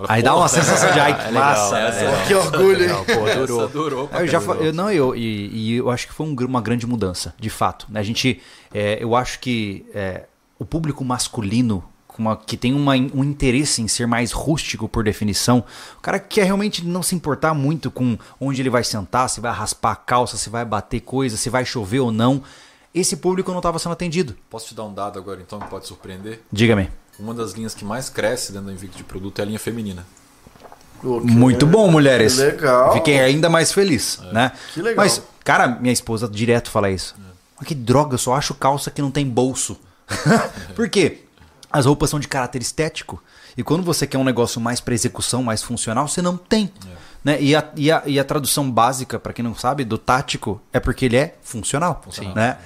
Aí 0.08 0.24
dá 0.24 0.36
uma 0.36 0.48
sensação 0.48 0.92
de 0.92 1.00
ai 1.00 1.18
que 1.18 1.28
é 1.28 1.32
massa. 1.32 1.78
É 1.78 2.26
que 2.26 2.34
orgulho, 2.34 2.84
hein? 2.84 3.06
Pô, 3.06 3.36
durou. 3.36 3.68
durou 3.68 4.10
eu 4.14 4.28
já 4.28 4.40
eu, 4.40 4.74
não, 4.74 4.90
eu, 4.90 5.16
e, 5.16 5.50
e, 5.52 5.76
eu 5.76 5.90
acho 5.90 6.08
que 6.08 6.14
foi 6.14 6.26
um, 6.26 6.36
uma 6.46 6.62
grande 6.62 6.88
mudança, 6.88 7.34
de 7.38 7.50
fato. 7.50 7.86
Né? 7.90 8.00
A 8.00 8.04
gente, 8.04 8.42
é, 8.74 8.98
eu 9.02 9.16
acho 9.16 9.40
que 9.40 9.86
é, 9.94 10.24
o 10.58 10.66
público 10.66 11.04
masculino 11.04 11.84
uma, 12.20 12.36
que 12.36 12.58
tem 12.58 12.74
uma, 12.74 12.94
um 12.94 13.24
interesse 13.24 13.82
em 13.82 13.88
ser 13.88 14.06
mais 14.06 14.32
rústico 14.32 14.88
por 14.88 15.04
definição, 15.04 15.64
o 15.98 16.02
cara 16.02 16.20
que 16.20 16.36
quer 16.36 16.44
realmente 16.44 16.86
não 16.86 17.02
se 17.02 17.16
importar 17.16 17.54
muito 17.54 17.90
com 17.90 18.18
onde 18.40 18.62
ele 18.62 18.70
vai 18.70 18.84
sentar, 18.84 19.30
se 19.30 19.40
vai 19.40 19.52
raspar 19.52 19.94
a 19.94 19.96
calça, 19.96 20.38
se 20.38 20.50
vai 20.50 20.66
bater 20.66 21.00
coisa, 21.00 21.38
se 21.38 21.50
vai 21.50 21.66
chover 21.66 22.00
ou 22.00 22.12
não, 22.12 22.44
esse 22.94 23.16
público 23.16 23.52
não 23.52 23.60
estava 23.60 23.80
sendo 23.80 23.94
atendido. 23.94 24.36
Posso 24.50 24.68
te 24.68 24.76
dar 24.76 24.84
um 24.84 24.94
dado 24.94 25.18
agora 25.18 25.42
então 25.42 25.60
que 25.60 25.68
pode 25.68 25.88
surpreender? 25.88 26.42
Diga-me. 26.52 26.90
Uma 27.20 27.34
das 27.34 27.52
linhas 27.52 27.74
que 27.74 27.84
mais 27.84 28.10
cresce 28.10 28.52
dentro 28.52 28.68
do 28.68 28.74
Invicto 28.74 28.98
de 28.98 29.04
produto 29.04 29.40
é 29.40 29.42
a 29.42 29.46
linha 29.46 29.60
feminina. 29.60 30.06
Okay. 31.04 31.32
Muito 31.32 31.66
bom, 31.66 31.90
mulheres. 31.90 32.36
Que 32.36 32.42
legal. 32.42 32.94
Fiquei 32.94 33.20
ainda 33.20 33.50
mais 33.50 33.72
feliz, 33.72 34.20
é. 34.24 34.34
né? 34.34 34.52
Que 34.74 34.82
legal. 34.82 34.98
Mas, 34.98 35.22
cara, 35.44 35.68
minha 35.68 35.94
esposa 35.94 36.28
direto 36.28 36.70
fala 36.70 36.90
isso. 36.90 37.16
É. 37.20 37.32
Mas 37.58 37.68
que 37.68 37.76
droga, 37.76 38.16
eu 38.16 38.18
só 38.18 38.36
acho 38.36 38.54
calça 38.54 38.90
que 38.92 39.02
não 39.02 39.12
tem 39.12 39.26
bolso. 39.26 39.78
Por 40.76 40.90
quê? 40.90 41.26
As 41.72 41.86
roupas 41.86 42.10
são 42.10 42.20
de 42.20 42.28
caráter 42.28 42.62
estético. 42.62 43.22
E 43.58 43.64
quando 43.64 43.84
você 43.84 44.08
quer 44.08 44.18
um 44.18 44.24
negócio 44.24 44.60
mais 44.60 44.80
para 44.80 44.94
execução, 44.94 45.44
mais 45.44 45.62
funcional, 45.62 46.08
você 46.08 46.22
não 46.22 46.38
tem. 46.38 46.72
É. 46.86 47.10
Né? 47.24 47.42
E, 47.42 47.56
a, 47.56 47.70
e, 47.76 47.92
a, 47.92 48.04
e 48.06 48.20
a 48.20 48.24
tradução 48.24 48.70
básica, 48.70 49.20
para 49.20 49.34
quem 49.34 49.44
não 49.44 49.56
sabe, 49.56 49.84
do 49.84 49.98
tático 49.98 50.62
é 50.72 50.80
porque 50.80 51.06
ele 51.06 51.18
é 51.18 51.36
funcional. 51.42 52.02
funcional 52.04 52.34
né? 52.36 52.58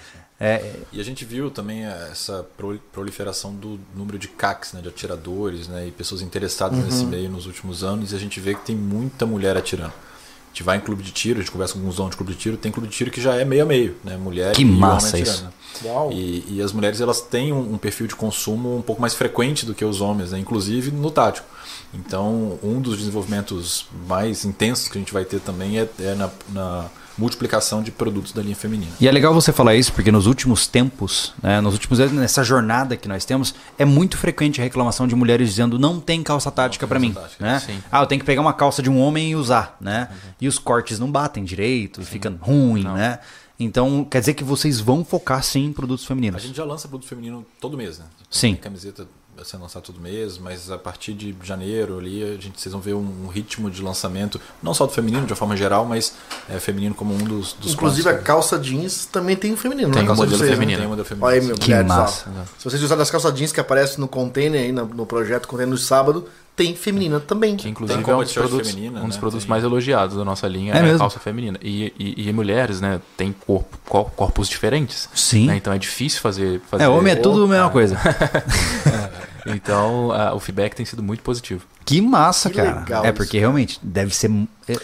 É, 0.43 0.75
e 0.91 0.99
a 0.99 1.03
gente 1.05 1.23
viu 1.23 1.49
também 1.49 1.85
essa 1.85 2.45
proliferação 2.91 3.55
do 3.55 3.79
número 3.95 4.19
de 4.19 4.27
CACs, 4.27 4.73
né, 4.73 4.81
de 4.81 4.89
atiradores 4.89 5.69
né, 5.69 5.87
e 5.87 5.91
pessoas 5.91 6.21
interessadas 6.21 6.77
uhum. 6.77 6.83
nesse 6.83 7.05
meio 7.05 7.29
nos 7.29 7.45
últimos 7.45 7.81
anos. 7.81 8.11
E 8.11 8.15
a 8.15 8.19
gente 8.19 8.41
vê 8.41 8.53
que 8.53 8.65
tem 8.65 8.75
muita 8.75 9.25
mulher 9.25 9.55
atirando. 9.55 9.93
A 9.93 10.47
gente 10.49 10.63
vai 10.63 10.77
em 10.77 10.81
clube 10.81 11.01
de 11.01 11.11
tiro, 11.11 11.39
a 11.39 11.41
gente 11.41 11.49
conversa 11.49 11.73
com 11.75 11.79
alguns 11.79 11.95
donos 11.95 12.11
de 12.11 12.17
clube 12.17 12.33
de 12.33 12.37
tiro, 12.37 12.57
tem 12.57 12.73
clube 12.73 12.89
de 12.89 12.93
tiro 12.93 13.09
que 13.09 13.21
já 13.21 13.35
é 13.35 13.45
meio 13.45 13.63
a 13.63 13.65
meio, 13.65 13.95
né? 14.03 14.17
Mulher 14.17 14.53
que 14.53 14.63
e 14.63 14.65
massa 14.65 15.15
homem 15.15 15.21
atirando. 15.21 15.53
Isso. 15.73 15.87
Uau. 15.87 16.11
E, 16.11 16.57
e, 16.57 16.61
as 16.61 16.73
mulheres 16.73 16.99
elas 16.99 17.21
têm 17.21 17.53
um, 17.53 17.73
um, 17.73 17.77
perfil 17.77 18.05
de 18.05 18.15
consumo 18.15 18.77
um 18.77 18.81
pouco 18.81 19.01
mais 19.01 19.13
frequente 19.13 19.65
do 19.65 19.73
que 19.73 19.83
os 19.83 20.01
homens, 20.01 20.31
né? 20.31 20.39
inclusive 20.39 20.91
no 20.91 21.09
tático. 21.09 21.47
Então, 21.93 22.59
um 22.61 22.81
dos 22.81 22.97
desenvolvimentos 22.97 23.87
mais 24.07 24.43
intensos 24.43 24.89
que 24.89 24.97
a 24.97 25.01
gente 25.01 25.13
vai 25.13 25.23
ter 25.23 25.39
também 25.39 25.79
é, 25.79 25.89
é 25.99 26.15
na, 26.15 26.29
na 26.49 26.89
multiplicação 27.17 27.83
de 27.83 27.91
produtos 27.91 28.31
da 28.31 28.41
linha 28.41 28.55
feminina. 28.55 28.91
E 28.99 29.07
é 29.07 29.11
legal 29.11 29.33
você 29.33 29.51
falar 29.51 29.75
isso, 29.75 29.93
porque 29.93 30.11
nos 30.11 30.25
últimos 30.25 30.67
tempos, 30.67 31.33
né, 31.41 31.61
nos 31.61 31.73
últimos 31.73 31.99
anos, 31.99 32.13
nessa 32.13 32.43
jornada 32.43 32.97
que 32.97 33.07
nós 33.07 33.25
temos, 33.25 33.53
é 33.77 33.85
muito 33.85 34.17
frequente 34.17 34.59
a 34.59 34.63
reclamação 34.63 35.07
de 35.07 35.15
mulheres 35.15 35.49
dizendo 35.49 35.77
não 35.77 35.99
tem 35.99 36.23
calça 36.23 36.51
tática 36.51 36.87
para 36.87 36.99
mim. 36.99 37.13
Tática. 37.13 37.43
Né? 37.43 37.81
Ah, 37.91 38.01
eu 38.01 38.07
tenho 38.07 38.19
que 38.19 38.25
pegar 38.25 38.41
uma 38.41 38.53
calça 38.53 38.81
de 38.81 38.89
um 38.89 38.99
homem 38.99 39.31
e 39.31 39.35
usar, 39.35 39.77
né? 39.79 40.07
Uhum. 40.09 40.31
E 40.41 40.47
os 40.47 40.57
cortes 40.57 40.99
não 40.99 41.11
batem 41.11 41.43
direito, 41.43 42.01
sim. 42.01 42.07
fica 42.07 42.33
ruim, 42.41 42.83
não. 42.83 42.95
né? 42.95 43.19
Então, 43.59 44.03
quer 44.03 44.19
dizer 44.19 44.33
que 44.33 44.43
vocês 44.43 44.79
vão 44.79 45.05
focar 45.05 45.43
sim 45.43 45.65
em 45.65 45.73
produtos 45.73 46.05
femininos. 46.05 46.43
A 46.43 46.45
gente 46.45 46.57
já 46.57 46.65
lança 46.65 46.87
produto 46.87 47.07
feminino 47.07 47.45
todo 47.61 47.77
mês, 47.77 47.99
né? 47.99 48.05
Sim. 48.29 48.53
Tem 48.53 48.63
camiseta 48.63 49.07
sendo 49.43 49.61
lançado 49.61 49.83
todo 49.83 49.99
mês, 49.99 50.37
mas 50.37 50.69
a 50.69 50.77
partir 50.77 51.13
de 51.13 51.35
janeiro 51.43 51.97
ali, 51.97 52.23
a 52.23 52.41
gente, 52.41 52.59
vocês 52.59 52.71
vão 52.71 52.81
ver 52.81 52.93
um, 52.93 53.27
ritmo 53.27 53.69
de 53.69 53.81
lançamento, 53.81 54.39
não 54.61 54.73
só 54.73 54.85
do 54.85 54.91
feminino, 54.91 55.25
de 55.25 55.31
uma 55.31 55.37
forma 55.37 55.57
geral, 55.57 55.85
mas 55.85 56.13
é, 56.49 56.59
feminino 56.59 56.93
como 56.93 57.13
um 57.13 57.17
dos, 57.17 57.53
dos 57.53 57.73
Inclusive 57.73 58.07
a 58.09 58.17
calça 58.17 58.59
jeans 58.59 59.05
também 59.05 59.35
tem 59.35 59.53
o 59.53 59.57
feminino, 59.57 59.91
tem 59.91 60.03
né? 60.03 60.11
Um 60.11 60.15
modelo 60.15 60.37
vocês, 60.37 60.51
feminino. 60.51 60.77
Né? 60.77 60.83
Tem 60.83 60.87
modelo 60.87 61.07
feminino. 61.07 61.27
Olha 61.27 61.41
aí, 61.41 61.45
meu, 61.45 61.55
que 61.55 61.69
mulheres, 61.69 61.87
massa. 61.87 62.25
Se 62.57 62.63
vocês 62.63 62.81
usarem 62.81 63.01
as 63.01 63.11
calças 63.11 63.33
jeans 63.33 63.51
que 63.51 63.59
aparecem 63.59 63.99
no 63.99 64.07
container 64.07 64.61
aí, 64.61 64.71
no, 64.71 64.85
no 64.85 65.05
projeto 65.05 65.47
Container 65.47 65.71
no 65.71 65.77
sábado, 65.77 66.27
tem 66.55 66.75
feminina 66.75 67.19
também. 67.19 67.55
Que 67.55 67.69
inclusive 67.69 67.99
é 67.99 68.15
um 68.15 68.19
dos 68.19 68.33
produtos, 68.33 68.69
feminina, 68.69 68.99
um 69.01 69.07
dos 69.07 69.15
né? 69.15 69.19
produtos 69.19 69.43
tem... 69.43 69.49
mais 69.49 69.63
elogiados 69.63 70.15
da 70.15 70.23
nossa 70.23 70.47
linha 70.47 70.73
é, 70.73 70.77
é 70.77 70.93
a 70.93 70.97
calça 70.97 71.19
feminina. 71.19 71.59
E, 71.61 71.93
e, 71.97 72.29
e, 72.29 72.33
mulheres, 72.33 72.79
né, 72.79 73.01
tem 73.17 73.33
corpo, 73.33 73.77
corpos 74.15 74.47
diferentes. 74.47 75.09
Sim. 75.13 75.47
Né? 75.47 75.57
Então 75.57 75.73
é 75.73 75.77
difícil 75.77 76.21
fazer, 76.21 76.61
fazer. 76.69 76.83
É, 76.83 76.87
homem 76.87 77.13
é 77.13 77.15
tudo 77.15 77.45
a 77.45 77.47
mesma 77.47 77.69
coisa. 77.69 77.97
Então, 79.45 80.11
a, 80.11 80.33
o 80.33 80.39
feedback 80.39 80.73
tem 80.73 80.85
sido 80.85 81.03
muito 81.03 81.21
positivo. 81.21 81.65
Que 81.85 81.99
massa, 81.99 82.49
que 82.49 82.55
cara. 82.55 83.07
é 83.07 83.11
porque 83.11 83.37
realmente 83.37 83.79
deve 83.83 84.15
ser. 84.15 84.31
Eu, 84.67 84.79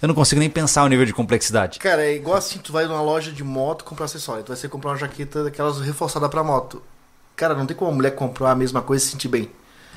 eu, 0.00 0.08
não 0.08 0.14
consigo 0.14 0.38
nem 0.38 0.48
pensar 0.48 0.82
o 0.84 0.88
nível 0.88 1.04
de 1.04 1.12
complexidade. 1.12 1.78
Cara, 1.78 2.04
é 2.04 2.14
igual 2.14 2.36
assim: 2.36 2.58
tu 2.58 2.72
vai 2.72 2.86
numa 2.86 3.02
loja 3.02 3.30
de 3.30 3.44
moto 3.44 3.84
comprar 3.84 4.06
acessório. 4.06 4.42
Tu 4.42 4.48
vai 4.48 4.56
ser 4.56 4.68
comprar 4.68 4.92
uma 4.92 4.96
jaqueta 4.96 5.44
daquelas 5.44 5.80
reforçada 5.80 6.28
pra 6.28 6.42
moto. 6.42 6.82
Cara, 7.36 7.54
não 7.54 7.66
tem 7.66 7.76
como 7.76 7.90
a 7.90 7.94
mulher 7.94 8.12
comprar 8.12 8.52
a 8.52 8.54
mesma 8.54 8.80
coisa 8.80 9.04
e 9.04 9.06
se 9.06 9.12
sentir 9.12 9.28
bem. 9.28 9.50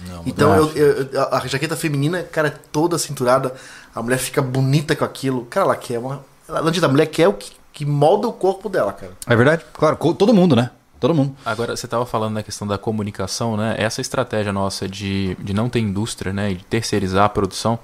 Não, 0.07 0.23
então, 0.25 0.55
eu, 0.55 1.09
eu, 1.11 1.27
a 1.31 1.45
jaqueta 1.47 1.75
feminina, 1.75 2.23
cara, 2.23 2.47
é 2.47 2.53
toda 2.71 2.97
cinturada. 2.97 3.53
A 3.93 4.01
mulher 4.01 4.17
fica 4.17 4.41
bonita 4.41 4.95
com 4.95 5.05
aquilo. 5.05 5.45
Cara, 5.45 5.65
ela 5.65 5.75
quer 5.75 5.99
uma. 5.99 6.23
Da 6.47 6.87
mulher 6.87 7.05
quer 7.05 7.27
o 7.27 7.33
que, 7.33 7.51
que 7.71 7.85
molda 7.85 8.27
o 8.27 8.33
corpo 8.33 8.67
dela, 8.67 8.91
cara. 8.93 9.13
É 9.27 9.35
verdade? 9.35 9.63
Claro, 9.73 9.95
todo 10.13 10.33
mundo, 10.33 10.55
né? 10.55 10.71
Todo 11.01 11.15
mundo. 11.15 11.35
Agora, 11.43 11.75
você 11.75 11.87
estava 11.87 12.05
falando 12.05 12.35
na 12.35 12.43
questão 12.43 12.67
da 12.67 12.77
comunicação, 12.77 13.57
né? 13.57 13.73
Essa 13.79 14.01
estratégia 14.01 14.53
nossa 14.53 14.87
de, 14.87 15.35
de 15.39 15.51
não 15.51 15.67
ter 15.67 15.79
indústria, 15.79 16.31
né? 16.31 16.51
E 16.51 16.55
de 16.55 16.63
terceirizar 16.63 17.25
a 17.25 17.29
produção, 17.29 17.79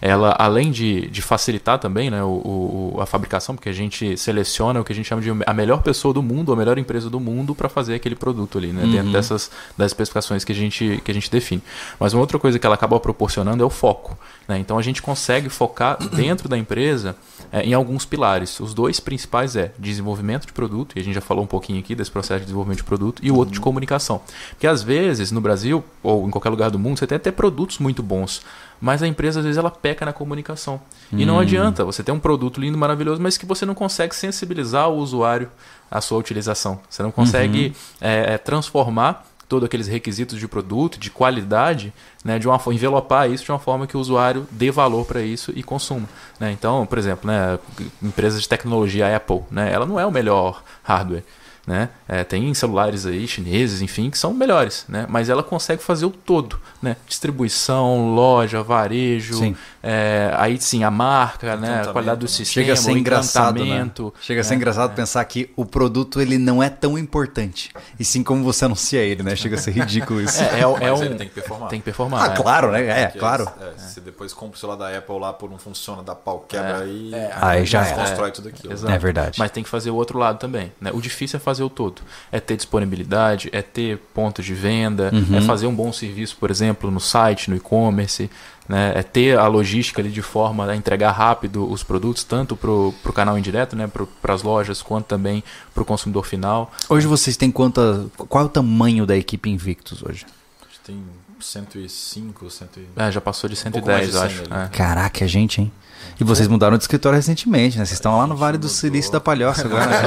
ela 0.00 0.34
além 0.36 0.72
de, 0.72 1.08
de 1.08 1.22
facilitar 1.22 1.78
também 1.78 2.10
né, 2.10 2.24
o, 2.24 2.92
o, 2.96 3.00
a 3.00 3.06
fabricação, 3.06 3.54
porque 3.54 3.68
a 3.68 3.72
gente 3.72 4.16
seleciona 4.16 4.80
o 4.80 4.84
que 4.84 4.92
a 4.92 4.96
gente 4.96 5.06
chama 5.06 5.22
de 5.22 5.30
a 5.46 5.54
melhor 5.54 5.80
pessoa 5.80 6.12
do 6.12 6.20
mundo, 6.24 6.52
a 6.52 6.56
melhor 6.56 6.76
empresa 6.76 7.08
do 7.08 7.20
mundo 7.20 7.54
para 7.54 7.68
fazer 7.68 7.94
aquele 7.94 8.16
produto 8.16 8.58
ali, 8.58 8.72
né, 8.72 8.82
Uhum. 8.82 8.90
dentro 8.90 9.12
dessas 9.12 9.48
das 9.78 9.86
especificações 9.92 10.44
que 10.44 10.50
a 10.50 10.54
gente 10.54 11.00
que 11.04 11.10
a 11.12 11.14
gente 11.14 11.30
define. 11.30 11.62
Mas 12.00 12.14
uma 12.14 12.20
outra 12.20 12.36
coisa 12.36 12.58
que 12.58 12.66
ela 12.66 12.74
acaba 12.74 12.98
proporcionando 12.98 13.62
é 13.62 13.66
o 13.66 13.70
foco. 13.70 14.18
Né? 14.48 14.58
Então 14.58 14.78
a 14.78 14.82
gente 14.82 15.02
consegue 15.02 15.48
focar 15.48 15.98
dentro 16.14 16.48
da 16.48 16.56
empresa 16.56 17.16
é, 17.52 17.62
em 17.62 17.74
alguns 17.74 18.04
pilares. 18.04 18.60
Os 18.60 18.72
dois 18.74 19.00
principais 19.00 19.56
é 19.56 19.72
desenvolvimento 19.78 20.46
de 20.46 20.52
produto, 20.52 20.96
e 20.96 21.00
a 21.00 21.04
gente 21.04 21.14
já 21.14 21.20
falou 21.20 21.44
um 21.44 21.46
pouquinho 21.46 21.78
aqui 21.80 21.94
desse 21.94 22.10
processo 22.10 22.40
de 22.40 22.46
desenvolvimento 22.46 22.78
de 22.78 22.84
produto, 22.84 23.20
e 23.24 23.30
o 23.30 23.36
outro 23.36 23.52
de 23.52 23.60
comunicação. 23.60 24.20
Porque 24.50 24.66
às 24.66 24.82
vezes 24.82 25.30
no 25.30 25.40
Brasil, 25.40 25.84
ou 26.02 26.26
em 26.26 26.30
qualquer 26.30 26.50
lugar 26.50 26.70
do 26.70 26.78
mundo, 26.78 26.98
você 26.98 27.06
tem 27.06 27.16
até 27.16 27.30
produtos 27.30 27.78
muito 27.78 28.02
bons, 28.02 28.42
mas 28.80 29.02
a 29.02 29.06
empresa 29.06 29.40
às 29.40 29.44
vezes 29.44 29.58
ela 29.58 29.70
peca 29.70 30.04
na 30.04 30.12
comunicação. 30.12 30.80
E 31.12 31.24
não 31.24 31.38
adianta 31.38 31.84
você 31.84 32.02
ter 32.02 32.12
um 32.12 32.18
produto 32.18 32.60
lindo, 32.60 32.76
maravilhoso, 32.76 33.20
mas 33.22 33.38
que 33.38 33.46
você 33.46 33.64
não 33.64 33.74
consegue 33.74 34.14
sensibilizar 34.14 34.88
o 34.88 34.96
usuário 34.96 35.50
à 35.90 36.00
sua 36.00 36.18
utilização. 36.18 36.80
Você 36.88 37.02
não 37.02 37.10
consegue 37.10 37.74
é, 38.00 38.34
é, 38.34 38.38
transformar 38.38 39.24
todos 39.48 39.66
aqueles 39.66 39.86
requisitos 39.86 40.38
de 40.38 40.48
produto, 40.48 40.98
de 40.98 41.10
qualidade, 41.10 41.92
né, 42.24 42.38
de 42.38 42.48
uma 42.48 42.60
envelopar 42.68 43.30
isso 43.30 43.44
de 43.44 43.52
uma 43.52 43.58
forma 43.58 43.86
que 43.86 43.96
o 43.96 44.00
usuário 44.00 44.46
dê 44.50 44.70
valor 44.70 45.04
para 45.04 45.22
isso 45.22 45.52
e 45.54 45.62
consuma. 45.62 46.08
Né? 46.40 46.50
Então, 46.52 46.84
por 46.86 46.98
exemplo, 46.98 47.26
né, 47.26 47.58
empresas 48.02 48.42
de 48.42 48.48
tecnologia, 48.48 49.14
Apple, 49.14 49.42
né, 49.50 49.72
ela 49.72 49.86
não 49.86 49.98
é 50.00 50.06
o 50.06 50.10
melhor 50.10 50.62
hardware. 50.82 51.22
Né? 51.66 51.88
É, 52.06 52.22
tem 52.22 52.54
celulares 52.54 53.06
aí 53.06 53.26
chineses, 53.26 53.82
enfim, 53.82 54.08
que 54.08 54.16
são 54.16 54.32
melhores, 54.32 54.84
né? 54.88 55.04
mas 55.08 55.28
ela 55.28 55.42
consegue 55.42 55.82
fazer 55.82 56.06
o 56.06 56.10
todo, 56.10 56.60
né? 56.80 56.96
distribuição, 57.08 58.14
loja, 58.14 58.62
varejo, 58.62 59.34
Sim. 59.34 59.56
É, 59.88 60.32
aí 60.36 60.60
sim 60.60 60.82
a 60.82 60.90
marca, 60.90 61.56
né? 61.56 61.82
a 61.82 61.92
qualidade 61.92 62.18
do 62.18 62.22
né? 62.24 62.28
sistema, 62.28 62.64
Chega 62.64 62.72
a 62.72 62.76
ser 62.76 62.90
o 62.92 62.98
engraçado, 62.98 63.64
né? 63.64 63.88
Chega 64.20 64.40
a 64.40 64.44
ser 64.44 64.50
né? 64.50 64.56
engraçado 64.56 64.94
pensar 64.96 65.24
que 65.26 65.48
o 65.54 65.64
produto 65.64 66.20
ele 66.20 66.38
não 66.38 66.60
é 66.60 66.68
tão 66.68 66.98
importante. 66.98 67.70
E 67.98 68.04
sim 68.04 68.22
como 68.24 68.42
você 68.42 68.64
anuncia 68.64 69.00
ele, 69.00 69.22
né? 69.22 69.36
Chega 69.36 69.54
a 69.54 69.58
ser 69.58 69.70
ridículo 69.70 70.20
isso. 70.20 70.42
É, 70.56 70.60
é, 70.60 70.66
o- 70.66 70.76
é 70.78 70.90
Mas 70.90 71.00
um, 71.00 71.04
ele 71.04 71.14
tem 71.14 71.28
que 71.28 71.34
performar. 71.34 71.68
Tem 71.68 71.78
que 71.80 71.84
performar. 71.84 72.24
Ah, 72.24 72.28
né? 72.30 72.36
claro, 72.36 72.70
né? 72.72 72.86
É, 72.86 73.04
Porque, 73.06 73.18
claro. 73.18 73.48
é, 73.60 73.78
Se 73.78 74.00
depois 74.00 74.32
compra 74.32 74.56
o 74.56 74.58
celular 74.58 74.76
da 74.76 74.98
Apple 74.98 75.18
lá 75.20 75.32
por 75.32 75.48
não 75.50 75.58
funciona, 75.58 76.02
dá 76.02 76.14
pau, 76.14 76.40
quebra 76.48 76.78
aí. 76.80 77.12
Aí 77.40 77.64
já 77.64 77.84
constrói 77.92 78.30
tudo 78.32 78.48
aquilo. 78.48 78.72
Exato. 78.72 78.92
É 78.92 78.98
verdade. 78.98 79.38
Mas 79.38 79.50
tem 79.50 79.62
que 79.62 79.68
fazer 79.68 79.90
o 79.90 79.94
outro 79.94 80.18
lado 80.18 80.38
também. 80.38 80.72
Né? 80.80 80.90
O 80.92 81.00
difícil 81.00 81.36
é 81.36 81.40
fazer 81.40 81.62
o 81.62 81.70
todo. 81.70 82.02
É 82.32 82.40
ter 82.40 82.56
disponibilidade, 82.56 83.48
é 83.52 83.62
ter 83.62 83.98
pontos 84.14 84.44
de 84.44 84.54
venda, 84.54 85.10
Uhum. 85.12 85.36
é 85.38 85.40
fazer 85.42 85.66
um 85.66 85.74
bom 85.74 85.92
serviço, 85.92 86.36
por 86.38 86.50
exemplo, 86.50 86.90
no 86.90 87.00
site, 87.00 87.50
no 87.50 87.56
e-commerce. 87.56 88.30
Né? 88.68 88.92
É 88.96 89.02
ter 89.02 89.38
a 89.38 89.46
logística 89.46 90.00
ali 90.00 90.10
de 90.10 90.22
forma 90.22 90.66
a 90.66 90.76
entregar 90.76 91.12
rápido 91.12 91.70
os 91.70 91.82
produtos, 91.82 92.24
tanto 92.24 92.56
para 92.56 92.70
o 92.70 93.12
canal 93.14 93.38
indireto, 93.38 93.76
né? 93.76 93.90
para 94.20 94.34
as 94.34 94.42
lojas, 94.42 94.82
quanto 94.82 95.06
também 95.06 95.42
para 95.72 95.82
o 95.82 95.86
consumidor 95.86 96.24
final. 96.24 96.70
Hoje 96.88 97.06
vocês 97.06 97.36
têm 97.36 97.50
quanta. 97.50 98.06
Qual 98.28 98.44
é 98.44 98.46
o 98.46 98.50
tamanho 98.50 99.06
da 99.06 99.16
equipe 99.16 99.48
Invictus 99.48 100.02
hoje? 100.02 100.26
A 100.60 100.64
gente 100.64 100.80
tem 100.84 101.02
105, 101.38 102.50
100 102.50 102.68
e... 102.76 102.88
É, 102.96 103.12
já 103.12 103.20
passou 103.20 103.48
de 103.48 103.56
pouco 103.56 103.86
mais 103.86 104.10
110, 104.10 104.10
de 104.10 104.16
eu 104.16 104.46
100 104.46 104.56
acho. 104.58 104.66
É. 104.66 104.76
Caraca, 104.76 105.24
é 105.24 105.28
gente, 105.28 105.60
hein? 105.60 105.72
E 106.18 106.24
vocês 106.24 106.48
mudaram 106.48 106.76
de 106.76 106.84
escritório 106.84 107.16
recentemente, 107.16 107.78
né? 107.78 107.84
Vocês 107.84 107.98
estão 107.98 108.16
lá 108.16 108.26
no 108.26 108.36
Vale 108.36 108.58
do 108.58 108.68
Silício 108.68 109.12
da 109.12 109.20
Palhoça 109.20 109.66
agora. 109.66 109.86
né? 109.86 110.00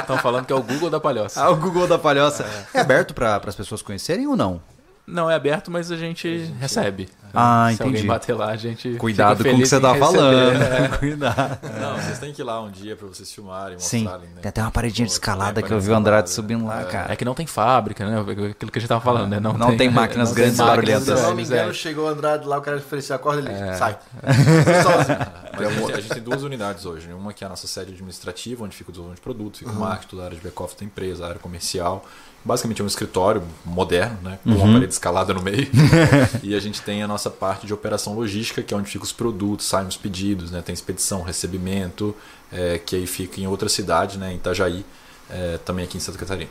Estão 0.00 0.18
falando 0.18 0.46
que 0.46 0.52
é 0.52 0.56
o 0.56 0.62
Google 0.62 0.88
da 0.88 1.00
Palhoça. 1.00 1.42
ah, 1.42 1.50
o 1.50 1.56
Google 1.56 1.86
da 1.86 1.98
Palhoça. 1.98 2.46
É 2.72 2.80
aberto 2.80 3.12
para 3.12 3.36
as 3.44 3.54
pessoas 3.54 3.82
conhecerem 3.82 4.26
ou 4.26 4.36
não? 4.36 4.60
Não 5.06 5.30
é 5.30 5.34
aberto, 5.36 5.70
mas 5.70 5.92
a 5.92 5.96
gente 5.96 6.52
recebe. 6.58 7.08
Ah, 7.38 7.66
Se 7.68 7.74
entendi. 7.74 7.90
alguém 7.90 8.06
bater 8.06 8.32
lá, 8.34 8.48
a 8.48 8.56
gente. 8.56 8.94
Cuidado 8.96 9.36
fica 9.38 9.50
com 9.50 9.56
o 9.56 9.60
que 9.60 9.66
você 9.66 9.78
tá 9.78 9.92
receber. 9.92 10.06
falando. 10.06 10.98
Cuidado. 10.98 11.58
Não, 11.80 11.96
vocês 11.96 12.18
têm 12.18 12.32
que 12.32 12.40
ir 12.40 12.44
lá 12.44 12.62
um 12.62 12.70
dia 12.70 12.96
pra 12.96 13.06
vocês 13.06 13.30
filmarem, 13.30 13.78
Sim. 13.78 14.04
mostrarem. 14.04 14.28
Né? 14.30 14.40
Tem 14.40 14.48
até 14.48 14.62
uma 14.62 14.70
paredinha 14.70 15.06
de 15.06 15.12
escalada 15.12 15.60
tem 15.60 15.64
que 15.64 15.70
eu 15.72 15.78
vi 15.78 15.90
o 15.90 15.94
Andrade 15.94 16.30
subindo 16.30 16.64
lá, 16.66 16.80
é. 16.80 16.84
cara. 16.86 17.12
É 17.12 17.16
que 17.16 17.24
não 17.24 17.34
tem 17.34 17.46
fábrica, 17.46 18.04
né? 18.08 18.20
Aquilo 18.50 18.72
que 18.72 18.78
a 18.78 18.80
gente 18.80 18.88
tava 18.88 19.00
falando, 19.02 19.28
né? 19.30 19.38
Não, 19.38 19.52
Não 19.52 19.76
tem 19.76 19.90
máquinas 19.90 20.32
grandes 20.34 20.58
e 20.58 20.62
máquinas 20.62 20.76
barulhentas. 20.76 21.04
Se 21.04 21.10
eu 21.10 21.16
não 21.16 21.22
me 21.30 21.34
grandes, 21.36 21.50
engano, 21.52 21.70
é. 21.70 21.74
chegou 21.74 22.04
o 22.06 22.08
Andrade 22.08 22.46
lá, 22.48 22.58
o 22.58 22.62
cara 22.62 22.78
ofereceu 22.78 23.14
a 23.14 23.18
corda, 23.18 23.42
ele 23.48 23.50
É. 23.60 23.74
sai. 23.74 23.98
Sozinho. 24.82 25.18
Mas 25.58 25.66
a 25.66 25.70
gente, 25.70 25.92
a 25.92 26.00
gente 26.00 26.14
tem 26.14 26.22
duas 26.22 26.42
unidades 26.42 26.84
hoje. 26.86 27.06
né? 27.06 27.14
Uma 27.14 27.32
que 27.32 27.44
é 27.44 27.46
a 27.46 27.50
nossa 27.50 27.66
sede 27.66 27.92
administrativa, 27.92 28.64
onde 28.64 28.74
fica 28.76 28.90
o 28.90 28.92
desenvolvimento 28.92 29.18
de 29.18 29.22
produto, 29.22 29.58
fica 29.58 29.70
o 29.70 29.74
marketing, 29.74 30.08
toda 30.10 30.22
a 30.22 30.24
área 30.26 30.36
de 30.36 30.42
back-office 30.42 30.78
da 30.78 30.84
empresa, 30.84 31.24
a 31.24 31.28
área 31.28 31.38
comercial. 31.40 32.04
Basicamente 32.46 32.80
é 32.80 32.84
um 32.84 32.86
escritório 32.86 33.42
moderno, 33.64 34.16
né? 34.22 34.38
com 34.44 34.50
uma 34.50 34.74
parede 34.74 34.92
escalada 34.92 35.34
no 35.34 35.42
meio. 35.42 35.68
e 36.44 36.54
a 36.54 36.60
gente 36.60 36.80
tem 36.80 37.02
a 37.02 37.08
nossa 37.08 37.28
parte 37.28 37.66
de 37.66 37.74
operação 37.74 38.14
logística, 38.14 38.62
que 38.62 38.72
é 38.72 38.76
onde 38.76 38.88
ficam 38.88 39.04
os 39.04 39.12
produtos, 39.12 39.66
saem 39.66 39.88
os 39.88 39.96
pedidos, 39.96 40.52
né? 40.52 40.62
tem 40.62 40.72
expedição, 40.72 41.22
recebimento, 41.22 42.14
é, 42.52 42.78
que 42.78 42.94
aí 42.94 43.04
fica 43.04 43.40
em 43.40 43.48
outra 43.48 43.68
cidade, 43.68 44.16
né? 44.16 44.32
em 44.32 44.36
Itajaí, 44.36 44.86
é, 45.28 45.58
também 45.64 45.84
aqui 45.84 45.96
em 45.96 46.00
Santa 46.00 46.18
Catarina. 46.18 46.50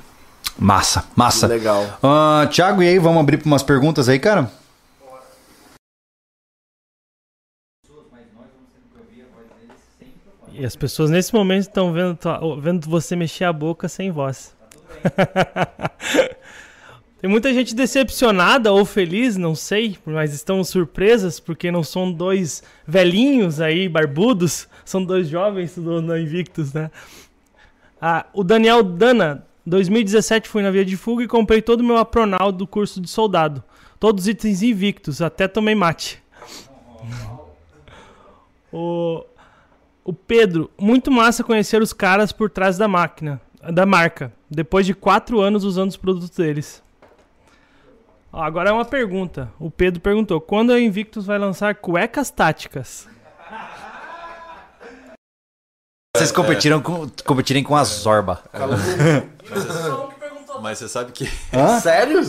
Massa, 0.60 1.06
massa. 1.16 1.48
Legal. 1.48 1.98
Ah, 2.04 2.46
Thiago, 2.52 2.84
e 2.84 2.90
aí, 2.90 3.00
vamos 3.00 3.22
abrir 3.22 3.38
para 3.38 3.48
umas 3.48 3.64
perguntas 3.64 4.10
aí, 4.10 4.20
cara? 4.20 4.52
E 10.52 10.66
as 10.66 10.76
pessoas 10.76 11.10
nesse 11.10 11.34
momento 11.34 11.64
estão 11.64 11.92
vendo, 11.92 12.18
vendo 12.62 12.90
você 12.90 13.16
mexer 13.16 13.44
a 13.44 13.52
boca 13.52 13.90
sem 13.90 14.12
voz. 14.12 14.55
Tem 17.26 17.30
muita 17.30 17.52
gente 17.54 17.74
decepcionada 17.74 18.72
ou 18.72 18.86
feliz, 18.86 19.36
não 19.36 19.56
sei, 19.56 19.98
mas 20.06 20.32
estão 20.32 20.64
surpresas 20.64 21.40
porque 21.40 21.72
não 21.72 21.82
são 21.82 22.12
dois 22.12 22.62
velhinhos 22.86 23.60
aí, 23.60 23.90
barbudos, 23.90 24.68
são 24.86 25.04
dois 25.04 25.28
jovens 25.28 25.76
do 25.76 26.16
Invictus, 26.16 26.72
né? 26.74 26.92
Ah, 28.00 28.28
o 28.32 28.44
Daniel 28.44 28.84
Dana, 28.84 29.44
2017 29.66 30.48
fui 30.48 30.62
na 30.62 30.70
via 30.70 30.86
de 30.86 30.96
fuga 30.96 31.24
e 31.24 31.28
comprei 31.28 31.62
todo 31.62 31.80
o 31.80 31.84
meu 31.84 31.98
apronal 31.98 32.52
do 32.52 32.68
curso 32.68 33.02
de 33.02 33.10
soldado. 33.10 33.64
Todos 34.00 34.26
os 34.26 34.28
itens 34.28 34.62
invictos, 34.62 35.22
até 35.22 35.48
tomei 35.48 35.74
mate. 35.74 36.22
o, 38.72 39.26
o 40.04 40.14
Pedro, 40.14 40.70
muito 40.80 41.10
massa 41.10 41.44
conhecer 41.44 41.82
os 41.82 41.92
caras 41.92 42.32
por 42.32 42.52
trás 42.52 42.78
da 42.78 42.88
máquina, 42.88 43.42
da 43.72 43.86
marca, 43.86 44.32
depois 44.50 44.86
de 44.86 44.94
quatro 44.94 45.42
anos 45.42 45.64
usando 45.64 45.90
os 45.90 45.98
produtos 45.98 46.30
deles. 46.30 46.84
Ó, 48.32 48.42
Agora 48.42 48.70
é 48.70 48.74
uma 48.74 48.86
pergunta. 48.86 49.50
O 49.60 49.72
Pedro 49.72 50.02
perguntou: 50.02 50.42
quando 50.42 50.74
a 50.74 50.80
Invictus 50.80 51.26
vai 51.26 51.38
lançar 51.38 51.76
cuecas 51.76 52.30
táticas? 52.30 53.08
Vocês 56.16 56.32
competiram 56.32 56.82
com, 56.82 57.10
competirem 57.26 57.64
com 57.64 57.76
a 57.76 57.84
Zorba. 57.84 58.42
Mas 60.62 60.78
você 60.78 60.88
sabe 60.88 61.12
que. 61.12 61.30
Sério? 61.82 62.22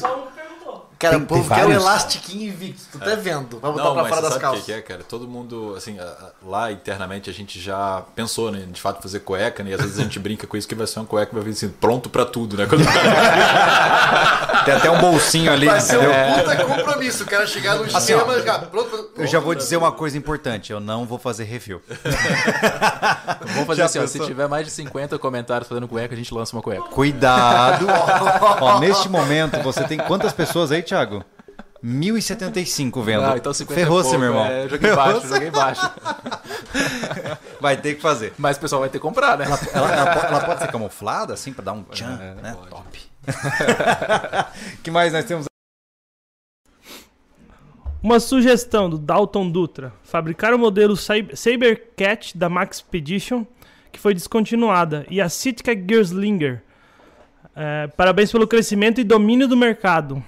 Cara, 0.98 1.14
Tem- 1.16 1.22
o 1.24 1.26
povo 1.26 1.46
tem 1.46 1.58
quer 1.58 1.66
o 1.66 1.72
elastiquinho 1.72 2.48
invicto, 2.48 2.82
tu 2.92 2.98
tá 2.98 3.14
vendo? 3.16 3.58
Pra 3.58 3.70
botar 3.70 3.84
Não, 3.84 3.92
pra 3.92 4.02
mas 4.04 4.08
fora 4.08 4.22
das 4.22 4.32
sabe 4.32 4.36
o 4.36 4.38
que 4.38 4.40
calças. 4.46 4.64
que 4.64 4.72
é, 4.72 4.80
cara? 4.80 5.02
Todo 5.04 5.28
mundo, 5.28 5.74
assim, 5.76 5.98
lá 6.42 6.72
internamente 6.72 7.28
a 7.28 7.32
gente 7.34 7.60
já 7.60 8.02
pensou, 8.14 8.50
né, 8.50 8.60
de 8.70 8.80
fato, 8.80 9.02
fazer 9.02 9.20
cueca, 9.20 9.62
né? 9.62 9.70
E 9.70 9.74
às 9.74 9.80
vezes 9.82 9.98
a 9.98 10.02
gente 10.02 10.18
brinca 10.18 10.46
com 10.46 10.56
isso 10.56 10.66
que 10.66 10.74
vai 10.74 10.86
ser 10.86 10.98
uma 11.00 11.04
cueca, 11.04 11.30
vai 11.34 11.42
vir 11.44 11.50
assim, 11.50 11.68
pronto 11.68 12.08
pra 12.08 12.24
tudo, 12.24 12.56
né? 12.56 12.64
Quando 12.66 12.82
Tem 14.64 14.74
até 14.74 14.90
um 14.90 14.98
bolsinho 14.98 15.52
ali, 15.52 15.66
Vai 15.66 15.80
ser 15.80 15.96
entendeu? 15.96 16.12
um 16.12 16.34
puta 16.42 16.64
compromisso, 16.64 17.24
o 17.24 17.26
cara 17.26 17.46
chegar 17.46 17.74
no 17.76 17.84
Assim, 17.96 18.14
ó, 18.14 18.32
e 18.32 18.38
ficar 18.40 18.58
pronto. 18.60 19.10
Eu 19.16 19.26
já 19.26 19.38
vou 19.38 19.54
dizer 19.54 19.76
uma 19.76 19.92
coisa 19.92 20.16
importante, 20.16 20.72
eu 20.72 20.80
não 20.80 21.04
vou 21.04 21.18
fazer 21.18 21.44
review. 21.44 21.80
Vamos 23.52 23.66
fazer 23.66 23.80
Já 23.82 23.84
assim, 23.86 23.98
ó, 23.98 24.06
se 24.06 24.18
tiver 24.20 24.48
mais 24.48 24.64
de 24.66 24.72
50 24.72 25.18
comentários 25.18 25.68
fazendo 25.68 25.86
cueca, 25.88 26.14
a 26.14 26.16
gente 26.16 26.32
lança 26.34 26.54
uma 26.56 26.62
cueca. 26.62 26.82
Cuidado. 26.88 27.86
Ó, 28.60 28.78
neste 28.80 29.08
momento, 29.08 29.58
você 29.62 29.84
tem 29.84 29.98
quantas 29.98 30.32
pessoas 30.32 30.72
aí, 30.72 30.82
Thiago? 30.86 31.24
1075 31.82 33.02
vendo. 33.02 33.24
Ah, 33.24 33.36
então 33.36 33.52
50 33.52 33.78
Ferrou-se, 33.78 34.14
é 34.14 34.18
meu 34.18 34.28
irmão. 34.28 34.46
É, 34.46 34.68
joguei 34.68 34.94
baixo, 34.94 35.28
joguei 35.28 35.50
baixo. 35.50 35.90
Vai 37.60 37.76
ter 37.76 37.94
que 37.94 38.00
fazer. 38.02 38.32
Mas 38.38 38.56
o 38.56 38.60
pessoal 38.60 38.80
vai 38.80 38.88
ter 38.90 38.98
que 38.98 39.02
comprar, 39.02 39.38
né? 39.38 39.44
Ela, 39.46 39.58
ela 39.92 40.14
po- 40.14 40.26
ela 40.26 40.40
pode 40.44 40.60
ser 40.60 40.68
camuflada, 40.70 41.32
assim, 41.34 41.52
pra 41.52 41.64
dar 41.64 41.72
um 41.72 41.82
tchan, 41.84 42.16
né? 42.42 42.56
Top. 42.68 42.98
que 44.82 44.90
mais 44.90 45.12
nós 45.12 45.24
temos? 45.24 45.46
Uma 48.02 48.20
sugestão 48.20 48.88
do 48.90 48.98
Dalton 48.98 49.48
Dutra: 49.50 49.92
fabricar 50.04 50.52
o 50.54 50.58
modelo 50.58 50.96
Cyber- 50.96 51.36
Sabercat 51.36 52.36
da 52.36 52.48
Max 52.48 52.78
Expedition, 52.78 53.44
que 53.90 53.98
foi 53.98 54.14
descontinuada, 54.14 55.06
e 55.10 55.20
a 55.20 55.28
Sitka 55.28 55.72
Gerslinger. 55.74 56.62
É, 57.54 57.86
parabéns 57.88 58.30
pelo 58.30 58.46
crescimento 58.46 59.00
e 59.00 59.04
domínio 59.04 59.48
do 59.48 59.56
mercado. 59.56 60.22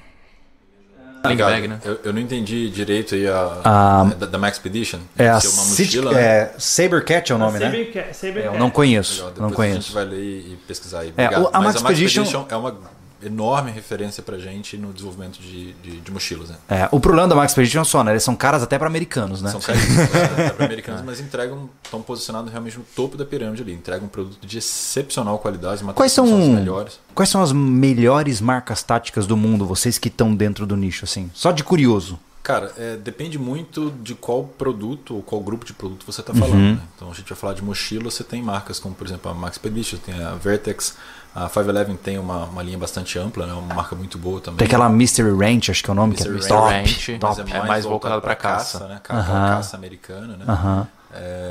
Legal. 1.25 1.51
bag, 1.51 1.69
né? 1.69 1.81
eu, 1.85 2.01
eu 2.05 2.13
não 2.13 2.21
entendi 2.21 2.71
direito 2.71 3.15
aí 3.15 3.27
a, 3.27 4.15
da, 4.19 4.27
da 4.27 4.39
Max 4.39 4.57
Expedition. 4.57 5.01
É 5.19 5.29
a 5.29 5.39
uma 5.39 5.65
mochila, 5.65 6.13
né? 6.13 6.21
é, 6.23 6.55
Sabercat 6.59 7.33
é 7.33 7.35
o 7.35 7.39
nome, 7.39 7.59
né? 7.59 7.67
Sabercat, 7.67 8.17
Sabercat. 8.17 8.55
Eu 8.55 8.59
não 8.61 8.71
conheço, 8.71 9.25
Legal, 9.25 9.33
não 9.39 9.45
a 9.45 9.49
gente 9.49 9.57
conheço. 9.57 9.93
vai 9.93 10.05
ler 10.05 10.23
e 10.23 10.59
pesquisar 10.67 11.01
aí. 11.01 11.13
É, 11.17 11.27
a 11.27 11.41
Mas 11.61 11.83
Max 11.83 11.99
Expedition- 11.99 12.47
é 12.49 12.57
uma 12.57 12.75
enorme 13.23 13.71
referência 13.71 14.23
pra 14.23 14.39
gente 14.39 14.77
no 14.77 14.93
desenvolvimento 14.93 15.39
de, 15.41 15.73
de, 15.75 16.01
de 16.01 16.11
mochilas. 16.11 16.51
Né? 16.51 16.57
É, 16.69 16.89
o 16.93 17.01
problema 17.01 17.29
da 17.29 17.35
Max 17.35 17.53
Expedition 17.53 17.83
é 17.83 17.85
só, 17.85 18.05
né? 18.05 18.13
Eles 18.13 18.23
são 18.23 18.37
caras 18.37 18.63
até 18.63 18.79
para 18.79 18.87
americanos, 18.87 19.43
né? 19.43 19.51
São 19.51 19.61
caríssimos 19.61 19.97
né? 19.97 20.51
para 20.57 20.65
americanos, 20.65 21.03
mas 21.05 21.21
entregam, 21.21 21.69
estão 21.83 22.01
posicionados 22.01 22.51
realmente 22.51 22.79
no 22.79 22.85
topo 22.95 23.17
da 23.17 23.25
pirâmide 23.25 23.63
ali. 23.63 23.73
Entregam 23.73 24.07
um 24.07 24.09
produto 24.11 24.47
de 24.47 24.59
excepcional 24.59 25.39
qualidade, 25.39 25.83
Quais 25.95 26.13
são, 26.13 26.25
os 26.25 26.49
melhores. 26.49 27.01
quais 27.15 27.29
são 27.29 27.43
as 27.43 27.53
melhores 27.53 28.41
marcas 28.41 28.83
táticas 28.83 29.27
do 29.27 29.37
mundo, 29.37 29.67
vocês 29.67 29.99
que 29.99 30.09
estão 30.09 30.35
dentro 30.35 30.67
do 30.67 30.77
nicho, 30.77 31.05
assim? 31.05 31.31
Só 31.35 31.53
de 31.53 31.65
curioso. 31.65 32.19
Cara, 32.49 32.73
é, 32.79 32.97
depende 32.97 33.39
muito 33.39 33.93
de 34.03 34.15
qual 34.15 34.43
produto 34.43 35.17
ou 35.17 35.23
qual 35.23 35.39
grupo 35.43 35.67
de 35.67 35.75
produto 35.75 36.07
você 36.07 36.23
está 36.23 36.33
falando. 36.33 36.55
Uhum. 36.55 36.75
né? 36.77 36.81
Então 36.97 37.11
a 37.11 37.15
gente 37.15 37.29
vai 37.29 37.37
falar 37.37 37.53
de 37.53 37.63
mochila, 37.63 38.11
você 38.11 38.25
tem 38.25 38.43
marcas 38.43 38.81
como, 38.81 38.95
por 38.95 39.07
exemplo, 39.07 39.31
a 39.31 39.35
Max 39.35 39.57
Expedition, 39.57 39.99
tem 39.99 40.15
a 40.15 40.31
Vertex, 40.31 40.97
a 41.35 41.49
511 41.49 41.97
tem 41.99 42.19
uma, 42.19 42.45
uma 42.47 42.63
linha 42.63 42.79
bastante 42.79 43.19
ampla, 43.19 43.47
né? 43.47 43.53
uma 43.53 43.75
marca 43.75 43.95
muito 43.95 44.19
boa 44.19 44.41
também. 44.41 44.59
Tem 44.59 44.67
aquela 44.67 44.89
Mystery 44.89 45.31
Ranch, 45.31 45.71
acho 45.71 45.83
que 45.85 45.91
é 45.91 45.93
o 45.93 45.95
nome, 45.95 46.15
que 46.15 46.23
é 46.23 46.29
Mystery 46.29 46.49
top, 46.49 46.73
Ranch, 46.75 47.19
top. 47.21 47.53
é 47.53 47.63
mais 47.67 47.85
voltado 47.85 48.21
pra 48.21 48.35
caça. 48.35 48.87
né? 48.89 49.01
Ca- 49.03 49.21
aquela 49.21 49.49
caça 49.51 49.77
americana, 49.77 50.37
né? 50.37 50.45
Aham, 50.49 50.87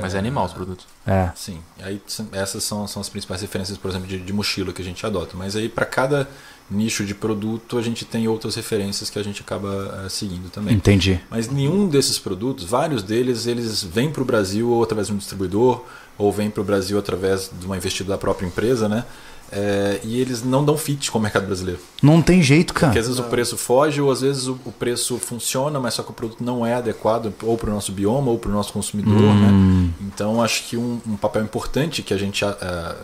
Mas 0.02 0.14
é 0.14 0.18
animal 0.18 0.44
os 0.46 0.52
produtos. 0.52 0.86
é. 1.06 1.30
Sim, 1.34 1.60
aí 1.82 2.00
essas 2.32 2.62
são, 2.64 2.86
são 2.86 3.00
as 3.00 3.08
principais 3.08 3.40
referências, 3.40 3.78
por 3.78 3.90
exemplo, 3.90 4.06
de, 4.06 4.18
de 4.18 4.32
mochila 4.32 4.72
que 4.72 4.82
a 4.82 4.84
gente 4.84 5.04
adota. 5.06 5.36
Mas 5.36 5.56
aí 5.56 5.68
para 5.68 5.86
cada 5.86 6.28
nicho 6.70 7.02
de 7.04 7.14
produto 7.14 7.78
a 7.78 7.82
gente 7.82 8.04
tem 8.04 8.28
outras 8.28 8.54
referências 8.54 9.08
que 9.08 9.18
a 9.18 9.22
gente 9.22 9.40
acaba 9.40 10.02
eh, 10.04 10.08
seguindo 10.10 10.50
também. 10.50 10.74
Entendi. 10.74 11.18
Mas 11.30 11.48
nenhum 11.48 11.88
desses 11.88 12.18
produtos, 12.18 12.64
vários 12.64 13.02
deles, 13.02 13.46
eles 13.46 13.82
vêm 13.82 14.10
para 14.12 14.20
o 14.20 14.24
Brasil 14.24 14.68
ou 14.70 14.82
através 14.82 15.06
de 15.06 15.14
um 15.14 15.16
distribuidor, 15.16 15.82
ou 16.18 16.30
vêm 16.30 16.50
para 16.50 16.60
o 16.60 16.64
Brasil 16.64 16.98
através 16.98 17.50
de 17.58 17.64
uma 17.64 17.74
investida 17.76 18.10
da 18.10 18.18
própria 18.18 18.46
empresa, 18.46 18.86
né? 18.86 19.04
É, 19.50 20.00
e 20.04 20.20
eles 20.20 20.42
não 20.44 20.62
dão 20.64 20.76
fit 20.76 21.10
com 21.10 21.18
o 21.18 21.22
mercado 21.22 21.46
brasileiro. 21.46 21.80
Não 22.02 22.20
tem 22.20 22.42
jeito, 22.42 22.74
cara. 22.74 22.88
Porque 22.88 22.98
às 22.98 23.06
vezes 23.06 23.18
o 23.18 23.24
preço 23.24 23.56
foge, 23.56 24.00
ou 24.00 24.10
às 24.10 24.20
vezes 24.20 24.46
o, 24.46 24.58
o 24.66 24.70
preço 24.72 25.16
funciona, 25.18 25.80
mas 25.80 25.94
só 25.94 26.02
que 26.02 26.10
o 26.10 26.12
produto 26.12 26.44
não 26.44 26.66
é 26.66 26.74
adequado 26.74 27.32
ou 27.42 27.56
para 27.56 27.70
o 27.70 27.72
nosso 27.72 27.90
bioma 27.92 28.30
ou 28.30 28.38
para 28.38 28.50
o 28.50 28.52
nosso 28.52 28.72
consumidor. 28.72 29.14
Né? 29.34 29.90
Então 30.02 30.42
acho 30.42 30.64
que 30.64 30.76
um, 30.76 31.00
um 31.06 31.16
papel 31.16 31.42
importante 31.42 32.02
que 32.02 32.12
a 32.12 32.18
gente 32.18 32.44
ah, 32.44 32.94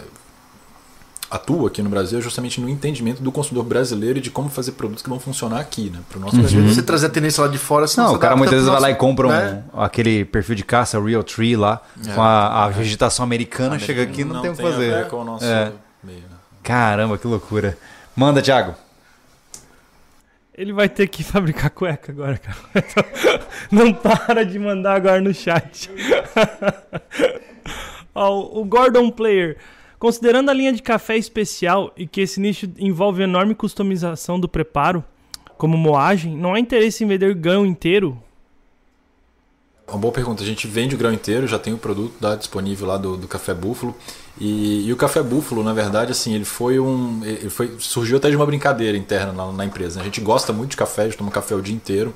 atua 1.30 1.68
aqui 1.68 1.82
no 1.82 1.88
Brasil 1.90 2.18
é 2.18 2.22
justamente 2.22 2.60
no 2.60 2.68
entendimento 2.68 3.22
do 3.22 3.32
consumidor 3.32 3.64
brasileiro 3.64 4.18
e 4.18 4.20
de 4.22 4.30
como 4.30 4.48
fazer 4.48 4.72
produtos 4.72 5.02
que 5.02 5.08
vão 5.08 5.18
funcionar 5.18 5.58
aqui, 5.60 5.90
né? 5.90 5.98
Para 6.08 6.18
o 6.18 6.20
nosso 6.20 6.36
consumidor. 6.36 6.62
vezes 6.62 6.76
você 6.76 6.82
trazer 6.82 7.06
a 7.06 7.10
tendência 7.10 7.42
lá 7.42 7.48
de 7.48 7.58
fora, 7.58 7.86
você 7.86 8.00
Não, 8.00 8.10
se 8.10 8.14
o 8.14 8.18
cara 8.18 8.36
muitas 8.36 8.52
vezes 8.52 8.66
pro 8.66 8.72
vai 8.74 8.82
lá 8.82 8.88
e 8.90 8.92
nosso- 8.92 9.00
compra 9.00 9.26
um, 9.28 9.30
né? 9.30 9.64
aquele 9.72 10.24
perfil 10.24 10.54
de 10.54 10.62
caça, 10.64 11.00
Real 11.02 11.24
Tree 11.24 11.56
lá, 11.56 11.80
com 12.14 12.22
a, 12.22 12.64
a 12.64 12.68
vegetação 12.68 13.24
americana, 13.24 13.78
chega 13.78 14.02
aqui 14.02 14.20
e 14.20 14.24
não, 14.24 14.42
tem 14.42 14.50
o 14.50 14.54
que 14.54 14.62
a 14.62 14.70
fazer. 14.70 14.94
ver 14.94 15.08
com 15.08 15.16
o 15.16 15.24
nosso 15.24 15.44
É. 15.44 15.72
Caramba, 16.64 17.18
que 17.18 17.26
loucura. 17.26 17.76
Manda, 18.16 18.40
Thiago. 18.40 18.74
Ele 20.56 20.72
vai 20.72 20.88
ter 20.88 21.06
que 21.08 21.22
fabricar 21.24 21.70
cueca 21.70 22.10
agora, 22.10 22.38
cara. 22.38 22.56
Não 23.70 23.92
para 23.92 24.44
de 24.44 24.58
mandar 24.58 24.94
agora 24.96 25.20
no 25.20 25.34
chat. 25.34 25.90
Ó, 28.14 28.60
o 28.60 28.64
Gordon 28.64 29.10
Player. 29.10 29.58
Considerando 29.98 30.50
a 30.50 30.54
linha 30.54 30.72
de 30.72 30.82
café 30.82 31.16
especial 31.16 31.92
e 31.96 32.06
que 32.06 32.22
esse 32.22 32.40
nicho 32.40 32.70
envolve 32.78 33.22
enorme 33.22 33.54
customização 33.54 34.40
do 34.40 34.48
preparo, 34.48 35.04
como 35.56 35.76
moagem, 35.76 36.36
não 36.36 36.54
há 36.54 36.60
interesse 36.60 37.04
em 37.04 37.06
vender 37.06 37.34
grão 37.34 37.64
inteiro? 37.64 38.20
Uma 39.88 39.98
boa 39.98 40.12
pergunta. 40.12 40.42
A 40.42 40.46
gente 40.46 40.66
vende 40.66 40.94
o 40.94 40.98
grão 40.98 41.12
inteiro, 41.12 41.46
já 41.46 41.58
tem 41.58 41.72
o 41.72 41.78
produto 41.78 42.14
lá 42.20 42.36
disponível 42.36 42.86
lá 42.86 42.96
do, 42.96 43.16
do 43.16 43.28
Café 43.28 43.52
Búfalo. 43.54 43.94
E, 44.38 44.86
e 44.86 44.92
o 44.92 44.96
Café 44.96 45.22
Búfalo, 45.22 45.62
na 45.62 45.72
verdade, 45.72 46.10
assim, 46.10 46.34
ele 46.34 46.44
foi 46.44 46.80
um. 46.80 47.20
Ele 47.24 47.50
foi, 47.50 47.76
surgiu 47.78 48.16
até 48.16 48.28
de 48.28 48.36
uma 48.36 48.46
brincadeira 48.46 48.96
interna 48.98 49.32
na, 49.32 49.52
na 49.52 49.64
empresa. 49.64 49.96
né? 49.96 50.02
A 50.02 50.04
gente 50.04 50.20
gosta 50.20 50.52
muito 50.52 50.72
de 50.72 50.76
café, 50.76 51.02
a 51.02 51.04
gente 51.04 51.18
toma 51.18 51.30
café 51.30 51.54
o 51.54 51.62
dia 51.62 51.74
inteiro. 51.74 52.12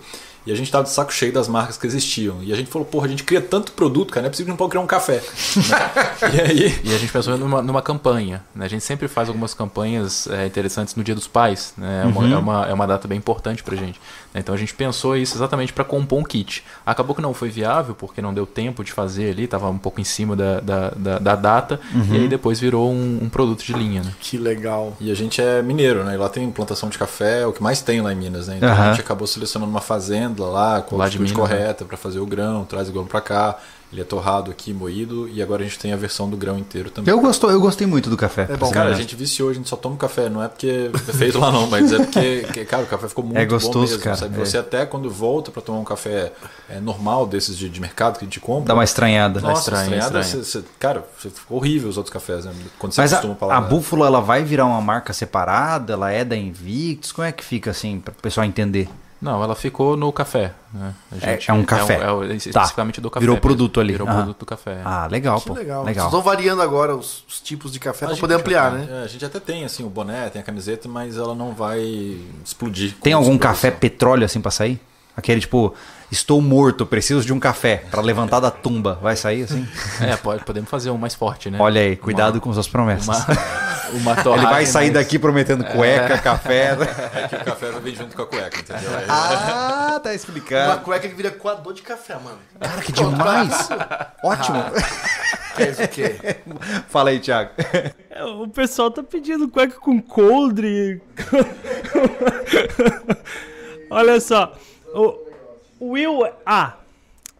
E 0.46 0.52
a 0.52 0.54
gente 0.54 0.70
tava 0.70 0.84
de 0.84 0.90
saco 0.90 1.12
cheio 1.12 1.32
das 1.32 1.48
marcas 1.48 1.76
que 1.76 1.86
existiam. 1.86 2.42
E 2.42 2.52
a 2.52 2.56
gente 2.56 2.70
falou, 2.70 2.86
porra, 2.86 3.06
a 3.06 3.08
gente 3.08 3.22
cria 3.22 3.40
tanto 3.40 3.72
produto, 3.72 4.10
cara, 4.10 4.22
não 4.22 4.28
é 4.28 4.30
possível 4.30 4.46
que 4.46 4.50
não 4.52 4.56
pode 4.56 4.70
criar 4.70 4.82
um 4.82 4.86
café. 4.86 5.22
Né? 5.56 6.30
e 6.34 6.40
aí. 6.40 6.80
E 6.84 6.94
a 6.94 6.98
gente 6.98 7.12
pensou 7.12 7.36
numa, 7.36 7.60
numa 7.60 7.82
campanha. 7.82 8.42
Né? 8.54 8.64
A 8.64 8.68
gente 8.68 8.84
sempre 8.84 9.08
faz 9.08 9.28
algumas 9.28 9.52
campanhas 9.52 10.26
é, 10.26 10.46
interessantes 10.46 10.94
no 10.94 11.04
Dia 11.04 11.14
dos 11.14 11.26
Pais. 11.26 11.74
Né? 11.76 12.02
É, 12.04 12.06
uma, 12.06 12.28
é, 12.28 12.36
uma, 12.36 12.66
é 12.66 12.72
uma 12.72 12.86
data 12.86 13.06
bem 13.06 13.18
importante 13.18 13.62
pra 13.62 13.76
gente. 13.76 14.00
Então 14.34 14.54
a 14.54 14.58
gente 14.58 14.74
pensou 14.74 15.16
isso 15.16 15.36
exatamente 15.36 15.72
para 15.72 15.84
compor 15.84 16.18
um 16.18 16.24
kit. 16.24 16.64
Acabou 16.86 17.14
que 17.14 17.22
não 17.22 17.34
foi 17.34 17.50
viável, 17.50 17.94
porque 17.94 18.22
não 18.22 18.32
deu 18.32 18.46
tempo 18.46 18.84
de 18.84 18.92
fazer 18.92 19.30
ali, 19.30 19.44
estava 19.44 19.68
um 19.68 19.78
pouco 19.78 20.00
em 20.00 20.04
cima 20.04 20.36
da, 20.36 20.60
da, 20.60 20.90
da, 20.90 21.18
da 21.18 21.36
data. 21.36 21.80
E 22.10 22.16
aí 22.16 22.28
depois 22.28 22.60
virou 22.60 22.90
um, 22.90 23.20
um 23.22 23.28
produto 23.28 23.64
de 23.64 23.72
linha. 23.72 24.02
Né? 24.02 24.12
Que 24.20 24.38
legal. 24.38 24.96
E 25.00 25.10
a 25.10 25.14
gente 25.14 25.40
é 25.40 25.62
mineiro, 25.62 26.04
né? 26.04 26.14
E 26.14 26.16
lá 26.16 26.28
tem 26.28 26.50
plantação 26.50 26.88
de 26.88 26.98
café, 26.98 27.42
é 27.42 27.46
o 27.46 27.52
que 27.52 27.62
mais 27.62 27.80
tem 27.80 28.00
lá 28.00 28.12
em 28.12 28.16
Minas, 28.16 28.48
né? 28.48 28.56
Então 28.56 28.68
Aham. 28.68 28.82
a 28.82 28.90
gente 28.90 29.00
acabou 29.00 29.26
selecionando 29.26 29.70
uma 29.70 29.80
fazenda 29.80 30.27
lá, 30.36 30.80
com 30.82 31.00
a 31.00 31.04
altitude 31.04 31.32
né? 31.32 31.38
correta 31.38 31.84
para 31.84 31.96
fazer 31.96 32.18
o 32.18 32.26
grão, 32.26 32.64
traz 32.64 32.88
o 32.88 32.92
grão 32.92 33.06
para 33.06 33.20
cá. 33.20 33.58
Ele 33.90 34.02
é 34.02 34.04
torrado 34.04 34.50
aqui, 34.50 34.74
moído, 34.74 35.26
e 35.30 35.40
agora 35.42 35.62
a 35.62 35.64
gente 35.64 35.78
tem 35.78 35.94
a 35.94 35.96
versão 35.96 36.28
do 36.28 36.36
grão 36.36 36.58
inteiro 36.58 36.90
também. 36.90 37.10
Eu, 37.10 37.18
gostou, 37.22 37.50
eu 37.50 37.58
gostei 37.58 37.86
muito 37.86 38.10
do 38.10 38.18
café. 38.18 38.46
É 38.50 38.54
bom. 38.54 38.70
Cara, 38.70 38.90
a 38.90 38.92
gente 38.94 39.16
viciou, 39.16 39.48
a 39.48 39.54
gente 39.54 39.66
só 39.66 39.76
toma 39.76 39.96
café. 39.96 40.28
Não 40.28 40.42
é 40.42 40.48
porque 40.48 40.90
é 41.08 41.12
feito 41.14 41.38
lá 41.38 41.50
não, 41.50 41.66
mas 41.68 41.90
é 41.90 41.96
porque, 42.04 42.46
que, 42.52 42.64
cara, 42.66 42.82
o 42.82 42.86
café 42.86 43.08
ficou 43.08 43.24
muito 43.24 43.38
É 43.38 43.46
gostoso, 43.46 43.78
bom 43.78 43.80
mesmo. 43.92 44.02
cara, 44.02 44.16
Sabe? 44.16 44.38
é. 44.38 44.44
Você 44.44 44.58
até 44.58 44.84
quando 44.84 45.10
volta 45.10 45.50
para 45.50 45.62
tomar 45.62 45.78
um 45.78 45.84
café 45.84 46.32
é, 46.68 46.78
normal 46.80 47.26
desses 47.26 47.56
de, 47.56 47.66
de 47.70 47.80
mercado 47.80 48.18
que 48.18 48.26
a 48.26 48.28
gente 48.28 48.40
compra. 48.40 48.66
Dá 48.68 48.74
uma 48.74 48.84
estranhada. 48.84 49.40
Nossa, 49.40 49.60
estranho, 49.70 49.82
estranhada, 49.84 50.20
estranho. 50.20 50.44
você- 50.44 50.58
você- 50.60 50.64
cara, 50.78 51.06
você- 51.18 51.30
ficou 51.30 51.56
horrível 51.56 51.88
os 51.88 51.96
outros 51.96 52.12
cafés, 52.12 52.44
né? 52.44 52.52
Quando 52.78 52.92
você 52.92 53.00
Mas 53.00 53.14
a, 53.14 53.16
acostuma 53.16 53.32
a 53.32 53.36
paladar. 53.38 53.70
Búfalo, 53.70 54.04
ela 54.04 54.20
vai 54.20 54.44
virar 54.44 54.66
uma 54.66 54.82
marca 54.82 55.14
separada? 55.14 55.94
Ela 55.94 56.12
é 56.12 56.26
da 56.26 56.36
Invictus? 56.36 57.10
Como 57.10 57.26
é 57.26 57.32
que 57.32 57.42
fica 57.42 57.70
assim, 57.70 57.98
para 58.00 58.12
o 58.12 58.20
pessoal 58.20 58.44
entender? 58.44 58.86
Não, 59.20 59.42
ela 59.42 59.56
ficou 59.56 59.96
no 59.96 60.12
café. 60.12 60.52
Né? 60.72 60.94
A 61.10 61.30
É- 61.30 61.38
é 61.48 61.52
um 61.52 61.64
café. 61.64 61.94
É, 61.94 62.10
o- 62.12 62.22
é 62.22 62.28
o- 62.28 62.32
especificamente 62.34 63.00
do 63.00 63.10
café. 63.10 63.20
Virou 63.20 63.34
mesmo. 63.34 63.42
produto 63.42 63.80
ali. 63.80 63.92
Virou 63.92 64.06
Aham. 64.06 64.16
produto 64.18 64.38
do 64.38 64.46
café. 64.46 64.80
Ah, 64.84 65.08
legal, 65.10 65.40
Que 65.40 65.48
pô. 65.48 65.54
legal. 65.54 65.82
Legal. 65.84 66.04
Vocês 66.10 66.14
estão 66.18 66.22
variando 66.22 66.62
agora 66.62 66.94
os, 66.94 67.24
os 67.28 67.40
tipos 67.40 67.72
de 67.72 67.80
café 67.80 68.06
para 68.06 68.10
gente 68.14 68.20
poder 68.20 68.34
ampliar, 68.34 68.70
né? 68.72 68.86
é, 68.88 69.04
a 69.04 69.06
gente 69.08 69.24
até 69.24 69.40
tem 69.40 69.64
assim 69.64 69.84
o 69.84 69.88
boné, 69.90 70.28
tem 70.30 70.40
a 70.40 70.44
camiseta, 70.44 70.88
mas 70.88 71.16
ela 71.16 71.34
não 71.34 71.52
vai 71.52 71.80
explodir. 72.44 72.94
Tem 73.02 73.12
algum 73.12 73.36
café 73.36 73.70
petróleo 73.70 74.24
assim 74.24 74.40
pra 74.40 74.50
sair? 74.52 74.80
Aquele 75.16 75.40
tipo, 75.40 75.74
estou 76.10 76.40
morto, 76.40 76.86
preciso 76.86 77.24
de 77.24 77.32
um 77.32 77.38
café 77.40 77.84
pra 77.90 78.00
levantar 78.00 78.40
da 78.40 78.50
tumba. 78.50 78.98
Vai 79.02 79.16
sair 79.16 79.42
assim? 79.44 79.66
É, 80.00 80.16
pode, 80.16 80.44
podemos 80.44 80.70
fazer 80.70 80.90
um 80.90 80.96
mais 80.98 81.14
forte, 81.14 81.50
né? 81.50 81.58
Olha 81.60 81.80
aí, 81.80 81.96
cuidado 81.96 82.40
com 82.40 82.52
suas 82.52 82.68
promessas. 82.68 83.08
Uma, 83.92 84.12
uma 84.14 84.16
Ele 84.36 84.46
vai 84.46 84.64
sair 84.66 84.92
mais- 84.92 84.94
daqui 85.04 85.18
prometendo 85.18 85.64
cueca, 85.64 86.18
café. 86.18 86.76
É 87.14 87.28
que 87.28 87.36
o 87.36 87.44
café 87.44 87.70
vai 87.70 87.80
vir 87.80 87.96
junto 87.96 88.14
com 88.16 88.22
a 88.22 88.26
cueca, 88.26 88.58
entendeu? 88.60 88.90
É, 88.94 89.04
Ah, 89.08 90.00
tá 90.02 90.10
Uma 90.10 90.14
explicado. 90.14 90.80
cueca 90.82 91.08
que 91.08 91.14
vira 91.14 91.30
coador 91.30 91.72
de 91.74 91.82
café, 91.82 92.14
mano. 92.14 92.38
Cara, 92.60 92.80
que 92.82 92.92
demais. 92.92 93.68
Ótimo. 94.22 94.64
Quer 95.56 95.70
dizer 95.70 95.84
o 95.84 95.88
quê? 95.88 96.36
Fala 96.88 97.10
aí, 97.10 97.18
Thiago. 97.18 97.50
É, 98.10 98.24
O 98.24 98.46
pessoal 98.48 98.90
tá 98.90 99.02
pedindo 99.02 99.48
cueca 99.48 99.78
com 99.80 100.00
coldre. 100.00 101.02
Olha 103.90 104.20
só. 104.20 104.54
O 104.94 105.27
Will 105.80 106.26
A. 106.44 106.74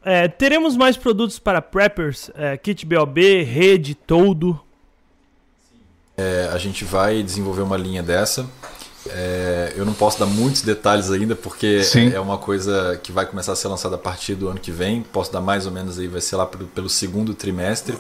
É, 0.05 0.29
teremos 0.29 0.77
mais 0.77 0.97
produtos 0.97 1.39
para 1.39 1.61
preppers? 1.61 2.31
É, 2.35 2.57
kit 2.57 2.87
BOB, 2.87 3.43
rede, 3.43 3.95
toldo. 3.95 4.59
É, 6.17 6.51
a 6.53 6.59
gente 6.59 6.85
vai 6.85 7.23
desenvolver 7.23 7.63
uma 7.63 7.77
linha 7.77 8.03
dessa. 8.03 8.47
É, 9.11 9.73
eu 9.77 9.85
não 9.85 9.93
posso 9.93 10.19
dar 10.19 10.27
muitos 10.27 10.63
detalhes 10.63 11.11
ainda, 11.11 11.35
porque 11.35 11.83
Sim. 11.83 12.13
é, 12.13 12.21
uma 12.21 12.39
coisa 12.39 12.99
que 13.03 13.13
vai 13.13 13.25
começar 13.25 13.53
a 13.53 13.57
ser 13.57 13.69
lançada 13.69 13.95
a 13.95 13.99
partir 13.99 14.35
do 14.35 14.49
ano 14.49 14.59
que 14.59 14.71
vem. 14.71 15.03
Posso 15.03 15.33
dar 15.33 15.41
mais 15.41 15.67
ou 15.67 15.73
menos 15.73 15.99
aí, 15.99 16.09
vai 16.09 16.21
ser 16.21 16.37
lá 16.37 16.47
pelo, 16.47 16.67
pelo 16.67 16.89
segundo 16.89 17.35
trimestre. 17.35 17.97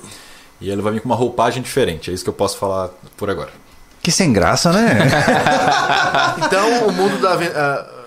E 0.61 0.71
ele 0.71 0.83
vai 0.83 0.93
vir 0.93 1.01
com 1.01 1.09
uma 1.09 1.15
roupagem 1.15 1.63
diferente. 1.63 2.11
É 2.11 2.15
isso 2.15 2.25
que 2.25 2.31
eu 2.31 2.35
posso 2.35 2.59
falar 2.59 2.91
por 3.17 3.31
agora. 3.31 3.51
Que 4.03 4.11
sem 4.11 4.33
graça, 4.33 4.73
né? 4.73 4.99
Então, 6.45 6.87
o 6.87 6.93
mundo 6.93 7.21
da, 7.21 7.37
o 7.37 7.98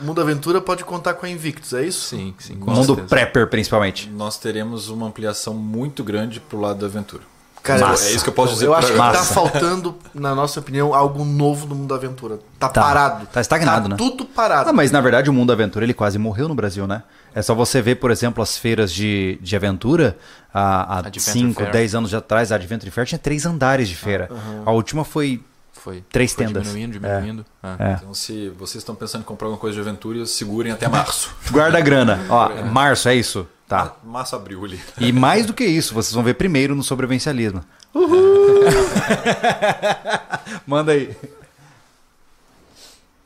mundo 0.00 0.16
da 0.16 0.22
aventura 0.22 0.60
pode 0.60 0.84
contar 0.84 1.14
com 1.14 1.26
a 1.26 1.28
Invictus, 1.28 1.72
é 1.72 1.84
isso? 1.84 2.08
Sim, 2.08 2.34
sim. 2.38 2.56
com 2.56 2.70
Mundo 2.70 2.86
certeza. 2.86 3.08
prepper, 3.08 3.46
principalmente. 3.48 4.08
Nós 4.10 4.38
teremos 4.38 4.88
uma 4.88 5.06
ampliação 5.06 5.54
muito 5.54 6.02
grande 6.04 6.40
pro 6.40 6.60
lado 6.60 6.78
da 6.80 6.86
aventura. 6.86 7.22
Cara, 7.62 7.88
Massa. 7.88 8.08
É 8.08 8.12
isso 8.12 8.22
que 8.24 8.30
eu 8.30 8.34
posso 8.34 8.54
dizer 8.54 8.66
Eu 8.66 8.72
acho 8.74 8.92
que 8.92 8.96
tá 8.96 9.12
faltando, 9.24 9.94
na 10.14 10.34
nossa 10.34 10.60
opinião, 10.60 10.94
algo 10.94 11.24
novo 11.24 11.66
no 11.66 11.74
mundo 11.74 11.88
da 11.88 11.96
aventura. 11.96 12.38
Tá, 12.58 12.68
Tá. 12.68 12.80
parado. 12.80 13.26
Tá 13.26 13.40
estagnado, 13.40 13.82
tá 13.82 13.88
né? 13.90 13.96
Tudo 13.96 14.24
parado. 14.24 14.70
Ah, 14.70 14.72
mas 14.72 14.90
na 14.90 15.00
verdade 15.00 15.28
o 15.28 15.32
mundo 15.32 15.52
aventura 15.52 15.84
ele 15.84 15.92
quase 15.92 16.18
morreu 16.18 16.48
no 16.48 16.54
Brasil, 16.54 16.86
né? 16.86 17.02
É 17.34 17.42
só 17.42 17.54
você 17.54 17.82
ver, 17.82 17.96
por 17.96 18.10
exemplo, 18.10 18.42
as 18.42 18.56
feiras 18.56 18.90
de, 18.92 19.38
de 19.42 19.54
aventura. 19.54 20.16
Há 20.54 20.98
Adventure 20.98 21.20
5, 21.20 21.60
Fair. 21.60 21.72
10 21.72 21.94
anos 21.96 22.14
atrás, 22.14 22.50
a 22.52 22.54
Adventure 22.54 22.90
Fair 22.90 23.06
tinha 23.06 23.18
três 23.18 23.44
andares 23.44 23.88
de 23.88 23.96
feira. 23.96 24.30
A 24.64 24.70
última 24.70 25.04
foi. 25.04 25.42
Foi. 25.78 26.02
Três 26.10 26.32
foi 26.32 26.46
tendas. 26.46 26.64
Diminuindo, 26.64 26.98
diminuindo. 26.98 27.46
Ah. 27.62 27.76
É. 27.78 27.92
Então, 27.94 28.14
se 28.14 28.48
vocês 28.50 28.82
estão 28.82 28.94
pensando 28.94 29.22
em 29.22 29.24
comprar 29.24 29.46
alguma 29.46 29.60
coisa 29.60 29.74
de 29.74 29.80
aventura, 29.80 30.24
segurem 30.26 30.72
até 30.72 30.88
março. 30.88 31.34
Guarda 31.50 31.78
a 31.78 31.80
grana. 31.80 32.20
Ó, 32.28 32.64
março, 32.64 33.08
é 33.08 33.14
isso? 33.14 33.46
Tá. 33.66 33.96
Março, 34.02 34.34
abril 34.34 34.64
ali. 34.64 34.80
E 34.98 35.12
mais 35.12 35.46
do 35.46 35.52
que 35.52 35.64
isso, 35.64 35.94
vocês 35.94 36.14
vão 36.14 36.24
ver 36.24 36.34
primeiro 36.34 36.74
no 36.74 36.82
sobrevivencialismo. 36.82 37.62
Manda 40.66 40.92
aí. 40.92 41.14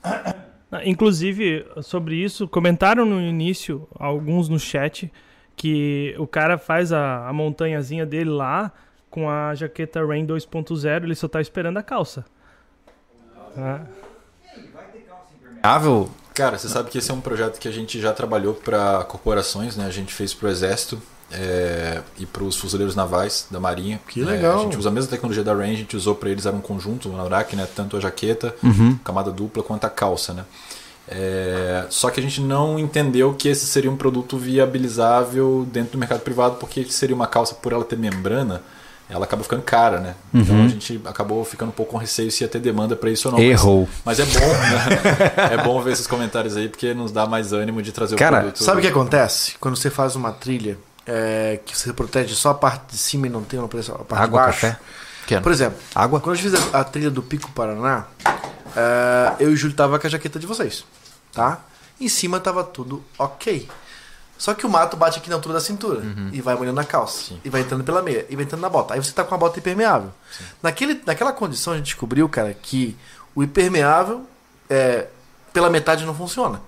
Ah, 0.03 0.35
Inclusive, 0.85 1.65
sobre 1.83 2.17
isso, 2.17 2.49
comentaram 2.49 3.05
no 3.05 3.21
início, 3.21 3.87
alguns 3.99 4.49
no 4.49 4.59
chat, 4.59 5.13
que 5.55 6.15
o 6.19 6.27
cara 6.27 6.59
faz 6.59 6.93
a, 6.93 7.29
a 7.29 7.33
montanhazinha 7.33 8.05
dele 8.05 8.31
lá 8.31 8.73
com 9.11 9.29
a 9.29 9.55
jaqueta 9.55 10.05
Rain 10.05 10.27
2.0, 10.27 11.05
ele 11.05 11.15
só 11.15 11.29
tá 11.29 11.41
esperando 11.41 11.77
a 11.77 11.83
calça. 11.83 12.25
Ah, 13.57 13.81
Impermeável? 15.41 16.11
Cara, 16.35 16.59
você 16.59 16.69
sabe 16.69 16.91
que 16.91 16.99
esse 16.99 17.11
é 17.11 17.15
um 17.15 17.21
projeto 17.21 17.59
que 17.59 17.69
a 17.69 17.71
gente 17.73 18.01
já 18.01 18.13
trabalhou 18.13 18.55
para 18.55 19.05
corporações, 19.05 19.77
né? 19.77 19.87
A 19.87 19.91
gente 19.91 20.13
fez 20.15 20.33
para 20.33 20.49
o 20.49 20.51
Exército 20.51 21.01
é, 21.31 22.01
e 22.19 22.25
para 22.25 22.43
os 22.43 22.57
fuzileiros 22.57 22.97
navais 22.97 23.47
da 23.51 23.61
Marinha. 23.61 24.01
Que 24.09 24.21
né? 24.21 24.33
legal. 24.33 24.61
A 24.61 24.63
gente 24.63 24.79
usa 24.79 24.89
a 24.89 24.93
mesma 24.93 25.11
tecnologia 25.11 25.45
da 25.45 25.55
Rain, 25.55 25.73
a 25.73 25.77
gente 25.77 25.95
usou 25.95 26.15
para 26.15 26.31
eles, 26.31 26.47
era 26.47 26.57
um 26.57 26.61
conjunto, 26.61 27.11
na 27.11 27.23
Urac, 27.25 27.55
né? 27.55 27.69
Tanto 27.77 27.97
a 27.97 28.01
jaqueta, 28.01 28.55
Uhum. 28.63 28.97
camada 29.05 29.31
dupla, 29.31 29.63
quanto 29.63 29.85
a 29.85 29.91
calça, 29.91 30.33
né? 30.33 30.45
É, 31.07 31.85
só 31.91 32.11
que 32.11 32.19
a 32.19 32.23
gente 32.23 32.41
não 32.41 32.79
entendeu 32.79 33.35
que 33.35 33.49
esse 33.49 33.67
seria 33.67 33.91
um 33.91 33.97
produto 33.97 34.39
viabilizável 34.39 35.67
dentro 35.71 35.93
do 35.93 35.99
mercado 35.99 36.21
privado, 36.21 36.57
porque 36.57 36.85
seria 36.85 37.15
uma 37.15 37.27
calça, 37.27 37.55
por 37.55 37.73
ela 37.73 37.85
ter 37.85 37.99
membrana, 37.99 38.63
ela 39.13 39.25
acaba 39.25 39.43
ficando 39.43 39.63
cara, 39.63 40.01
né? 40.01 40.15
Então 40.33 40.57
Uhum. 40.57 40.65
a 40.65 40.69
gente 40.69 41.01
acabou 41.05 41.45
ficando 41.45 41.69
um 41.69 41.73
pouco 41.73 41.93
com 41.93 41.99
receio 41.99 42.31
se 42.31 42.43
ia 42.43 42.49
ter 42.49 42.59
demanda 42.59 42.97
para 42.97 43.11
isso 43.11 43.29
ou 43.29 43.33
não. 43.33 43.39
Mas- 43.41 43.49
Errou. 43.51 43.89
mas 44.05 44.19
é 44.19 44.25
bom, 44.25 44.41
né? 44.41 45.53
É 45.53 45.63
bom 45.63 45.81
ver 45.83 45.93
esses 45.93 46.07
comentários 46.07 46.57
aí, 46.57 46.69
porque 46.69 46.95
nos 46.95 47.13
dá 47.13 47.27
mais 47.27 47.53
ânimo 47.53 47.83
de 47.83 47.93
trazer 47.93 48.17
Cara, 48.17 48.37
o 48.39 48.41
produto. 48.41 48.65
Sabe 48.65 48.79
o 48.79 48.81
que 48.81 48.89
acontece? 48.89 49.55
Quando 49.61 49.77
você 49.77 49.91
faz 49.91 50.17
uma 50.17 50.33
trilha 50.33 50.79
é, 51.07 51.59
que 51.67 51.77
você 51.77 51.93
protege 51.93 52.35
só 52.35 52.51
a 52.51 52.55
parte 52.55 52.93
de 52.93 52.97
cima 52.97 53.27
e 53.27 53.31
não 53.31 53.43
tem 53.43 53.59
uma 53.59 53.69
proteção- 53.69 53.97
a 53.97 54.05
parte 54.05 54.23
Água, 54.23 54.41
de 54.41 54.47
baixo. 54.47 54.61
café, 54.63 54.79
Quero. 55.27 55.43
Por 55.43 55.53
exemplo, 55.53 55.79
água. 55.95 56.21
quando 56.21 56.35
a 56.35 56.39
gente 56.39 56.51
fez 56.51 56.75
a, 56.75 56.81
a 56.81 56.85
trilha 56.85 57.11
do 57.11 57.23
Pico 57.23 57.51
Paraná, 57.53 58.07
é, 58.77 59.33
eu 59.41 59.51
e 59.51 59.55
o 59.55 59.57
Júlio 59.57 59.77
tava 59.77 59.99
com 59.99 60.07
a 60.07 60.11
jaqueta 60.11 60.39
de 60.39 60.47
vocês, 60.47 60.85
tá? 61.33 61.61
Em 62.01 62.09
cima 62.09 62.41
tava 62.41 62.65
tudo 62.65 63.03
ok. 63.19 63.69
Só 64.43 64.55
que 64.55 64.67
o 64.67 64.69
mato 64.69 64.97
bate 64.97 65.21
aqui 65.21 65.29
na 65.31 65.37
altura 65.37 65.55
da 65.55 65.61
cintura 65.61 66.01
e 66.33 66.41
vai 66.41 66.57
molhando 66.57 66.75
na 66.75 66.85
calça. 66.85 67.35
E 67.45 67.49
vai 67.49 67.61
entrando 67.61 67.85
pela 67.85 68.03
meia. 68.03 68.27
E 68.29 68.35
vai 68.35 68.45
entrando 68.45 68.61
na 68.61 68.69
bota. 68.69 68.93
Aí 68.95 69.01
você 69.01 69.13
tá 69.13 69.23
com 69.23 69.33
a 69.37 69.39
bota 69.39 69.61
impermeável. 69.61 70.11
Naquele, 70.61 71.01
naquela 71.07 71.33
condição 71.33 71.73
a 71.75 71.77
gente 71.77 71.87
descobriu, 71.87 72.29
cara, 72.29 72.53
que 72.53 72.97
o 73.37 73.43
impermeável 73.45 74.27
é, 74.69 75.07
pela 75.53 75.71
metade 75.71 76.05
não 76.05 76.13
funciona. 76.13 76.61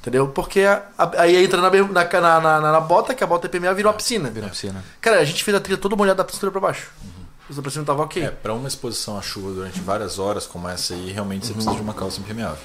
Entendeu? 0.00 0.28
Porque 0.28 0.60
a- 0.60 0.82
a- 0.98 1.22
aí 1.22 1.42
entra 1.42 1.62
na, 1.62 1.70
na, 1.70 2.40
na, 2.40 2.60
na, 2.72 2.80
bota, 2.80 3.14
que 3.14 3.24
a 3.24 3.26
bota 3.26 3.46
é 3.46 3.48
impermeável, 3.48 3.76
vira 3.76 3.88
uma 3.88 3.94
piscina. 3.94 4.28
Vira 4.28 4.44
uma 4.44 4.50
piscina. 4.52 4.84
Cara, 5.00 5.18
a 5.18 5.24
gente 5.24 5.42
fez 5.42 5.56
a 5.56 5.60
trilha 5.60 5.78
toda 5.78 5.96
molhada 5.96 6.22
da 6.22 6.30
cintura 6.30 6.52
pra 6.52 6.60
baixo. 6.60 6.90
Uhum. 7.02 7.23
Pra 7.62 7.70
cima 7.70 7.84
tava 7.84 8.02
ok. 8.02 8.22
É, 8.22 8.30
para 8.30 8.54
uma 8.54 8.66
exposição 8.68 9.18
à 9.18 9.22
chuva 9.22 9.52
durante 9.52 9.80
várias 9.80 10.18
horas 10.18 10.46
como 10.46 10.68
essa 10.68 10.94
aí, 10.94 11.10
realmente 11.12 11.46
você 11.46 11.52
precisa 11.52 11.74
de 11.74 11.82
uma 11.82 11.92
calça 11.94 12.20
impermeável. 12.20 12.58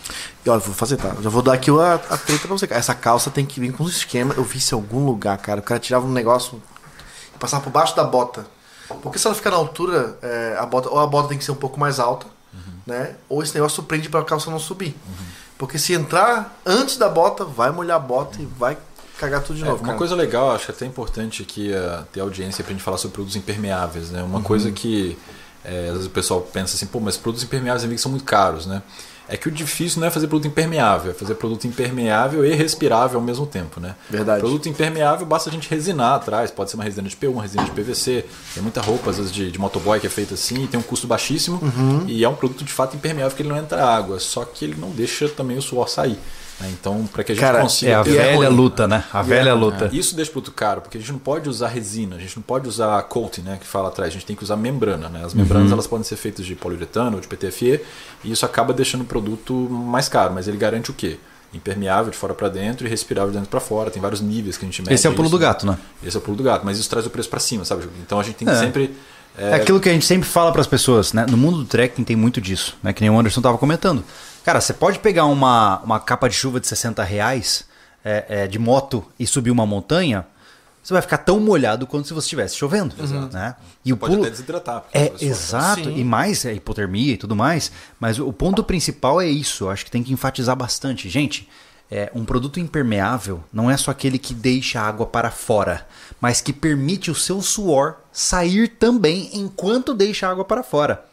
E 0.46 0.50
olha, 0.50 0.60
vou 0.60 0.74
fazer, 0.74 0.98
tá? 0.98 1.16
Já 1.22 1.30
vou 1.30 1.42
dar 1.42 1.54
aqui 1.54 1.70
a, 1.70 1.94
a 1.96 2.18
treta 2.18 2.48
pra 2.48 2.58
você. 2.58 2.66
cara. 2.68 2.80
Essa 2.80 2.96
calça 2.96 3.30
tem 3.30 3.46
que 3.46 3.60
vir 3.60 3.74
com 3.74 3.84
um 3.84 3.90
esquema. 3.90 4.34
Eu 4.36 4.44
vi 4.44 4.58
isso 4.58 4.74
em 4.74 4.78
algum 4.78 5.06
lugar, 5.06 5.38
cara. 5.38 5.60
O 5.60 5.64
cara 5.64 5.80
tirava 5.80 6.06
um 6.06 6.12
negócio 6.12 6.62
e 7.36 7.38
passava 7.38 7.64
por 7.64 7.72
baixo 7.72 7.96
da 7.96 8.04
bota. 8.04 8.46
Porque 9.02 9.20
se 9.20 9.28
ela 9.28 9.36
ficar 9.36 9.52
na 9.52 9.58
altura, 9.58 10.18
é, 10.22 10.58
a 10.60 10.66
bota, 10.66 10.90
ou 10.90 10.98
a 11.00 11.06
bota 11.06 11.30
tem 11.30 11.38
que 11.38 11.44
ser 11.44 11.52
um 11.52 11.56
pouco 11.56 11.80
mais 11.80 12.00
alta, 12.00 12.26
né? 12.88 13.16
Ou 13.28 13.44
esse 13.44 13.54
negócio 13.54 13.84
prende 13.84 14.10
pra 14.10 14.24
calça 14.24 14.50
não 14.50 14.60
subir. 14.60 14.98
Porque 15.58 15.78
se 15.78 15.94
entrar 15.94 16.58
antes 16.66 16.98
da 16.98 17.08
bota, 17.10 17.44
vai 17.46 17.70
molhar 17.70 17.98
a 17.98 18.00
bota 18.00 18.42
e 18.42 18.46
vai 18.46 18.78
cagar 19.20 19.44
tudo 19.44 19.58
de 19.58 19.64
É, 19.64 19.66
novo. 19.66 19.78
uma 19.80 19.88
cara. 19.88 19.98
coisa 19.98 20.16
legal, 20.16 20.52
acho 20.52 20.72
até 20.72 20.86
importante 20.86 21.42
aqui 21.44 21.72
uh, 21.72 22.04
ter 22.12 22.22
audiência 22.22 22.64
pra 22.64 22.72
gente 22.74 22.84
falar 22.84 22.98
sobre 22.98 23.14
produtos 23.16 23.36
impermeáveis, 23.36 24.10
né? 24.12 24.22
Uhum. 24.22 24.28
Uma 24.30 24.42
coisa 24.42 24.72
que 24.72 25.18
é, 25.64 25.86
às 25.88 25.92
vezes 25.94 26.06
o 26.08 26.10
pessoal 26.12 26.42
pensa 26.42 26.76
assim, 26.76 26.86
pô, 26.86 27.00
mas 27.00 27.18
produtos 27.18 27.44
impermeáveis 27.44 27.84
em 27.84 27.88
mim 27.88 27.98
são 27.98 28.10
muito 28.12 28.24
caros, 28.24 28.66
né? 28.66 28.82
É 29.32 29.38
que 29.38 29.48
o 29.48 29.52
difícil 29.52 30.00
não 30.00 30.08
é 30.08 30.10
fazer 30.10 30.28
produto 30.28 30.48
impermeável, 30.48 31.12
é 31.12 31.14
fazer 31.14 31.36
produto 31.36 31.68
impermeável 31.68 32.44
e 32.44 32.56
respirável 32.56 33.20
ao 33.20 33.24
mesmo 33.24 33.46
tempo, 33.46 33.80
né? 33.80 33.94
Verdade. 34.10 34.40
Produto 34.40 34.68
impermeável 34.68 35.24
basta 35.24 35.52
a 35.52 35.54
gente 35.54 35.70
resinar 35.70 36.16
atrás, 36.16 36.50
pode 36.50 36.72
ser 36.72 36.78
uma 36.78 36.84
resina 36.84 37.08
de 37.08 37.16
P1, 37.16 37.30
uma 37.34 37.44
resina 37.44 37.64
de 37.64 37.70
PVC. 37.70 38.26
Tem 38.56 38.64
muita 38.64 38.82
roupa, 38.82 39.12
às 39.12 39.18
vezes, 39.18 39.32
de, 39.32 39.52
de 39.52 39.60
motoboy 39.60 40.00
que 40.00 40.08
é 40.08 40.10
feita 40.10 40.34
assim, 40.34 40.64
e 40.64 40.68
tem 40.68 40.80
um 40.80 40.84
custo 40.84 41.06
baixíssimo 41.06 41.60
Uhum. 41.62 42.06
e 42.08 42.24
é 42.24 42.28
um 42.30 42.34
produto 42.34 42.64
de 42.64 42.72
fato 42.74 42.96
impermeável 42.96 43.36
que 43.38 43.44
ele 43.44 43.50
não 43.50 43.58
entra 43.58 43.86
água, 43.86 44.20
só 44.20 44.44
que 44.44 44.66
ele 44.66 44.76
não 44.80 44.90
deixa 44.90 45.30
também 45.30 45.60
o 45.60 45.62
suor 45.62 45.88
sair. 45.90 46.18
Né? 46.60 46.70
Então, 46.72 47.08
para 47.12 47.24
que 47.24 47.32
a 47.32 47.36
gente 47.36 47.44
Cara, 47.44 47.62
consiga 47.62 47.92
É 47.92 47.96
a 47.96 48.00
é 48.00 48.04
velha 48.04 48.50
luta, 48.50 48.88
né? 48.88 49.04
A 49.12 49.22
velha 49.22 49.54
luta. 49.54 49.90
isso 49.94 50.16
deixa 50.16 50.30
o 50.30 50.34
produto 50.34 50.54
caro, 50.54 50.82
porque 50.82 50.98
a 50.98 51.02
gente 51.02 51.12
não 51.12 51.20
pode 51.20 51.48
usar 51.48 51.68
resina, 51.68 52.16
a 52.16 52.20
gente 52.20 52.36
não 52.36 52.44
pode 52.44 52.68
usar 52.68 53.02
coating, 53.04 53.42
né, 53.42 53.58
que 53.60 53.66
fala 53.68 53.88
atrás, 53.90 54.10
a 54.10 54.14
gente 54.14 54.26
tem 54.26 54.36
que 54.36 54.44
usar 54.44 54.56
membrana, 54.56 55.10
né? 55.10 55.24
As 55.24 55.34
membranas 55.34 55.72
elas 55.72 55.88
podem 55.88 56.04
ser 56.04 56.16
feitas 56.16 56.46
de 56.46 56.56
poliuretano 56.56 57.16
ou 57.16 57.22
de 57.22 57.28
PTFE, 57.28 57.82
e 58.24 58.32
isso 58.32 58.46
acaba 58.46 58.74
deixando 58.74 59.02
o 59.02 59.06
produto 59.06 59.54
mais 59.54 60.10
caro, 60.10 60.34
mas 60.34 60.48
ele 60.48 60.58
garante 60.58 60.92
o 60.92 60.94
quê? 60.94 61.18
Impermeável 61.54 62.12
de 62.12 62.18
fora 62.18 62.34
para 62.34 62.48
dentro 62.48 62.86
e 62.86 62.90
respirável 62.90 63.32
de 63.32 63.38
dentro 63.38 63.50
para 63.50 63.60
fora. 63.60 63.90
Tem 63.90 64.00
vários 64.00 64.22
níveis 64.22 64.56
que 64.56 64.66
a 64.66 64.68
gente 64.68 64.82
mede. 64.84 64.94
Esse 64.94 65.08
é 65.08 65.10
o 65.10 65.14
pulo 65.14 65.28
isso, 65.28 65.36
do 65.36 65.40
gato, 65.40 65.66
né? 65.66 65.78
Esse 66.04 66.16
é 66.16 66.20
o 66.20 66.22
pulo 66.22 66.38
do 66.38 66.44
gato, 66.44 66.64
mas 66.64 66.78
isso 66.78 66.88
traz 66.88 67.06
o 67.08 67.10
preço 67.10 67.28
para 67.30 67.40
cima, 67.40 67.66
sabe? 67.66 67.88
Então 68.06 68.20
a 68.20 68.24
gente 68.24 68.36
tem 68.36 68.48
que 68.48 68.54
É. 68.54 68.58
sempre 68.58 68.94
É 69.38 69.56
aquilo 69.56 69.80
que 69.80 69.88
a 69.88 69.94
gente 69.94 70.06
sempre 70.06 70.28
fala 70.28 70.52
para 70.52 70.62
as 70.62 70.68
pessoas, 70.68 71.14
né? 71.14 71.26
No 71.30 71.38
mundo 71.38 71.60
do 71.60 71.66
trekking 71.66 72.04
tem 72.04 72.16
muito 72.16 72.42
disso, 72.42 72.76
né? 72.84 72.92
Que 72.92 73.02
nem 73.02 73.10
o 73.10 73.18
Anderson 73.18 73.42
tava 73.42 73.58
comentando. 73.58 74.04
Cara, 74.44 74.62
você 74.62 74.74
pode 74.74 75.00
pegar 75.00 75.26
uma, 75.26 75.80
uma 75.80 76.00
capa 76.00 76.28
de 76.28 76.36
chuva 76.36 76.60
de 76.60 76.68
60 76.68 77.04
reais 77.04 77.66
é, 78.04 78.26
é, 78.30 78.48
de 78.48 78.58
moto 78.58 79.06
e 79.20 79.28
subir 79.28 79.52
uma 79.52 79.66
montanha, 79.66 80.26
você 80.82 80.94
vai 80.94 81.02
ficar 81.02 81.20
tão 81.20 81.40
molhado 81.40 81.86
quanto 81.86 82.08
se 82.08 82.14
você 82.14 82.26
estivesse 82.26 82.56
chovendo, 82.56 82.96
né? 83.32 83.56
E 83.86 83.94
o 83.94 83.98
pode 83.98 84.14
pulo 84.14 84.24
até 84.24 84.32
desidratar. 84.32 84.86
é 84.94 85.08
suor- 85.08 85.22
exato 85.22 85.84
Sim. 85.84 85.98
e 85.98 86.04
mais 86.04 86.46
é 86.46 86.54
hipotermia 86.54 87.14
e 87.14 87.18
tudo 87.18 87.36
mais, 87.36 87.72
mas 88.00 88.18
o 88.18 88.32
ponto 88.34 88.64
principal 88.64 89.22
é 89.22 89.28
isso. 89.28 89.66
Eu 89.66 89.70
acho 89.70 89.86
que 89.86 89.92
tem 89.92 90.02
que 90.02 90.14
enfatizar 90.14 90.56
bastante, 90.56 91.10
gente. 91.10 91.48
É, 91.92 92.12
um 92.14 92.24
produto 92.24 92.60
impermeável 92.60 93.44
não 93.52 93.70
é 93.70 93.76
só 93.76 93.90
aquele 93.92 94.20
que 94.20 94.34
deixa 94.34 94.80
a 94.80 94.84
água 94.88 95.08
para 95.08 95.32
fora, 95.32 95.88
mas 96.22 96.40
que 96.40 96.54
permite 96.54 97.10
o 97.10 97.16
seu 97.16 97.42
suor 97.42 97.96
sair 98.12 98.68
também 98.68 99.30
enquanto 99.34 99.94
deixa 99.94 100.28
a 100.28 100.32
água 100.32 100.46
para 100.46 100.62
fora. 100.64 101.04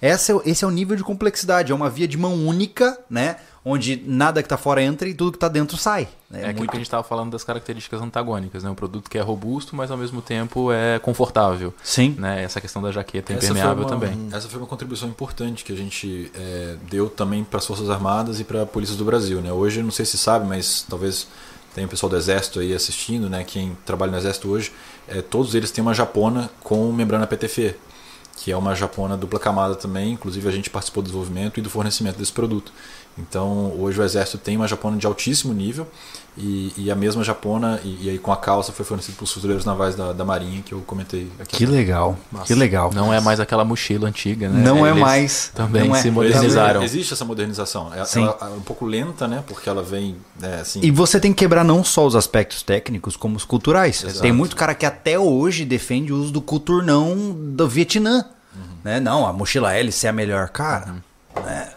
Essa 0.00 0.32
é 0.32 0.36
esse 0.46 0.64
é 0.64 0.68
o 0.68 0.70
nível 0.70 0.96
de 0.96 1.02
complexidade. 1.04 1.72
É 1.72 1.74
uma 1.74 1.88
via 1.90 2.06
de 2.08 2.16
mão 2.16 2.34
única, 2.46 2.98
né? 3.08 3.36
Onde 3.64 4.00
nada 4.06 4.42
que 4.42 4.46
está 4.46 4.56
fora 4.56 4.80
entra 4.80 5.08
e 5.08 5.14
tudo 5.14 5.32
que 5.32 5.36
está 5.38 5.48
dentro 5.48 5.76
sai. 5.76 6.06
É, 6.32 6.50
aquilo 6.50 6.68
que 6.68 6.76
a 6.76 6.78
gente 6.78 6.86
estava 6.86 7.02
falando 7.02 7.32
das 7.32 7.42
características 7.42 8.00
antagônicas, 8.00 8.62
né? 8.62 8.70
Um 8.70 8.76
produto 8.76 9.10
que 9.10 9.18
é 9.18 9.20
robusto, 9.20 9.74
mas 9.74 9.90
ao 9.90 9.96
mesmo 9.96 10.22
tempo 10.22 10.70
é 10.70 11.00
confortável. 11.00 11.74
Sim. 11.82 12.14
Né? 12.16 12.44
Essa 12.44 12.60
questão 12.60 12.80
da 12.80 12.92
jaqueta 12.92 13.32
Essa 13.32 13.46
impermeável 13.46 13.82
uma- 13.82 13.88
também. 13.88 14.28
Essa 14.32 14.48
foi 14.48 14.60
uma 14.60 14.68
contribuição 14.68 15.08
importante 15.08 15.64
que 15.64 15.72
a 15.72 15.76
gente 15.76 16.30
é, 16.34 16.76
deu 16.88 17.08
também 17.08 17.42
para 17.42 17.58
as 17.58 17.66
Forças 17.66 17.90
Armadas 17.90 18.38
e 18.38 18.44
para 18.44 18.62
a 18.62 18.66
Polícia 18.66 18.94
do 18.94 19.04
Brasil. 19.04 19.40
Né? 19.40 19.52
Hoje, 19.52 19.82
não 19.82 19.90
sei 19.90 20.04
se 20.04 20.16
sabe, 20.16 20.46
mas 20.46 20.86
talvez 20.88 21.26
tenha 21.74 21.86
o 21.88 21.90
pessoal 21.90 22.08
do 22.08 22.16
Exército 22.16 22.60
aí 22.60 22.72
assistindo, 22.72 23.28
né? 23.28 23.42
quem 23.44 23.76
trabalha 23.84 24.12
no 24.12 24.18
Exército 24.18 24.48
hoje, 24.48 24.72
é, 25.08 25.20
todos 25.20 25.54
eles 25.56 25.70
têm 25.72 25.82
uma 25.82 25.92
japona 25.92 26.48
com 26.62 26.90
membrana 26.92 27.26
PTFE, 27.26 27.74
que 28.36 28.52
é 28.52 28.56
uma 28.56 28.74
japona 28.74 29.16
dupla 29.16 29.40
camada 29.40 29.74
também. 29.74 30.12
Inclusive, 30.12 30.48
a 30.48 30.52
gente 30.52 30.70
participou 30.70 31.02
do 31.02 31.06
desenvolvimento 31.06 31.58
e 31.58 31.62
do 31.62 31.70
fornecimento 31.70 32.18
desse 32.18 32.32
produto. 32.32 32.72
Então, 33.18 33.72
hoje 33.78 33.98
o 34.00 34.04
Exército 34.04 34.38
tem 34.38 34.56
uma 34.56 34.68
japona 34.68 34.96
de 34.98 35.06
altíssimo 35.06 35.54
nível 35.54 35.86
e, 36.36 36.70
e 36.76 36.90
a 36.90 36.94
mesma 36.94 37.24
japona, 37.24 37.80
e, 37.82 38.04
e 38.06 38.10
aí 38.10 38.18
com 38.18 38.30
a 38.30 38.36
calça, 38.36 38.70
foi 38.72 38.84
fornecida 38.84 39.16
para 39.16 39.24
os 39.24 39.32
fuzileiros 39.32 39.64
navais 39.64 39.96
da, 39.96 40.12
da 40.12 40.22
Marinha, 40.22 40.60
que 40.60 40.72
eu 40.74 40.80
comentei 40.82 41.32
aqui. 41.40 41.56
Que 41.56 41.64
legal, 41.64 42.18
que 42.44 42.54
legal. 42.54 42.90
Não 42.92 43.10
é 43.14 43.18
mais 43.18 43.40
aquela 43.40 43.64
mochila 43.64 44.06
antiga, 44.06 44.50
né? 44.50 44.62
Não 44.62 44.86
é 44.86 44.90
Eles 44.90 45.00
mais. 45.00 45.50
Também 45.54 45.88
Não 45.88 45.96
é. 45.96 46.00
se 46.02 46.08
Existe- 46.08 46.10
modernizaram. 46.14 46.82
Existe 46.82 47.12
essa 47.14 47.24
modernização. 47.24 47.90
Ela, 47.94 48.04
Sim. 48.04 48.22
ela 48.24 48.36
é 48.42 48.56
um 48.56 48.60
pouco 48.60 48.84
lenta, 48.84 49.26
né? 49.26 49.42
Porque 49.46 49.66
ela 49.66 49.82
vem 49.82 50.16
né, 50.38 50.60
assim. 50.60 50.80
E 50.82 50.90
você 50.90 51.18
tem 51.18 51.32
que 51.32 51.38
quebrar 51.38 51.64
não 51.64 51.82
só 51.82 52.04
os 52.06 52.14
aspectos 52.14 52.62
técnicos, 52.62 53.16
como 53.16 53.34
os 53.36 53.44
culturais. 53.46 54.04
Exato. 54.04 54.20
Tem 54.20 54.32
muito 54.32 54.56
cara 54.56 54.74
que 54.74 54.84
até 54.84 55.18
hoje 55.18 55.64
defende 55.64 56.12
o 56.12 56.18
uso 56.20 56.32
do 56.32 56.42
culturnão 56.42 57.16
do 57.34 57.66
Vietnã. 57.66 58.26
Né? 58.84 59.00
Não, 59.00 59.26
a 59.26 59.32
mochila 59.32 59.72
hélice 59.72 60.06
é 60.06 60.10
a 60.10 60.12
melhor. 60.12 60.50
Cara, 60.50 60.96
né? 61.44 61.68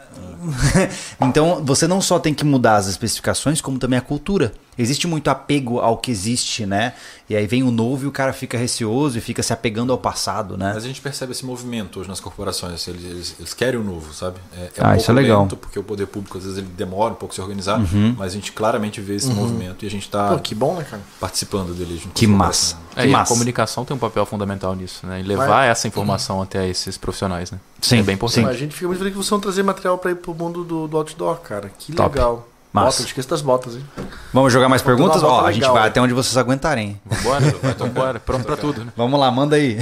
Então 1.21 1.63
você 1.65 1.87
não 1.87 2.01
só 2.01 2.19
tem 2.19 2.33
que 2.33 2.43
mudar 2.45 2.75
as 2.75 2.87
especificações, 2.87 3.61
como 3.61 3.79
também 3.79 3.99
a 3.99 4.01
cultura. 4.01 4.53
Existe 4.81 5.06
muito 5.07 5.30
apego 5.30 5.80
ao 5.80 5.97
que 5.97 6.10
existe, 6.10 6.65
né? 6.65 6.93
E 7.30 7.35
aí 7.35 7.45
vem 7.45 7.61
o 7.64 7.69
novo 7.69 8.06
e 8.06 8.07
o 8.07 8.11
cara 8.11 8.31
fica 8.34 8.57
receoso 8.57 9.18
e 9.18 9.22
fica 9.22 9.43
se 9.43 9.51
apegando 9.53 9.91
ao 9.91 9.97
passado, 9.97 10.57
né? 10.57 10.72
Mas 10.73 10.84
a 10.85 10.88
gente 10.88 11.01
percebe 11.01 11.34
esse 11.34 11.45
movimento 11.45 11.99
hoje 11.99 12.07
nas 12.10 12.19
corporações. 12.19 12.73
assim, 12.73 12.91
Eles, 12.91 13.03
eles, 13.03 13.35
eles 13.39 13.53
querem 13.53 13.80
o 13.80 13.84
novo, 13.84 14.14
sabe? 14.14 14.38
É, 14.57 14.61
é 14.64 14.72
Ah, 14.80 14.91
um 14.93 14.95
isso 14.95 15.11
é 15.11 15.14
legal. 15.14 15.41
lento, 15.41 15.57
porque 15.57 15.77
o 15.77 15.84
poder 15.84 16.07
público 16.07 16.38
às 16.38 16.45
vezes 16.45 16.57
ele 16.60 16.68
demora 16.76 17.11
um 17.11 17.15
pouco 17.18 17.34
a 17.34 17.35
se 17.35 17.41
organizar, 17.41 17.80
mas 18.18 18.31
a 18.31 18.35
gente 18.35 18.51
claramente 18.53 19.01
vê 19.01 19.15
esse 19.15 19.31
movimento 19.31 19.84
e 19.84 19.88
a 19.88 19.91
gente 19.91 20.03
está 20.03 20.39
que 20.39 20.56
bom, 20.56 20.76
né, 20.76 20.85
cara? 20.89 21.01
participando 21.19 21.73
dele. 21.76 21.97
junto 21.97 22.14
Que 22.15 22.26
as 22.26 22.31
massa. 22.31 22.76
corporações. 22.76 22.97
É, 22.97 23.01
Que 23.03 23.07
e 23.10 23.14
a 23.14 23.18
massa. 23.18 23.34
comunicação 23.34 23.85
tem 23.85 23.95
um 23.95 23.99
papel 23.99 24.26
fundamental 24.26 24.73
nisso, 24.76 25.06
né? 25.06 25.19
E 25.19 25.23
levar 25.23 25.45
Vai. 25.47 25.68
essa 25.68 25.88
informação 25.88 26.41
até 26.41 26.68
esses 26.68 26.97
profissionais, 26.97 27.51
né? 27.51 27.60
Sim, 27.81 27.99
é 27.99 28.03
bem 28.03 28.15
importante. 28.15 28.47
A 28.47 28.53
gente 28.53 28.73
fica 28.73 28.88
muito 28.88 28.99
feliz 28.99 29.11
que 29.14 29.18
vocês 29.18 29.30
vão 29.30 29.39
trazer 29.39 29.61
material 29.61 29.97
pra 29.97 30.11
ir 30.11 30.15
pro 30.15 30.34
mundo 30.34 30.64
do, 30.64 30.88
do 30.88 30.97
outdoor, 30.97 31.38
cara. 31.41 31.69
Que 31.77 31.91
Top. 31.93 32.15
legal. 32.15 32.47
Massa. 32.71 32.85
Bota, 32.87 32.99
não 32.99 33.05
esqueça 33.07 33.29
das 33.29 33.41
botas, 33.41 33.75
hein? 33.75 33.85
Vamos 34.33 34.53
jogar 34.53 34.69
mais 34.69 34.81
uma 34.81 34.85
perguntas? 34.85 35.23
Ó, 35.23 35.41
a 35.45 35.51
gente 35.51 35.61
legal, 35.61 35.73
vai 35.73 35.83
hein? 35.83 35.89
até 35.89 36.01
onde 36.01 36.13
vocês 36.13 36.37
aguentarem. 36.37 37.01
Vambora, 37.05 37.41
vai, 37.61 37.73
vambora. 37.73 38.19
Pronto 38.19 38.45
pra 38.45 38.55
tudo, 38.57 38.85
né? 38.85 38.91
Vamos 38.95 39.19
lá, 39.19 39.31
manda 39.31 39.55
aí. 39.55 39.77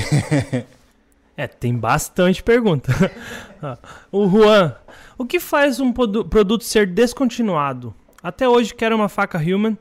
É, 1.35 1.45
tem 1.47 1.75
bastante 1.75 2.41
pergunta. 2.41 2.93
o 4.11 4.27
Juan, 4.29 4.73
o 5.17 5.25
que 5.25 5.39
faz 5.39 5.79
um 5.81 5.91
produ- 5.91 6.23
produto 6.25 6.63
ser 6.63 6.87
descontinuado? 6.87 7.93
Até 8.23 8.47
hoje 8.47 8.73
quero 8.73 8.95
uma 8.95 9.09
faca 9.09 9.37
Human, 9.37 9.77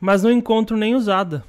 mas 0.00 0.22
não 0.22 0.30
encontro 0.32 0.76
nem 0.76 0.94
usada. 0.94 1.44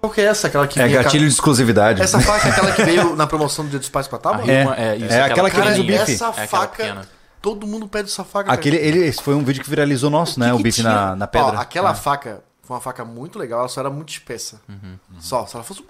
Qual 0.00 0.12
que 0.12 0.20
é 0.20 0.24
essa? 0.24 0.46
Aquela 0.48 0.66
que 0.66 0.80
É 0.80 0.88
gatilho 0.88 1.26
de 1.26 1.32
exclusividade. 1.32 2.00
Essa 2.02 2.18
faca 2.20 2.48
é 2.48 2.50
aquela 2.50 2.72
que 2.72 2.82
veio 2.84 3.14
na 3.14 3.26
promoção 3.26 3.64
do 3.64 3.70
Dia 3.70 3.78
dos 3.78 3.88
Pais 3.90 4.08
com 4.08 4.16
a 4.16 4.18
A 4.18 4.22
tábua? 4.22 4.50
É. 4.50 4.64
É, 4.92 4.96
isso, 4.96 5.12
É 5.12 5.22
aquela 5.22 5.50
que 5.50 5.56
Cara, 5.56 5.68
fez 5.68 5.78
o 5.78 5.84
bife. 5.84 6.12
essa 6.14 6.24
É 6.24 6.28
aquela 6.28 6.46
faca, 6.46 6.68
pequena. 6.76 7.08
Todo 7.42 7.66
mundo 7.66 7.86
pede 7.88 8.08
essa 8.10 8.24
faca. 8.24 8.52
Aquele, 8.52 8.76
cara. 8.78 8.88
ele, 8.88 9.04
esse 9.04 9.22
foi 9.22 9.34
um 9.34 9.44
vídeo 9.44 9.62
que 9.62 9.68
viralizou 9.70 10.10
nosso, 10.10 10.38
né? 10.38 10.48
que 10.48 10.52
O 10.54 10.56
que 10.58 10.62
bife 10.64 10.82
na, 10.82 11.14
na 11.16 11.26
pedra. 11.26 11.58
Ó, 11.58 11.60
aquela 11.60 11.90
É. 11.90 11.94
faca 11.94 12.42
foi 12.62 12.74
uma 12.76 12.80
faca 12.80 13.04
muito 13.04 13.38
legal, 13.38 13.60
ela 13.60 13.68
só 13.68 13.80
era 13.80 13.90
muito 13.90 14.10
espessa. 14.10 14.60
Uhum. 14.68 14.96
Só, 15.18 15.46
se 15.46 15.54
ela 15.56 15.64
fosse. 15.64 15.84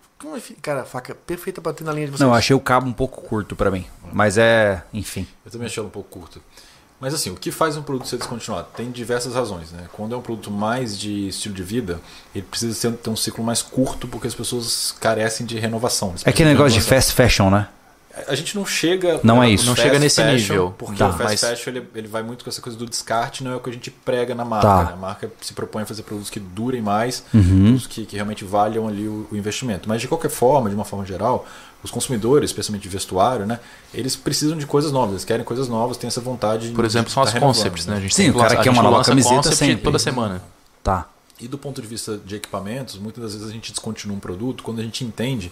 Cara, 0.61 0.85
faca 0.85 1.15
perfeita 1.15 1.61
pra 1.63 1.73
ter 1.73 1.83
na 1.85 1.93
linha 1.93 2.07
de 2.07 2.13
vocês. 2.13 2.21
Não, 2.21 2.29
eu 2.29 2.35
achei 2.35 2.55
o 2.55 2.61
cabo 2.61 2.87
um 2.87 2.93
pouco 2.93 3.23
curto 3.23 3.57
pra 3.57 3.71
mim. 3.71 3.87
Mas 4.13 4.37
é, 4.37 4.83
enfim. 4.93 5.27
Eu 5.45 5.51
também 5.51 5.67
achei 5.67 5.81
ela 5.81 5.89
um 5.89 5.91
pouco 5.91 6.09
curta. 6.21 6.41
Mas 7.01 7.15
assim, 7.15 7.31
o 7.31 7.35
que 7.35 7.51
faz 7.51 7.79
um 7.79 7.83
produto 7.83 8.07
ser 8.07 8.19
descontinuado? 8.19 8.69
Tem 8.77 8.91
diversas 8.91 9.35
razões. 9.35 9.73
Né? 9.73 9.89
Quando 9.95 10.15
é 10.15 10.19
um 10.19 10.21
produto 10.21 10.51
mais 10.51 10.99
de 10.99 11.29
estilo 11.29 11.55
de 11.55 11.63
vida, 11.63 11.99
ele 12.35 12.45
precisa 12.45 12.75
ser- 12.75 12.93
ter 12.93 13.09
um 13.09 13.17
ciclo 13.17 13.43
mais 13.43 13.63
curto 13.63 14.07
porque 14.07 14.27
as 14.27 14.35
pessoas 14.35 14.95
carecem 15.01 15.47
de 15.47 15.59
renovação. 15.59 16.15
É 16.27 16.29
aquele 16.29 16.51
negócio 16.51 16.79
de 16.79 16.85
fast 16.85 17.13
fashion, 17.15 17.49
né? 17.49 17.69
A 18.27 18.35
gente 18.35 18.57
não 18.57 18.67
chega. 18.67 19.21
Não 19.23 19.41
é 19.43 19.49
isso. 19.49 19.67
Não 19.67 19.77
chega 19.77 19.99
nesse 19.99 20.17
fashion, 20.21 20.35
nível. 20.37 20.75
Porque 20.77 20.99
Tá. 20.99 21.09
o 21.09 21.13
fast 21.13 21.25
Mas- 21.25 21.41
fashion 21.41 21.71
ele, 21.71 21.87
ele 21.95 22.09
vai 22.09 22.23
muito 22.25 22.43
com 22.45 22.51
essa 22.51 22.61
coisa 22.61 22.77
do 22.77 22.85
descarte, 22.87 23.45
não 23.45 23.53
é 23.53 23.57
o 23.57 23.61
que 23.61 23.71
a 23.71 23.73
gente 23.73 23.91
prega 23.91 24.35
na 24.35 24.45
marca. 24.45 24.67
Tá. 24.67 24.85
né? 24.85 24.93
A 24.95 24.97
marca 24.97 25.31
se 25.41 25.53
propõe 25.55 25.83
a 25.83 25.87
fazer 25.87 26.03
produtos 26.03 26.29
que 26.29 26.41
durem 26.41 26.83
mais, 26.83 27.23
Uhum. 27.33 27.43
produtos 27.43 27.87
que, 27.87 28.05
que 28.07 28.17
realmente 28.17 28.45
valham 28.45 28.89
ali 28.89 29.07
o, 29.07 29.29
o 29.31 29.37
investimento. 29.37 29.89
Mas 29.89 30.01
de 30.01 30.09
qualquer 30.09 30.31
forma, 30.31 30.69
de 30.69 30.75
uma 30.75 30.85
forma 30.85 31.07
geral, 31.07 31.47
os 31.85 31.91
consumidores, 31.91 32.51
especialmente 32.51 32.83
de 32.83 32.89
vestuário, 32.89 33.47
né, 33.47 33.61
eles 33.95 34.17
precisam 34.17 34.59
de 34.59 34.67
coisas 34.67 34.91
novas, 34.93 35.13
eles 35.13 35.25
querem 35.25 35.45
coisas 35.45 35.69
novas, 35.69 35.97
têm 35.97 36.09
essa 36.09 36.21
vontade 36.21 36.71
Por 36.73 36.85
exemplo, 36.85 37.07
de 37.09 37.13
são 37.15 37.23
tá 37.25 37.31
as 37.31 37.39
concepts, 37.39 37.87
né? 37.87 37.97
A 37.97 38.01
gente 38.01 38.15
Sim, 38.15 38.25
tem 38.25 38.31
o 38.33 38.35
cara 38.35 38.57
quer 38.57 38.71
uma 38.71 38.83
nova 38.83 39.05
camiseta 39.05 39.53
sempre. 39.53 39.83
toda 39.83 39.99
semana. 39.99 40.43
Tá. 40.83 41.07
E 41.41 41.49
do 41.49 41.57
ponto 41.57 41.81
de 41.81 41.89
vista 41.89 42.19
de 42.23 42.37
equipamentos, 42.37 42.99
muitas 42.99 43.23
das 43.23 43.33
vezes 43.33 43.49
a 43.49 43.53
gente 43.53 43.71
descontinua 43.71 44.15
um 44.15 44.21
produto 44.21 44.63
quando 44.63 44.81
a 44.81 44.83
gente 44.83 45.03
entende 45.05 45.51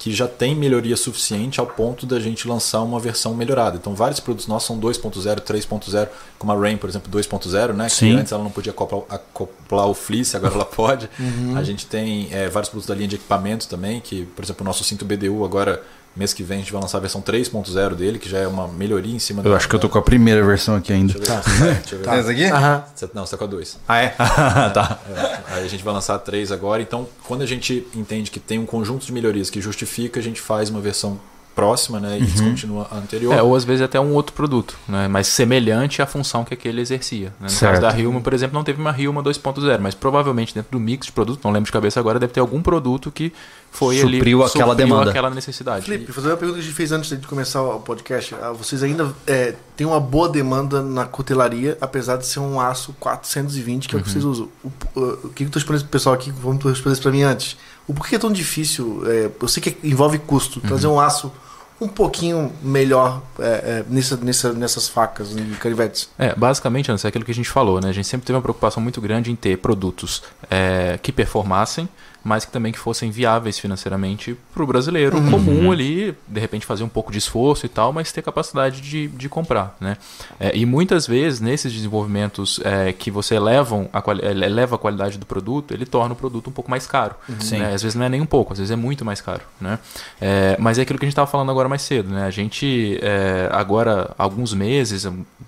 que 0.00 0.10
já 0.10 0.26
tem 0.26 0.56
melhoria 0.56 0.96
suficiente 0.96 1.60
ao 1.60 1.66
ponto 1.66 2.06
da 2.06 2.18
gente 2.18 2.48
lançar 2.48 2.80
uma 2.80 2.98
versão 2.98 3.34
melhorada. 3.34 3.76
Então, 3.76 3.94
vários 3.94 4.18
produtos 4.18 4.46
nossos 4.46 4.66
são 4.66 4.80
2.0, 4.80 5.40
3.0, 5.40 6.08
como 6.38 6.52
a 6.52 6.56
Rain, 6.56 6.78
por 6.78 6.88
exemplo, 6.88 7.12
2.0, 7.12 7.74
né? 7.74 7.86
Sim. 7.90 8.14
Que 8.14 8.20
antes 8.20 8.32
ela 8.32 8.42
não 8.42 8.50
podia 8.50 8.72
acoplar, 8.72 9.02
acoplar 9.10 9.86
o 9.88 9.92
fleece, 9.92 10.34
agora 10.34 10.54
ela 10.54 10.64
pode. 10.66 11.06
A 11.54 11.62
gente 11.62 11.84
tem 11.84 12.28
é, 12.32 12.48
vários 12.48 12.70
produtos 12.70 12.88
da 12.88 12.94
linha 12.94 13.08
de 13.08 13.16
equipamentos 13.16 13.66
também, 13.66 14.00
que, 14.00 14.24
por 14.24 14.42
exemplo, 14.42 14.64
o 14.64 14.66
nosso 14.66 14.82
cinto 14.84 15.04
BDU 15.04 15.44
agora, 15.44 15.82
mês 16.16 16.32
que 16.34 16.42
vem, 16.42 16.58
a 16.58 16.60
gente 16.60 16.72
vai 16.72 16.80
lançar 16.82 16.98
a 16.98 17.00
versão 17.00 17.20
3.0 17.22 17.94
dele, 17.94 18.18
que 18.18 18.28
já 18.28 18.38
é 18.38 18.46
uma 18.46 18.66
melhoria 18.68 19.14
em 19.14 19.18
cima 19.18 19.42
Eu 19.44 19.50
da- 19.50 19.56
acho 19.56 19.68
que 19.68 19.74
eu 19.74 19.78
tô 19.78 19.88
com 19.88 19.98
a 19.98 20.02
primeira 20.02 20.44
versão 20.44 20.74
aqui 20.76 20.92
ainda. 20.92 21.14
Deixa 21.14 21.32
eu 21.34 21.40
ver. 21.42 21.74
Deixa 21.80 21.94
eu 21.94 21.98
ver. 22.00 22.08
Essa 22.08 22.30
aqui? 22.30 22.44
Aham. 22.44 22.84
Não, 23.14 23.24
você 23.26 23.30
tá 23.32 23.36
com 23.38 23.44
a 23.44 23.46
2. 23.46 23.78
Ah, 23.88 23.98
é? 23.98 24.08
tá. 24.74 24.98
É, 25.08 25.54
aí 25.54 25.64
a 25.64 25.68
gente 25.68 25.82
vai 25.84 25.94
lançar 25.94 26.18
três 26.18 26.50
agora. 26.52 26.82
Então, 26.82 27.06
quando 27.26 27.42
a 27.42 27.46
gente 27.46 27.86
entende 27.94 28.30
que 28.30 28.40
tem 28.40 28.58
um 28.58 28.66
conjunto 28.66 29.06
de 29.06 29.12
melhorias 29.12 29.50
que 29.50 29.60
justifica, 29.60 30.20
a 30.20 30.22
gente 30.22 30.40
faz 30.40 30.68
uma 30.70 30.80
versão 30.80 31.18
próxima 31.54 31.98
né, 32.00 32.18
e 32.18 32.22
descontinua 32.24 32.86
a 32.90 32.96
anterior. 32.96 33.34
É, 33.34 33.42
ou 33.42 33.54
às 33.54 33.64
vezes 33.64 33.82
até 33.82 34.00
um 34.00 34.12
outro 34.14 34.32
produto, 34.34 34.76
né? 34.88 35.08
mas 35.08 35.26
semelhante 35.26 36.00
à 36.00 36.06
função 36.06 36.44
que 36.44 36.54
aquele 36.54 36.80
exercia. 36.80 37.28
né? 37.40 37.48
No 37.48 37.50
Certo. 37.50 37.80
caso 37.80 37.94
da 37.94 38.00
Hilma, 38.00 38.20
por 38.20 38.32
exemplo, 38.32 38.54
não 38.54 38.64
teve 38.64 38.80
uma 38.80 38.98
Hilma 38.98 39.22
2.0, 39.22 39.78
mas 39.80 39.94
provavelmente 39.94 40.54
dentro 40.54 40.70
do 40.72 40.80
mix 40.80 41.06
de 41.06 41.12
produtos, 41.12 41.42
não 41.44 41.50
lembro 41.50 41.66
de 41.66 41.72
cabeça 41.72 41.98
agora, 42.00 42.18
deve 42.18 42.32
ter 42.32 42.40
algum 42.40 42.62
produto 42.62 43.10
que 43.10 43.32
foi 43.72 44.00
ali 44.00 44.16
Supriu 44.16 44.42
aquela 44.42 44.74
demanda. 44.74 45.10
aquela 45.10 45.30
necessidade. 45.30 45.84
Felipe, 45.84 46.12
fazer 46.12 46.28
uma 46.28 46.36
pergunta 46.36 46.58
que 46.58 46.64
a 46.64 46.66
gente 46.66 46.74
fez 46.76 46.90
antes 46.90 47.10
de 47.10 47.26
começar 47.26 47.62
o 47.62 47.78
podcast. 47.80 48.34
Ah, 48.40 48.50
Vocês 48.52 48.82
ainda 48.82 49.14
é, 49.26 49.54
têm 49.76 49.86
uma 49.86 50.00
boa 50.00 50.28
demanda 50.28 50.82
na 50.82 51.04
cutelaria, 51.04 51.78
apesar 51.80 52.16
de 52.16 52.26
ser 52.26 52.40
um 52.40 52.60
aço 52.60 52.94
420, 52.98 53.88
que 53.88 53.94
é 53.94 53.98
o 53.98 54.02
que 54.02 54.10
vocês 54.10 54.24
usam. 54.24 54.48
O, 54.64 54.68
o, 54.98 55.02
o 55.24 55.28
que 55.28 55.34
que 55.36 55.44
eu 55.44 55.50
tô 55.50 55.58
respondendo 55.60 55.82
pro 55.82 55.90
pessoal 55.90 56.14
aqui? 56.14 56.32
Vamos 56.32 56.64
responder 56.64 56.92
isso 56.94 57.02
pra 57.02 57.12
mim 57.12 57.22
antes. 57.22 57.56
O 57.86 57.94
porquê 57.94 58.16
é 58.16 58.18
tão 58.18 58.32
difícil? 58.32 59.02
É, 59.06 59.30
eu 59.40 59.48
sei 59.48 59.62
que 59.62 59.76
envolve 59.86 60.18
custo. 60.18 60.60
Trazer 60.60 60.86
um 60.86 61.00
aço 61.00 61.32
um 61.80 61.88
pouquinho 61.88 62.52
melhor 62.62 63.22
é, 63.38 63.44
é, 63.44 63.84
nessa, 63.88 64.16
nessa, 64.18 64.52
nessas 64.52 64.88
facas 64.88 65.34
e 65.34 65.42
canivetes. 65.58 66.10
É, 66.18 66.34
basicamente, 66.34 66.90
Anderson, 66.90 67.08
é 67.08 67.10
aquilo 67.10 67.24
que 67.24 67.30
a 67.30 67.34
gente 67.34 67.48
falou, 67.48 67.80
né? 67.80 67.88
A 67.88 67.92
gente 67.92 68.06
sempre 68.06 68.26
teve 68.26 68.36
uma 68.36 68.42
preocupação 68.42 68.82
muito 68.82 69.00
grande 69.00 69.32
em 69.32 69.36
ter 69.36 69.56
produtos 69.56 70.22
é, 70.50 70.98
que 71.02 71.10
performassem, 71.10 71.88
mas 72.22 72.44
que 72.44 72.52
também 72.52 72.72
que 72.72 72.78
fossem 72.78 73.10
viáveis 73.10 73.58
financeiramente 73.58 74.36
para 74.52 74.62
o 74.62 74.66
brasileiro 74.66 75.16
comum 75.30 75.72
ali, 75.72 76.14
de 76.28 76.40
repente 76.40 76.66
fazer 76.66 76.84
um 76.84 76.88
pouco 76.88 77.10
de 77.12 77.18
esforço 77.18 77.64
e 77.66 77.68
tal, 77.68 77.92
mas 77.92 78.12
ter 78.12 78.22
capacidade 78.22 78.80
de, 78.80 79.08
de 79.08 79.28
comprar, 79.28 79.76
né? 79.80 79.96
É, 80.38 80.54
e 80.56 80.66
muitas 80.66 81.06
vezes, 81.06 81.40
nesses 81.40 81.72
desenvolvimentos 81.72 82.60
é, 82.64 82.92
que 82.92 83.10
você 83.10 83.34
elevam 83.34 83.88
a, 83.92 84.02
eleva 84.24 84.76
a 84.76 84.78
qualidade 84.78 85.18
do 85.18 85.26
produto, 85.26 85.72
ele 85.72 85.86
torna 85.86 86.12
o 86.12 86.16
produto 86.16 86.48
um 86.48 86.52
pouco 86.52 86.70
mais 86.70 86.86
caro. 86.86 87.14
Sim. 87.40 87.58
né? 87.58 87.74
Às 87.74 87.82
vezes 87.82 87.94
não 87.94 88.04
é 88.04 88.08
nem 88.08 88.20
um 88.20 88.26
pouco, 88.26 88.52
às 88.52 88.58
vezes 88.58 88.70
é 88.70 88.76
muito 88.76 89.04
mais 89.04 89.20
caro, 89.20 89.42
né? 89.60 89.78
É, 90.20 90.56
mas 90.58 90.78
é 90.78 90.82
aquilo 90.82 90.98
que 90.98 91.04
a 91.04 91.08
gente 91.08 91.12
estava 91.14 91.30
falando 91.30 91.50
agora 91.50 91.68
mais 91.68 91.82
cedo, 91.82 92.10
né? 92.10 92.24
A 92.24 92.30
gente, 92.30 92.98
é, 93.02 93.48
agora, 93.52 94.14
alguns 94.18 94.52
meses, 94.52 95.06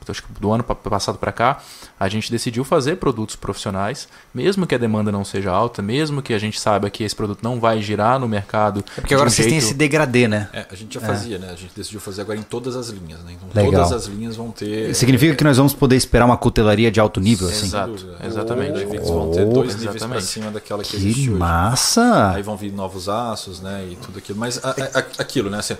acho 0.08 0.22
que 0.22 0.32
do 0.40 0.50
ano 0.52 0.64
pa- 0.64 0.74
passado 0.74 1.18
para 1.18 1.32
cá, 1.32 1.60
a 1.98 2.08
gente 2.08 2.30
decidiu 2.30 2.64
fazer 2.64 2.96
produtos 2.96 3.36
profissionais, 3.36 4.08
mesmo 4.34 4.66
que 4.66 4.74
a 4.74 4.78
demanda 4.78 5.12
não 5.12 5.24
seja 5.24 5.50
alta, 5.50 5.80
mesmo 5.82 6.22
que 6.22 6.34
a 6.34 6.38
gente 6.38 6.58
saiba 6.62 6.88
que 6.90 7.02
esse 7.04 7.14
produto 7.14 7.40
não 7.42 7.58
vai 7.60 7.82
girar 7.82 8.18
no 8.18 8.28
mercado. 8.28 8.84
É 8.96 9.00
porque 9.00 9.14
agora 9.14 9.28
um 9.28 9.32
vocês 9.32 9.46
têm 9.46 9.54
jeito- 9.58 9.64
esse 9.66 9.74
degradê, 9.74 10.28
né? 10.28 10.48
É, 10.52 10.66
a 10.70 10.74
gente 10.74 10.94
já 10.94 11.00
fazia, 11.00 11.38
né? 11.38 11.48
A 11.50 11.56
gente 11.56 11.72
decidiu 11.76 12.00
fazer 12.00 12.22
agora 12.22 12.38
em 12.38 12.42
todas 12.42 12.76
as 12.76 12.88
linhas, 12.88 13.20
né? 13.20 13.32
Então 13.34 13.48
Legal. 13.64 13.82
todas 13.84 13.92
as 13.92 14.06
linhas 14.06 14.36
vão 14.36 14.50
ter. 14.50 14.94
Significa 14.94 15.34
que 15.34 15.44
nós 15.44 15.56
vamos 15.56 15.74
poder 15.74 15.96
esperar 15.96 16.24
uma 16.24 16.36
cutelaria 16.36 16.90
de 16.90 17.00
alto 17.00 17.20
nível, 17.20 17.48
assim? 17.48 17.66
Exato, 17.66 17.94
exatamente. 18.24 18.82
Invictus 18.82 19.10
vão 19.10 19.30
ter 19.30 19.44
dois 19.46 19.74
níveis 19.74 19.80
para 19.84 19.96
Exatamente. 19.96 20.24
cima 20.26 20.50
daquela 20.50 20.82
que, 20.82 20.90
Que 20.90 20.96
existe 20.96 21.30
hoje. 21.30 21.38
massa! 21.38 22.30
Aí 22.34 22.42
vão 22.42 22.56
vir 22.56 22.72
novos 22.72 23.08
aços, 23.08 23.60
né? 23.60 23.86
E 23.90 23.96
tudo 23.96 24.18
aquilo. 24.18 24.38
Mas 24.38 24.64
a- 24.64 24.70
a- 24.70 24.98
a- 24.98 25.04
aquilo, 25.22 25.50
né? 25.50 25.58
Assim, 25.58 25.74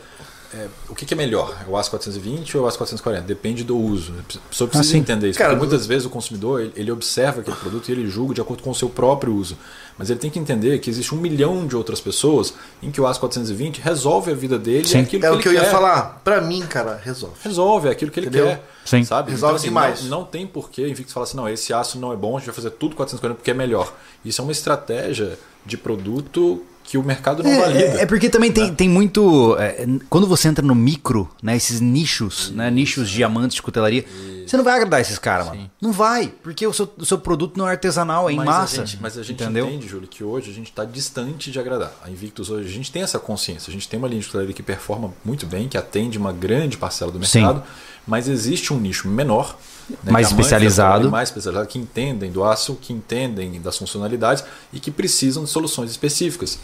é, 0.55 0.67
o 0.89 0.95
que, 0.95 1.07
que 1.07 1.15
é 1.15 1.17
melhor? 1.17 1.57
É 1.67 1.71
o 1.71 1.77
aço 1.77 1.91
420 1.91 2.57
ou 2.57 2.65
o 2.65 2.67
aço 2.67 2.77
440? 2.79 3.27
Depende 3.27 3.65
do 3.65 3.77
uso. 3.77 4.13
A 4.37 4.49
pessoa 4.51 4.69
precisa 4.69 4.91
sim. 4.93 4.99
entender 4.99 5.31
isso. 5.31 5.39
Cara, 5.39 5.51
porque 5.55 5.67
muitas 5.67 5.87
vezes 5.87 6.05
o 6.07 6.11
consumidor 6.11 6.61
ele, 6.61 6.73
ele 6.77 6.91
observa 6.93 7.41
aquele 7.41 7.57
produto 7.57 7.89
e 7.89 7.93
ele 7.93 8.09
julga 8.09 8.35
de 8.35 8.41
acordo 8.41 8.63
com 8.63 8.71
o 8.71 8.75
seu 8.75 8.89
próprio 8.89 9.35
uso. 9.35 9.57
Mas 10.03 10.11
ele 10.11 10.19
tem 10.19 10.29
que 10.33 10.39
entender 10.41 10.81
que 10.81 10.91
existe 10.91 11.15
um 11.15 11.19
milhão 11.19 11.65
de 11.65 11.77
outras 11.77 12.01
pessoas 12.01 12.53
em 12.83 12.91
que 12.91 13.01
o 13.01 13.07
aço 13.07 13.21
420 13.21 13.79
resolve 13.81 14.33
a 14.33 14.35
vida 14.35 14.59
dele 14.59 14.85
Sim. 14.89 14.99
é 14.99 15.01
aquilo 15.03 15.25
É 15.25 15.29
que 15.29 15.33
o 15.33 15.35
ele 15.37 15.43
que 15.43 15.49
eu 15.49 15.53
ia 15.53 15.61
quer. 15.61 15.71
falar. 15.71 16.21
Pra 16.25 16.41
mim, 16.41 16.63
cara, 16.63 17.01
resolve. 17.05 17.37
Resolve, 17.45 17.87
é 17.87 17.93
aquilo 17.93 18.11
que 18.11 18.19
ele 18.19 18.27
Entendeu? 18.27 18.47
quer. 18.49 18.69
Sim. 18.85 19.05
Sabe? 19.05 19.31
Resolve 19.31 19.55
assim, 19.57 19.69
demais. 19.69 20.03
Não, 20.03 20.19
não 20.19 20.25
tem 20.25 20.45
porquê 20.45 20.89
Invictus 20.89 21.13
falar 21.13 21.23
assim, 21.25 21.37
não, 21.37 21.49
esse 21.49 21.73
aço 21.73 22.01
não 22.01 22.13
é 22.13 22.17
bom, 22.17 22.35
a 22.37 22.41
gente 22.41 22.47
vai 22.47 22.55
fazer 22.57 22.71
tudo 22.71 22.97
440 22.97 23.37
porque 23.39 23.53
é 23.53 23.55
melhor. 23.55 23.95
Isso 24.25 24.41
é 24.41 24.43
uma 24.43 24.51
estratégia 24.51 25.39
de 25.65 25.77
produto 25.77 26.65
que 26.85 26.99
o 26.99 27.03
mercado 27.03 27.45
não 27.45 27.61
valida. 27.61 27.79
É, 27.81 28.01
é 28.03 28.07
porque 28.07 28.29
também 28.29 28.51
tem, 28.51 28.75
tem 28.75 28.89
muito. 28.89 29.57
é, 29.59 29.87
quando 30.11 30.27
você 30.27 30.49
entra 30.49 30.67
no 30.67 30.75
micro, 30.75 31.31
né? 31.41 31.57
Esses 31.57 31.81
nichos, 31.81 32.51
né? 32.51 32.71
Nichos 32.73 33.09
diamantes 33.09 33.55
de 33.55 33.63
cutelaria, 33.63 34.05
você 34.45 34.57
não 34.57 34.65
vai 34.65 34.75
agradar 34.75 35.01
esses 35.01 35.17
caras, 35.19 35.47
mano. 35.47 35.71
Não 35.81 35.93
vai, 35.93 36.35
porque 36.43 36.67
o 36.67 36.73
seu, 36.73 36.91
o 36.99 37.07
seu 37.07 37.19
produto 37.19 37.57
não 37.57 37.69
é 37.69 37.71
artesanal, 37.71 38.29
é 38.29 38.33
em 38.33 38.37
mas 38.37 38.47
massa. 38.47 38.83
A 38.83 38.85
gente, 38.85 38.99
mas 39.01 39.17
a 39.17 39.23
gente 39.23 39.41
entendeu? 39.43 39.69
entende, 39.69 39.92
Júlio, 39.93 40.09
que 40.09 40.25
hoje 40.25 40.51
a 40.51 40.55
gente 40.55 40.71
está 40.71 40.85
distante 40.85 41.51
de 41.51 41.61
agradar. 41.61 41.93
A 42.03 42.11
Invictus 42.11 42.51
hoje, 42.51 42.69
a 42.69 42.73
gente 42.73 42.91
tem 42.91 43.03
essa 43.03 43.19
consciência. 43.19 43.71
A 43.71 43.73
gente 43.73 43.89
tem 43.89 43.99
uma 43.99 44.09
linha 44.09 44.21
de 44.21 44.27
cutelaria 44.27 44.55
que 44.55 44.63
performa 44.63 45.13
muito 45.25 45.47
bem, 45.47 45.69
que 45.69 45.77
atende 45.77 46.17
uma 46.17 46.33
grande 46.33 46.77
parcela 46.77 47.13
do 47.13 47.25
Sim. 47.25 47.41
mercado, 47.41 47.63
mas 48.07 48.29
existe 48.29 48.73
um 48.73 48.79
nicho 48.81 49.07
menor. 49.09 49.57
né, 50.03 50.11
Mais 50.11 50.29
especializado. 50.29 51.11
Mais 51.11 51.29
especializado, 51.29 51.69
que 51.69 51.79
entendem 51.79 52.33
do 52.33 52.43
aço, 52.43 52.75
que 52.81 52.93
entendem 52.93 53.61
das 53.61 53.77
funcionalidades 53.77 54.43
e 54.73 54.81
que 54.81 54.91
precisam 54.91 55.45
de 55.45 55.51
soluções 55.51 55.91
específicas. 55.91 56.59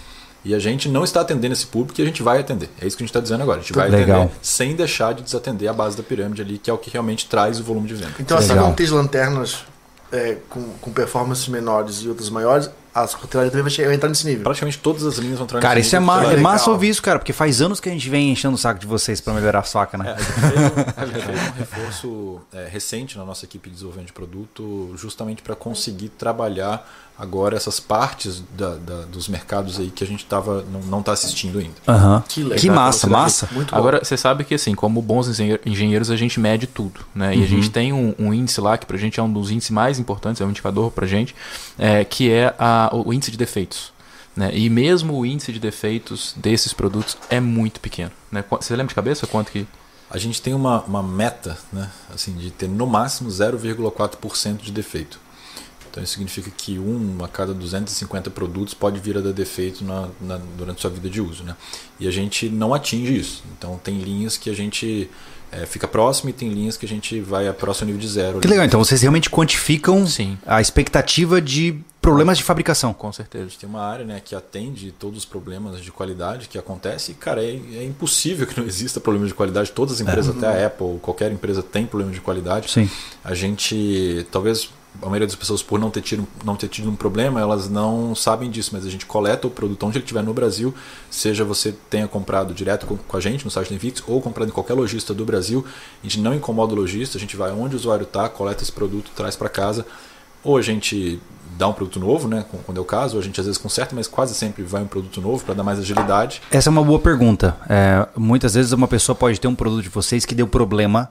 E 0.45 0.55
a 0.55 0.59
gente 0.59 0.89
não 0.89 1.05
está 1.05 1.21
atendendo 1.21 1.53
esse 1.53 1.67
público 1.67 2.01
e 2.01 2.03
a 2.03 2.07
gente 2.07 2.23
vai 2.23 2.39
atender. 2.39 2.71
É 2.81 2.87
isso 2.87 2.97
que 2.97 3.03
a 3.03 3.05
gente 3.05 3.11
está 3.11 3.21
dizendo 3.21 3.43
agora. 3.43 3.59
A 3.59 3.61
gente 3.63 3.73
vai 3.73 3.91
Legal. 3.91 4.23
atender 4.23 4.39
sem 4.41 4.75
deixar 4.75 5.13
de 5.13 5.23
desatender 5.23 5.69
a 5.69 5.73
base 5.73 5.97
da 5.97 6.03
pirâmide 6.03 6.41
ali, 6.41 6.59
que 6.59 6.71
é 6.71 6.73
o 6.73 6.79
que 6.79 6.89
realmente 6.91 7.27
traz 7.29 7.61
o 7.61 7.65
volume 7.65 7.89
de 7.89 7.95
venda. 7.95 8.15
Então, 8.21 8.39
assim 8.39 8.53
Legal. 8.53 8.73
tem 8.73 8.87
as 8.87 8.93
lanternas 8.93 9.65
é, 10.13 10.39
com, 10.49 10.63
com 10.81 10.91
performances 10.93 11.49
menores 11.49 11.97
e 12.03 12.09
outras 12.09 12.31
maiores, 12.31 12.71
a 13.05 13.09
cutelaria 13.09 13.51
também 13.51 13.63
vai, 13.63 13.71
chegar, 13.71 13.89
vai 13.89 13.97
entrar 13.97 14.09
nesse 14.09 14.27
nível. 14.27 14.43
Praticamente 14.45 14.79
todas 14.79 15.05
as 15.05 15.17
linhas 15.19 15.37
vão 15.39 15.45
entrar 15.45 15.61
Cara, 15.61 15.75
nesse 15.77 15.89
isso 15.89 15.97
é, 15.97 16.01
nível, 16.01 16.15
ma 16.15 16.19
que 16.21 16.25
é 16.25 16.27
vai- 16.29 16.37
legal. 16.37 16.53
massa 16.53 16.71
ouvir 16.71 16.89
isso, 16.89 17.03
cara, 17.03 17.19
porque 17.19 17.33
faz 17.33 17.61
anos 17.61 17.81
que 17.81 17.89
a 17.89 17.93
gente 17.93 18.09
vem 18.09 18.31
enchendo 18.31 18.55
o 18.55 18.59
saco 18.59 18.81
de 18.81 18.87
vocês 18.87 19.21
pra 19.21 19.33
melhorar 19.35 19.61
a 19.61 19.63
faca, 19.63 19.97
É, 19.97 20.03
né? 20.03 20.15
a 20.17 20.21
gente 20.21 20.33
fez 20.33 20.61
um, 20.61 21.03
a 21.03 21.07
gente 21.07 21.25
fez 21.27 21.39
um 21.39 21.53
reforço 21.59 22.41
é, 22.53 22.69
recente 22.71 23.17
na 23.19 23.25
nossa 23.25 23.45
equipe 23.45 23.69
de 23.69 23.75
desenvolvimento 23.75 24.09
de 24.09 24.13
produto, 24.13 24.93
justamente 24.97 25.43
para 25.43 25.55
conseguir 25.55 26.09
trabalhar 26.11 26.87
agora 27.21 27.57
essas 27.57 27.81
partes 27.81 28.45
da- 28.57 28.77
da- 28.77 29.03
dos 29.11 29.27
mercados 29.27 29.81
aí 29.81 29.91
que 29.91 30.05
a 30.05 30.07
gente 30.07 30.25
tava, 30.25 30.65
não 30.89 31.01
está 31.01 31.11
assistindo 31.11 31.59
ainda. 31.59 31.75
Que 32.29 32.45
legal. 32.45 32.59
Que 32.61 32.71
massa, 32.71 33.09
massa. 33.09 33.49
Muito 33.51 33.73
bom. 33.73 33.77
Agora, 33.77 34.05
você 34.05 34.17
sabe 34.17 34.45
que 34.45 34.55
assim, 34.55 34.73
como 34.73 35.03
bons 35.03 35.27
engenhe- 35.29 35.59
engenheiros, 35.67 36.13
a 36.13 36.17
gente 36.17 36.39
mede 36.39 36.69
tudo, 36.69 37.01
né? 37.13 37.35
E 37.35 37.43
a 37.43 37.47
gente 37.47 37.71
tem 37.71 37.93
um, 37.93 38.15
um 38.21 38.33
índice 38.33 38.61
lá, 38.61 38.79
que 38.79 38.87
pra 38.87 38.97
gente 38.97 39.19
é 39.19 39.23
um 39.23 39.33
dos 39.33 39.51
índices 39.51 39.71
mais 39.73 39.99
importantes, 39.99 40.41
é 40.41 40.45
um 40.45 40.51
indicador 40.51 40.93
pra 40.93 41.09
gente, 41.09 41.35
é, 41.77 42.05
que 42.05 42.31
é 42.31 42.55
a- 42.57 42.88
o 42.95 43.13
índice 43.13 43.31
de 43.31 43.37
defeitos. 43.37 43.93
Né? 44.37 44.51
E 44.57 44.69
mesmo 44.71 45.19
o 45.19 45.27
índice 45.27 45.53
de 45.53 45.59
defeitos 45.59 46.33
desses 46.37 46.73
produtos 46.73 47.17
é 47.29 47.41
muito 47.41 47.81
pequeno. 47.81 48.13
Né? 48.31 48.45
Você 48.51 48.75
lembra 48.77 48.89
de 48.89 48.95
cabeça 48.95 49.27
quanto 49.27 49.51
que. 49.51 49.67
A 50.11 50.17
gente 50.17 50.41
tem 50.41 50.55
uma, 50.55 50.83
uma 50.85 51.03
meta, 51.03 51.59
né, 51.71 51.91
assim, 52.15 52.33
de 52.35 52.51
ter 52.51 52.67
no 52.67 52.87
máximo 52.87 53.29
0,4% 53.29 54.59
de 54.63 54.73
defeito. 54.73 55.21
Então 55.91 56.03
isso 56.03 56.13
significa 56.15 56.51
que 56.51 56.79
um 56.79 57.23
a 57.25 57.29
cada 57.29 57.53
250 57.53 58.31
produtos 58.31 58.73
pode 58.75 59.01
vir 59.01 59.19
a 59.19 59.21
dar 59.21 59.33
defeito 59.33 59.85
na, 59.85 60.09
na- 60.21 60.41
durante 60.57 60.81
sua 60.81 60.91
vida 60.91 61.11
de 61.11 61.21
uso. 61.21 61.43
Né? 61.45 61.57
E 61.99 62.07
a 62.07 62.11
gente 62.11 62.49
não 62.49 62.73
atinge 62.73 63.19
isso. 63.19 63.43
Então 63.57 63.79
tem 63.83 63.99
linhas 63.99 64.37
que 64.37 64.49
a 64.49 64.55
gente 64.55 65.11
eh, 65.53 65.67
fica 65.67 65.87
próximo 65.89 66.31
e 66.31 66.33
tem 66.33 66.49
linhas 66.49 66.77
que 66.77 66.87
a 66.87 66.89
gente 66.89 67.21
vai 67.21 67.49
a 67.49 67.53
próximo 67.55 67.87
nível 67.87 68.01
de 68.01 68.09
zero. 68.09 68.41
Que 68.41 68.49
legal, 68.49 68.65
então 68.65 68.83
vocês 68.83 69.01
realmente 69.01 69.31
quantificam 69.31 70.07
Sim. 70.07 70.39
a 70.47 70.61
expectativa 70.61 71.41
de 71.41 71.79
problemas 72.01 72.39
de 72.39 72.45
fabricação. 72.45 72.95
Com 72.95 73.09
A 73.09 73.13
certeza. 73.13 73.45
gente 73.45 73.59
tem 73.59 73.69
uma 73.69 73.83
área 73.83 74.05
né, 74.05 74.21
que 74.25 74.35
atende 74.35 74.93
todos 74.93 75.19
os 75.19 75.25
problemas 75.25 75.83
de 75.83 75.91
qualidade 75.91 76.49
que 76.49 76.57
acontecem 76.59 77.15
e, 77.15 77.19
cara, 77.19 77.43
é, 77.43 77.51
é 77.51 77.85
impossível 77.85 78.47
que 78.47 78.59
não 78.59 78.67
exista 78.67 79.01
problema 79.01 79.27
de 79.27 79.35
qualidade. 79.35 79.71
Todas 79.73 79.97
as 79.97 80.01
empresas, 80.01 80.37
até 80.37 80.47
a 80.47 80.67
Apple, 80.67 80.99
qualquer 81.01 81.31
empresa 81.33 81.63
tem 81.63 81.87
problema 81.87 82.13
de 82.13 82.21
qualidade. 82.21 82.71
Sim. 82.71 82.89
A 83.23 83.35
gente, 83.35 84.27
talvez 84.31 84.71
a 85.01 85.07
maioria 85.07 85.27
das 85.27 85.37
pessoas, 85.37 85.63
por 85.63 85.79
não 85.79 85.91
ter, 85.91 86.01
tido, 86.03 86.27
não 86.45 86.57
ter 86.57 86.67
tido 86.69 86.91
um 86.91 86.97
problema, 86.97 87.41
elas 87.41 87.69
não 87.69 88.15
sabem 88.17 88.51
disso, 88.51 88.71
mas 88.73 88.85
a 88.85 88.91
gente 88.91 89.07
coleta 89.07 89.47
o 89.47 89.51
produto 89.51 89.87
onde 89.87 89.97
ele 89.99 90.05
estiver 90.05 90.23
no 90.25 90.35
Brasil, 90.35 90.75
seja 91.11 91.45
você 91.45 91.73
tenha 91.89 92.09
comprado 92.09 92.53
direto 92.53 92.85
com, 92.87 92.97
com 92.97 93.17
a 93.17 93.21
gente 93.21 93.45
no 93.45 93.51
site 93.51 93.69
da 93.69 93.77
Invictus 93.77 94.03
ou 94.09 94.21
comprado 94.21 94.49
em 94.49 94.53
qualquer 94.53 94.75
lojista 94.75 95.15
do 95.15 95.25
Brasil. 95.25 95.65
A 96.03 96.07
gente 96.07 96.21
não 96.21 96.35
incomoda 96.35 96.73
o 96.73 96.77
lojista, 96.77 97.17
a 97.17 97.21
gente 97.21 97.37
vai 97.37 97.53
onde 97.53 97.77
o 97.77 97.79
usuário 97.79 98.03
está, 98.05 98.29
coleta 98.29 98.63
esse 98.63 98.73
produto, 98.73 99.11
traz 99.15 99.37
para 99.37 99.49
casa. 99.49 99.87
Ou 100.43 100.57
a 100.57 100.63
gente 100.63 101.21
dá 101.57 101.69
um 101.69 101.73
produto 101.73 101.99
novo, 102.01 102.29
né, 102.29 102.45
quando 102.65 102.79
é 102.79 102.81
o 102.81 102.85
caso, 102.85 103.17
ou 103.17 103.21
a 103.21 103.25
gente 103.25 103.39
às 103.41 103.47
vezes 103.47 103.61
conserta, 103.61 103.95
mas 103.95 104.07
quase 104.07 104.35
sempre 104.35 104.63
vai 104.63 104.83
um 104.83 104.87
produto 104.87 105.21
novo 105.21 105.45
para 105.45 105.55
dar 105.55 105.63
mais 105.65 105.79
agilidade. 105.79 106.41
Essa 106.51 106.71
é 106.71 106.73
uma 106.73 106.83
boa 106.85 106.99
pergunta. 106.99 107.57
É, 107.69 108.07
muitas 108.17 108.55
vezes 108.55 108.73
uma 108.73 108.87
pessoa 108.89 109.15
pode 109.17 109.41
ter 109.41 109.49
um 109.49 109.55
produto 109.55 109.83
de 109.83 109.89
vocês 109.89 110.25
que 110.25 110.35
deu 110.35 110.47
problema. 110.47 111.11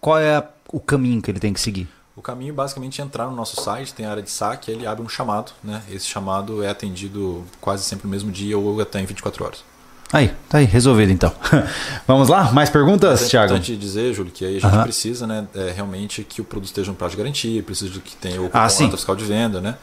Qual 0.00 0.18
é 0.18 0.36
a- 0.36 0.44
o 0.72 0.78
caminho 0.78 1.20
que 1.20 1.30
ele 1.30 1.40
tem 1.40 1.52
que 1.52 1.60
seguir? 1.60 1.88
O 2.18 2.20
caminho 2.20 2.52
basicamente 2.52 3.00
é 3.00 3.04
entrar 3.04 3.26
no 3.26 3.30
nosso 3.36 3.62
site, 3.62 3.94
tem 3.94 4.04
a 4.04 4.10
área 4.10 4.22
de 4.24 4.28
saque, 4.28 4.72
ele 4.72 4.84
abre 4.84 5.04
um 5.04 5.08
chamado, 5.08 5.52
né? 5.62 5.80
Esse 5.88 6.04
chamado 6.04 6.64
é 6.64 6.68
atendido 6.68 7.44
quase 7.60 7.84
sempre 7.84 8.08
no 8.08 8.10
mesmo 8.10 8.32
dia 8.32 8.58
ou 8.58 8.80
até 8.80 9.00
em 9.00 9.06
24 9.06 9.44
horas. 9.44 9.64
Aí, 10.12 10.34
tá 10.48 10.58
aí, 10.58 10.64
resolvido 10.64 11.12
então. 11.12 11.32
Vamos 12.08 12.28
lá? 12.28 12.50
Mais 12.50 12.68
perguntas, 12.70 13.22
é 13.22 13.28
Thiago? 13.28 13.52
importante 13.52 13.76
dizer, 13.76 14.12
Júlio, 14.14 14.32
que 14.32 14.44
aí 14.44 14.56
a 14.56 14.60
gente 14.60 14.66
Aham. 14.66 14.82
precisa, 14.82 15.28
né, 15.28 15.46
é, 15.54 15.70
realmente 15.70 16.24
que 16.24 16.40
o 16.40 16.44
produto 16.44 16.66
esteja 16.66 16.90
no 16.90 16.96
prazo 16.96 17.12
de 17.12 17.18
garantia, 17.18 17.62
precisa 17.62 17.88
de 17.88 18.00
que 18.00 18.16
tenha 18.16 18.42
o 18.42 18.46
Ah, 18.46 18.62
cupom 18.64 18.68
sim. 18.70 18.84
nota 18.86 18.96
fiscal 18.96 19.14
de 19.14 19.24
venda, 19.24 19.60
né? 19.60 19.76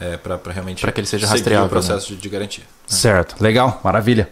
É, 0.00 0.16
para 0.16 0.40
realmente 0.50 0.80
Pra 0.80 0.92
que 0.92 0.98
ele 1.00 1.06
seja 1.06 1.26
rastreável, 1.26 1.66
o 1.66 1.68
processo 1.68 2.06
de, 2.08 2.16
de 2.16 2.28
garantia. 2.30 2.64
Certo, 2.86 3.36
legal, 3.38 3.82
maravilha. 3.84 4.30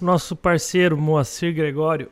Nosso 0.00 0.34
parceiro 0.34 0.96
Moacir 0.96 1.54
Gregório. 1.54 2.08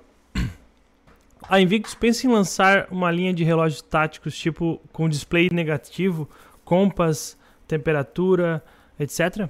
A 1.49 1.61
Invictus 1.61 1.95
pensa 1.95 2.27
em 2.27 2.31
lançar 2.31 2.87
uma 2.91 3.11
linha 3.11 3.33
de 3.33 3.45
relógios 3.45 3.83
táticos 3.83 4.37
tipo 4.37 4.81
com 4.93 5.09
display 5.09 5.49
negativo, 5.51 6.29
compass, 6.65 7.37
temperatura, 7.69 8.63
etc. 8.99 9.49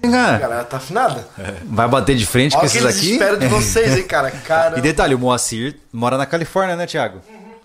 A 0.00 0.10
Cara, 0.10 0.38
galera 0.38 0.64
tá 0.64 0.76
afinada. 0.76 1.26
vai 1.64 1.88
bater 1.88 2.14
de 2.16 2.24
frente 2.24 2.52
com 2.52 2.58
Olha 2.58 2.66
esses 2.66 2.78
que 2.78 2.84
eles 2.84 2.96
aqui? 2.96 3.12
esperam 3.12 3.38
de 3.38 3.46
vocês, 3.48 3.96
hein, 3.96 4.06
cara. 4.06 4.30
Cara. 4.46 4.78
E 4.78 4.82
detalhe, 4.82 5.14
o 5.14 5.18
Moacir 5.18 5.76
mora 5.92 6.16
na 6.16 6.24
Califórnia, 6.24 6.76
né, 6.76 6.86
Thiago? 6.86 7.20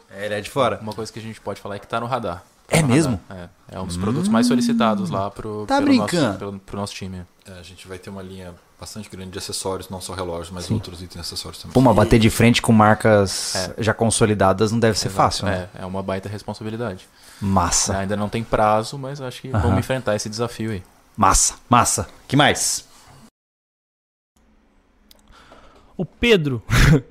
É, 0.10 0.26
ele 0.26 0.34
é 0.36 0.42
de 0.42 0.50
fora. 0.50 0.80
Uma 0.82 0.94
coisa 0.94 1.14
que 1.14 1.20
a 1.20 1.22
gente 1.22 1.40
pode 1.40 1.62
falar 1.62 1.76
é 1.76 1.80
que 1.80 1.88
tá 1.88 2.00
no 2.00 2.08
radar. 2.08 2.44
É 2.70 2.82
no 2.82 2.88
mesmo? 2.88 3.20
radar. 3.30 3.50
É, 3.72 3.76
é 3.76 3.80
um 3.80 3.86
dos 3.86 3.98
produtos 3.98 4.30
mais 4.30 4.48
solicitados 4.48 5.12
lá 5.12 5.30
pro, 5.30 5.66
Tá 5.68 5.76
pelo, 5.76 5.88
brincando? 5.88 6.26
nosso, 6.26 6.40
pelo, 6.40 6.60
pro 6.60 6.78
nosso 6.78 6.94
time. 6.96 7.22
É, 7.48 7.60
a 7.60 7.62
gente 7.64 7.88
vai 7.88 8.00
ter 8.00 8.10
uma 8.10 8.24
linha 8.24 8.54
bastante 8.84 9.10
grande 9.10 9.32
de 9.32 9.38
acessórios, 9.38 9.90
não 9.90 10.02
só 10.02 10.14
relógios, 10.14 10.50
mas 10.52 10.70
outros 10.70 11.02
itens 11.02 11.22
acessórios 11.26 11.62
também. 11.62 11.74
Pô, 11.74 11.80
mas 11.80 11.96
bater 11.96 12.20
de 12.20 12.30
frente 12.30 12.62
com 12.62 12.74
marcas 12.74 13.56
É. 13.56 13.76
já 13.82 13.94
consolidadas 13.94 14.74
não 14.74 14.80
deve 14.80 15.00
ser 15.00 15.08
fácil, 15.10 15.46
né? 15.46 15.70
É, 15.74 15.84
é 15.84 15.86
uma 15.86 16.04
baita 16.04 16.28
responsabilidade. 16.28 17.08
Massa, 17.42 17.98
Ainda 17.98 18.18
não 18.18 18.28
tem 18.28 18.44
prazo, 18.44 18.98
mas 18.98 19.22
acho 19.22 19.42
que 19.42 19.50
Aham. 19.50 19.60
vamos 19.62 19.80
enfrentar 19.80 20.16
esse 20.18 20.30
desafio 20.30 20.72
aí. 20.72 20.84
massa, 21.16 21.56
massa. 21.70 22.08
que 22.28 22.36
mais? 22.36 22.86
O 25.96 26.04
Pedro. 26.06 26.62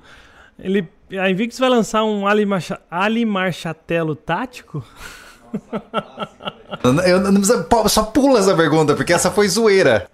Ele, 0.59 0.87
a 1.19 1.29
Invictus 1.31 1.57
vai 1.57 1.69
lançar 1.69 2.03
um 2.03 2.27
Ali, 2.27 2.45
Marcha, 2.45 2.79
Ali 2.91 3.25
Marchatelo 3.25 4.15
tático? 4.15 4.85
Eu, 6.83 6.93
eu 6.99 7.33
precisa, 7.33 7.63
pô, 7.63 7.87
só 7.89 8.03
pula 8.03 8.39
essa 8.39 8.55
pergunta, 8.55 8.95
porque 8.95 9.13
essa 9.13 9.31
foi 9.31 9.47
zoeira. 9.47 10.07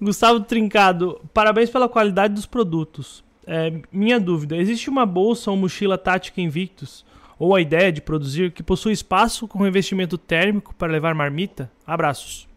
Gustavo 0.00 0.40
Trincado, 0.40 1.20
parabéns 1.34 1.70
pela 1.70 1.88
qualidade 1.88 2.34
dos 2.34 2.46
produtos. 2.46 3.24
É, 3.46 3.80
minha 3.90 4.20
dúvida, 4.20 4.56
existe 4.56 4.90
uma 4.90 5.04
bolsa 5.06 5.50
ou 5.50 5.56
mochila 5.56 5.98
tática 5.98 6.40
Invictus? 6.40 7.04
Ou 7.38 7.54
a 7.54 7.60
ideia 7.60 7.92
de 7.92 8.00
produzir 8.00 8.50
que 8.50 8.62
possui 8.62 8.92
espaço 8.92 9.46
com 9.46 9.62
revestimento 9.62 10.18
térmico 10.18 10.74
para 10.74 10.92
levar 10.92 11.14
marmita? 11.14 11.70
Abraços. 11.86 12.48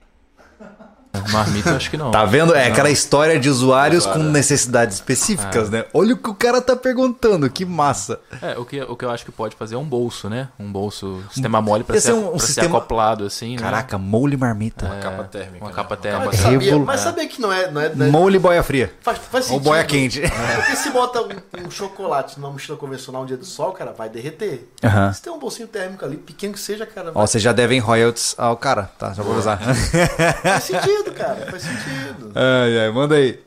Marmita, 1.31 1.69
eu 1.71 1.75
acho 1.75 1.89
que 1.89 1.97
não. 1.97 2.09
Tá 2.11 2.23
vendo? 2.25 2.55
É 2.55 2.67
aquela 2.67 2.89
história 2.89 3.39
de 3.39 3.49
usuários 3.49 4.05
com 4.05 4.19
necessidades 4.19 4.95
específicas, 4.95 5.69
né? 5.69 5.85
Olha 5.93 6.13
o 6.13 6.17
que 6.17 6.29
o 6.29 6.33
cara 6.33 6.61
tá 6.61 6.75
perguntando, 6.75 7.49
que 7.49 7.65
massa. 7.65 8.19
É, 8.41 8.57
o 8.57 8.63
que, 8.65 8.81
o 8.81 8.95
que 8.95 9.03
eu 9.05 9.09
acho 9.11 9.25
que 9.25 9.31
pode 9.31 9.55
fazer 9.55 9.75
é 9.75 9.77
um 9.77 9.83
bolso, 9.83 10.29
né? 10.29 10.47
Um 10.59 10.71
bolso, 10.71 11.21
sistema 11.31 11.61
mole 11.61 11.83
pra, 11.83 11.95
ser, 11.95 12.01
ser 12.01 12.13
um- 12.13 12.27
um 12.27 12.29
pra 12.31 12.39
ser 12.39 12.45
sistema- 12.47 12.77
acoplado, 12.77 13.25
assim, 13.25 13.55
né? 13.55 13.61
Caraca, 13.61 13.97
mole 13.97 14.38
marmita. 14.38 14.85
Uma 14.85 14.95
capa 14.97 15.23
térmica. 15.25 15.57
Uma 15.65 15.69
né? 15.69 15.75
capa 15.75 15.97
térmica. 15.97 16.25
Mas 16.27 16.39
sabia, 16.39 16.79
mas 16.79 16.99
sabia 17.01 17.27
que 17.27 17.41
não 17.41 17.51
é. 17.51 17.69
Não 17.71 17.81
é, 17.81 17.93
não 17.95 18.05
é- 18.05 18.09
Mole 18.09 18.39
boia 18.39 18.63
fria. 18.63 18.93
faz, 19.01 19.17
faz 19.17 19.45
Ou 19.45 19.51
sentido. 19.51 19.63
boia 19.63 19.83
quente. 19.83 20.21
Porque 20.55 20.75
se 20.77 20.89
bota 20.91 21.21
um, 21.21 21.65
um 21.67 21.71
chocolate 21.71 22.39
numa 22.39 22.51
mochila 22.51 22.77
convencional 22.77 23.23
um 23.23 23.25
dia 23.25 23.38
do 23.38 23.45
sol, 23.45 23.71
cara, 23.73 23.91
vai 23.91 24.09
derreter. 24.09 24.67
Aham. 24.83 25.11
Se 25.13 25.21
tem 25.21 25.31
um 25.31 25.39
bolsinho 25.39 25.67
térmico 25.67 26.03
ali, 26.05 26.17
pequeno 26.17 26.53
que 26.53 26.59
seja, 26.59 26.85
cara, 26.85 27.09
Ó, 27.09 27.13
vai- 27.13 27.27
vocês 27.27 27.43
já 27.43 27.51
devem 27.51 27.79
royalties 27.79 28.33
ao 28.38 28.55
cara, 28.57 28.89
tá? 28.97 29.13
Já 29.13 29.23
vou 29.23 29.35
usar. 29.35 29.57
faz 29.57 30.63
sentido, 30.63 31.00
cara. 31.11 31.49
Faz 31.49 31.63
sentido. 31.63 32.31
ai, 32.35 32.79
ai, 32.79 32.91
manda 32.91 33.15
aí. 33.15 33.39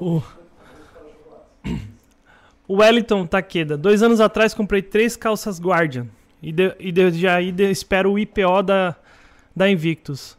O, 0.00 0.22
o 2.66 2.76
Wellington 2.76 3.26
Takeda. 3.26 3.76
Dois 3.76 4.02
anos 4.02 4.20
atrás 4.20 4.54
comprei 4.54 4.82
três 4.82 5.14
calças 5.14 5.60
Guardian. 5.60 6.06
E, 6.42 6.50
de, 6.52 6.74
e 6.78 6.90
desde 6.90 7.28
aí 7.28 7.52
de- 7.52 7.70
espero 7.70 8.12
o 8.12 8.18
IPO 8.18 8.62
da, 8.62 8.96
da 9.54 9.68
Invictus. 9.68 10.36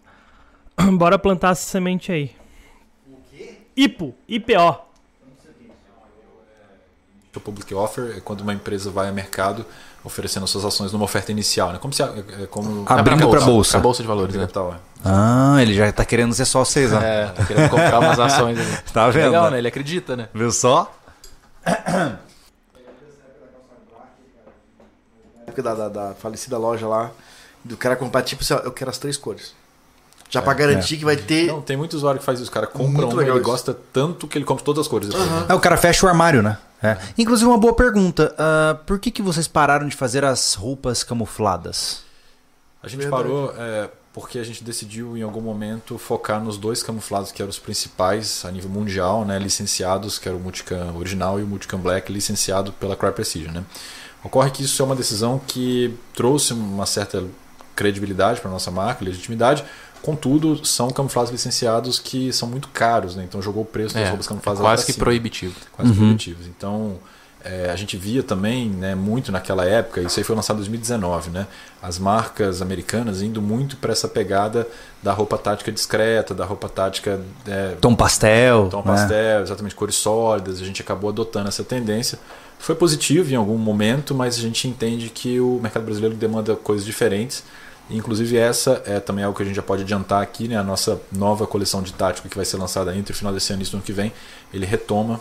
Bora 0.97 1.19
plantar 1.19 1.51
essa 1.51 1.63
semente 1.69 2.11
aí. 2.11 2.31
IPO. 3.77 4.15
IPO. 4.27 4.81
O 7.33 7.39
public 7.39 7.73
offer 7.73 8.17
é 8.17 8.19
quando 8.19 8.41
uma 8.41 8.53
empresa 8.53 8.91
vai 8.91 9.07
ao 9.07 9.13
mercado 9.13 9.65
oferecendo 10.03 10.47
suas 10.47 10.65
ações 10.65 10.91
numa 10.91 11.05
oferta 11.05 11.31
inicial, 11.31 11.71
né? 11.73 11.79
Como 11.79 11.93
se 11.93 12.01
é 12.01 12.07
como 12.49 12.83
Ah, 12.87 12.95
Abrindo 12.95 13.29
pra 13.29 13.41
bolsa. 13.41 13.71
Pra 13.71 13.79
bolsa 13.81 14.01
de 14.01 14.07
valores, 14.07 14.35
né? 14.35 14.41
capital, 14.41 14.73
é. 14.73 14.77
Ah, 15.05 15.57
ele 15.61 15.73
já 15.73 15.91
tá 15.91 16.03
querendo 16.05 16.33
ser 16.33 16.45
sócio 16.45 16.73
vocês, 16.73 16.93
ó. 16.93 16.99
É, 16.99 17.27
tá 17.27 17.45
querendo 17.45 17.69
comprar 17.69 17.99
umas 17.99 18.19
ações 18.19 18.59
ali. 18.59 18.77
Tá 18.93 19.09
vendo? 19.09 19.25
Legal, 19.25 19.51
né? 19.51 19.57
Ele 19.57 19.67
acredita, 19.67 20.15
né? 20.15 20.29
Viu 20.33 20.51
só? 20.51 20.91
época 25.47 25.61
da, 25.61 25.73
da, 25.73 25.89
da 25.89 26.13
falecida 26.15 26.57
loja 26.57 26.87
lá, 26.87 27.11
do 27.63 27.77
cara 27.77 27.95
comprar, 27.95 28.21
tipo 28.23 28.41
assim, 28.43 28.53
eu 28.65 28.71
quero 28.71 28.89
as 28.89 28.97
três 28.97 29.17
cores. 29.17 29.53
Já 30.29 30.41
pra 30.41 30.53
garantir 30.53 30.95
que 30.97 31.03
vai 31.03 31.17
ter. 31.17 31.47
Não, 31.47 31.61
tem 31.61 31.75
muito 31.75 31.93
usuário 31.93 32.17
que 32.19 32.25
faz 32.25 32.39
isso. 32.39 32.49
O 32.49 32.53
cara 32.53 32.65
compra 32.65 32.87
Muito 33.01 33.15
um, 33.15 33.19
legal 33.19 33.35
ele 33.35 33.41
isso. 33.43 33.51
gosta 33.51 33.77
tanto 33.91 34.29
que 34.29 34.37
ele 34.37 34.45
compra 34.45 34.63
todas 34.63 34.79
as 34.79 34.87
cores. 34.87 35.09
né? 35.09 35.15
É, 35.49 35.53
o 35.53 35.59
cara 35.59 35.75
fecha 35.75 36.05
o 36.05 36.09
armário, 36.09 36.41
né? 36.41 36.57
É. 36.81 36.97
Inclusive, 37.17 37.47
uma 37.47 37.57
boa 37.57 37.73
pergunta. 37.73 38.33
ah, 38.37 38.77
por 38.85 38.99
que, 38.99 39.11
que 39.11 39.21
vocês 39.21 39.47
pararam 39.47 39.87
de 39.87 39.95
fazer 39.95 40.25
as 40.25 40.53
roupas 40.53 41.03
camufladas? 41.03 42.03
A 42.81 42.87
gente 42.87 43.01
Verdade. 43.01 43.23
parou 43.23 43.53
é, 43.55 43.89
porque 44.13 44.39
a 44.39 44.43
gente 44.43 44.63
decidiu 44.63 45.15
em 45.15 45.21
algum 45.21 45.41
momento 45.41 45.97
focar 45.97 46.43
nos 46.43 46.57
dois 46.57 46.81
camuflados 46.81 47.31
que 47.31 47.41
eram 47.41 47.49
os 47.49 47.59
principais 47.59 48.43
a 48.43 48.51
nível 48.51 48.69
mundial, 48.69 49.23
né, 49.23 49.37
licenciados, 49.37 50.17
que 50.17 50.27
era 50.27 50.35
o 50.35 50.39
Multicam 50.39 50.97
original 50.97 51.39
e 51.39 51.43
o 51.43 51.47
Multicam 51.47 51.79
Black, 51.79 52.11
licenciado 52.11 52.73
pela 52.73 52.95
Cry 52.95 53.11
Precision. 53.11 53.53
Né. 53.53 53.63
Ocorre 54.23 54.51
que 54.51 54.63
isso 54.63 54.81
é 54.81 54.85
uma 54.85 54.95
decisão 54.95 55.39
que 55.47 55.97
trouxe 56.13 56.53
uma 56.53 56.85
certa 56.85 57.23
credibilidade 57.75 58.41
para 58.41 58.49
a 58.49 58.53
nossa 58.53 58.69
marca, 58.69 59.05
legitimidade, 59.05 59.63
contudo, 60.01 60.65
são 60.65 60.89
camuflados 60.89 61.31
licenciados 61.31 61.99
que 61.99 62.31
são 62.33 62.47
muito 62.47 62.67
caros, 62.69 63.15
né, 63.15 63.23
então 63.27 63.41
jogou 63.41 63.63
o 63.63 63.65
preço 63.65 63.93
das 63.93 64.03
É, 64.03 64.09
roupas 64.09 64.25
é 64.25 64.29
camufladas 64.29 64.61
quase 64.61 64.85
que 64.85 64.93
cima 64.93 65.03
proibitivo. 65.05 65.55
quase 65.73 65.91
Uhum. 65.91 65.97
proibitivos. 65.97 66.47
Então, 66.47 66.97
é, 67.43 67.71
a 67.71 67.75
gente 67.75 67.97
via 67.97 68.21
também 68.21 68.69
né, 68.69 68.93
muito 68.93 69.31
naquela 69.31 69.65
época, 69.65 70.01
isso 70.01 70.19
aí 70.19 70.23
foi 70.23 70.35
lançado 70.35 70.57
em 70.57 70.59
2019, 70.59 71.31
né, 71.31 71.47
as 71.81 71.97
marcas 71.97 72.61
americanas 72.61 73.21
indo 73.23 73.41
muito 73.41 73.75
para 73.77 73.91
essa 73.91 74.07
pegada 74.07 74.67
da 75.01 75.11
roupa 75.11 75.37
tática 75.37 75.71
discreta, 75.71 76.33
da 76.35 76.45
roupa 76.45 76.69
tática. 76.69 77.19
É, 77.47 77.75
tom 77.81 77.95
pastel. 77.95 78.67
Tom 78.69 78.77
né? 78.77 78.83
pastel, 78.83 79.41
exatamente, 79.41 79.73
cores 79.73 79.95
sólidas. 79.95 80.61
A 80.61 80.65
gente 80.65 80.79
acabou 80.83 81.09
adotando 81.09 81.47
essa 81.47 81.63
tendência. 81.63 82.19
Foi 82.59 82.75
positivo 82.75 83.33
em 83.33 83.35
algum 83.35 83.57
momento, 83.57 84.13
mas 84.13 84.37
a 84.37 84.41
gente 84.41 84.67
entende 84.67 85.09
que 85.09 85.39
o 85.39 85.59
mercado 85.59 85.83
brasileiro 85.83 86.15
demanda 86.15 86.55
coisas 86.55 86.85
diferentes. 86.85 87.43
Inclusive 87.91 88.37
essa 88.37 88.81
é 88.85 88.99
também 88.99 89.23
algo 89.23 89.35
que 89.35 89.43
a 89.43 89.45
gente 89.45 89.55
já 89.55 89.61
pode 89.61 89.83
adiantar 89.83 90.21
aqui, 90.21 90.47
né? 90.47 90.57
A 90.57 90.63
nossa 90.63 90.99
nova 91.11 91.45
coleção 91.45 91.81
de 91.81 91.93
tática 91.93 92.27
que 92.27 92.35
vai 92.35 92.45
ser 92.45 92.57
lançada 92.57 92.95
entre 92.95 93.13
o 93.13 93.15
final 93.15 93.33
desse 93.33 93.53
ano 93.53 93.61
e 93.61 93.65
o 93.65 93.69
ano 93.73 93.81
que 93.81 93.93
vem, 93.93 94.11
ele 94.53 94.65
retoma 94.65 95.19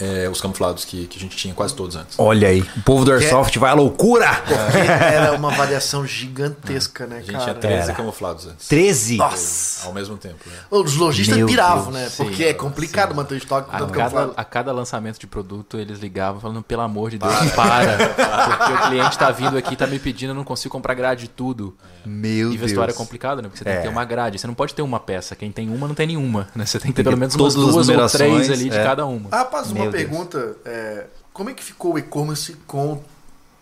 é, 0.00 0.28
os 0.28 0.40
camuflados 0.40 0.84
que, 0.84 1.06
que 1.06 1.18
a 1.18 1.20
gente 1.20 1.36
tinha 1.36 1.54
quase 1.54 1.74
todos 1.74 1.96
antes. 1.96 2.18
Olha 2.18 2.48
aí, 2.48 2.60
o 2.60 2.82
povo 2.82 3.04
do 3.04 3.12
Airsoft 3.12 3.56
é, 3.56 3.58
vai 3.58 3.70
à 3.70 3.74
loucura! 3.74 4.28
Porque 4.34 4.78
era 4.78 5.32
uma 5.32 5.50
variação 5.50 6.06
gigantesca, 6.06 7.06
né, 7.06 7.16
cara? 7.16 7.18
A 7.20 7.22
gente 7.22 7.32
cara? 7.32 7.44
tinha 7.44 7.54
13 7.54 7.82
era. 7.82 7.92
camuflados 7.94 8.46
antes. 8.46 8.68
13? 8.68 9.16
Nossa! 9.16 9.86
Ao 9.86 9.92
mesmo 9.92 10.16
tempo. 10.16 10.38
Né? 10.46 10.56
Os 10.70 10.96
lojistas 10.96 11.42
piravam, 11.44 11.92
Deus. 11.92 11.94
né? 11.94 12.10
Porque 12.16 12.44
sim, 12.44 12.44
é 12.44 12.54
complicado 12.54 13.10
sim. 13.10 13.16
manter 13.16 13.34
o 13.34 13.38
estoque 13.38 13.68
a 13.72 13.86
cada, 13.86 14.24
a 14.36 14.44
cada 14.44 14.72
lançamento 14.72 15.18
de 15.18 15.26
produto, 15.26 15.78
eles 15.78 15.98
ligavam 15.98 16.40
falando, 16.40 16.62
pelo 16.62 16.82
amor 16.82 17.10
de 17.10 17.18
Deus, 17.18 17.32
para. 17.54 17.96
para 17.96 18.58
porque 18.58 18.72
o 18.72 18.88
cliente 18.88 19.10
está 19.10 19.30
vindo 19.30 19.56
aqui, 19.56 19.72
está 19.74 19.86
me 19.86 19.98
pedindo, 19.98 20.30
eu 20.30 20.34
não 20.34 20.44
consigo 20.44 20.72
comprar 20.72 20.94
grade 20.94 21.22
de 21.22 21.28
tudo. 21.28 21.76
Meu 22.04 22.48
e 22.48 22.56
Deus. 22.56 22.60
vestuário 22.60 22.92
é 22.92 22.94
complicado, 22.94 23.42
né? 23.42 23.48
Porque 23.48 23.58
você 23.58 23.64
tem 23.64 23.76
que 23.76 23.82
ter 23.82 23.88
uma 23.88 24.04
grade. 24.04 24.38
Você 24.38 24.46
não 24.46 24.54
pode 24.54 24.74
ter 24.74 24.82
uma 24.82 25.00
peça. 25.00 25.36
Quem 25.36 25.52
tem 25.52 25.68
uma, 25.68 25.86
não 25.86 25.94
tem 25.94 26.06
nenhuma. 26.06 26.48
Né? 26.54 26.64
Você 26.64 26.78
tem 26.78 26.90
que 26.90 26.96
ter 26.96 27.04
pelo 27.04 27.16
menos 27.16 27.34
umas 27.34 27.54
duas 27.54 27.88
ou 27.88 28.08
três 28.08 28.50
ali 28.50 28.70
de 28.70 28.76
cada 28.76 29.04
uma. 29.06 29.28
Ah, 29.30 29.38
rapaz, 29.38 29.70
uma 29.82 29.90
pergunta 29.90 30.56
é, 30.64 31.06
como 31.32 31.50
é 31.50 31.54
que 31.54 31.62
ficou 31.62 31.94
o 31.94 31.98
e-commerce 31.98 32.54
com 32.66 33.02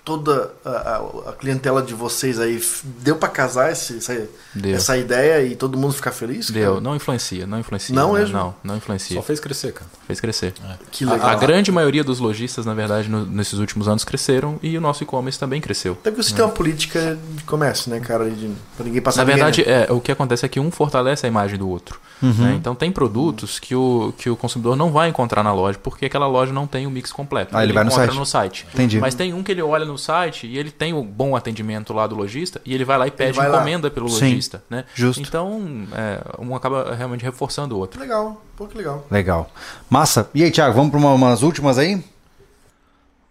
toda 0.06 0.52
a, 0.64 0.70
a, 0.70 1.30
a, 1.30 1.32
clientela 1.32 1.82
de 1.82 1.92
vocês 1.92 2.38
aí? 2.38 2.62
Deu 3.00 3.16
para 3.16 3.28
casar 3.28 3.72
esse, 3.72 3.96
essa, 3.96 4.28
essa, 4.64 4.96
ideia 4.96 5.42
e 5.44 5.56
todo 5.56 5.76
mundo 5.76 5.94
ficar 5.94 6.12
feliz? 6.12 6.48
Deu, 6.48 6.74
cara? 6.74 6.80
não 6.80 6.94
influencia, 6.94 7.44
não 7.44 7.58
influencia. 7.58 7.92
Não 7.92 8.12
né? 8.12 8.20
mesmo? 8.20 8.38
Não, 8.38 8.54
não 8.62 8.76
influencia. 8.76 9.16
Só 9.16 9.22
fez 9.22 9.40
crescer, 9.40 9.72
cara. 9.72 9.90
Fez 10.06 10.20
crescer. 10.20 10.54
É. 10.64 10.76
Que 10.92 11.04
legal. 11.04 11.26
A, 11.26 11.32
a, 11.32 11.34
grande 11.34 11.72
maioria 11.72 12.04
dos 12.04 12.20
lojistas, 12.20 12.64
na 12.64 12.72
verdade, 12.72 13.08
no, 13.08 13.26
nesses 13.26 13.58
últimos 13.58 13.88
anos 13.88 14.04
cresceram 14.04 14.60
e 14.62 14.78
o 14.78 14.80
nosso 14.80 15.02
e-commerce 15.02 15.40
também 15.40 15.60
cresceu. 15.60 15.94
Até 15.94 16.12
porque 16.12 16.22
você 16.22 16.30
né? 16.30 16.36
tem 16.36 16.44
uma 16.44 16.52
política 16.52 17.18
de 17.32 17.42
comércio, 17.42 17.90
né, 17.90 17.98
cara? 17.98 18.30
De, 18.30 18.48
pra 18.76 18.86
ninguém 18.86 19.02
passar 19.02 19.22
Na 19.22 19.24
verdade, 19.24 19.62
é, 19.62 19.88
o 19.90 20.00
que 20.00 20.12
acontece 20.12 20.46
é 20.46 20.48
que 20.48 20.60
um 20.60 20.70
fortalece 20.70 21.26
a 21.26 21.28
imagem 21.28 21.58
do 21.58 21.68
outro. 21.68 22.00
Uhum. 22.22 22.32
Né? 22.32 22.54
Então 22.54 22.76
tem 22.76 22.92
produtos 22.92 23.58
que 23.58 23.74
o, 23.74 24.14
que 24.16 24.30
o 24.30 24.36
consumidor 24.36 24.76
não 24.76 24.92
vai 24.92 25.08
encontrar 25.08 25.42
na 25.42 25.52
loja, 25.52 25.76
porque 25.82 26.06
aquela 26.06 26.28
loja 26.28 26.52
não 26.52 26.68
tem 26.68 26.86
o 26.86 26.90
mix 26.92 27.10
completo. 27.10 27.56
Ah, 27.56 27.62
ele, 27.64 27.72
ele 27.72 27.74
vai 27.74 27.84
no 27.84 27.90
site. 27.90 28.14
no 28.14 28.24
site. 28.24 28.66
Entendi. 28.72 29.00
Mas 29.00 29.16
tem 29.16 29.34
um 29.34 29.42
que 29.42 29.50
ele 29.50 29.62
olha 29.62 29.84
no 29.84 29.95
site 29.98 30.46
e 30.46 30.58
ele 30.58 30.70
tem 30.70 30.92
o 30.92 31.02
bom 31.02 31.36
atendimento 31.36 31.92
lá 31.92 32.06
do 32.06 32.14
lojista 32.14 32.60
e 32.64 32.74
ele 32.74 32.84
vai 32.84 32.98
lá 32.98 33.06
e 33.06 33.10
pede 33.10 33.38
encomenda 33.38 33.88
lá. 33.88 33.94
pelo 33.94 34.08
lojista. 34.08 34.62
Né? 34.68 34.84
Justo. 34.94 35.22
Então, 35.22 35.86
é, 35.92 36.20
um 36.38 36.54
acaba 36.54 36.94
realmente 36.94 37.24
reforçando 37.24 37.76
o 37.76 37.78
outro. 37.78 38.00
Legal, 38.00 38.42
pô, 38.56 38.66
que 38.66 38.76
legal. 38.76 39.06
Legal. 39.10 39.50
Massa. 39.88 40.30
E 40.34 40.42
aí, 40.42 40.50
Thiago, 40.50 40.74
vamos 40.74 40.90
para 40.90 40.98
uma, 40.98 41.12
umas 41.12 41.42
últimas 41.42 41.78
aí? 41.78 42.02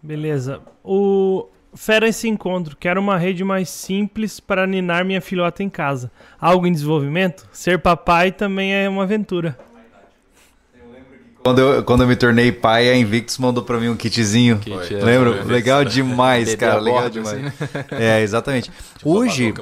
Beleza. 0.02 0.62
O 0.84 1.48
Fera 1.76 2.08
esse 2.08 2.28
encontro. 2.28 2.78
Quero 2.78 3.02
uma 3.02 3.18
rede 3.18 3.44
mais 3.44 3.70
simples 3.70 4.40
para 4.40 4.66
ninar 4.66 5.04
minha 5.04 5.20
filhota 5.20 5.62
em 5.62 5.70
casa. 5.70 6.10
Algo 6.40 6.66
em 6.66 6.72
desenvolvimento? 6.72 7.48
Ser 7.52 7.80
papai 7.80 8.32
também 8.32 8.74
é 8.74 8.88
uma 8.88 9.04
aventura. 9.04 9.58
Quando 11.46 11.60
eu, 11.60 11.84
quando 11.84 12.02
eu 12.02 12.08
me 12.08 12.16
tornei 12.16 12.52
pai, 12.52 12.90
a 12.90 12.98
Invictus 12.98 13.38
mandou 13.38 13.64
pra 13.64 13.80
mim 13.80 13.88
um 13.88 13.96
kitzinho. 13.96 14.58
Kit, 14.58 14.96
é, 14.96 15.04
Lembro? 15.04 15.38
É, 15.38 15.44
legal 15.44 15.86
demais, 15.86 16.56
cara. 16.56 16.80
Legal 16.80 17.08
demais. 17.08 17.36
Assim, 17.36 17.44
né? 17.44 17.54
É, 17.92 18.22
exatamente. 18.24 18.72
Tipo, 18.98 19.12
Hoje. 19.12 19.54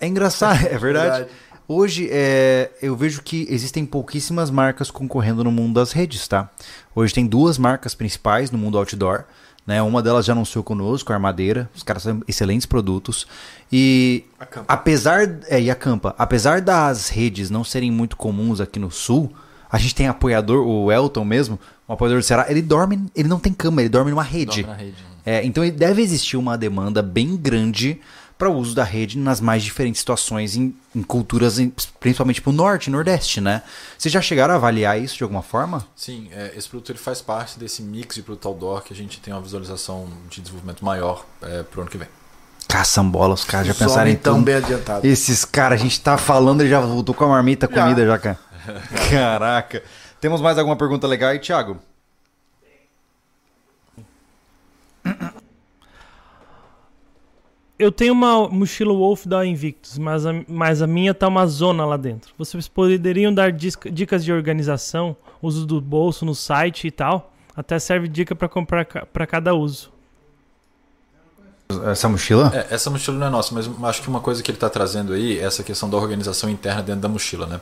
É 0.00 0.06
engraçado, 0.06 0.64
é 0.64 0.78
verdade. 0.78 1.16
verdade. 1.16 1.28
Hoje 1.66 2.08
é, 2.08 2.70
eu 2.80 2.94
vejo 2.94 3.20
que 3.20 3.48
existem 3.50 3.84
pouquíssimas 3.84 4.48
marcas 4.48 4.92
concorrendo 4.92 5.42
no 5.42 5.50
mundo 5.50 5.74
das 5.74 5.90
redes, 5.90 6.28
tá? 6.28 6.48
Hoje 6.94 7.12
tem 7.12 7.26
duas 7.26 7.58
marcas 7.58 7.96
principais 7.96 8.52
no 8.52 8.56
mundo 8.56 8.78
outdoor. 8.78 9.24
Né? 9.66 9.82
Uma 9.82 10.00
delas 10.00 10.24
já 10.24 10.34
anunciou 10.34 10.62
conosco, 10.62 11.12
a 11.12 11.16
Armadeira. 11.16 11.68
Os 11.74 11.82
caras 11.82 12.04
são 12.04 12.22
excelentes 12.28 12.64
produtos. 12.64 13.26
E 13.72 14.24
apesar. 14.68 15.40
É, 15.48 15.60
e 15.60 15.68
a 15.68 15.74
Campa. 15.74 16.14
Apesar 16.16 16.60
das 16.60 17.08
redes 17.08 17.50
não 17.50 17.64
serem 17.64 17.90
muito 17.90 18.16
comuns 18.16 18.60
aqui 18.60 18.78
no 18.78 18.92
sul, 18.92 19.34
a 19.70 19.78
gente 19.78 19.94
tem 19.94 20.08
apoiador, 20.08 20.66
o 20.66 20.90
Elton 20.90 21.24
mesmo, 21.24 21.58
um 21.88 21.92
apoiador 21.92 22.20
do 22.20 22.24
Ceará, 22.24 22.46
ele 22.48 22.62
dorme, 22.62 23.06
ele 23.14 23.28
não 23.28 23.38
tem 23.38 23.52
cama, 23.52 23.82
ele 23.82 23.88
dorme 23.88 24.10
numa 24.10 24.22
rede. 24.22 24.62
Dorme 24.62 24.82
rede. 24.82 25.08
É, 25.26 25.44
então 25.44 25.68
deve 25.68 26.00
existir 26.00 26.36
uma 26.36 26.56
demanda 26.56 27.02
bem 27.02 27.36
grande 27.36 28.00
para 28.38 28.48
o 28.48 28.56
uso 28.56 28.74
da 28.74 28.84
rede 28.84 29.18
nas 29.18 29.40
mais 29.40 29.64
diferentes 29.64 29.98
situações, 29.98 30.56
em, 30.56 30.72
em 30.94 31.02
culturas, 31.02 31.58
em, 31.58 31.72
principalmente 31.98 32.40
para 32.40 32.50
o 32.50 32.52
norte 32.52 32.86
e 32.86 32.90
nordeste, 32.90 33.40
né? 33.40 33.62
Vocês 33.98 34.12
já 34.12 34.22
chegaram 34.22 34.54
a 34.54 34.56
avaliar 34.56 34.98
isso 34.98 35.16
de 35.16 35.24
alguma 35.24 35.42
forma? 35.42 35.84
Sim, 35.96 36.28
é, 36.30 36.52
esse 36.56 36.68
produto 36.68 36.92
ele 36.92 36.98
faz 36.98 37.20
parte 37.20 37.58
desse 37.58 37.82
mix 37.82 38.14
de 38.14 38.22
produto 38.22 38.46
outdoor 38.46 38.82
que 38.82 38.92
a 38.94 38.96
gente 38.96 39.20
tem 39.20 39.34
uma 39.34 39.42
visualização 39.42 40.06
de 40.30 40.40
desenvolvimento 40.40 40.84
maior 40.84 41.26
é, 41.42 41.64
para 41.64 41.78
o 41.78 41.82
ano 41.82 41.90
que 41.90 41.98
vem. 41.98 42.08
Caçambola, 42.68 43.34
os 43.34 43.44
caras 43.44 43.66
já 43.66 43.74
pensaram 43.74 44.10
em 44.10 44.16
tão 44.16 44.42
bem 44.42 44.56
adiantado. 44.56 45.06
Esses 45.06 45.44
caras, 45.44 45.80
a 45.80 45.82
gente 45.82 46.00
tá 46.00 46.16
falando, 46.16 46.60
ele 46.60 46.70
já 46.70 46.80
voltou 46.80 47.14
com 47.14 47.24
a 47.24 47.28
marmita, 47.28 47.66
comida 47.66 48.02
já, 48.02 48.12
já 48.12 48.18
cara. 48.18 48.38
Caraca. 49.10 49.82
Temos 50.20 50.40
mais 50.40 50.58
alguma 50.58 50.76
pergunta 50.76 51.06
legal 51.06 51.30
aí, 51.30 51.38
Thiago? 51.38 51.78
Eu 57.78 57.92
tenho 57.92 58.12
uma 58.12 58.48
mochila 58.48 58.92
Wolf 58.92 59.24
da 59.24 59.46
Invictus, 59.46 59.98
mas 59.98 60.26
a, 60.26 60.32
mas 60.48 60.82
a 60.82 60.86
minha 60.86 61.14
tá 61.14 61.28
uma 61.28 61.46
zona 61.46 61.84
lá 61.84 61.96
dentro. 61.96 62.34
Vocês 62.36 62.66
poderiam 62.66 63.32
dar 63.32 63.52
dicas 63.52 64.24
de 64.24 64.32
organização, 64.32 65.16
uso 65.40 65.64
do 65.64 65.80
bolso 65.80 66.24
no 66.24 66.34
site 66.34 66.88
e 66.88 66.90
tal? 66.90 67.32
Até 67.54 67.78
serve 67.78 68.08
dica 68.08 68.34
para 68.34 68.48
comprar 68.48 68.84
para 68.84 69.26
cada 69.26 69.54
uso. 69.54 69.92
Essa 71.86 72.08
mochila? 72.08 72.50
É, 72.52 72.74
essa 72.74 72.90
mochila 72.90 73.16
não 73.16 73.26
é 73.26 73.30
nossa, 73.30 73.54
mas 73.54 73.70
acho 73.84 74.02
que 74.02 74.08
uma 74.08 74.20
coisa 74.20 74.42
que 74.42 74.50
ele 74.50 74.56
está 74.56 74.70
trazendo 74.70 75.12
aí 75.12 75.38
é 75.38 75.44
essa 75.44 75.62
questão 75.62 75.88
da 75.88 75.96
organização 75.96 76.48
interna 76.50 76.82
dentro 76.82 77.02
da 77.02 77.08
mochila, 77.08 77.46
né? 77.46 77.60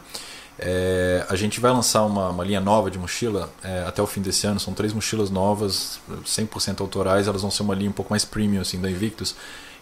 É, 0.58 1.24
a 1.28 1.36
gente 1.36 1.60
vai 1.60 1.70
lançar 1.70 2.04
uma, 2.04 2.30
uma 2.30 2.44
linha 2.44 2.60
nova 2.60 2.90
de 2.90 2.98
mochila 2.98 3.50
é, 3.62 3.84
até 3.86 4.00
o 4.00 4.06
fim 4.06 4.20
desse 4.20 4.46
ano. 4.46 4.58
São 4.58 4.72
três 4.72 4.92
mochilas 4.92 5.30
novas, 5.30 6.00
100% 6.24 6.80
autorais. 6.80 7.26
Elas 7.28 7.42
vão 7.42 7.50
ser 7.50 7.62
uma 7.62 7.74
linha 7.74 7.90
um 7.90 7.92
pouco 7.92 8.12
mais 8.12 8.24
premium 8.24 8.60
assim, 8.60 8.80
da 8.80 8.90
Invictus. 8.90 9.34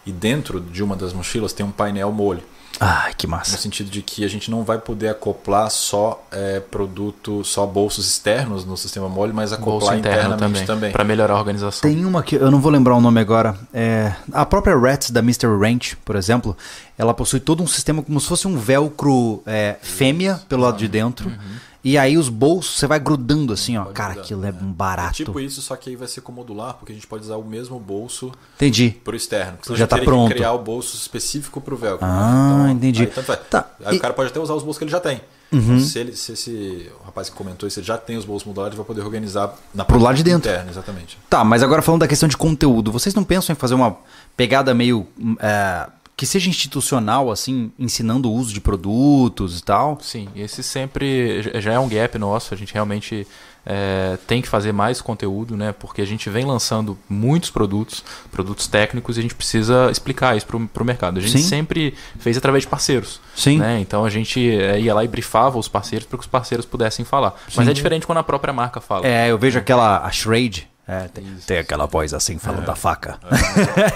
E 0.06 0.12
dentro 0.12 0.60
de 0.60 0.82
uma 0.82 0.96
das 0.96 1.12
mochilas 1.12 1.52
tem 1.52 1.64
um 1.64 1.70
painel 1.70 2.12
molho. 2.12 2.42
Ai, 2.80 3.14
que 3.16 3.26
massa. 3.26 3.52
No 3.52 3.58
sentido 3.58 3.88
de 3.88 4.02
que 4.02 4.24
a 4.24 4.28
gente 4.28 4.50
não 4.50 4.64
vai 4.64 4.78
poder 4.78 5.08
acoplar 5.08 5.70
só 5.70 6.26
é, 6.32 6.58
produto, 6.58 7.44
só 7.44 7.64
bolsos 7.66 8.08
externos 8.08 8.64
no 8.64 8.76
sistema 8.76 9.08
mole, 9.08 9.32
mas 9.32 9.52
acoplar 9.52 9.80
Bolso 9.80 9.94
internamente 9.94 10.38
também. 10.38 10.66
também. 10.66 10.92
Para 10.92 11.04
melhorar 11.04 11.34
a 11.34 11.38
organização. 11.38 11.88
Tem 11.88 12.04
uma 12.04 12.22
que 12.22 12.34
eu 12.34 12.50
não 12.50 12.60
vou 12.60 12.72
lembrar 12.72 12.96
o 12.96 13.00
nome 13.00 13.20
agora. 13.20 13.56
É, 13.72 14.12
a 14.32 14.44
própria 14.44 14.76
Rats 14.76 15.10
da 15.10 15.20
Mr. 15.20 15.46
Ranch, 15.46 15.96
por 16.04 16.16
exemplo, 16.16 16.56
ela 16.98 17.14
possui 17.14 17.38
todo 17.38 17.62
um 17.62 17.66
sistema 17.66 18.02
como 18.02 18.20
se 18.20 18.26
fosse 18.26 18.48
um 18.48 18.56
velcro 18.58 19.42
é, 19.46 19.76
fêmea 19.80 20.40
pelo 20.48 20.62
lado 20.62 20.76
de 20.76 20.88
dentro. 20.88 21.28
Uhum 21.28 21.73
e 21.84 21.98
aí 21.98 22.16
os 22.16 22.30
bolsos 22.30 22.78
você 22.78 22.86
vai 22.86 22.98
grudando 22.98 23.52
assim, 23.52 23.76
ó. 23.76 23.84
Pode 23.84 23.94
Cara, 23.94 24.14
grudar, 24.14 24.24
aquilo 24.24 24.46
é 24.46 24.50
um 24.50 24.72
barato. 24.72 25.10
É 25.10 25.24
tipo 25.24 25.38
isso, 25.38 25.60
só 25.60 25.76
que 25.76 25.90
aí 25.90 25.96
vai 25.96 26.08
ser 26.08 26.22
com 26.22 26.32
modular, 26.32 26.74
porque 26.74 26.92
a 26.92 26.94
gente 26.94 27.06
pode 27.06 27.24
usar 27.24 27.36
o 27.36 27.44
mesmo 27.44 27.78
bolso 27.78 28.32
entendi. 28.56 28.96
pro 29.04 29.14
externo. 29.14 29.58
Você 29.62 29.76
já 29.76 29.86
tá 29.86 29.98
pronto. 29.98 30.32
criar 30.32 30.52
o 30.52 30.58
bolso 30.58 30.96
específico 30.96 31.60
pro 31.60 31.76
velcro. 31.76 32.06
Ah, 32.06 32.62
então, 32.64 32.70
entendi. 32.70 33.02
Aí, 33.02 33.06
tanto 33.08 33.36
tá. 33.36 33.70
aí 33.84 33.96
e... 33.96 33.98
o 33.98 34.00
cara 34.00 34.14
pode 34.14 34.30
até 34.30 34.40
usar 34.40 34.54
os 34.54 34.62
bolsos 34.62 34.78
que 34.78 34.84
ele 34.84 34.90
já 34.90 35.00
tem. 35.00 35.20
Uhum. 35.52 35.60
Então, 35.60 35.80
se, 35.80 35.98
ele, 35.98 36.16
se 36.16 36.32
esse 36.32 36.90
rapaz 37.04 37.28
que 37.28 37.36
comentou 37.36 37.68
isso 37.68 37.82
já 37.82 37.98
tem 37.98 38.16
os 38.16 38.24
bolsos 38.24 38.46
modulares, 38.46 38.72
ele 38.72 38.78
vai 38.78 38.86
poder 38.86 39.02
organizar 39.02 39.54
na 39.74 39.84
pro 39.84 39.98
lado 39.98 40.16
de 40.16 40.22
dentro. 40.22 40.50
Interna, 40.50 40.70
exatamente. 40.70 41.18
Tá, 41.28 41.44
mas 41.44 41.62
agora 41.62 41.82
falando 41.82 42.00
da 42.00 42.08
questão 42.08 42.28
de 42.28 42.36
conteúdo, 42.36 42.90
vocês 42.90 43.14
não 43.14 43.22
pensam 43.22 43.52
em 43.52 43.56
fazer 43.56 43.74
uma 43.74 43.96
pegada 44.36 44.72
meio. 44.72 45.06
É 45.38 45.86
que 46.16 46.26
seja 46.26 46.48
institucional, 46.48 47.30
assim, 47.30 47.72
ensinando 47.78 48.30
o 48.30 48.34
uso 48.34 48.52
de 48.52 48.60
produtos 48.60 49.58
e 49.58 49.62
tal. 49.62 49.98
Sim, 50.00 50.28
esse 50.36 50.62
sempre 50.62 51.42
já 51.60 51.72
é 51.72 51.78
um 51.78 51.88
gap 51.88 52.16
nosso. 52.18 52.54
A 52.54 52.56
gente 52.56 52.72
realmente 52.72 53.26
é, 53.66 54.16
tem 54.26 54.40
que 54.40 54.48
fazer 54.48 54.72
mais 54.72 55.00
conteúdo, 55.00 55.56
né? 55.56 55.72
Porque 55.72 56.00
a 56.00 56.04
gente 56.04 56.30
vem 56.30 56.44
lançando 56.44 56.96
muitos 57.08 57.50
produtos, 57.50 58.04
produtos 58.30 58.68
técnicos, 58.68 59.16
e 59.16 59.20
a 59.20 59.22
gente 59.22 59.34
precisa 59.34 59.90
explicar 59.90 60.36
isso 60.36 60.46
para 60.46 60.82
o 60.82 60.86
mercado. 60.86 61.18
A 61.18 61.20
gente 61.20 61.38
Sim. 61.38 61.48
sempre 61.48 61.94
fez 62.18 62.36
através 62.36 62.62
de 62.62 62.68
parceiros. 62.68 63.20
Sim. 63.34 63.58
Né? 63.58 63.80
Então 63.80 64.04
a 64.04 64.10
gente 64.10 64.56
é, 64.56 64.78
ia 64.80 64.94
lá 64.94 65.04
e 65.04 65.08
brifava 65.08 65.58
os 65.58 65.66
parceiros 65.66 66.06
para 66.06 66.18
que 66.18 66.22
os 66.22 66.30
parceiros 66.30 66.64
pudessem 66.64 67.04
falar. 67.04 67.30
Sim. 67.48 67.54
Mas 67.56 67.68
é 67.68 67.72
diferente 67.72 68.06
quando 68.06 68.18
a 68.18 68.24
própria 68.24 68.52
marca 68.52 68.80
fala. 68.80 69.04
É, 69.04 69.30
eu 69.30 69.38
vejo 69.38 69.58
aquela 69.58 70.04
a 70.04 70.10
Shrade 70.12 70.68
é, 70.86 71.08
tem, 71.08 71.24
tem, 71.46 71.58
aquela 71.58 71.86
voz 71.86 72.12
assim 72.12 72.38
falando 72.38 72.64
é. 72.64 72.66
da 72.66 72.74
faca. 72.74 73.18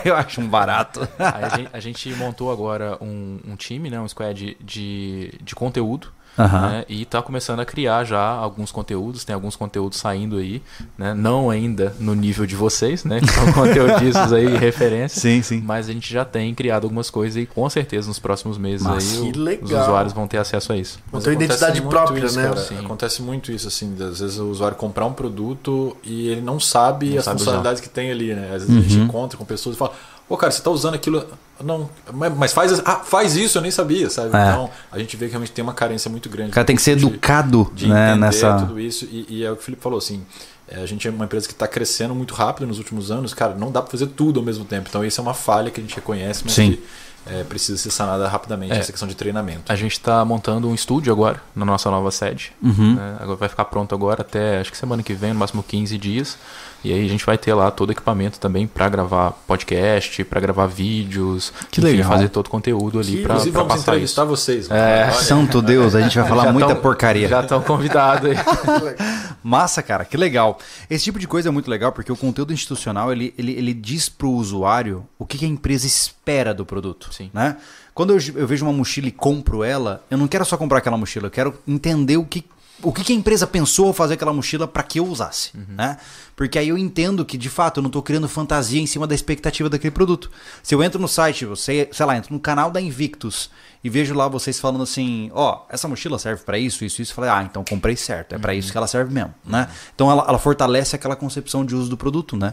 É. 0.05 0.09
eu 0.09 0.17
acho 0.17 0.41
um 0.41 0.49
barato. 0.49 1.07
A 1.19 1.57
gente, 1.57 1.71
a, 1.73 1.81
gente, 1.81 2.15
montou 2.15 2.51
agora 2.51 2.97
um, 3.01 3.39
um, 3.47 3.57
time, 3.57 3.91
né, 3.91 4.01
um 4.01 4.09
squad 4.09 4.35
de, 4.35 4.57
de, 4.61 5.35
de 5.43 5.55
conteúdo. 5.55 6.13
Aham. 6.39 6.69
né? 6.69 6.85
E 6.89 7.03
está 7.03 7.21
começando 7.21 7.61
a 7.61 7.65
criar 7.65 8.05
já 8.05 8.21
alguns 8.21 8.71
conteúdos, 8.71 9.25
tem 9.25 9.35
alguns 9.35 9.57
conteúdos 9.57 9.99
saindo 9.99 10.37
aí, 10.39 10.63
né? 10.97 11.13
Não 11.15 11.51
ainda 11.51 11.95
no 11.99 12.15
nível 12.15 12.47
de 12.47 12.55
vocês, 12.55 13.05
né? 13.05 13.21
Que 13.21 13.27
são 13.31 13.51
conteudistas 13.53 14.33
aí, 14.33 14.57
referências. 14.57 15.21
Sim, 15.23 15.43
sim. 15.43 15.61
Mas 15.65 15.89
a 15.89 15.93
gente 15.93 16.13
já 16.13 16.25
tem 16.25 16.55
criado 16.55 16.85
algumas 16.85 17.11
coisas 17.11 17.37
e 17.43 17.47
com 17.47 17.69
certeza 17.69 18.09
nos 18.09 18.19
próximos 18.19 18.57
meses 18.59 18.87
aí 18.87 18.99
Que 19.33 19.39
o- 19.39 19.43
legal. 19.43 19.65
os 19.65 19.71
usuários 19.73 20.13
vão 20.13 20.27
ter 20.29 20.39
acesso 20.39 20.73
a 20.73 20.77
isso. 20.77 20.99
Tem 20.99 21.19
acontece 21.19 21.31
identidade 21.33 21.81
muito 21.81 21.91
própria, 21.91 22.25
isso, 22.25 22.39
né? 22.41 22.51
Acontece 22.85 23.23
muito 23.23 23.51
isso, 23.53 23.69
assim. 23.69 23.95
Às 24.01 24.21
vezes 24.21 24.39
o 24.39 24.47
usuário 24.51 24.77
comprar 24.77 25.07
um 25.07 25.13
produto 25.13 25.97
e 26.05 26.29
ele 26.29 26.41
não 26.41 26.59
sabe 26.61 27.11
Não 27.11 27.19
as 27.19 27.25
sabe 27.25 27.39
funcionalidades 27.39 27.81
que 27.81 27.89
tem 27.89 28.11
ali, 28.11 28.35
né? 28.35 28.53
Às 28.55 28.63
vezes 28.65 28.77
a 28.77 28.81
gente 28.81 28.97
encontra 29.01 29.37
com 29.39 29.45
pessoas 29.45 29.75
e 29.77 29.79
fala, 29.79 29.93
pô, 30.29 30.37
cara, 30.37 30.53
você 30.53 30.63
tá 30.63 30.71
usando 30.71 30.95
aquilo. 30.95 31.27
Não, 31.65 31.89
mas 32.37 32.53
faz, 32.53 32.81
ah, 32.85 32.97
faz 33.05 33.35
isso, 33.37 33.59
eu 33.59 33.63
nem 33.63 33.71
sabia, 33.71 34.09
sabe? 34.11 34.29
É. 34.37 34.51
Então 34.51 34.71
a 34.93 34.99
gente 34.99 35.17
vê 35.17 35.27
que 35.27 35.33
realmente 35.33 35.51
tem 35.53 35.63
uma 35.63 35.75
carência 35.75 36.09
muito 36.11 36.29
grande. 36.29 36.51
O 36.51 36.55
cara 36.55 36.65
tem 36.65 36.77
que 36.77 36.83
ser 36.83 36.95
de- 36.97 37.07
educado, 37.07 37.71
de 37.75 37.89
né, 37.89 38.11
entender 38.11 38.21
nessa... 38.27 38.59
tudo 38.59 38.79
isso. 38.79 39.07
E, 39.11 39.27
e 39.29 39.45
é 39.45 39.51
o 39.51 39.57
que 39.57 39.63
o 39.63 39.65
Felipe 39.65 39.83
falou, 39.83 39.99
assim. 39.99 40.23
é, 40.69 40.81
A 40.83 40.87
gente 40.87 41.09
é 41.09 41.11
uma 41.11 41.25
empresa 41.25 41.47
que 41.49 41.53
está 41.55 41.67
crescendo 41.67 42.15
muito 42.15 42.33
rápido 42.35 42.67
nos 42.67 42.79
últimos 42.79 43.11
anos, 43.11 43.35
cara, 43.35 43.55
não 43.57 43.73
dá 43.73 43.83
para 43.83 43.91
fazer 43.91 44.07
tudo 44.09 44.39
ao 44.39 44.47
mesmo 44.47 44.65
tempo. 44.65 44.87
Então, 44.89 45.05
isso 45.05 45.21
é 45.21 45.23
uma 45.23 45.35
falha 45.35 45.71
que 45.71 45.81
a 45.81 45.83
gente 45.83 45.97
reconhece, 45.97 46.43
mas 46.45 46.53
Sim. 46.55 46.73
que 46.73 46.85
é, 47.27 47.43
precisa 47.43 47.77
ser 47.77 47.91
sanada 47.91 48.27
rapidamente, 48.29 48.73
É. 48.73 48.79
essa 48.79 48.93
questão 48.93 49.09
de 49.09 49.15
treinamento. 49.17 49.71
A 49.71 49.75
gente 49.75 49.93
está 49.93 50.25
montando 50.25 50.69
um 50.69 50.75
estúdio 50.75 51.13
agora 51.13 51.43
na 51.57 51.65
nossa 51.65 51.91
nova 51.91 52.11
sede. 52.13 52.53
Uhum. 52.63 52.95
né? 52.95 53.17
Agora 53.21 53.37
vai 53.37 53.49
ficar 53.49 53.65
pronto 53.65 53.95
agora 53.95 54.23
até 54.23 54.61
acho 54.61 54.71
que 54.71 54.79
semana 54.79 55.03
que 55.03 55.13
vem, 55.13 55.33
no 55.33 55.39
máximo 55.41 55.63
15 55.63 55.99
dias. 55.99 56.39
E 56.85 56.93
aí 56.93 57.05
a 57.05 57.09
gente 57.09 57.27
vai 57.27 57.37
ter 57.37 57.53
lá 57.55 57.71
todo 57.71 57.89
o 57.89 57.93
equipamento 57.93 58.39
também 58.39 58.67
para 58.67 58.89
gravar 58.89 59.33
podcast, 59.47 60.23
para 60.25 60.41
gravar 60.41 60.67
vídeos, 60.67 61.53
Que 61.71 61.81
enfim, 61.81 61.91
legal. 61.97 62.09
fazer 62.11 62.29
todo 62.29 62.47
o 62.47 62.51
conteúdo 62.51 63.01
ali 63.01 63.17
para 63.23 63.35
inclusive, 63.35 63.51
vamos 63.51 63.69
passar 63.73 63.83
entrevistar 63.93 64.23
isso. 64.23 64.31
vocês. 64.31 64.71
É. 64.71 65.11
Santo 65.11 65.61
Deus, 65.61 65.95
a 65.97 66.01
gente 66.01 66.17
vai 66.19 66.27
falar 66.29 66.45
Já 66.45 66.53
muita 66.53 66.69
tão- 66.75 66.81
porcaria. 66.83 67.29
Já 67.29 67.41
estão 67.41 67.61
convidados 67.63 68.31
aí. 68.31 68.37
Massa, 69.43 69.83
cara, 69.83 70.05
que 70.05 70.17
legal. 70.17 70.59
Esse 70.89 71.05
tipo 71.05 71.19
de 71.19 71.27
coisa 71.27 71.49
é 71.49 71.53
muito 71.53 71.71
legal 71.71 71.93
porque 71.93 72.13
o 72.13 72.17
conteúdo 72.17 72.53
institucional 72.53 73.11
ele, 73.13 73.35
ele, 73.37 73.53
ele 73.53 73.75
diz 73.75 74.09
pro 74.09 74.31
usuário 74.31 75.05
o 75.19 75.25
que, 75.27 75.39
que 75.39 75.45
a 75.45 75.49
empresa 75.49 75.87
espera 75.87 76.53
do 76.55 76.65
produto. 76.65 77.09
Sim. 77.13 77.31
Né? 77.33 77.57
Quando 77.95 78.13
eu, 78.13 78.21
eu 78.37 78.47
vejo 78.47 78.65
uma 78.65 78.73
mochila 78.73 79.09
e 79.09 79.13
compro 79.13 79.65
ela, 79.65 80.05
eu 80.11 80.17
não 80.19 80.29
quero 80.29 80.45
só 80.45 80.57
comprar 80.57 80.79
aquela 80.79 80.97
mochila, 80.97 81.27
eu 81.27 81.31
quero 81.31 81.55
entender 81.67 82.17
o 82.17 82.25
que, 82.25 82.45
o 82.83 82.93
que, 82.93 83.03
que 83.03 83.13
a 83.13 83.17
empresa 83.17 83.47
pensou 83.47 83.89
ao 83.89 83.93
fazer 83.93 84.15
aquela 84.15 84.33
mochila 84.33 84.69
para 84.69 84.83
que 84.83 85.01
eu 85.01 85.07
usasse. 85.07 85.51
Né? 85.55 85.97
Porque 86.37 86.59
aí 86.59 86.69
eu 86.69 86.79
entendo 86.79 87.25
que, 87.25 87.37
de 87.37 87.51
fato, 87.51 87.79
eu 87.79 87.83
não 87.83 87.89
estou 87.89 88.03
criando 88.03 88.29
fantasia 88.29 88.81
em 88.81 88.87
cima 88.87 89.07
da 89.07 89.15
expectativa 89.15 89.69
daquele 89.69 89.91
produto. 89.91 90.31
Se 90.63 90.75
eu 90.75 90.83
entro 90.83 91.01
no 91.01 91.09
site, 91.09 91.45
você, 91.45 91.89
sei 91.93 92.07
lá, 92.07 92.17
entro 92.17 92.33
no 92.33 92.41
canal 92.41 92.71
da 92.71 92.81
Invictus 92.81 93.51
e 93.83 93.91
vejo 93.91 94.15
lá 94.15 94.29
vocês 94.29 94.59
falando 94.59 94.83
assim, 94.83 95.31
ó, 95.35 95.63
essa 95.69 95.89
mochila 95.89 96.19
serve 96.19 96.43
para 96.43 96.59
isso, 96.59 96.85
isso, 96.85 97.03
isso, 97.03 97.13
eu 97.13 97.17
falei, 97.17 97.31
ah, 97.31 97.43
então 97.43 97.65
comprei 97.65 97.97
certo, 97.97 98.35
é 98.35 98.39
para 98.39 98.55
isso 98.55 98.73
que 98.73 98.77
ela 98.77 98.87
serve 98.87 99.13
mesmo, 99.13 99.35
né? 99.45 99.69
Então 99.95 100.11
ela, 100.11 100.25
ela 100.29 100.39
fortalece 100.39 100.97
aquela 100.97 101.15
concepção 101.15 101.65
de 101.65 101.75
uso 101.75 101.89
do 101.89 101.97
produto, 101.97 102.37
né? 102.37 102.53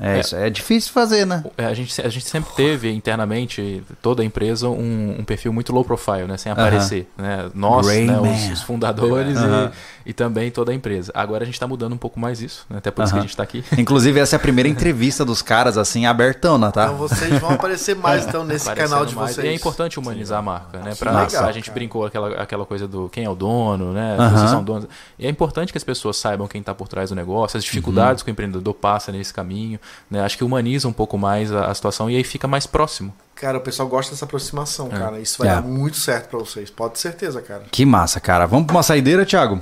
É, 0.00 0.16
É. 0.16 0.20
isso 0.20 0.36
é 0.36 0.50
difícil 0.50 0.92
fazer, 0.92 1.24
né? 1.26 1.42
É, 1.56 1.64
A 1.66 1.74
gente, 1.74 2.00
a 2.02 2.08
gente 2.08 2.28
sempre 2.28 2.52
teve 2.54 2.90
internamente, 2.92 3.82
toda 4.02 4.22
a 4.22 4.24
empresa, 4.24 4.68
um, 4.68 5.16
um 5.18 5.24
perfil 5.24 5.52
muito 5.52 5.72
low 5.72 5.84
profile, 5.84 6.24
né? 6.26 6.36
Sem 6.36 6.52
aparecer. 6.52 7.08
Né? 7.16 7.50
Nós, 7.54 7.86
né? 7.86 8.20
Os, 8.20 8.52
os 8.58 8.62
fundadores 8.62 9.36
Aham. 9.38 9.72
e, 10.04 10.10
e 10.10 10.12
também 10.12 10.50
toda 10.50 10.70
a 10.72 10.74
empresa. 10.74 11.10
Agora 11.14 11.42
a 11.44 11.46
gente 11.46 11.54
está 11.54 11.66
mudando 11.66 11.94
um 11.94 11.98
pouco 11.98 12.20
mais 12.20 12.40
isso, 12.42 12.66
né? 12.68 12.78
até 12.78 12.90
por 12.90 13.04
isso 13.04 13.12
que 13.12 13.18
a 13.18 13.22
gente 13.22 13.30
está 13.30 13.42
aqui. 13.42 13.64
Inclusive, 13.78 14.20
essa 14.20 14.36
é 14.36 14.38
a 14.38 14.40
primeira 14.40 14.68
entrevista 14.68 15.24
dos 15.24 15.40
caras, 15.42 15.78
assim, 15.78 16.04
abertona, 16.06 16.70
tá? 16.70 16.84
Então 16.84 16.96
vocês 16.96 17.38
vão 17.40 17.50
aparecer 17.52 17.96
mais 17.96 18.26
então 18.26 18.44
nesse 18.44 18.66
Aparecendo 18.68 18.90
canal 18.90 19.06
de 19.06 19.14
mais. 19.14 19.34
vocês. 19.34 19.46
E 19.46 19.48
é 19.48 19.54
importante 19.54 19.98
humanizar 19.98 20.38
a 20.38 20.42
marca, 20.42 20.78
né? 20.78 20.94
Pra, 20.94 21.10
legal, 21.22 21.44
a 21.44 21.52
gente 21.52 21.64
cara. 21.66 21.74
brincou 21.74 22.04
aquela, 22.04 22.28
aquela 22.42 22.66
coisa 22.66 22.86
do 22.86 23.08
quem 23.08 23.24
é 23.24 23.30
o 23.30 23.34
dono, 23.34 23.92
né? 23.92 24.16
Vocês 24.34 24.50
são 24.50 24.62
donos. 24.62 24.86
E 25.18 25.26
é 25.26 25.30
importante 25.30 25.72
que 25.72 25.78
as 25.78 25.84
pessoas 25.84 26.16
saibam 26.16 26.46
quem 26.46 26.60
está 26.60 26.74
por 26.74 26.86
trás 26.86 27.08
do 27.10 27.16
negócio, 27.16 27.56
as 27.56 27.64
dificuldades 27.64 28.22
que 28.22 28.30
o 28.30 28.32
empreendedor 28.32 28.74
passa 28.74 29.10
nesse 29.10 29.32
caminho. 29.32 29.80
Né? 30.10 30.20
Acho 30.20 30.36
que 30.38 30.44
humaniza 30.44 30.86
um 30.88 30.92
pouco 30.92 31.16
mais 31.18 31.52
a, 31.52 31.66
a 31.66 31.74
situação 31.74 32.08
e 32.10 32.16
aí 32.16 32.24
fica 32.24 32.46
mais 32.48 32.66
próximo. 32.66 33.12
Cara, 33.34 33.58
o 33.58 33.60
pessoal 33.60 33.88
gosta 33.88 34.12
dessa 34.12 34.24
aproximação, 34.24 34.86
É. 34.86 34.90
cara. 34.98 35.20
Isso 35.20 35.38
vai 35.38 35.48
É. 35.48 35.54
dar 35.56 35.62
muito 35.62 35.96
certo 35.96 36.28
pra 36.30 36.38
vocês. 36.38 36.70
Pode 36.70 36.94
ter 36.94 37.00
certeza, 37.00 37.42
cara. 37.42 37.64
Que 37.70 37.84
massa, 37.84 38.18
cara. 38.20 38.46
Vamos 38.46 38.66
pra 38.66 38.76
uma 38.76 38.82
saideira, 38.82 39.26
Thiago? 39.26 39.60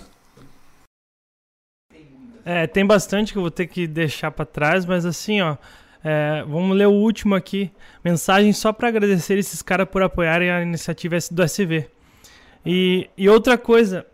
É, 2.45 2.67
tem 2.67 2.85
bastante 2.85 3.33
que 3.33 3.39
eu 3.39 3.43
vou 3.43 3.51
ter 3.51 3.67
que 3.67 3.87
deixar 3.87 4.31
pra 4.31 4.45
trás, 4.45 4.85
mas 4.85 5.07
assim, 5.07 5.41
ó, 5.41 5.57
é, 6.05 6.45
vamos 6.47 6.77
ler 6.77 6.87
o 6.87 6.93
último 6.93 7.35
aqui. 7.35 7.73
Mensagem 8.05 8.53
só 8.53 8.73
pra 8.73 8.89
agradecer 8.89 9.39
esses 9.39 9.63
caras 9.63 9.89
por 9.89 10.03
apoiarem 10.03 10.51
a 10.51 10.61
iniciativa 10.63 11.17
do 11.31 11.43
SV. 11.43 11.89
E, 12.67 13.09
e 13.17 13.29
outra 13.29 13.57
coisa, 13.57 14.07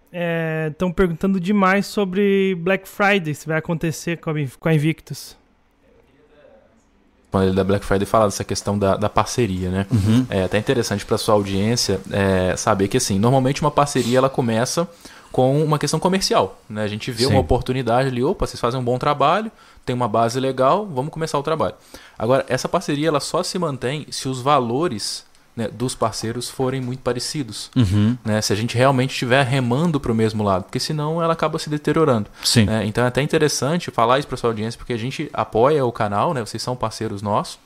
estão 0.71 0.93
perguntando 0.93 1.41
demais 1.41 1.87
sobre 1.87 2.55
Black 2.57 2.89
Friday, 2.89 3.35
se 3.35 3.47
vai 3.49 3.59
acontecer 3.59 4.19
com 4.19 4.31
a, 4.31 4.35
com 4.59 4.69
a 4.69 4.75
Invictus. 4.75 5.37
Quando 7.31 7.45
ele 7.45 7.55
da 7.55 7.63
Black 7.63 7.85
Friday 7.85 8.07
fala 8.07 8.25
dessa 8.25 8.43
questão 8.43 8.79
da, 8.79 8.97
da 8.97 9.09
parceria, 9.09 9.71
né? 9.71 9.87
É 10.29 10.45
até 10.45 10.59
interessante 10.59 11.07
para 11.07 11.17
sua 11.17 11.35
audiência 11.35 12.01
é, 12.11 12.57
saber 12.57 12.89
que 12.89 12.97
assim, 12.97 13.19
normalmente 13.19 13.61
uma 13.61 13.71
parceria 13.71 14.19
ela 14.19 14.29
começa 14.29 14.89
com 15.31 15.63
uma 15.63 15.79
questão 15.79 16.01
comercial, 16.01 16.61
né? 16.69 16.83
A 16.83 16.89
gente 16.89 17.11
vê 17.13 17.25
Sim. 17.25 17.31
uma 17.31 17.41
oportunidade 17.41 18.09
ali, 18.09 18.23
opa, 18.23 18.47
vocês 18.47 18.59
fazem 18.59 18.81
um 18.81 18.83
bom 18.83 18.99
trabalho, 18.99 19.51
tem 19.87 19.95
uma 19.95 20.09
base 20.09 20.41
legal, 20.41 20.87
vamos 20.87 21.13
começar 21.13 21.39
o 21.39 21.43
trabalho. 21.43 21.75
Agora, 22.19 22.45
essa 22.49 22.69
parceria 22.69 23.09
ela 23.09 23.21
só 23.21 23.43
se 23.43 23.59
mantém 23.59 24.07
se 24.11 24.29
os 24.29 24.41
valores 24.41 25.25
né, 25.57 25.69
dos 25.69 25.95
parceiros 25.95 26.49
forem 26.49 26.81
muito 26.81 27.01
parecidos, 27.01 27.71
Uhum. 27.77 28.17
né? 28.25 28.41
Se 28.41 28.53
a 28.53 28.57
gente 28.57 28.77
realmente 28.77 29.11
estiver 29.11 29.45
remando 29.45 29.99
para 30.01 30.13
o 30.13 30.15
mesmo 30.15 30.43
lado, 30.43 30.65
porque 30.65 30.79
senão 30.81 31.21
ela 31.23 31.33
acaba 31.33 31.59
se 31.59 31.69
deteriorando. 31.69 32.29
Sim. 32.45 32.65
né? 32.65 32.87
Então 32.87 33.05
é 33.05 33.09
até 33.09 33.21
interessante 33.21 33.91
falar 33.91 34.19
isso 34.19 34.29
para 34.29 34.37
sua 34.37 34.51
audiência, 34.51 34.79
porque 34.79 34.93
a 34.93 34.97
gente 34.99 35.29
apoia 35.33 35.85
o 35.85 35.93
canal, 35.93 36.33
né? 36.33 36.41
Vocês 36.41 36.63
são 36.63 36.77
parceiros 36.77 37.21
nossos. 37.21 37.59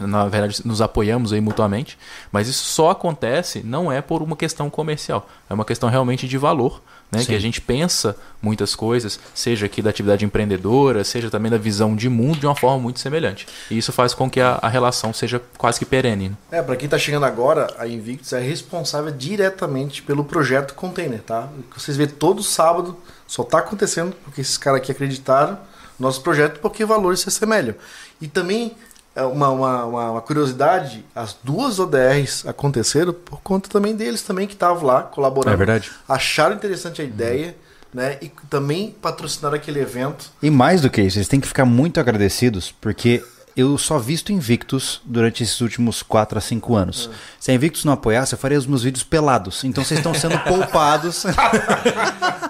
Na 0.00 0.26
verdade, 0.26 0.62
nos 0.64 0.80
apoiamos 0.80 1.32
aí 1.32 1.40
mutuamente. 1.40 1.98
Mas 2.32 2.48
isso 2.48 2.64
só 2.64 2.90
acontece, 2.90 3.62
não 3.62 3.92
é 3.92 4.00
por 4.00 4.22
uma 4.22 4.34
questão 4.36 4.70
comercial. 4.70 5.28
É 5.50 5.54
uma 5.54 5.64
questão 5.66 5.88
realmente 5.90 6.26
de 6.26 6.38
valor. 6.38 6.82
Né? 7.12 7.18
Sim. 7.20 7.26
Que 7.26 7.34
a 7.34 7.38
gente 7.38 7.60
pensa 7.60 8.16
muitas 8.40 8.74
coisas, 8.74 9.20
seja 9.34 9.66
aqui 9.66 9.82
da 9.82 9.90
atividade 9.90 10.24
empreendedora, 10.24 11.04
seja 11.04 11.30
também 11.30 11.50
da 11.50 11.58
visão 11.58 11.94
de 11.94 12.08
mundo, 12.08 12.38
de 12.40 12.46
uma 12.46 12.56
forma 12.56 12.78
muito 12.78 12.98
semelhante. 12.98 13.46
E 13.70 13.76
isso 13.76 13.92
faz 13.92 14.14
com 14.14 14.30
que 14.30 14.40
a, 14.40 14.58
a 14.62 14.68
relação 14.68 15.12
seja 15.12 15.40
quase 15.58 15.78
que 15.78 15.84
perene. 15.84 16.30
né? 16.30 16.36
É, 16.50 16.62
pra 16.62 16.74
quem 16.74 16.88
tá 16.88 16.98
chegando 16.98 17.26
agora, 17.26 17.68
a 17.78 17.86
Invictus 17.86 18.32
é 18.32 18.40
responsável 18.40 19.12
diretamente 19.12 20.02
pelo 20.02 20.24
projeto 20.24 20.74
Container, 20.74 21.20
tá? 21.20 21.48
Vocês 21.76 21.96
vê 21.98 22.06
todo 22.06 22.42
sábado, 22.42 22.96
só 23.26 23.44
tá 23.44 23.58
acontecendo 23.58 24.16
porque 24.24 24.40
esses 24.40 24.56
caras 24.56 24.80
aqui 24.80 24.90
acreditaram 24.90 25.58
no 25.98 26.06
nosso 26.06 26.22
projeto 26.22 26.60
porque 26.60 26.84
valores 26.84 27.20
se 27.20 27.28
assemelham. 27.28 27.74
E 28.20 28.26
também, 28.26 28.72
uma, 29.16 29.48
uma, 29.50 29.84
uma- 29.84 30.10
uma 30.12 30.20
curiosidade, 30.22 31.04
as 31.14 31.36
duas 31.42 31.78
ODRs 31.78 32.46
aconteceram 32.46 33.12
por 33.12 33.40
conta 33.42 33.68
também 33.68 33.94
deles 33.94 34.22
também 34.22 34.46
que 34.46 34.54
estavam 34.54 34.84
lá 34.84 35.02
colaborando. 35.02 35.52
É 35.52 35.56
verdade. 35.56 35.90
Acharam 36.08 36.54
interessante 36.56 37.02
a 37.02 37.04
ideia, 37.04 37.54
né? 37.92 38.16
E 38.22 38.30
também 38.48 38.94
patrocinaram 39.02 39.56
aquele 39.56 39.80
evento. 39.80 40.30
E 40.42 40.50
mais 40.50 40.80
do 40.80 40.88
que 40.88 41.02
isso, 41.02 41.18
eles 41.18 41.28
têm 41.28 41.40
que 41.40 41.48
ficar 41.48 41.64
muito 41.66 42.00
agradecidos, 42.00 42.72
porque 42.80 43.22
eu 43.54 43.76
só 43.76 43.98
visto 43.98 44.32
Invictus 44.32 45.02
durante 45.04 45.42
esses 45.42 45.60
últimos 45.60 46.02
4 46.02 46.38
a 46.38 46.40
5 46.40 46.74
anos. 46.74 47.10
Se 47.38 47.50
a 47.50 47.54
Invictus 47.54 47.84
não 47.84 47.92
apoiasse, 47.92 48.32
eu 48.34 48.38
faria 48.38 48.56
os 48.58 48.64
meus 48.66 48.82
vídeos 48.82 49.04
pelados. 49.04 49.62
Então 49.62 49.84
vocês 49.84 49.98
estão 50.00 50.14
sendo 50.14 50.38
poupados. 50.48 51.26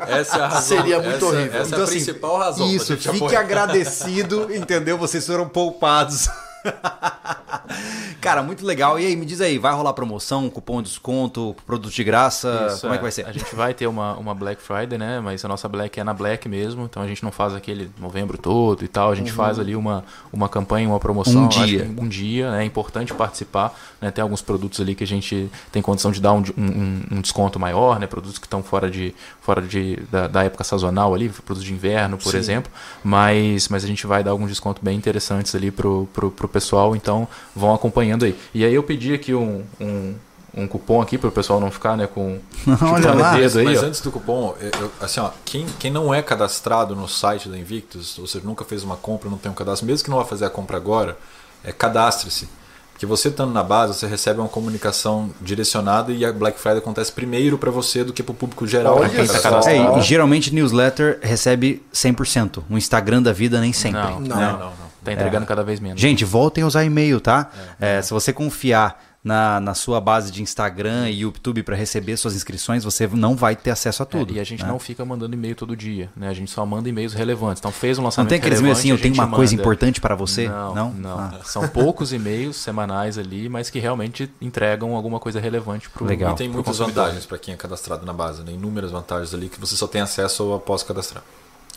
Essa 0.07 0.37
é 0.37 0.41
a 0.43 0.47
razão. 0.49 0.63
Seria 0.79 1.01
muito 1.01 1.17
essa, 1.17 1.27
horrível. 1.27 1.61
Essa 1.61 1.67
Então, 1.69 1.79
é 1.79 1.81
a 1.81 1.85
assim, 1.85 1.93
principal 1.95 2.39
razão. 2.39 2.71
Isso, 2.71 2.97
fique 2.97 3.09
apoiar. 3.25 3.41
agradecido, 3.41 4.55
entendeu? 4.55 4.97
Vocês 4.97 5.27
foram 5.27 5.49
poupados. 5.49 6.29
Cara, 8.21 8.43
muito 8.43 8.65
legal. 8.65 9.01
E 9.01 9.07
aí, 9.07 9.17
me 9.17 9.27
diz 9.27 9.41
aí, 9.41 9.59
vai 9.59 9.73
rolar 9.75 9.93
promoção, 9.95 10.49
cupom 10.49 10.81
de 10.81 10.89
desconto, 10.89 11.57
produto 11.67 11.93
de 11.93 12.05
graça? 12.05 12.69
Isso, 12.71 12.83
Como 12.83 12.95
é 12.95 12.97
que 12.97 13.03
vai 13.03 13.11
ser? 13.11 13.27
A 13.27 13.33
gente 13.33 13.53
vai 13.55 13.75
ter 13.75 13.87
uma, 13.89 14.15
uma 14.17 14.33
Black 14.35 14.63
Friday, 14.63 14.97
né? 14.97 15.19
Mas 15.21 15.45
a 15.45 15.49
nossa 15.49 15.69
Black 15.69 15.99
é 15.99 16.05
na 16.05 16.15
Black 16.15 16.49
mesmo. 16.49 16.85
Então 16.85 17.03
a 17.03 17.07
gente 17.07 17.23
não 17.25 17.33
faz 17.33 17.53
aquele 17.55 17.91
novembro 17.99 18.39
todo 18.39 18.85
e 18.85 18.89
tal. 18.89 19.11
A 19.11 19.15
gente 19.15 19.33
faz 19.33 19.59
ali 19.59 19.75
uma, 19.75 20.05
uma 20.33 20.49
campanha, 20.49 20.89
uma 20.89 21.01
promoção. 21.01 21.45
Um 21.45 21.49
dia. 21.49 21.91
Um 21.99 22.07
dia, 22.07 22.51
né? 22.53 22.63
É 22.63 22.65
importante 22.65 23.13
participar. 23.13 23.77
Né? 24.01 24.11
Tem 24.13 24.23
alguns 24.23 24.41
produtos 24.43 24.81
ali 24.81 24.95
que 24.95 25.03
a 25.03 25.07
gente 25.07 25.51
tem 25.73 25.83
condição 25.83 26.13
de 26.13 26.21
dar 26.21 26.33
um, 26.33 26.43
um- 26.57 26.63
um- 26.63 27.03
um 27.13 27.21
desconto 27.21 27.59
maior, 27.59 27.99
né? 27.99 28.07
Produtos 28.07 28.39
que 28.39 28.47
estão 28.47 28.63
fora, 28.63 28.89
de, 28.89 29.15
fora 29.41 29.61
de, 29.63 29.97
da, 30.13 30.29
da 30.29 30.45
época 30.45 30.63
sazonal 30.63 31.13
ali, 31.13 31.29
produtos 31.29 31.65
de 31.65 31.73
inverno, 31.73 32.17
por 32.19 32.31
Sim. 32.31 32.39
exemplo. 32.39 32.71
Mas, 33.03 33.69
mas 33.69 33.85
a 33.85 33.89
gente 33.89 34.07
vai 34.07 34.23
dar 34.23 34.31
alguns 34.31 34.49
descontos 34.49 34.83
bem 34.83 34.97
interessantes 34.97 35.55
ali 35.57 35.71
pro, 35.73 36.09
pro, 36.13 36.31
pro 36.31 36.49
pessoal. 36.53 36.95
Então 36.95 37.27
vão 37.57 37.75
acompanhando 37.75 38.25
aí. 38.25 38.37
E 38.55 38.65
aí 38.65 38.75
eu 38.75 38.83
pedi 38.83 39.13
aqui 39.15 39.35
um. 39.35 39.65
um 39.81 40.15
um 40.55 40.69
cupom 40.69 41.01
aqui 41.01 41.17
para 41.17 41.31
o 41.31 41.33
pessoal 41.33 41.59
não 41.59 41.71
ficar 41.71 41.97
né, 41.97 42.07
com 42.07 42.39
Olha 42.93 43.15
lá. 43.15 43.15
o 43.15 43.19
Mas, 43.41 43.55
dedo 43.55 43.61
aí, 43.61 43.65
mas 43.75 43.83
ó. 43.83 43.87
antes 43.87 44.03
do 44.03 44.13
cupom, 44.13 44.55
eu- 44.61 44.93
assim, 45.01 45.19
ó, 45.19 45.31
quem, 45.47 45.65
quem 45.79 45.91
não 45.91 46.13
é 46.13 46.21
cadastrado 46.21 46.95
no 46.95 47.09
site 47.09 47.49
da 47.49 47.57
Invictus, 47.57 48.19
ou 48.19 48.27
seja, 48.27 48.45
nunca 48.45 48.63
fez 48.63 48.85
uma 48.85 48.97
compra, 48.97 49.31
não 49.31 49.39
tem 49.39 49.51
um 49.51 49.55
cadastro, 49.55 49.87
mesmo 49.87 50.05
que 50.05 50.11
não 50.11 50.19
vá 50.19 50.27
fazer 50.27 50.45
a 50.45 50.51
compra 50.51 50.77
agora, 50.77 51.17
é, 51.65 51.73
cadastre-se. 51.73 52.51
que 52.99 53.07
você 53.07 53.29
estando 53.29 53.51
na 53.51 53.63
base, 53.63 53.95
você 53.95 54.07
recebe 54.07 54.41
uma 54.41 54.49
comunicação 54.51 55.31
direcionada 55.41 56.13
e 56.13 56.23
a 56.23 56.31
Black 56.31 56.61
Friday 56.61 56.81
acontece 56.81 57.11
primeiro 57.13 57.57
para 57.57 57.71
você 57.71 58.05
do 58.05 58.13
que 58.13 58.23
para 58.23 58.33
o 58.33 58.35
público 58.35 58.67
geral. 58.67 58.99
Olha 58.99 59.09
quem 59.09 59.27
tá 59.27 59.41
cadastrado. 59.41 59.69
É, 59.71 59.99
e, 59.99 60.03
geralmente 60.03 60.55
newsletter 60.55 61.19
recebe 61.23 61.83
100%. 61.95 62.63
O 62.69 62.77
Instagram 62.77 63.23
da 63.23 63.33
vida 63.33 63.59
nem 63.59 63.73
sempre. 63.73 64.03
Não, 64.03 64.21
Não. 64.21 64.37
não, 64.37 64.59
não. 64.59 64.82
Tá 65.05 65.13
entregando 65.13 65.47
cada 65.47 65.63
vez 65.63 65.81
menos. 65.81 66.01
Gente, 66.01 66.25
voltem 66.25 66.63
a 66.65 66.67
usar 66.67 66.85
e-mail, 66.85 67.21
tá? 67.21 67.51
É, 67.81 68.01
se 68.03 68.13
você 68.13 68.33
confiar 68.33 69.03
na, 69.25 69.61
na 69.61 69.73
sua 69.75 70.01
base 70.01 70.33
de 70.33 70.43
Instagram 70.43 71.09
e 71.09 71.21
YouTube 71.21 71.63
para 71.63 71.77
receber 71.77 72.17
suas 72.17 72.35
inscrições, 72.35 72.83
você 72.83 73.07
não 73.07 73.37
vai 73.37 73.55
ter 73.55 73.71
acesso 73.71 74.03
a 74.03 74.05
É, 74.05 74.07
tudo. 74.07 74.33
e 74.35 74.41
a 74.41 74.45
gente 74.45 74.63
né? 74.65 74.69
não 74.69 74.81
fica 74.81 75.05
mandando 75.05 75.35
e-mail 75.35 75.55
todo 75.55 75.77
dia, 75.77 76.11
né? 76.17 76.29
A 76.29 76.33
gente 76.33 76.51
só 76.51 76.67
manda 76.67 76.89
e-mails 76.89 77.15
relevantes. 77.15 77.61
Então 77.61 77.71
fez 77.71 77.99
um 77.99 78.01
Não 78.03 78.07
lançamento 78.07 78.31
tem 78.31 78.39
aqueles 78.39 78.59
e-mails 78.59 78.79
assim, 78.79 78.91
eu 78.91 78.99
tenho 78.99 79.15
a 79.15 79.19
uma 79.19 79.25
gente 79.27 79.35
coisa 79.37 79.53
manda. 79.53 79.63
importante 79.63 80.01
para 80.01 80.15
você? 80.17 80.49
Não, 80.49 80.93
não. 80.93 81.19
Ah, 81.21 81.39
São 81.45 81.69
poucos 81.69 82.13
e-mails 82.13 82.57
semanais 82.57 83.17
ali, 83.17 83.49
mas 83.49 83.71
que 83.71 83.79
realmente 83.79 84.29
entregam 84.41 84.95
alguma 84.97 85.21
coisa 85.21 85.39
relevante 85.41 85.89
pro 85.91 86.05
Legal. 86.05 86.33
E 86.33 86.37
tem 86.37 86.49
muitas 86.49 86.79
vantagens 86.79 87.25
para 87.25 87.39
quem 87.39 87.55
é 87.55 87.57
cadastrado 87.57 88.05
na 88.05 88.13
base, 88.13 88.43
né? 88.43 88.51
inúmeras 88.53 88.91
vantagens 88.91 89.33
ali 89.35 89.49
que 89.49 89.59
você 89.61 89.77
só 89.77 89.87
tem 89.87 90.01
acesso 90.01 90.53
após 90.53 90.83
cadastrar. 90.83 91.23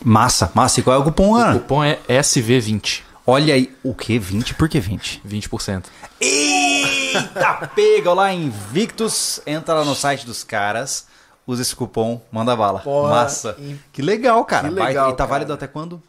Massa, 0.04 0.50
massa. 0.54 0.80
E 0.80 0.82
qual 0.82 0.96
é 0.96 0.98
o 0.98 1.04
cupom, 1.04 1.30
O 1.30 1.36
Ana? 1.36 1.58
cupom 1.58 1.82
é 1.82 1.98
SV20, 2.08 3.02
Olha 3.26 3.54
aí, 3.54 3.74
o 3.82 3.92
que? 3.94 4.18
20? 4.18 4.54
Por 4.54 4.68
que 4.68 4.78
20? 4.78 5.20
20%. 5.26 5.84
Eita, 6.20 7.70
pega 7.74 8.12
lá 8.12 8.32
em 8.32 8.44
Invictus, 8.44 9.40
entra 9.46 9.74
lá 9.74 9.84
no 9.84 9.94
site 9.96 10.24
dos 10.24 10.44
caras, 10.44 11.06
usa 11.46 11.62
esse 11.62 11.74
cupom, 11.74 12.20
manda 12.30 12.54
bala. 12.54 12.80
Porra, 12.80 13.10
Massa. 13.10 13.56
e- 13.58 13.76
Que 13.92 14.00
legal, 14.00 14.44
cara. 14.44 14.68
Que 14.68 14.74
Vai- 14.74 14.88
legal, 14.88 15.08
e 15.08 15.12
tá 15.12 15.16
cara. 15.18 15.30
válido 15.30 15.52
até 15.52 15.66
quando? 15.66 16.00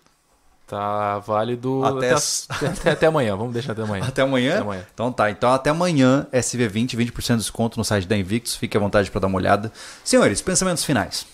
Tá 0.68 1.20
válido 1.20 1.82
Até 1.86 2.14
até, 2.14 2.68
até, 2.68 2.92
até 2.92 3.06
amanhã. 3.08 3.36
Vamos 3.38 3.54
deixar 3.54 3.72
até 3.72 3.82
amanhã. 3.84 4.04
Até 4.06 4.22
amanhã? 4.22 4.52
Até 4.56 4.62
amanhã. 4.62 4.86
Então 4.94 5.12
tá, 5.14 5.32
então 5.32 5.52
até 5.54 5.70
amanhã, 5.70 6.28
SV20, 6.32 6.96
20% 6.98 7.38
de 7.38 7.44
desconto 7.44 7.78
no 7.80 7.86
site 7.86 8.06
da 8.06 8.18
Invictus. 8.18 8.56
Fique 8.58 8.76
à 8.76 8.80
vontade 8.80 9.10
para 9.10 9.22
dar 9.22 9.28
uma 9.28 9.38
olhada. 9.38 9.72
Senhores, 10.04 10.42
pensamentos 10.42 10.84
finais. 10.84 11.26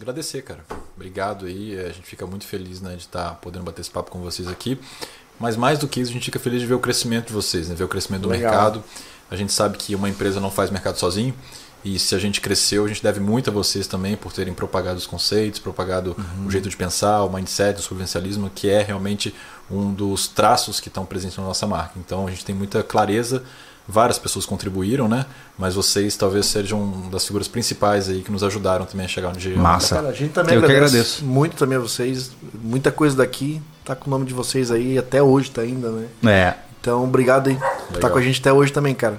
Agradecer, 0.00 0.42
cara. 0.42 0.64
Obrigado 0.94 1.46
aí. 1.46 1.78
A 1.78 1.88
gente 1.88 2.02
fica 2.02 2.26
muito 2.26 2.44
feliz 2.44 2.80
né, 2.80 2.92
de 2.92 3.02
estar 3.02 3.34
podendo 3.36 3.64
bater 3.64 3.80
esse 3.80 3.90
papo 3.90 4.10
com 4.10 4.20
vocês 4.20 4.46
aqui. 4.48 4.78
Mas 5.40 5.56
mais 5.56 5.78
do 5.78 5.86
que 5.86 6.00
isso, 6.00 6.10
a 6.10 6.14
gente 6.14 6.24
fica 6.24 6.38
feliz 6.38 6.60
de 6.60 6.66
ver 6.66 6.74
o 6.74 6.80
crescimento 6.80 7.28
de 7.28 7.32
vocês, 7.32 7.68
né? 7.68 7.74
ver 7.74 7.84
o 7.84 7.88
crescimento 7.88 8.22
do 8.22 8.28
Legal. 8.28 8.50
mercado. 8.50 8.84
A 9.30 9.36
gente 9.36 9.52
sabe 9.52 9.76
que 9.76 9.94
uma 9.94 10.08
empresa 10.08 10.40
não 10.40 10.50
faz 10.50 10.70
mercado 10.70 10.98
sozinho. 10.98 11.34
E 11.84 11.98
se 11.98 12.14
a 12.14 12.18
gente 12.18 12.40
cresceu, 12.40 12.84
a 12.84 12.88
gente 12.88 13.02
deve 13.02 13.20
muito 13.20 13.50
a 13.50 13.52
vocês 13.52 13.86
também 13.86 14.16
por 14.16 14.32
terem 14.32 14.52
propagado 14.52 14.98
os 14.98 15.06
conceitos, 15.06 15.60
propagado 15.60 16.16
o 16.44 16.50
jeito 16.50 16.68
de 16.68 16.76
pensar, 16.76 17.22
o 17.22 17.32
mindset, 17.32 17.78
o 17.78 17.82
sobrevivencialismo, 17.82 18.50
que 18.50 18.68
é 18.68 18.82
realmente 18.82 19.32
um 19.70 19.92
dos 19.92 20.26
traços 20.26 20.80
que 20.80 20.88
estão 20.88 21.06
presentes 21.06 21.36
na 21.36 21.44
nossa 21.44 21.66
marca. 21.66 21.92
Então 21.96 22.26
a 22.26 22.30
gente 22.30 22.44
tem 22.44 22.54
muita 22.54 22.82
clareza. 22.82 23.44
Várias 23.88 24.18
pessoas 24.18 24.44
contribuíram, 24.44 25.08
né? 25.08 25.24
Mas 25.56 25.74
vocês 25.74 26.14
talvez 26.14 26.44
sejam 26.46 26.82
uma 26.82 27.10
das 27.10 27.24
figuras 27.24 27.48
principais 27.48 28.08
aí 28.08 28.20
que 28.22 28.30
nos 28.30 28.42
ajudaram 28.42 28.84
também 28.84 29.06
a 29.06 29.08
chegar 29.08 29.28
onde 29.30 29.48
Massa. 29.56 29.94
Cara, 29.96 30.08
a 30.08 30.12
gente 30.12 30.32
também 30.32 30.54
Eu 30.56 30.60
que 30.60 30.66
agradece 30.66 30.94
agradeço. 30.96 31.24
muito 31.24 31.56
também 31.56 31.78
a 31.78 31.80
vocês. 31.80 32.30
Muita 32.62 32.92
coisa 32.92 33.16
daqui 33.16 33.62
tá 33.86 33.96
com 33.96 34.08
o 34.08 34.10
nome 34.10 34.26
de 34.26 34.34
vocês 34.34 34.70
aí, 34.70 34.98
até 34.98 35.22
hoje 35.22 35.50
tá 35.50 35.62
ainda, 35.62 35.88
né? 35.88 36.06
É, 36.24 36.54
Então, 36.80 37.02
obrigado 37.04 37.48
aí 37.48 37.54
por 37.56 37.64
estar 37.64 37.94
Legal. 37.94 38.10
com 38.10 38.18
a 38.18 38.22
gente 38.22 38.40
até 38.40 38.52
hoje 38.52 38.70
também, 38.72 38.94
cara. 38.94 39.18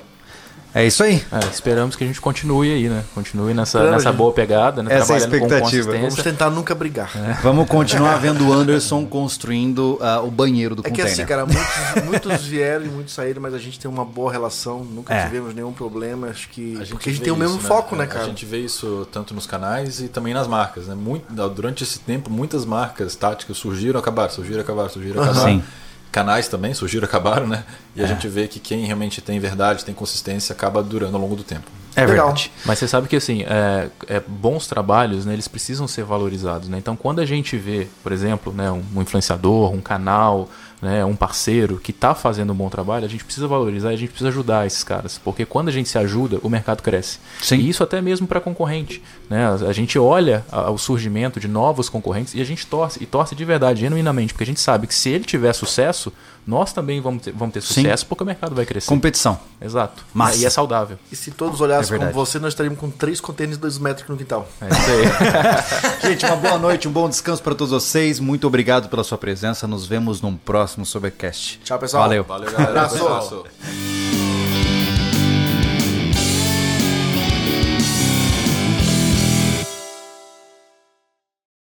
É 0.74 0.86
isso 0.86 1.04
aí. 1.04 1.24
É, 1.32 1.40
esperamos 1.52 1.96
que 1.96 2.04
a 2.04 2.08
gente 2.08 2.22
continue 2.22 2.72
aí, 2.72 2.88
né? 2.90 3.04
Continue 3.16 3.54
nessa, 3.54 3.90
nessa 3.90 4.10
gente. 4.10 4.18
boa 4.18 4.32
pegada, 4.32 4.84
né? 4.84 4.94
Essa 4.94 5.14
é 5.14 5.18
a 5.18 5.20
Trabalhando 5.20 5.40
com 5.40 5.56
expectativa. 5.56 5.92
Vamos 5.98 6.16
tentar 6.16 6.50
nunca 6.50 6.76
brigar. 6.76 7.12
Vamos 7.42 7.68
continuar 7.68 8.18
vendo 8.22 8.48
o 8.48 8.54
Anderson 8.54 9.06
construindo 9.06 9.98
ah, 10.02 10.22
o 10.22 10.30
banheiro 10.30 10.76
do 10.76 10.82
É 10.82 10.84
que 10.84 10.90
container. 10.92 11.12
assim, 11.14 11.26
cara, 11.26 11.46
muitos, 11.46 12.04
muitos 12.06 12.46
vieram 12.46 12.86
e 12.86 12.90
muitos 12.90 13.14
saíram, 13.14 13.42
mas 13.42 13.54
a 13.54 13.58
gente 13.58 13.80
tem 13.80 13.90
uma 13.90 14.06
boa 14.06 14.32
relação, 14.32 14.84
nunca 14.84 15.14
É. 15.14 15.26
tivemos 15.26 15.54
nenhum 15.56 15.72
problema. 15.74 16.28
Acho 16.28 16.50
que. 16.50 16.76
A 16.76 16.80
gente 16.80 16.90
porque 16.92 17.10
a 17.10 17.14
gente 17.14 17.24
tem 17.24 17.34
o 17.34 17.38
mesmo 17.38 17.58
isso, 17.58 17.68
foco, 17.68 17.96
né, 17.96 18.04
A 18.04 18.08
cara? 18.08 18.26
gente 18.26 18.46
vê 18.46 18.60
isso 18.60 19.08
tanto 19.12 19.34
nos 19.34 19.46
canais 19.46 20.00
e 20.02 20.08
também 20.08 20.34
nas 20.34 20.48
marcas. 20.48 20.88
Né? 20.88 20.96
Muito, 20.96 21.26
durante 21.50 21.84
esse 21.84 22.00
tempo, 22.00 22.30
muitas 22.30 22.66
marcas 22.66 23.16
táticas 23.16 23.58
surgiram, 23.58 24.00
acabaram, 24.00 24.30
surgiram, 24.30 24.62
acabaram, 24.62 24.90
surgiram, 24.90 25.24
acabaram. 25.24 25.48
Sim. 25.50 25.64
Canais 26.12 26.48
também 26.48 26.74
surgiram, 26.74 27.06
acabaram, 27.06 27.48
né? 27.48 27.64
E 27.96 28.04
a 28.04 28.08
gente 28.08 28.28
vê 28.28 28.48
que 28.48 28.60
quem 28.60 28.86
realmente 28.86 29.22
tem 29.22 29.40
verdade, 29.40 29.86
tem 29.86 29.94
consistência, 29.94 30.54
acaba 30.54 30.82
durando 30.82 31.16
ao 31.16 31.22
longo 31.22 31.36
do 31.36 31.44
tempo. 31.44 31.70
É 31.96 32.02
Legal. 32.02 32.28
verdade. 32.28 32.52
Mas 32.66 32.80
você 32.80 32.88
sabe 32.88 33.08
que 33.08 33.16
assim, 33.16 33.44
é, 33.44 33.90
é, 34.08 34.20
bons 34.26 34.68
trabalhos, 34.68 35.26
né, 35.26 35.34
eles 35.34 35.48
precisam 35.48 35.88
ser 35.88 36.04
valorizados. 36.04 36.70
Né? 36.70 36.78
Então, 36.78 36.96
quando 36.96 37.20
a 37.20 37.26
gente 37.26 37.58
vê, 37.58 37.88
por 38.02 38.12
exemplo, 38.12 38.54
né, 38.54 38.72
um, 38.72 38.84
um 38.96 39.02
influenciador, 39.02 39.72
um 39.74 39.82
canal, 39.82 40.50
né, 40.82 41.04
um 41.04 41.16
parceiro 41.16 41.78
que 41.78 41.92
está 41.92 42.16
fazendo 42.16 42.54
um 42.54 42.56
bom 42.56 42.70
trabalho, 42.70 43.06
a 43.06 43.10
gente 43.10 43.24
precisa 43.24 43.48
valorizar, 43.48 43.92
e 43.92 43.96
a 43.96 43.98
gente 43.98 44.10
precisa 44.10 44.30
ajudar 44.30 44.66
esses 44.66 44.84
caras, 44.84 45.20
porque 45.24 45.46
quando 45.46 45.70
a 45.70 45.72
gente 45.72 45.90
se 45.90 45.98
ajuda, 45.98 46.40
o 46.42 46.50
mercado 46.50 46.82
cresce. 46.82 47.20
Sim. 47.42 47.58
E 47.58 47.70
isso 47.70 47.84
até 47.84 48.02
mesmo 48.02 48.28
para 48.28 48.40
concorrente. 48.40 49.02
Né? 49.30 49.48
A, 49.48 49.74
gente 49.74 50.00
olha 50.00 50.46
o 50.72 50.78
surgimento 50.78 51.40
de 51.40 51.48
novos 51.48 51.90
concorrentes 51.90 52.34
e 52.34 52.42
a 52.42 52.46
gente 52.46 52.66
torce, 52.66 53.02
e 53.02 53.06
torce 53.06 53.36
de 53.36 53.46
verdade, 53.46 53.82
genuinamente, 53.82 54.34
porque 54.34 54.44
a 54.44 54.48
gente 54.48 54.60
sabe 54.60 54.88
que 54.88 54.96
se 54.96 55.10
ele 55.10 55.24
tiver 55.24 55.54
sucesso, 55.54 56.12
nós 56.50 56.74
também 56.74 57.00
vamos 57.00 57.24
ter, 57.24 57.32
vamos 57.32 57.54
ter 57.54 57.62
Sim. 57.62 57.76
sucesso, 57.76 58.06
porque 58.08 58.24
o 58.24 58.26
mercado 58.26 58.56
vai 58.56 58.66
crescer. 58.66 58.88
Competição. 58.88 59.40
Exato. 59.62 60.04
Massa. 60.14 60.38
E 60.38 60.46
é 60.46 60.50
saudável. 60.50 60.98
E 61.12 61.16
se 61.16 61.32
todos 61.32 61.62
olhassem 61.62 61.96
É 61.96 62.00
como 62.00 62.12
você, 62.12 62.40
nós 62.40 62.54
estaríamos 62.54 62.80
com 62.80 62.90
três 62.90 63.22
contêineres 63.22 63.58
de 63.58 63.62
dois 63.62 63.78
metros 63.78 64.08
no 64.08 64.18
quintal. 64.18 64.48
É 64.62 64.68
isso 64.68 66.02
aí. 66.02 66.10
Gente, 66.10 66.26
uma 66.26 66.38
boa 66.38 66.58
noite, 66.58 66.88
um 66.88 66.92
bom 66.92 67.08
descanso 67.08 67.44
para 67.44 67.54
todos 67.54 67.72
vocês. 67.72 68.20
Muito 68.20 68.48
obrigado 68.48 68.90
pela 68.90 69.04
sua 69.04 69.18
presença. 69.18 69.68
Nos 69.68 69.86
vemos 69.86 70.22
num 70.22 70.36
próximo 70.36 70.69
Sobercast. 70.86 71.60
Tchau, 71.64 71.80
pessoal. 71.80 72.04
Valeu. 72.04 72.24
Valeu, 72.24 72.52
galera. 72.52 72.70
Abraço. 72.70 73.06
Abraço. 73.06 74.19